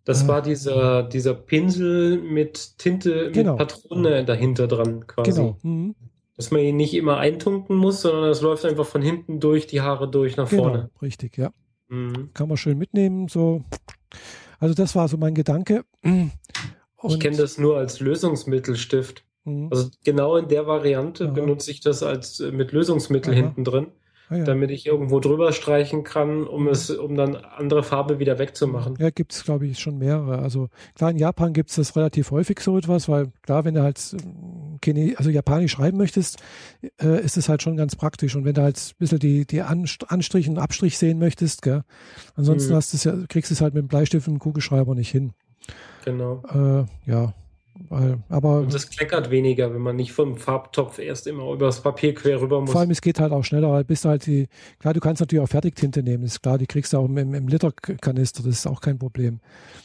Das 0.06 0.24
Äh. 0.24 0.28
war 0.28 0.42
dieser, 0.42 1.04
dieser 1.04 1.34
Pinsel 1.34 2.22
mit 2.22 2.78
Tinte, 2.78 3.26
mit 3.26 3.34
Genau. 3.36 3.56
Patrone 3.56 4.26
dahinter 4.26 4.68
dran 4.68 5.08
quasi. 5.08 5.32
Genau. 5.32 5.58
Mhm. 5.64 5.96
Dass 6.36 6.50
man 6.52 6.62
ihn 6.62 6.78
nicht 6.78 6.94
immer 6.96 7.18
eintunken 7.18 7.76
muss, 7.76 8.02
sondern 8.02 8.30
es 8.32 8.42
läuft 8.42 8.66
einfach 8.66 8.86
von 8.86 9.02
hinten 9.02 9.40
durch 9.40 9.68
die 9.68 9.82
Haare 9.82 10.10
durch 10.10 10.36
nach 10.36 10.50
Genau, 10.50 10.64
vorne. 10.64 10.90
richtig, 11.02 11.38
ja. 11.38 11.52
Mhm. 11.90 12.32
Kann 12.34 12.48
man 12.48 12.58
schön 12.58 12.78
mitnehmen. 12.78 13.28
So. 13.28 13.64
Also 14.60 14.74
das 14.74 14.96
war 14.96 15.08
so 15.08 15.18
mein 15.18 15.36
Gedanke. 15.36 15.86
Ich 16.02 17.20
kenne 17.20 17.38
das 17.38 17.58
nur 17.58 17.78
als 17.78 18.00
Lösungsmittelstift. 18.00 19.24
Mhm. 19.44 19.68
Also 19.72 19.90
genau 20.04 20.38
in 20.38 20.48
der 20.48 20.66
Variante 20.66 21.26
Aha. 21.26 21.32
benutze 21.34 21.70
ich 21.70 21.82
das 21.82 22.02
als 22.02 22.40
äh, 22.40 22.52
mit 22.52 22.72
Lösungsmittel 22.72 23.34
Aha. 23.34 23.42
hinten 23.42 23.64
drin, 23.64 23.88
Ah, 24.34 24.38
ja. 24.38 24.44
damit 24.46 24.72
ich 24.72 24.86
irgendwo 24.86 25.20
drüber 25.20 25.52
streichen 25.52 26.04
kann, 26.04 26.46
um 26.48 26.68
es, 26.68 26.90
um 26.90 27.16
dann 27.16 27.36
andere 27.36 27.84
Farbe 27.84 28.20
wieder 28.20 28.40
wegzumachen. 28.40 28.96
Ja, 29.00 29.10
gibt 29.10 29.34
es, 29.34 29.44
glaube 29.44 29.68
ich, 29.68 29.80
schon 29.80 29.98
mehrere. 29.98 30.40
Also 30.40 30.70
klar, 30.96 31.12
in 31.12 31.18
Japan 31.18 31.54
gibt 31.54 31.70
es 31.70 31.76
das 31.76 31.96
relativ 31.96 32.32
häufig 32.32 32.60
so 32.60 32.78
etwas, 32.78 33.08
weil 33.08 33.32
klar, 33.44 33.66
wenn 33.66 33.76
du 33.76 33.84
halt 33.84 34.00
ähm, 34.24 34.80
Chine 34.84 35.14
also 35.18 35.30
Japanisch 35.30 35.72
schreiben 35.74 35.98
möchtest, 35.98 36.42
äh, 37.02 37.24
ist 37.24 37.38
es 37.38 37.48
halt 37.50 37.62
schon 37.62 37.78
ganz 37.78 37.96
praktisch. 37.96 38.36
Und 38.36 38.46
wenn 38.46 38.54
du 38.54 38.62
halt 38.64 38.78
ein 38.78 38.96
bisschen 39.00 39.20
die, 39.20 39.46
die 39.46 39.62
Anst- 39.62 40.10
Anstrich 40.10 40.50
und 40.50 40.58
Abstrich 40.58 40.98
sehen 40.98 41.20
möchtest, 41.20 41.62
gell, 41.62 41.84
ansonsten 42.36 42.72
Mhm. 42.72 42.76
hast 42.78 43.06
ja, 43.06 43.14
kriegst 43.30 43.52
du 43.52 43.54
es 43.54 43.62
halt 43.62 43.74
mit 43.74 43.84
dem 43.84 43.88
Bleistift 43.88 44.28
und 44.28 44.36
dem 44.36 44.40
Kugelschreiber 44.40 44.96
nicht 44.96 45.10
hin. 45.12 45.34
Genau. 46.06 46.44
Äh, 46.50 46.86
ja, 47.10 47.34
weil, 47.90 48.20
aber 48.30 48.60
Und 48.60 48.74
das 48.74 48.90
kleckert 48.90 49.32
weniger, 49.32 49.74
wenn 49.74 49.82
man 49.82 49.96
nicht 49.96 50.14
vom 50.14 50.38
Farbtopf 50.38 51.00
erst 51.00 51.26
immer 51.28 51.52
übers 51.52 51.82
Papier 51.82 52.14
quer 52.14 52.40
rüber 52.40 52.62
muss. 52.62 52.72
vor 52.72 52.82
allem, 52.82 52.92
es 52.92 53.02
geht 53.02 53.20
halt 53.20 53.32
auch 53.32 53.44
schneller, 53.44 53.72
weil 53.72 53.84
bist 53.84 54.06
du 54.06 54.10
halt 54.10 54.26
die, 54.26 54.48
klar, 54.80 54.94
du 54.94 55.00
kannst 55.00 55.22
natürlich 55.22 55.44
auch 55.44 55.50
Fertigtinte 55.50 56.04
nehmen, 56.04 56.24
ist 56.24 56.42
klar, 56.42 56.58
die 56.58 56.68
kriegst 56.68 56.94
du 56.94 56.98
auch 56.98 57.06
im, 57.06 57.18
im 57.18 57.48
Literkanister, 57.48 58.44
das 58.44 58.54
ist 58.54 58.68
auch 58.68 58.82
kein 58.82 59.00
Problem. 59.00 59.40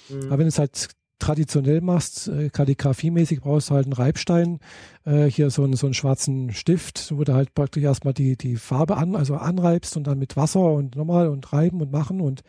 Mhm. 0.09 0.25
Aber 0.27 0.39
wenn 0.39 0.47
du 0.47 0.49
es 0.49 0.59
halt 0.59 0.89
traditionell 1.19 1.81
machst, 1.81 2.29
äh, 2.29 2.51
kalligrafiemäßig, 2.51 3.41
brauchst 3.41 3.71
du 3.71 3.75
halt 3.75 3.87
einen 3.87 3.95
Reibstein, 3.95 4.61
äh, 5.05 5.25
hier 5.25 5.51
so 5.51 5.65
einen, 5.65 5.75
so 5.75 5.87
einen 5.87 5.95
schwarzen 5.95 6.53
Stift, 6.53 7.13
wo 7.17 7.25
du 7.25 7.35
halt 7.35 7.55
praktisch 7.55 7.83
erstmal 7.83 8.15
die, 8.15 8.37
die 8.37 8.57
Farbe 8.57 8.97
an, 8.97 9.17
also 9.17 9.35
anreibst 9.37 9.97
und 9.97 10.07
dann 10.07 10.19
mit 10.19 10.37
Wasser 10.37 10.73
und 10.73 10.95
nochmal 10.95 11.29
und 11.29 11.53
reiben 11.53 11.81
und 11.81 11.91
machen 11.91 12.21
und 12.21 12.43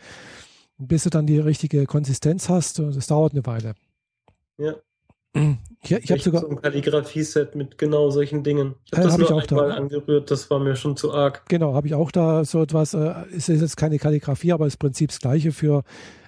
bis 0.78 1.04
du 1.04 1.10
dann 1.10 1.28
die 1.28 1.40
richtige 1.40 1.86
Konsistenz 1.86 2.48
hast, 2.48 2.80
das 2.80 3.08
dauert 3.08 3.34
eine 3.34 3.46
Weile. 3.46 3.74
Ja. 4.58 4.76
Ich, 5.82 5.92
ich 5.92 6.12
habe 6.12 6.22
sogar, 6.22 6.42
so 6.42 6.50
ein 6.50 6.62
Kalligrafie-Set 6.62 7.56
mit 7.56 7.78
genau 7.78 8.10
solchen 8.10 8.44
Dingen. 8.44 8.76
Ich 8.86 8.94
Äh, 8.94 8.98
habe 8.98 9.04
das 9.04 9.14
hab 9.14 9.22
ich 9.22 9.30
nur 9.30 9.38
auch 9.40 9.46
da. 9.46 9.56
einmal 9.58 9.72
angerührt, 9.72 10.32
das 10.32 10.50
war 10.50 10.60
mir 10.60 10.76
schon 10.76 10.98
zu 10.98 11.14
arg. 11.14 11.46
genau, 11.48 11.74
habe 11.76 11.88
ich 11.88 11.94
auch 11.94 12.12
da 12.12 12.44
so 12.46 12.62
etwas, 12.62 12.94
äh, 12.94 13.14
es 13.36 13.48
ist 13.50 13.62
jetzt 13.62 13.78
keine 13.78 14.00
Kalligrafie, 14.00 14.52
aber 14.54 14.66
das 14.66 14.78
Prinzip 14.78 15.10
das 15.10 15.20
gleiche 15.20 15.52
für 15.52 15.84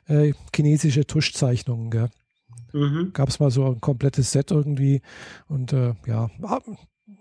äh, 0.08 0.34
chinesische 0.56 1.06
Tuschzeichnungen, 1.06 1.90
gell? 1.92 2.10
Mhm. 2.74 3.12
gab 3.14 3.28
es 3.28 3.40
mal 3.42 3.52
so 3.52 3.66
ein 3.66 3.82
komplettes 3.82 4.32
Set 4.32 4.52
irgendwie 4.52 5.02
und 5.50 5.74
äh, 5.74 5.94
ja, 6.08 6.30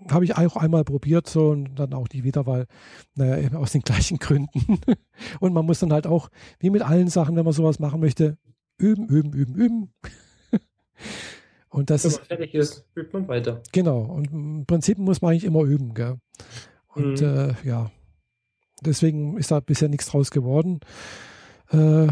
habe 0.08 0.24
ich 0.24 0.36
auch 0.36 0.56
einmal 0.56 0.84
probiert 0.84 1.28
so 1.28 1.50
und 1.50 1.74
dann 1.74 1.92
auch 1.92 2.06
die 2.06 2.22
wieder, 2.22 2.46
weil, 2.46 2.66
naja, 3.16 3.38
eben 3.38 3.56
aus 3.56 3.72
den 3.72 3.82
gleichen 3.84 4.18
Gründen. 4.18 4.78
und 5.40 5.52
man 5.52 5.66
muss 5.66 5.80
dann 5.80 5.92
halt 5.92 6.06
auch, 6.06 6.28
wie 6.60 6.70
mit 6.70 6.82
allen 6.82 7.08
Sachen, 7.08 7.34
wenn 7.34 7.44
man 7.44 7.52
sowas 7.54 7.80
machen 7.80 8.00
möchte, 8.00 8.38
üben, 8.78 9.08
üben, 9.08 9.32
üben, 9.32 9.54
üben. 9.56 9.92
Und 11.70 11.88
das 11.90 12.04
Wenn 12.04 12.10
ist, 12.10 12.18
man 12.18 12.26
fertig 12.26 12.54
ist, 12.54 12.84
übt 12.94 13.10
man 13.12 13.26
weiter. 13.28 13.62
genau, 13.72 14.00
und 14.02 14.30
im 14.32 14.66
Prinzip 14.66 14.98
muss 14.98 15.22
man 15.22 15.30
eigentlich 15.32 15.44
immer 15.44 15.62
üben, 15.62 15.94
gell? 15.94 16.18
Und 16.88 17.20
Mhm. 17.20 17.26
äh, 17.26 17.54
ja, 17.64 17.90
deswegen 18.82 19.36
ist 19.38 19.50
da 19.50 19.60
bisher 19.60 19.88
nichts 19.88 20.06
draus 20.06 20.30
geworden. 20.30 20.80
Äh, 21.70 22.08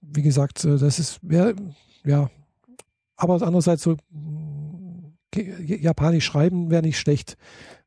wie 0.00 0.22
gesagt, 0.22 0.64
äh, 0.64 0.78
das 0.78 0.98
ist, 0.98 1.20
ja, 1.28 1.52
ja, 2.04 2.30
aber 3.16 3.34
andererseits 3.42 3.82
so 3.82 3.96
Japanisch 5.34 6.24
schreiben 6.24 6.70
wäre 6.70 6.82
nicht 6.82 6.98
schlecht 6.98 7.36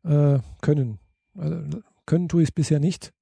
äh, 0.04 0.40
können. 0.62 1.00
Also, 1.36 1.82
können 2.06 2.30
tue 2.30 2.44
ich 2.44 2.50
es 2.50 2.52
bisher 2.54 2.80
nicht. 2.80 3.14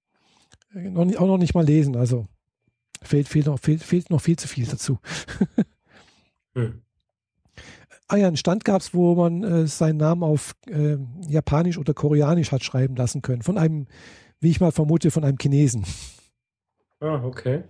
Äh, 0.74 0.90
Noch 0.90 1.06
nicht. 1.06 1.18
Auch 1.20 1.28
noch 1.28 1.38
nicht 1.38 1.54
mal 1.56 1.66
lesen, 1.66 1.96
also 1.96 2.28
fehlt, 3.02 3.28
fehlt, 3.28 3.46
noch, 3.48 3.60
fehlt, 3.60 3.82
fehlt 3.84 4.10
noch 4.10 4.22
viel 4.22 4.38
zu 4.38 4.48
viel 4.48 4.66
dazu. 4.66 5.00
Hm. 6.56 6.82
Ah 8.12 8.18
ja, 8.18 8.28
einen 8.28 8.36
Stand 8.36 8.66
gab 8.66 8.82
es, 8.82 8.94
wo 8.94 9.16
man 9.16 9.42
äh, 9.42 9.68
seinen 9.68 9.96
Namen 9.96 10.24
auf 10.24 10.54
äh, 10.68 10.98
Japanisch 11.30 11.78
oder 11.78 11.94
Koreanisch 11.94 12.52
hat 12.52 12.62
schreiben 12.62 12.98
lassen 12.98 13.22
können. 13.22 13.42
Von 13.42 13.58
einem, 13.58 13.88
wie 14.42 14.50
ich 14.50 14.60
mal 14.60 14.74
vermute, 14.74 15.12
von 15.12 15.24
einem 15.24 15.38
Chinesen. 15.38 15.86
Ah, 17.00 17.24
okay. 17.24 17.64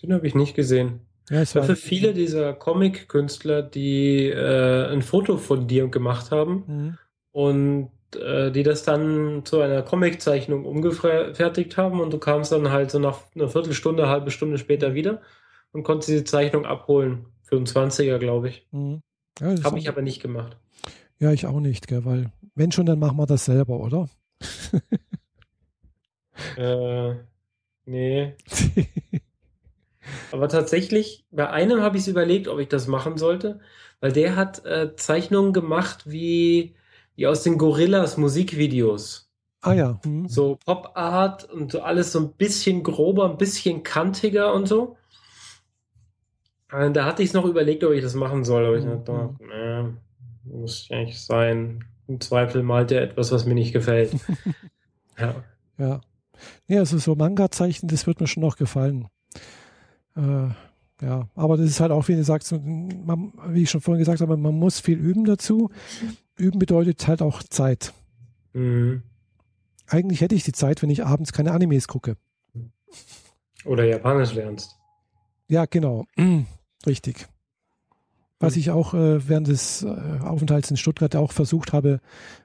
Den 0.00 0.12
habe 0.12 0.28
ich 0.28 0.36
nicht 0.36 0.54
gesehen. 0.54 1.00
Ja, 1.28 1.38
war, 1.56 1.64
für 1.64 1.74
viele 1.74 2.14
dieser 2.14 2.52
Comic-Künstler, 2.52 3.62
die 3.62 4.28
äh, 4.28 4.92
ein 4.92 5.02
Foto 5.02 5.36
von 5.38 5.66
dir 5.66 5.88
gemacht 5.88 6.30
haben 6.30 6.62
Mhm. 6.68 6.98
und 7.32 7.90
äh, 8.14 8.52
die 8.52 8.62
das 8.62 8.84
dann 8.84 9.44
zu 9.44 9.60
einer 9.60 9.82
Comiczeichnung 9.82 10.64
umgefertigt 10.66 11.76
haben 11.76 11.98
und 12.00 12.12
du 12.12 12.18
kamst 12.18 12.52
dann 12.52 12.70
halt 12.70 12.92
so 12.92 13.00
nach 13.00 13.22
einer 13.34 13.48
Viertelstunde, 13.48 14.08
halbe 14.08 14.30
Stunde 14.30 14.56
später 14.56 14.94
wieder 14.94 15.20
und 15.72 15.82
konntest 15.82 16.10
die 16.10 16.22
Zeichnung 16.24 16.64
abholen. 16.64 17.26
Für 17.42 17.56
einen 17.56 17.66
20er, 17.66 18.18
glaube 18.18 18.50
ich. 18.50 18.66
Mhm. 18.70 19.02
Ja, 19.40 19.54
Habe 19.64 19.78
ich 19.78 19.88
aber 19.88 20.02
nicht 20.02 20.20
gemacht. 20.22 20.56
ja, 21.18 21.32
ich 21.32 21.46
auch 21.46 21.60
nicht, 21.60 21.86
gell, 21.88 22.04
weil 22.04 22.32
wenn 22.54 22.72
schon, 22.72 22.86
dann 22.86 22.98
machen 22.98 23.16
wir 23.18 23.26
das 23.26 23.44
selber, 23.44 23.80
oder? 23.80 24.08
Äh, 26.56 27.14
nee. 27.84 28.36
Aber 30.30 30.48
tatsächlich, 30.48 31.24
bei 31.30 31.48
einem 31.50 31.82
habe 31.82 31.96
ich 31.96 32.02
es 32.04 32.08
überlegt, 32.08 32.48
ob 32.48 32.58
ich 32.58 32.68
das 32.68 32.86
machen 32.86 33.18
sollte, 33.18 33.60
weil 34.00 34.12
der 34.12 34.36
hat 34.36 34.64
äh, 34.64 34.94
Zeichnungen 34.96 35.52
gemacht 35.52 36.04
wie, 36.10 36.74
wie 37.16 37.26
aus 37.26 37.42
den 37.42 37.58
Gorillas 37.58 38.16
Musikvideos. 38.16 39.30
ah 39.62 39.72
ja. 39.74 40.00
Mhm. 40.04 40.28
So 40.28 40.56
Pop 40.64 40.92
Art 40.94 41.44
und 41.50 41.72
so 41.72 41.80
alles 41.82 42.12
so 42.12 42.20
ein 42.20 42.32
bisschen 42.32 42.82
grober, 42.82 43.28
ein 43.30 43.38
bisschen 43.38 43.82
kantiger 43.82 44.52
und 44.54 44.66
so. 44.68 44.96
Äh, 46.70 46.90
da 46.92 47.04
hatte 47.06 47.22
ich 47.22 47.28
es 47.30 47.34
noch 47.34 47.44
überlegt, 47.44 47.82
ob 47.84 47.92
ich 47.92 48.02
das 48.02 48.14
machen 48.14 48.44
soll, 48.44 48.66
aber 48.66 48.76
ich 48.76 48.84
Mhm. 48.84 49.04
dachte, 49.04 49.34
nee, 49.40 50.52
muss 50.58 50.88
ja 50.88 50.98
nicht 51.00 51.20
sein. 51.20 51.84
Im 52.06 52.20
Zweifel 52.20 52.62
malt 52.62 52.90
er 52.92 53.02
etwas, 53.02 53.32
was 53.32 53.44
mir 53.46 53.54
nicht 53.54 53.72
gefällt. 53.72 54.12
ja. 55.18 55.34
Ja. 55.78 56.00
Ja, 56.68 56.78
also 56.80 56.98
so 56.98 57.14
Manga-Zeichen, 57.16 57.88
das 57.88 58.06
wird 58.06 58.20
mir 58.20 58.26
schon 58.28 58.42
noch 58.42 58.56
gefallen. 58.56 59.08
Äh, 60.16 60.48
ja, 61.00 61.28
aber 61.34 61.56
das 61.56 61.66
ist 61.66 61.80
halt 61.80 61.90
auch, 61.92 62.06
wie 62.08 62.14
du 62.16 62.24
sagst, 62.24 62.52
man, 62.52 63.32
wie 63.48 63.62
ich 63.62 63.70
schon 63.70 63.80
vorhin 63.80 63.98
gesagt 64.00 64.20
habe, 64.20 64.36
man 64.36 64.54
muss 64.54 64.80
viel 64.80 64.98
üben 64.98 65.24
dazu. 65.24 65.70
Üben 66.36 66.58
bedeutet 66.58 67.06
halt 67.08 67.22
auch 67.22 67.42
Zeit. 67.42 67.92
Mhm. 68.52 69.02
Eigentlich 69.86 70.20
hätte 70.20 70.34
ich 70.34 70.44
die 70.44 70.52
Zeit, 70.52 70.82
wenn 70.82 70.90
ich 70.90 71.04
abends 71.04 71.32
keine 71.32 71.52
Animes 71.52 71.88
gucke. 71.88 72.16
Oder 73.64 73.84
Japanisch 73.84 74.34
lernst. 74.34 74.77
Ja, 75.48 75.64
genau. 75.66 76.06
Richtig. 76.86 77.26
Was 78.40 78.56
ich 78.56 78.70
auch 78.70 78.94
äh, 78.94 79.28
während 79.28 79.48
des 79.48 79.82
äh, 79.82 79.88
Aufenthalts 80.22 80.70
in 80.70 80.76
Stuttgart 80.76 81.16
auch 81.16 81.32
versucht 81.32 81.72
habe 81.72 82.00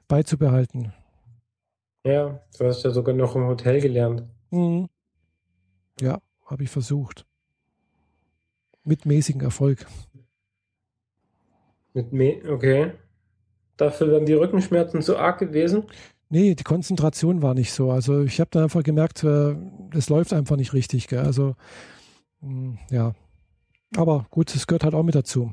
beizubehalten. 0.08 0.92
Ja, 2.04 2.40
du 2.58 2.64
hast 2.66 2.82
ja 2.82 2.90
sogar 2.90 3.14
noch 3.14 3.36
im 3.36 3.46
Hotel 3.46 3.80
gelernt. 3.80 4.24
Mhm. 4.50 4.88
Ja, 6.00 6.20
habe 6.46 6.64
ich 6.64 6.70
versucht. 6.70 7.24
Mit 8.82 9.06
mäßigem 9.06 9.40
Erfolg. 9.40 9.86
Mit 11.94 12.12
Me 12.12 12.42
okay. 12.48 12.92
Dafür 13.76 14.08
wären 14.08 14.26
die 14.26 14.34
Rückenschmerzen 14.34 15.00
zu 15.00 15.16
arg 15.16 15.38
gewesen. 15.38 15.84
Nee, 16.28 16.54
die 16.54 16.64
Konzentration 16.64 17.42
war 17.42 17.54
nicht 17.54 17.72
so. 17.72 17.92
Also 17.92 18.22
ich 18.22 18.40
habe 18.40 18.50
da 18.50 18.64
einfach 18.64 18.82
gemerkt, 18.82 19.22
äh, 19.22 19.54
es 19.94 20.08
läuft 20.08 20.32
einfach 20.32 20.56
nicht 20.56 20.72
richtig. 20.72 21.06
Gell? 21.06 21.20
Also 21.20 21.54
ja, 22.90 23.14
aber 23.96 24.26
gut, 24.30 24.54
es 24.54 24.66
gehört 24.66 24.84
halt 24.84 24.94
auch 24.94 25.02
mit 25.02 25.14
dazu. 25.14 25.52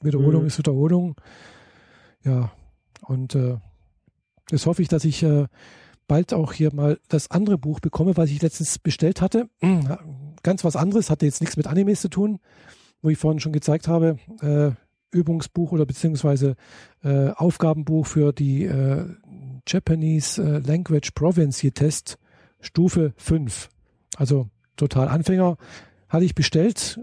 Wiederholung 0.00 0.42
mhm. 0.42 0.48
ist 0.48 0.58
Wiederholung. 0.58 1.16
Ja, 2.24 2.52
und 3.02 3.34
äh, 3.34 3.56
das 4.48 4.66
hoffe 4.66 4.82
ich, 4.82 4.88
dass 4.88 5.04
ich 5.04 5.22
äh, 5.22 5.46
bald 6.06 6.32
auch 6.32 6.52
hier 6.52 6.74
mal 6.74 6.98
das 7.08 7.30
andere 7.30 7.58
Buch 7.58 7.80
bekomme, 7.80 8.16
was 8.16 8.30
ich 8.30 8.42
letztens 8.42 8.78
bestellt 8.78 9.20
hatte. 9.20 9.48
Ganz 10.42 10.64
was 10.64 10.76
anderes, 10.76 11.10
hatte 11.10 11.26
jetzt 11.26 11.40
nichts 11.40 11.56
mit 11.56 11.66
Animes 11.66 12.00
zu 12.00 12.08
tun, 12.08 12.40
wo 13.02 13.10
ich 13.10 13.18
vorhin 13.18 13.40
schon 13.40 13.52
gezeigt 13.52 13.88
habe. 13.88 14.18
Äh, 14.40 14.70
Übungsbuch 15.10 15.72
oder 15.72 15.86
beziehungsweise 15.86 16.54
äh, 17.02 17.30
Aufgabenbuch 17.30 18.06
für 18.06 18.32
die 18.32 18.64
äh, 18.64 19.06
Japanese 19.66 20.42
äh, 20.42 20.58
Language 20.58 21.12
Province 21.14 21.70
Test 21.70 22.18
Stufe 22.60 23.14
5. 23.16 23.68
Also 24.16 24.48
total 24.76 25.08
Anfänger. 25.08 25.56
Hatte 26.08 26.24
ich 26.24 26.34
bestellt, 26.34 27.00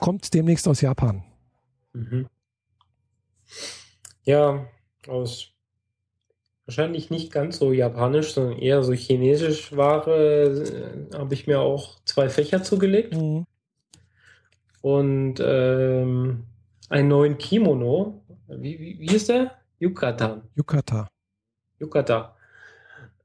kommt 0.00 0.32
demnächst 0.32 0.66
aus 0.68 0.80
Japan. 0.80 1.22
Mhm. 1.92 2.26
Ja, 4.24 4.66
aus 5.06 5.52
wahrscheinlich 6.66 7.10
nicht 7.10 7.32
ganz 7.32 7.58
so 7.58 7.72
japanisch, 7.72 8.34
sondern 8.34 8.58
eher 8.58 8.82
so 8.82 8.92
chinesisch 8.92 9.76
Ware 9.76 11.10
äh, 11.12 11.16
habe 11.16 11.34
ich 11.34 11.46
mir 11.46 11.60
auch 11.60 12.00
zwei 12.04 12.28
Fächer 12.28 12.62
zugelegt. 12.62 13.14
Mhm. 13.14 13.46
Und 14.80 15.34
ähm, 15.40 16.44
einen 16.88 17.08
neuen 17.08 17.38
Kimono. 17.38 18.22
Wie, 18.48 18.78
wie, 18.78 18.98
wie 19.00 19.14
ist 19.14 19.28
der? 19.28 19.52
Yukatan. 19.78 20.42
Yukata. 20.54 21.08
Yukata. 21.78 22.36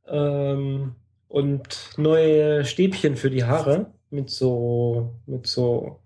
Ähm, 0.08 0.96
und 1.28 1.90
neue 1.98 2.66
Stäbchen 2.66 3.16
für 3.16 3.30
die 3.30 3.44
Haare 3.44 3.94
mit 4.12 4.30
so, 4.30 5.16
mit 5.26 5.48
so 5.48 6.00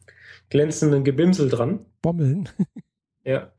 glänzenden 0.50 1.04
Gebimsel 1.04 1.50
dran. 1.50 1.86
Bommeln. 2.02 2.50
ja. 3.24 3.52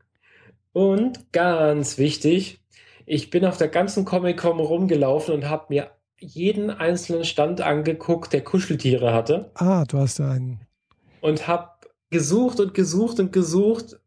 Und 0.73 1.31
ganz 1.33 1.97
wichtig, 1.97 2.61
ich 3.05 3.29
bin 3.29 3.45
auf 3.45 3.57
der 3.57 3.67
ganzen 3.67 4.05
Comic-Con 4.05 4.59
rumgelaufen 4.59 5.33
und 5.33 5.49
habe 5.49 5.65
mir 5.69 5.91
jeden 6.19 6.69
einzelnen 6.69 7.25
Stand 7.25 7.61
angeguckt, 7.61 8.33
der 8.33 8.43
Kuscheltiere 8.43 9.13
hatte. 9.13 9.51
Ah, 9.55 9.85
du 9.85 9.99
hast 9.99 10.19
da 10.19 10.31
einen. 10.31 10.61
Und 11.21 11.47
habe 11.47 11.69
gesucht 12.09 12.59
und 12.59 12.73
gesucht 12.73 13.19
und 13.19 13.31
gesucht 13.31 13.99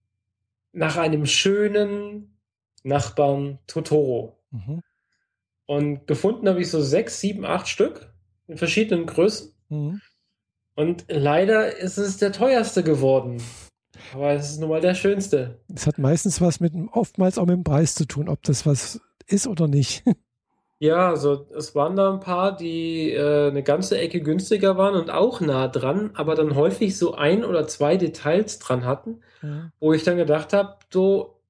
nach 0.73 0.97
einem 0.97 1.27
schönen 1.27 2.37
Nachbarn 2.83 3.59
Totoro. 3.67 4.39
Mhm. 4.51 4.83
Und 5.67 6.07
gefunden 6.07 6.49
habe 6.49 6.61
ich 6.61 6.71
so 6.71 6.81
sechs, 6.81 7.21
sieben, 7.21 7.45
acht 7.45 7.69
Stück 7.69 8.13
in 8.49 8.57
verschiedenen 8.57 9.07
Größen. 9.07 9.53
Mhm. 9.69 10.01
Und 10.81 11.05
leider 11.09 11.77
ist 11.77 11.99
es 11.99 12.17
der 12.17 12.33
teuerste 12.33 12.83
geworden. 12.83 13.43
Aber 14.15 14.33
es 14.33 14.53
ist 14.53 14.61
nun 14.61 14.71
mal 14.71 14.81
der 14.81 14.95
schönste. 14.95 15.61
Es 15.75 15.87
hat 15.87 15.99
meistens 15.99 16.41
was 16.41 16.59
mit, 16.59 16.73
oftmals 16.93 17.37
auch 17.37 17.45
mit 17.45 17.55
dem 17.55 17.65
Preis 17.65 17.95
zu 17.95 18.07
tun, 18.07 18.31
ob 18.31 18.43
das 18.45 18.65
was 18.65 18.99
ist 19.27 19.47
oder 19.47 19.69
nicht. 19.69 20.05
Ja, 20.83 21.11
also 21.11 21.47
es 21.55 21.75
waren 21.75 21.95
da 21.95 22.11
ein 22.11 22.21
paar, 22.21 22.57
die 22.57 23.11
äh, 23.13 23.51
eine 23.51 23.63
ganze 23.63 23.99
Ecke 23.99 24.23
günstiger 24.23 24.79
waren 24.79 24.95
und 24.95 25.11
auch 25.11 25.43
nah 25.43 25.69
dran, 25.69 26.13
aber 26.15 26.35
dann 26.35 26.55
häufig 26.55 26.97
so 26.97 27.13
ein 27.13 27.45
oder 27.45 27.69
zwei 27.69 27.99
Details 27.99 28.61
dran 28.61 28.87
hatten, 28.87 29.21
ja. 29.43 29.71
wo 29.79 29.93
ich 29.93 30.05
dann 30.05 30.17
gedacht 30.17 30.55
habe, 30.55 30.79
so 30.91 31.43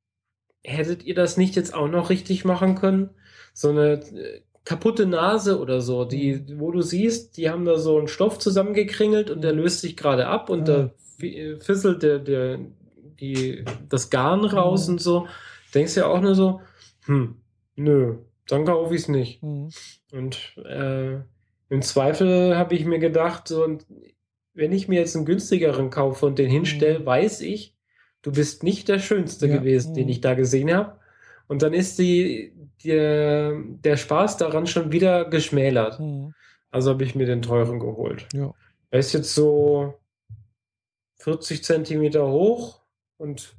hättet 0.65 1.05
ihr 1.05 1.15
das 1.15 1.37
nicht 1.37 1.55
jetzt 1.55 1.75
auch 1.75 1.87
noch 1.87 2.11
richtig 2.11 2.45
machen 2.45 2.75
können? 2.75 3.11
So 3.55 3.69
eine 3.69 4.01
äh, 4.01 4.41
kaputte 4.65 5.07
Nase 5.07 5.59
oder 5.59 5.81
so, 5.81 6.05
die, 6.05 6.35
mhm. 6.35 6.61
wo 6.61 6.71
du 6.71 6.83
siehst, 6.83 7.37
die 7.37 7.51
haben 7.51 7.65
da 7.65 7.79
so 7.79 7.99
einen 7.99 8.09
Stoff 8.09 8.39
zusammengekringelt 8.39 9.31
und 9.31 9.43
der 9.43 9.53
mhm. 9.53 9.61
löst 9.61 9.81
sich 9.81 9.97
gerade 9.97 10.27
ab 10.27 10.51
und 10.51 10.69
ja. 10.69 10.91
da 11.19 11.25
äh, 11.27 11.59
fisselt 11.59 12.03
der, 12.03 12.19
der, 12.19 12.59
die, 13.21 13.65
das 13.89 14.11
Garn 14.11 14.45
raus 14.45 14.87
mhm. 14.87 14.95
und 14.95 14.99
so. 15.01 15.27
Denkst 15.75 15.97
ja 15.97 16.07
auch 16.07 16.21
nur 16.21 16.35
so, 16.35 16.61
hm, 17.05 17.37
nö, 17.77 18.17
dann 18.47 18.65
kaufe 18.65 18.95
ich 18.95 19.03
es 19.03 19.09
nicht. 19.09 19.43
Mhm. 19.43 19.71
Und 20.13 20.57
äh, 20.65 21.21
im 21.69 21.83
Zweifel 21.83 22.57
habe 22.57 22.75
ich 22.75 22.85
mir 22.85 22.99
gedacht, 22.99 23.49
so, 23.49 23.79
wenn 24.55 24.73
ich 24.73 24.89
mir 24.89 25.01
jetzt 25.01 25.17
einen 25.17 25.25
günstigeren 25.25 25.91
kaufe 25.91 26.27
und 26.27 26.39
den 26.39 26.51
hinstelle, 26.51 27.01
mhm. 27.01 27.07
weiß 27.07 27.41
ich, 27.43 27.77
du 28.23 28.33
bist 28.33 28.63
nicht 28.63 28.89
der 28.89 28.99
Schönste 28.99 29.47
ja. 29.47 29.57
gewesen, 29.57 29.95
den 29.95 30.05
mhm. 30.05 30.11
ich 30.11 30.21
da 30.21 30.35
gesehen 30.35 30.73
habe. 30.75 31.00
Und 31.51 31.63
dann 31.63 31.73
ist 31.73 31.99
die, 31.99 32.53
die, 32.85 32.91
der 32.93 33.97
Spaß 33.97 34.37
daran 34.37 34.69
schon 34.69 34.93
wieder 34.93 35.25
geschmälert. 35.25 35.99
Mhm. 35.99 36.33
Also 36.71 36.91
habe 36.91 37.03
ich 37.03 37.17
mir 37.17 37.27
den 37.27 37.43
teuren 37.43 37.81
geholt. 37.81 38.29
Ja. 38.33 38.55
Er 38.93 39.01
ist 39.01 39.13
jetzt 39.13 39.35
so 39.35 39.95
40 41.19 41.65
Zentimeter 41.65 42.29
hoch 42.29 42.83
und 43.17 43.57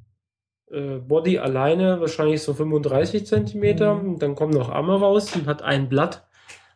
äh, 0.71 0.99
Body 0.99 1.37
alleine 1.37 1.99
wahrscheinlich 1.99 2.41
so 2.41 2.53
35 2.53 3.27
Zentimeter. 3.27 3.95
Mhm. 3.95 4.19
Dann 4.19 4.35
kommen 4.35 4.53
noch 4.53 4.69
Arme 4.69 4.97
raus 4.97 5.35
und 5.35 5.45
hat 5.45 5.61
ein 5.61 5.89
Blatt, 5.89 6.25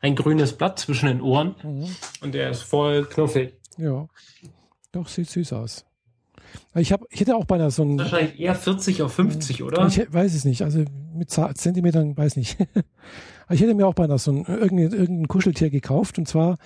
ein 0.01 0.17
grünes 0.17 0.51
Blatt 0.51 0.79
zwischen 0.79 1.05
den 1.05 1.21
Ohren. 1.21 1.55
Mhm. 1.63 1.95
Und 2.23 2.35
der 2.35 2.49
ist 2.49 2.63
voll 2.63 3.05
knuffig. 3.05 3.53
Ja, 3.77 4.09
doch, 4.91 5.07
sieht 5.07 5.29
süß 5.29 5.53
aus. 5.53 5.85
Ich, 6.75 6.91
hab, 6.91 7.05
ich 7.09 7.19
hätte 7.19 7.35
auch 7.35 7.45
beinahe 7.45 7.71
so 7.71 7.83
ein. 7.83 7.97
Wahrscheinlich 7.97 8.39
eher 8.39 8.55
40 8.55 9.01
auf 9.01 9.13
50, 9.13 9.63
oder? 9.63 9.87
Ich 9.87 10.01
weiß 10.11 10.33
es 10.33 10.45
nicht. 10.45 10.61
Also 10.61 10.83
mit 11.13 11.29
Zentimetern 11.29 12.17
weiß 12.17 12.35
nicht. 12.35 12.57
ich 13.49 13.61
hätte 13.61 13.73
mir 13.73 13.87
auch 13.87 13.93
beinahe 13.93 14.19
so 14.19 14.31
ein 14.31 14.45
irgendein, 14.45 14.97
irgendein 14.97 15.27
Kuscheltier 15.27 15.69
gekauft. 15.69 16.17
Und 16.17 16.27
zwar 16.27 16.57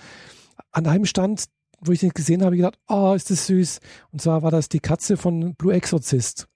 an 0.72 0.86
einem 0.86 1.06
Stand, 1.06 1.44
wo 1.80 1.92
ich 1.92 2.00
den 2.00 2.10
gesehen 2.10 2.44
habe, 2.44 2.56
gedacht, 2.56 2.78
oh, 2.88 3.14
ist 3.14 3.30
das 3.30 3.46
süß. 3.46 3.80
Und 4.12 4.20
zwar 4.20 4.42
war 4.42 4.50
das 4.50 4.68
die 4.68 4.80
Katze 4.80 5.16
von 5.16 5.54
Blue 5.54 5.72
Exorcist. 5.72 6.48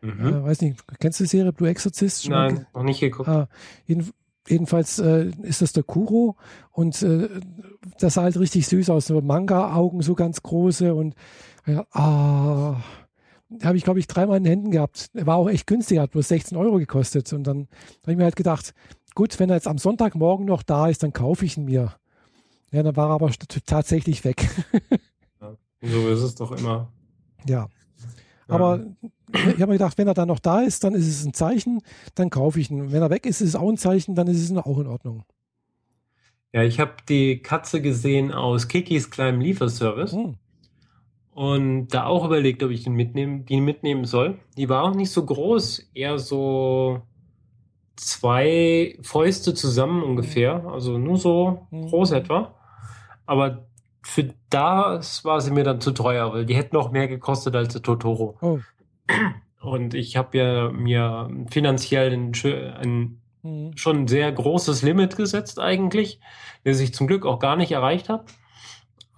Mhm. 0.00 0.26
Äh, 0.26 0.44
weiß 0.44 0.60
nicht, 0.60 0.82
kennst 1.00 1.20
du 1.20 1.24
die 1.24 1.28
Serie 1.28 1.52
Blue 1.52 1.68
Exorcist? 1.68 2.24
Schon 2.24 2.32
Nein, 2.32 2.66
noch 2.74 2.82
nicht 2.82 3.00
geguckt. 3.00 3.28
Ah, 3.28 3.48
jeden, 3.86 4.10
jedenfalls 4.48 4.98
äh, 4.98 5.30
ist 5.42 5.62
das 5.62 5.72
der 5.72 5.82
Kuro 5.82 6.36
und 6.70 7.02
äh, 7.02 7.28
das 7.98 8.14
sah 8.14 8.22
halt 8.22 8.38
richtig 8.38 8.66
süß 8.66 8.90
aus. 8.90 9.06
So 9.06 9.20
Manga-Augen, 9.20 10.02
so 10.02 10.14
ganz 10.14 10.42
große 10.42 10.94
und 10.94 11.14
ja, 11.68 11.86
ah, 11.92 12.82
habe 13.62 13.76
ich, 13.76 13.84
glaube 13.84 13.98
ich, 13.98 14.06
dreimal 14.06 14.38
in 14.38 14.44
den 14.44 14.50
Händen 14.50 14.70
gehabt. 14.70 15.10
Er 15.14 15.26
war 15.26 15.36
auch 15.36 15.48
echt 15.48 15.66
günstig, 15.66 15.98
hat 15.98 16.12
bloß 16.12 16.28
16 16.28 16.56
Euro 16.56 16.78
gekostet. 16.78 17.32
Und 17.32 17.44
dann 17.44 17.68
habe 18.02 18.12
ich 18.12 18.16
mir 18.16 18.24
halt 18.24 18.36
gedacht, 18.36 18.74
gut, 19.14 19.38
wenn 19.38 19.50
er 19.50 19.56
jetzt 19.56 19.68
am 19.68 19.78
Sonntagmorgen 19.78 20.46
noch 20.46 20.62
da 20.62 20.88
ist, 20.88 21.02
dann 21.02 21.12
kaufe 21.12 21.44
ich 21.44 21.56
ihn 21.56 21.64
mir. 21.64 21.94
Ja, 22.70 22.82
dann 22.82 22.96
war 22.96 23.08
er 23.08 23.14
aber 23.14 23.30
tatsächlich 23.66 24.24
weg. 24.24 24.48
ja, 25.40 25.56
so 25.82 26.08
ist 26.08 26.22
es 26.22 26.34
doch 26.34 26.52
immer. 26.52 26.92
Ja. 27.46 27.68
Aber 28.48 28.84
ich 29.32 29.60
habe 29.60 29.66
mir 29.66 29.78
gedacht, 29.78 29.98
wenn 29.98 30.08
er 30.08 30.14
dann 30.14 30.28
noch 30.28 30.38
da 30.38 30.60
ist, 30.60 30.84
dann 30.84 30.94
ist 30.94 31.06
es 31.06 31.24
ein 31.24 31.34
Zeichen, 31.34 31.80
dann 32.14 32.30
kaufe 32.30 32.60
ich 32.60 32.70
ihn. 32.70 32.92
Wenn 32.92 33.02
er 33.02 33.10
weg 33.10 33.26
ist, 33.26 33.40
ist 33.40 33.50
es 33.50 33.56
auch 33.56 33.68
ein 33.68 33.76
Zeichen, 33.76 34.14
dann 34.14 34.26
ist 34.26 34.38
es 34.38 34.56
auch 34.56 34.78
in 34.78 34.86
Ordnung. 34.86 35.24
Ja, 36.52 36.62
ich 36.62 36.80
habe 36.80 36.92
die 37.08 37.42
Katze 37.42 37.82
gesehen 37.82 38.32
aus 38.32 38.68
Kikis 38.68 39.10
kleinem 39.10 39.40
Lieferservice. 39.40 40.12
Hm. 40.12 40.36
Und 41.38 41.90
da 41.90 42.06
auch 42.06 42.24
überlegt, 42.24 42.64
ob 42.64 42.72
ich 42.72 42.82
den 42.82 42.94
mitnehmen, 42.94 43.46
die 43.46 43.60
mitnehmen 43.60 44.06
soll. 44.06 44.40
Die 44.56 44.68
war 44.68 44.82
auch 44.82 44.96
nicht 44.96 45.12
so 45.12 45.24
groß, 45.24 45.88
eher 45.94 46.18
so 46.18 47.02
zwei 47.94 48.98
Fäuste 49.02 49.54
zusammen 49.54 50.02
ungefähr. 50.02 50.64
Also 50.66 50.98
nur 50.98 51.16
so 51.16 51.68
hm. 51.70 51.86
groß 51.86 52.10
etwa. 52.10 52.56
Aber 53.24 53.68
für 54.02 54.34
das 54.50 55.24
war 55.24 55.40
sie 55.40 55.52
mir 55.52 55.62
dann 55.62 55.80
zu 55.80 55.92
teuer, 55.92 56.32
weil 56.32 56.44
die 56.44 56.56
hätte 56.56 56.74
noch 56.74 56.90
mehr 56.90 57.06
gekostet 57.06 57.54
als 57.54 57.72
der 57.72 57.82
Totoro. 57.82 58.36
Oh. 58.40 58.58
Und 59.60 59.94
ich 59.94 60.16
habe 60.16 60.38
ja 60.38 60.70
mir 60.70 61.30
finanziell 61.52 62.12
ein, 62.14 62.32
ein 62.82 63.20
mhm. 63.44 63.76
schon 63.76 63.96
ein 63.98 64.08
sehr 64.08 64.32
großes 64.32 64.82
Limit 64.82 65.14
gesetzt 65.14 65.60
eigentlich, 65.60 66.18
das 66.64 66.80
ich 66.80 66.94
zum 66.94 67.06
Glück 67.06 67.24
auch 67.24 67.38
gar 67.38 67.54
nicht 67.54 67.70
erreicht 67.70 68.08
habe. 68.08 68.24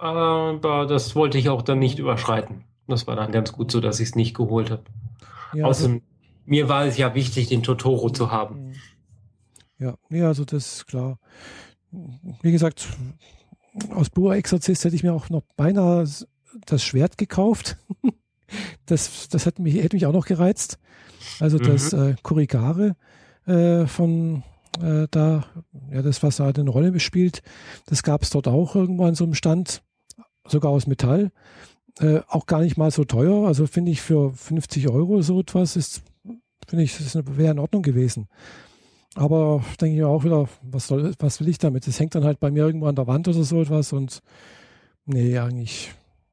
Aber 0.00 0.86
das 0.86 1.14
wollte 1.14 1.36
ich 1.36 1.50
auch 1.50 1.62
dann 1.62 1.78
nicht 1.78 1.98
überschreiten. 1.98 2.64
Das 2.88 3.06
war 3.06 3.16
dann 3.16 3.32
ganz 3.32 3.52
gut 3.52 3.70
so, 3.70 3.80
dass 3.80 4.00
ich 4.00 4.08
es 4.08 4.14
nicht 4.14 4.34
geholt 4.34 4.70
habe. 4.70 4.84
Ja, 5.52 5.66
Außerdem, 5.66 5.96
also, 5.96 6.04
mir 6.46 6.68
war 6.68 6.86
es 6.86 6.96
ja 6.96 7.14
wichtig, 7.14 7.48
den 7.48 7.62
Totoro 7.62 8.08
zu 8.10 8.30
haben. 8.30 8.68
Mhm. 8.68 8.74
Ja, 9.78 9.94
ja, 10.10 10.28
also 10.28 10.44
das 10.44 10.74
ist 10.74 10.86
klar. 10.86 11.18
Wie 12.42 12.52
gesagt, 12.52 12.88
aus 13.90 14.10
Blue 14.10 14.34
Exorzist 14.34 14.84
hätte 14.84 14.96
ich 14.96 15.02
mir 15.02 15.12
auch 15.12 15.28
noch 15.28 15.42
beinahe 15.56 16.06
das 16.66 16.82
Schwert 16.82 17.18
gekauft. 17.18 17.76
das, 18.86 19.28
das 19.28 19.46
hat 19.46 19.58
mich, 19.58 19.76
hätte 19.76 19.96
mich 19.96 20.06
auch 20.06 20.12
noch 20.12 20.26
gereizt. 20.26 20.78
Also 21.40 21.58
mhm. 21.58 21.64
das 21.64 21.92
äh, 21.92 22.14
Kurigare 22.22 22.96
äh, 23.46 23.86
von 23.86 24.42
äh, 24.82 25.06
da, 25.10 25.44
ja, 25.92 26.02
das, 26.02 26.22
was 26.22 26.36
da 26.36 26.48
eine 26.48 26.70
Rolle 26.70 26.98
spielt, 27.00 27.42
das 27.86 28.02
gab 28.02 28.22
es 28.22 28.30
dort 28.30 28.48
auch 28.48 28.74
irgendwo 28.74 29.04
an 29.04 29.14
so 29.14 29.24
einem 29.24 29.34
Stand, 29.34 29.82
sogar 30.50 30.72
aus 30.72 30.86
Metall. 30.86 31.32
Äh, 31.98 32.20
auch 32.28 32.46
gar 32.46 32.60
nicht 32.60 32.76
mal 32.76 32.90
so 32.90 33.04
teuer. 33.04 33.46
Also 33.46 33.66
finde 33.66 33.92
ich 33.92 34.00
für 34.00 34.32
50 34.32 34.88
Euro 34.88 35.22
so 35.22 35.40
etwas 35.40 35.76
ist, 35.76 36.02
finde 36.66 36.84
ich, 36.84 36.96
das 36.96 37.14
wäre 37.14 37.52
in 37.52 37.58
Ordnung 37.58 37.82
gewesen. 37.82 38.28
Aber 39.14 39.64
denke 39.80 39.94
ich 39.94 40.00
mir 40.00 40.08
auch 40.08 40.24
wieder, 40.24 40.48
was, 40.62 40.86
soll, 40.86 41.14
was 41.18 41.40
will 41.40 41.48
ich 41.48 41.58
damit? 41.58 41.86
Das 41.86 41.98
hängt 41.98 42.14
dann 42.14 42.24
halt 42.24 42.38
bei 42.38 42.50
mir 42.50 42.64
irgendwo 42.64 42.86
an 42.86 42.94
der 42.94 43.06
Wand 43.06 43.26
oder 43.26 43.42
so 43.42 43.60
etwas 43.60 43.92
und 43.92 44.22
nee, 45.04 45.36
eigentlich 45.36 45.92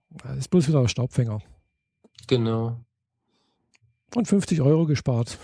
das 0.09 0.37
ist 0.37 0.49
bloß 0.49 0.67
wieder 0.67 0.79
ein 0.79 0.87
Staubfänger. 0.87 1.41
Genau. 2.27 2.77
Und 4.15 4.27
50 4.27 4.61
Euro 4.61 4.85
gespart. 4.85 5.37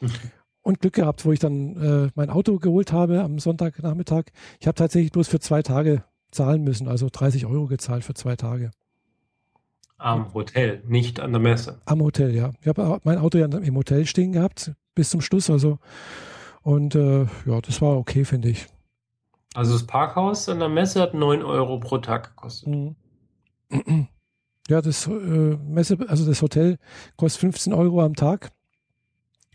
und 0.62 0.80
Glück 0.80 0.94
gehabt, 0.94 1.24
wo 1.24 1.32
ich 1.32 1.38
dann 1.38 1.76
äh, 1.76 2.10
mein 2.14 2.30
Auto 2.30 2.58
geholt 2.58 2.92
habe 2.92 3.22
am 3.22 3.38
Sonntagnachmittag. 3.38 4.24
Ich 4.60 4.66
habe 4.66 4.76
tatsächlich 4.76 5.12
bloß 5.12 5.28
für 5.28 5.40
zwei 5.40 5.62
Tage 5.62 6.04
zahlen 6.34 6.62
müssen, 6.62 6.88
also 6.88 7.08
30 7.10 7.46
Euro 7.46 7.66
gezahlt 7.66 8.04
für 8.04 8.14
zwei 8.14 8.36
Tage. 8.36 8.70
Am 9.96 10.34
Hotel, 10.34 10.82
nicht 10.86 11.20
an 11.20 11.32
der 11.32 11.40
Messe. 11.40 11.80
Am 11.86 12.02
Hotel, 12.02 12.34
ja. 12.34 12.50
Ich 12.60 12.68
habe 12.68 13.00
mein 13.04 13.18
Auto 13.18 13.38
ja 13.38 13.46
im 13.46 13.76
Hotel 13.76 14.06
stehen 14.06 14.32
gehabt, 14.32 14.72
bis 14.94 15.10
zum 15.10 15.20
Schluss. 15.20 15.48
Also, 15.48 15.78
und 16.62 16.94
äh, 16.94 17.26
ja, 17.46 17.60
das 17.62 17.80
war 17.80 17.96
okay, 17.96 18.24
finde 18.24 18.50
ich. 18.50 18.66
Also 19.54 19.72
das 19.72 19.86
Parkhaus 19.86 20.48
an 20.48 20.58
der 20.58 20.68
Messe 20.68 21.00
hat 21.00 21.14
9 21.14 21.42
Euro 21.42 21.78
pro 21.78 21.98
Tag 21.98 22.30
gekostet. 22.30 22.68
Mhm. 22.68 22.96
Ja, 24.68 24.80
das 24.80 25.06
äh, 25.06 25.10
Messe, 25.10 25.98
also 26.08 26.24
das 26.24 26.40
Hotel 26.40 26.78
kostet 27.16 27.40
15 27.40 27.74
Euro 27.74 28.00
am 28.00 28.14
Tag, 28.14 28.50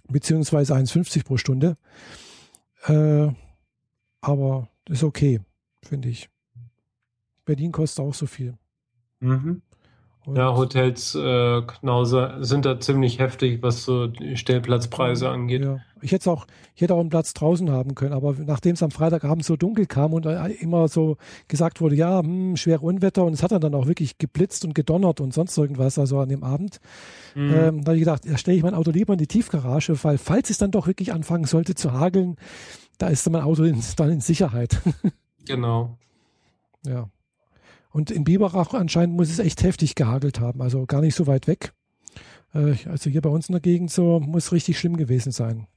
beziehungsweise 0.08 0.76
1,50 0.76 1.26
pro 1.26 1.38
Stunde. 1.38 1.78
Äh, 2.86 3.30
aber 4.22 4.70
das 4.86 5.00
ist 5.00 5.04
okay, 5.04 5.42
finde 5.82 6.10
ich. 6.10 6.30
Berlin 7.50 7.72
kostet 7.72 8.06
auch 8.06 8.14
so 8.14 8.28
viel. 8.28 8.54
Mhm. 9.22 9.64
Ja, 10.36 10.56
Hotels 10.56 11.16
äh, 11.16 11.62
Knause 11.64 12.36
sind 12.42 12.64
da 12.64 12.80
ziemlich 12.80 13.18
heftig, 13.18 13.64
was 13.64 13.84
so 13.84 14.06
die 14.06 14.38
Stellplatzpreise 14.38 15.28
angeht. 15.28 15.64
Ja. 15.64 15.80
Ich 16.02 16.12
hätte 16.12 16.30
auch, 16.30 16.46
ich 16.76 16.84
hätte 16.84 16.94
auch 16.94 17.00
einen 17.00 17.10
Platz 17.10 17.34
draußen 17.34 17.72
haben 17.72 17.96
können, 17.96 18.14
aber 18.14 18.36
nachdem 18.46 18.74
es 18.74 18.84
am 18.84 18.92
Freitagabend 18.92 19.44
so 19.44 19.56
dunkel 19.56 19.88
kam 19.88 20.14
und 20.14 20.28
immer 20.28 20.88
so 20.90 21.18
gesagt 21.48 21.82
wurde, 21.82 21.96
ja, 21.96 22.20
hm, 22.20 22.56
schwere 22.56 22.82
Unwetter 22.82 23.24
und 23.24 23.34
es 23.34 23.42
hat 23.42 23.52
dann 23.52 23.74
auch 23.74 23.88
wirklich 23.88 24.20
geblitzt 24.20 24.64
und 24.64 24.76
gedonnert 24.76 25.20
und 25.20 25.34
sonst 25.34 25.58
irgendwas, 25.58 25.98
also 25.98 26.20
an 26.20 26.30
dem 26.30 26.44
Abend, 26.44 26.80
mhm. 27.34 27.52
ähm, 27.52 27.84
da 27.84 27.90
habe 27.90 27.96
ich 27.96 28.02
gedacht, 28.02 28.26
ja, 28.26 28.38
stelle 28.38 28.58
ich 28.58 28.64
mein 28.64 28.76
Auto 28.76 28.92
lieber 28.92 29.14
in 29.14 29.20
die 29.20 29.26
Tiefgarage, 29.26 29.98
weil 30.04 30.20
falls 30.20 30.52
es 30.52 30.60
dann 30.60 30.70
doch 30.70 30.86
wirklich 30.86 31.14
anfangen 31.14 31.46
sollte 31.46 31.74
zu 31.74 31.94
hageln, 31.94 32.36
da 33.00 33.08
ist 33.08 33.26
dann 33.26 33.34
mein 33.34 33.42
Auto 33.42 33.64
in, 33.64 33.82
dann 33.98 34.12
in 34.12 34.22
Sicherheit. 34.22 34.80
genau. 35.48 35.98
Ja. 36.86 37.10
Und 37.92 38.12
in 38.12 38.24
Biberach 38.24 38.74
anscheinend 38.74 39.16
muss 39.16 39.30
es 39.30 39.40
echt 39.40 39.64
heftig 39.64 39.96
gehagelt 39.96 40.40
haben, 40.40 40.62
also 40.62 40.86
gar 40.86 41.02
nicht 41.02 41.16
so 41.16 41.28
weit 41.28 41.48
weg. 41.48 41.74
Äh, 42.54 42.76
also 42.88 43.10
hier 43.10 43.22
bei 43.22 43.30
uns 43.30 43.50
in 43.50 43.54
der 43.54 43.62
Gegend 43.62 43.92
so 43.92 44.20
muss 44.20 44.52
richtig 44.52 44.80
schlimm 44.80 44.98
gewesen 44.98 45.32
sein. 45.32 45.68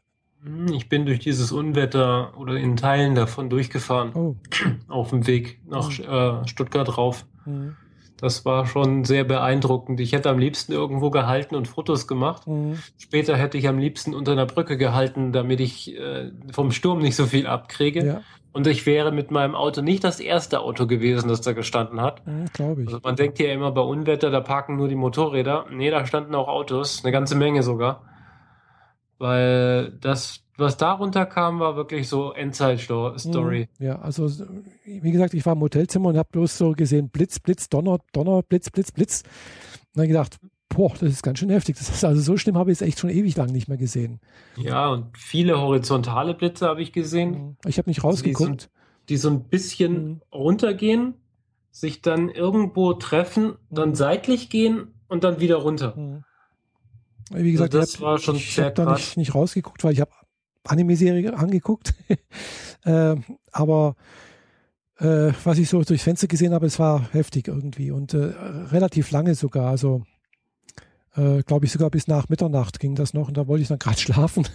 Hm, 0.43 0.73
ich 0.73 0.89
bin 0.89 1.07
durch 1.07 1.21
dieses 1.21 1.53
Unwetter 1.53 2.37
oder 2.39 2.57
in 2.57 2.77
Teilen 2.77 3.15
davon 3.15 3.49
durchgefahren. 3.49 4.13
Oh. 4.15 4.37
Auf 4.89 5.11
dem 5.11 5.27
Weg 5.27 5.61
nach 5.67 5.91
mhm. 5.99 6.05
äh, 6.45 6.49
Stuttgart 6.49 6.97
rauf. 6.99 7.27
Mhm. 7.47 7.77
Das 8.19 8.45
war 8.45 8.67
schon 8.67 9.05
sehr 9.05 9.25
beeindruckend. 9.25 9.99
Ich 9.99 10.13
hätte 10.13 10.31
am 10.31 10.39
liebsten 10.39 10.73
irgendwo 10.73 11.11
gehalten 11.11 11.57
und 11.57 11.67
Fotos 11.67 12.07
gemacht. 12.07 12.47
Mhm. 12.47 12.79
Später 12.97 13.37
hätte 13.37 13.59
ich 13.59 13.67
am 13.67 13.79
liebsten 13.79 14.15
unter 14.15 14.31
einer 14.31 14.47
Brücke 14.47 14.77
gehalten, 14.77 15.33
damit 15.33 15.59
ich 15.59 15.97
äh, 15.99 16.31
vom 16.53 16.71
Sturm 16.71 17.01
nicht 17.01 17.17
so 17.17 17.27
viel 17.27 17.49
abkriege. 17.49 18.07
Ja. 18.07 18.21
Und 18.53 18.67
ich 18.67 18.85
wäre 18.85 19.13
mit 19.13 19.31
meinem 19.31 19.55
Auto 19.55 19.81
nicht 19.81 20.05
das 20.05 20.21
erste 20.21 20.61
Auto 20.61 20.87
gewesen, 20.87 21.29
das 21.29 21.41
da 21.41 21.53
gestanden 21.53 22.01
hat. 22.01 22.27
Mhm, 22.27 22.47
Glaube 22.53 22.83
ich. 22.83 22.89
Also 22.89 23.01
man 23.03 23.17
denkt 23.17 23.39
ja 23.39 23.51
immer 23.51 23.73
bei 23.73 23.81
Unwetter, 23.81 24.31
da 24.31 24.41
parken 24.41 24.77
nur 24.77 24.89
die 24.89 24.95
Motorräder. 24.95 25.67
Nee, 25.71 25.91
da 25.91 26.05
standen 26.05 26.35
auch 26.35 26.49
Autos, 26.49 27.03
eine 27.03 27.13
ganze 27.13 27.35
Menge 27.35 27.63
sogar. 27.63 28.05
Weil 29.19 29.93
das, 30.01 30.45
was 30.59 30.77
darunter 30.77 31.25
kam, 31.25 31.61
war 31.61 31.77
wirklich 31.77 32.09
so 32.09 32.33
Endzeit-Story. 32.33 33.69
Mhm, 33.79 33.85
ja, 33.87 33.99
also 34.01 34.29
wie 34.85 35.13
gesagt, 35.13 35.33
ich 35.33 35.47
war 35.47 35.55
im 35.55 35.61
Hotelzimmer 35.61 36.11
und 36.11 36.19
habe 36.19 36.29
bloß 36.31 36.59
so 36.59 36.73
gesehen, 36.73 37.09
Blitz, 37.09 37.41
Blitz, 37.41 37.71
Donner, 37.71 38.01
Donner, 38.13 38.43
Blitz, 38.43 38.69
Blitz, 38.69 38.93
Blitz. 38.93 39.23
Und 39.95 40.01
dann 40.01 40.09
gedacht, 40.09 40.39
boah, 40.75 40.93
das 40.93 41.11
ist 41.11 41.23
ganz 41.23 41.39
schön 41.39 41.51
heftig. 41.51 41.77
Das 41.77 41.89
ist 41.89 42.05
also 42.05 42.21
so 42.21 42.37
schlimm 42.37 42.57
habe 42.57 42.71
ich 42.71 42.79
es 42.79 42.83
echt 42.83 42.99
schon 42.99 43.11
ewig 43.11 43.37
lang 43.37 43.51
nicht 43.51 43.69
mehr 43.69 43.79
gesehen. 43.79 44.21
Ja, 44.57 44.89
und 44.89 45.17
viele 45.17 45.61
horizontale 45.61 46.35
Blitze 46.35 46.67
habe 46.67 46.83
ich 46.83 46.93
gesehen. 46.93 47.31
Mhm. 47.31 47.57
Ich 47.67 47.79
habe 47.79 47.89
nicht 47.91 48.05
rausgeguckt. 48.05 48.51
Also 48.51 48.55
die, 48.57 48.63
so, 48.63 48.69
die, 49.09 49.17
so, 49.17 49.31
ein 49.31 49.49
bisschen 49.49 50.05
mhm. 50.05 50.23
runtergehen, 50.33 51.15
sich 51.71 52.03
dann 52.03 52.29
irgendwo 52.29 52.93
treffen, 52.95 53.55
dann 53.71 53.91
mhm. 53.91 53.95
seitlich 53.95 54.51
gehen 54.51 54.95
und 55.09 55.25
dann 55.25 55.41
wieder 55.41 55.57
runter. 55.57 55.95
Mhm. 55.97 56.25
Wie 57.31 57.53
gesagt, 57.53 57.75
also 57.75 57.87
das 57.87 57.95
hab, 57.95 58.03
war 58.03 58.19
schon 58.19 58.37
ich 58.37 58.59
habe 58.59 58.73
da 58.73 58.93
nicht, 58.93 59.17
nicht, 59.17 59.35
rausgeguckt, 59.35 59.83
weil 59.85 59.93
ich 59.93 60.01
habe 60.01 60.11
Anime-Serie 60.65 61.37
angeguckt. 61.37 61.95
äh, 62.85 63.17
aber 63.53 63.97
äh, 64.99 65.33
was 65.45 65.59
ich 65.59 65.69
so 65.69 65.83
durchs 65.83 66.05
Fenster 66.05 66.27
gesehen 66.27 66.53
habe, 66.53 66.67
es 66.67 66.79
war 66.79 67.11
heftig 67.13 67.49
irgendwie 67.49 67.91
und 67.91 68.15
äh, 68.15 68.33
relativ 68.71 69.11
lange 69.11 69.35
sogar. 69.35 69.71
Also 69.71 70.03
äh, 71.17 71.43
glaube 71.43 71.67
ich, 71.67 71.73
sogar 71.73 71.91
bis 71.91 72.07
nach 72.07 72.29
Mitternacht 72.29 72.81
ging 72.81 72.95
das 72.95 73.15
noch 73.15 73.29
und 73.29 73.37
da 73.37 73.47
wollte 73.47 73.63
ich 73.63 73.69
dann 73.69 73.79
gerade 73.79 73.99
schlafen. 74.01 74.47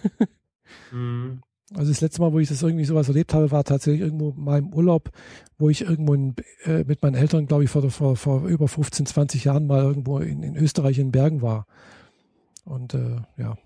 mhm. 0.92 1.42
Also 1.76 1.92
das 1.92 2.00
letzte 2.00 2.22
Mal, 2.22 2.32
wo 2.32 2.40
ich 2.40 2.48
das 2.48 2.64
irgendwie 2.64 2.86
sowas 2.86 3.10
erlebt 3.10 3.34
habe, 3.34 3.52
war 3.52 3.66
tatsächlich 3.66 4.02
irgendwo 4.02 4.32
mal 4.32 4.60
im 4.60 4.74
Urlaub, 4.74 5.12
wo 5.58 5.70
ich 5.70 5.82
irgendwo 5.82 6.14
in, 6.14 6.34
äh, 6.64 6.86
mit 6.86 7.02
meinen 7.02 7.16
Eltern, 7.16 7.46
glaube 7.46 7.66
ich, 7.66 7.70
vor, 7.70 7.90
vor, 7.92 8.16
vor 8.16 8.46
über 8.46 8.70
15, 8.70 9.06
20 9.06 9.44
Jahren 9.44 9.68
mal 9.68 9.84
irgendwo 9.84 10.20
in, 10.20 10.44
in 10.44 10.56
Österreich 10.56 10.98
in 10.98 11.12
Bergen 11.12 11.42
war. 11.42 11.68
Und 12.64 12.94
äh, 12.94 13.18
ja, 13.36 13.58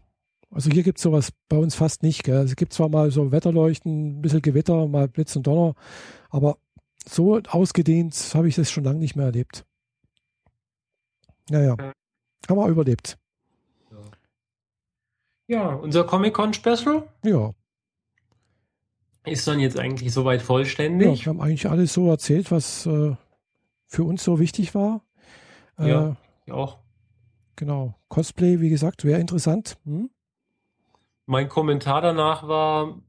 also 0.49 0.71
hier 0.71 0.81
gibt 0.81 0.97
es 0.97 1.03
sowas 1.03 1.31
bei 1.47 1.57
uns 1.57 1.75
fast 1.75 2.01
nicht. 2.01 2.23
Gell? 2.23 2.43
Es 2.43 2.55
gibt 2.55 2.73
zwar 2.73 2.89
mal 2.89 3.11
so 3.11 3.31
Wetterleuchten, 3.31 4.17
ein 4.17 4.21
bisschen 4.21 4.41
Gewitter, 4.41 4.87
mal 4.87 5.07
Blitz 5.07 5.35
und 5.35 5.45
Donner, 5.45 5.75
aber 6.29 6.57
so 7.07 7.39
ausgedehnt 7.49 8.15
habe 8.33 8.47
ich 8.47 8.55
das 8.55 8.71
schon 8.71 8.83
lange 8.83 8.99
nicht 8.99 9.15
mehr 9.15 9.25
erlebt. 9.27 9.65
Naja. 11.49 11.75
Haben 12.49 12.57
wir 12.57 12.67
überlebt. 12.67 13.17
Ja, 15.47 15.73
unser 15.73 16.05
Comic-Con-Special? 16.05 17.07
Ja. 17.23 17.53
Ist 19.25 19.47
dann 19.47 19.59
jetzt 19.59 19.77
eigentlich 19.77 20.13
soweit 20.13 20.41
vollständig? 20.41 21.19
Ja, 21.19 21.25
wir 21.25 21.29
haben 21.29 21.41
eigentlich 21.41 21.69
alles 21.69 21.93
so 21.93 22.09
erzählt, 22.09 22.51
was 22.51 22.85
äh, 22.85 23.15
für 23.85 24.03
uns 24.03 24.23
so 24.23 24.39
wichtig 24.39 24.73
war. 24.73 25.01
Äh, 25.77 25.89
ja, 25.89 26.15
ich 26.45 26.53
auch. 26.53 26.79
Genau. 27.55 27.95
Cosplay, 28.07 28.61
wie 28.61 28.69
gesagt, 28.69 29.03
wäre 29.03 29.19
interessant. 29.19 29.77
Hm? 29.83 30.09
Mein 31.25 31.49
Kommentar 31.49 32.01
danach 32.01 32.47
war, 32.47 33.01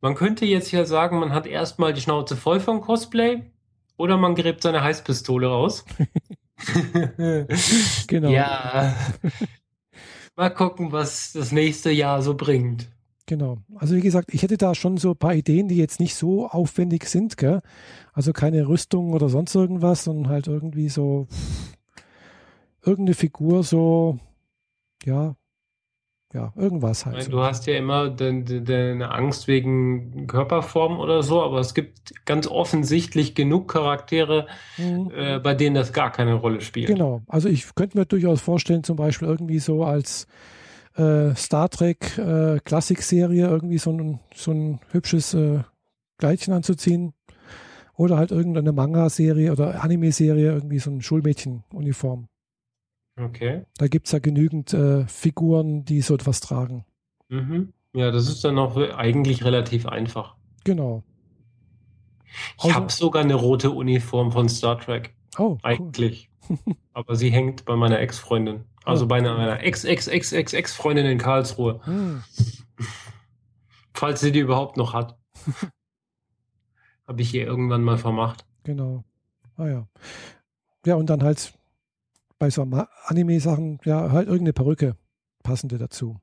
man 0.00 0.14
könnte 0.14 0.46
jetzt 0.46 0.70
ja 0.70 0.84
sagen, 0.84 1.18
man 1.18 1.32
hat 1.32 1.46
erstmal 1.46 1.92
die 1.92 2.00
Schnauze 2.00 2.36
voll 2.36 2.60
von 2.60 2.80
Cosplay 2.80 3.42
oder 3.96 4.16
man 4.16 4.34
gräbt 4.34 4.62
seine 4.62 4.82
Heißpistole 4.82 5.48
raus. 5.48 5.84
genau. 8.06 8.30
Ja. 8.30 8.94
Mal 10.36 10.50
gucken, 10.50 10.92
was 10.92 11.32
das 11.32 11.52
nächste 11.52 11.90
Jahr 11.90 12.22
so 12.22 12.34
bringt. 12.34 12.88
Genau. 13.26 13.58
Also 13.76 13.94
wie 13.94 14.00
gesagt, 14.00 14.32
ich 14.32 14.42
hätte 14.42 14.56
da 14.56 14.74
schon 14.74 14.96
so 14.96 15.10
ein 15.10 15.16
paar 15.16 15.34
Ideen, 15.34 15.68
die 15.68 15.76
jetzt 15.76 16.00
nicht 16.00 16.14
so 16.14 16.48
aufwendig 16.48 17.04
sind, 17.06 17.36
gell? 17.36 17.60
Also 18.14 18.32
keine 18.32 18.66
Rüstung 18.66 19.12
oder 19.12 19.28
sonst 19.28 19.54
irgendwas, 19.54 20.04
sondern 20.04 20.32
halt 20.32 20.46
irgendwie 20.46 20.88
so 20.88 21.26
irgendeine 22.82 23.14
Figur 23.14 23.64
so, 23.64 24.18
ja, 25.04 25.36
ja, 26.34 26.52
irgendwas 26.56 27.06
halt. 27.06 27.16
Meine, 27.16 27.28
du 27.28 27.40
hast 27.40 27.66
ja 27.66 27.76
immer 27.76 28.10
deine 28.10 29.10
Angst 29.10 29.48
wegen 29.48 30.26
Körperform 30.26 31.00
oder 31.00 31.22
so, 31.22 31.42
aber 31.42 31.58
es 31.60 31.72
gibt 31.72 32.12
ganz 32.26 32.46
offensichtlich 32.46 33.34
genug 33.34 33.68
Charaktere, 33.72 34.46
mhm. 34.76 35.10
äh, 35.14 35.38
bei 35.38 35.54
denen 35.54 35.74
das 35.74 35.92
gar 35.92 36.12
keine 36.12 36.34
Rolle 36.34 36.60
spielt. 36.60 36.88
Genau, 36.88 37.22
also 37.28 37.48
ich 37.48 37.74
könnte 37.74 37.96
mir 37.96 38.04
durchaus 38.04 38.42
vorstellen, 38.42 38.84
zum 38.84 38.96
Beispiel 38.96 39.26
irgendwie 39.26 39.58
so 39.58 39.84
als 39.84 40.26
äh, 40.96 41.34
Star 41.34 41.70
Trek 41.70 42.18
äh, 42.18 42.58
Klassik-Serie 42.62 43.46
irgendwie 43.48 43.78
so 43.78 43.90
ein, 43.90 44.20
so 44.34 44.50
ein 44.52 44.80
hübsches 44.90 45.32
äh, 45.32 45.60
Kleidchen 46.18 46.52
anzuziehen. 46.52 47.14
Oder 47.94 48.16
halt 48.16 48.30
irgendeine 48.30 48.70
Manga-Serie 48.70 49.50
oder 49.50 49.82
Anime-Serie, 49.82 50.52
irgendwie 50.52 50.78
so 50.78 50.90
ein 50.90 51.02
Schulmädchen-Uniform. 51.02 52.28
Okay. 53.18 53.64
Da 53.76 53.88
gibt 53.88 54.06
es 54.06 54.12
ja 54.12 54.18
genügend 54.18 54.72
äh, 54.72 55.06
Figuren, 55.06 55.84
die 55.84 56.00
so 56.00 56.14
etwas 56.14 56.40
tragen. 56.40 56.84
Mhm. 57.28 57.72
Ja, 57.92 58.10
das 58.10 58.28
ist 58.28 58.44
dann 58.44 58.58
auch 58.58 58.76
eigentlich 58.76 59.44
relativ 59.44 59.86
einfach. 59.86 60.36
Genau. 60.64 61.02
Ich 62.58 62.64
also, 62.64 62.74
habe 62.74 62.92
sogar 62.92 63.22
eine 63.22 63.34
rote 63.34 63.70
Uniform 63.70 64.30
von 64.32 64.48
Star 64.48 64.78
Trek. 64.78 65.14
Oh, 65.38 65.58
eigentlich. 65.62 66.30
Cool. 66.48 66.58
Aber 66.92 67.16
sie 67.16 67.30
hängt 67.30 67.64
bei 67.64 67.76
meiner 67.76 67.98
Ex-Freundin. 68.00 68.64
Also 68.84 69.04
oh. 69.04 69.08
bei 69.08 69.18
einer 69.18 69.62
Ex-Ex-Ex-Ex-Ex-Freundin 69.62 71.06
in 71.06 71.18
Karlsruhe. 71.18 71.80
Hm. 71.84 72.22
Falls 73.94 74.20
sie 74.20 74.32
die 74.32 74.40
überhaupt 74.40 74.76
noch 74.76 74.94
hat. 74.94 75.18
habe 77.06 77.22
ich 77.22 77.34
ihr 77.34 77.46
irgendwann 77.46 77.82
mal 77.82 77.98
vermacht. 77.98 78.44
Genau. 78.64 79.02
Ah 79.56 79.66
ja. 79.66 79.88
Ja, 80.86 80.94
und 80.94 81.10
dann 81.10 81.22
halt 81.22 81.57
bei 82.38 82.50
so 82.50 82.62
Anime-Sachen, 83.06 83.80
ja, 83.84 84.10
halt 84.12 84.28
irgendeine 84.28 84.52
Perücke 84.52 84.96
passende 85.42 85.78
dazu. 85.78 86.20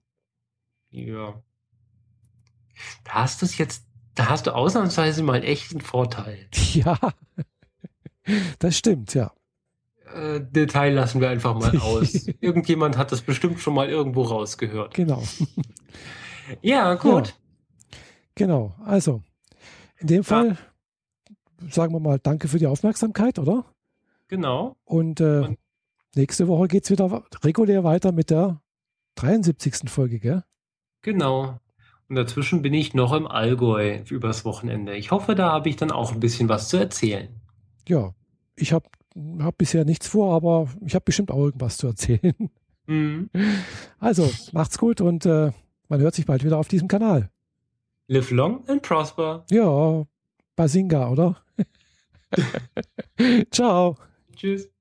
Ja. 0.89 1.41
Da 3.03 3.13
hast 3.13 3.41
du 3.41 3.45
es 3.45 3.57
jetzt, 3.57 3.85
da 4.15 4.29
hast 4.29 4.47
du 4.47 4.55
ausnahmsweise 4.55 5.23
mal 5.23 5.43
echt 5.43 5.71
einen 5.71 5.81
Vorteil. 5.81 6.47
Ja, 6.73 6.97
das 8.59 8.77
stimmt, 8.77 9.13
ja. 9.13 9.31
Äh, 10.13 10.41
Detail 10.41 10.93
lassen 10.93 11.21
wir 11.21 11.29
einfach 11.29 11.53
mal 11.55 11.77
aus. 11.81 12.27
Irgendjemand 12.41 12.97
hat 12.97 13.11
das 13.11 13.21
bestimmt 13.21 13.59
schon 13.59 13.73
mal 13.73 13.89
irgendwo 13.89 14.23
rausgehört. 14.23 14.93
Genau. 14.93 15.23
Ja, 16.61 16.93
gut. 16.93 17.29
Ja, 17.29 17.97
genau. 18.35 18.75
Also, 18.85 19.23
in 19.97 20.05
dem 20.05 20.23
Fall 20.23 20.59
ja. 21.59 21.71
sagen 21.71 21.91
wir 21.91 21.99
mal 21.99 22.19
Danke 22.19 22.47
für 22.47 22.59
die 22.59 22.67
Aufmerksamkeit, 22.67 23.39
oder? 23.39 23.65
Genau. 24.27 24.75
Und, 24.83 25.21
äh, 25.21 25.39
Und 25.39 25.57
nächste 26.15 26.47
Woche 26.47 26.67
geht 26.67 26.85
es 26.85 26.91
wieder 26.91 27.23
regulär 27.43 27.83
weiter 27.83 28.11
mit 28.11 28.29
der 28.29 28.61
73. 29.15 29.89
Folge, 29.89 30.19
gell? 30.19 30.43
Genau. 31.01 31.59
Und 32.07 32.15
dazwischen 32.15 32.61
bin 32.61 32.73
ich 32.73 32.93
noch 32.93 33.13
im 33.13 33.27
Allgäu 33.27 33.99
übers 34.09 34.45
Wochenende. 34.45 34.95
Ich 34.95 35.11
hoffe, 35.11 35.35
da 35.35 35.51
habe 35.51 35.69
ich 35.69 35.75
dann 35.75 35.91
auch 35.91 36.11
ein 36.11 36.19
bisschen 36.19 36.49
was 36.49 36.69
zu 36.69 36.77
erzählen. 36.77 37.29
Ja, 37.87 38.13
ich 38.55 38.73
habe 38.73 38.87
hab 39.39 39.57
bisher 39.57 39.85
nichts 39.85 40.07
vor, 40.07 40.35
aber 40.35 40.69
ich 40.85 40.93
habe 40.93 41.05
bestimmt 41.05 41.31
auch 41.31 41.39
irgendwas 41.43 41.77
zu 41.77 41.87
erzählen. 41.87 42.49
Mhm. 42.85 43.29
Also, 43.99 44.29
macht's 44.51 44.77
gut 44.77 45.01
und 45.01 45.25
äh, 45.25 45.51
man 45.87 45.99
hört 45.99 46.13
sich 46.13 46.25
bald 46.25 46.43
wieder 46.43 46.57
auf 46.57 46.67
diesem 46.67 46.87
Kanal. 46.87 47.31
Live 48.07 48.29
long 48.29 48.67
and 48.67 48.83
prosper. 48.83 49.45
Ja, 49.49 50.05
Basinga, 50.55 51.09
oder? 51.09 51.41
Ciao. 53.51 53.97
Tschüss. 54.35 54.74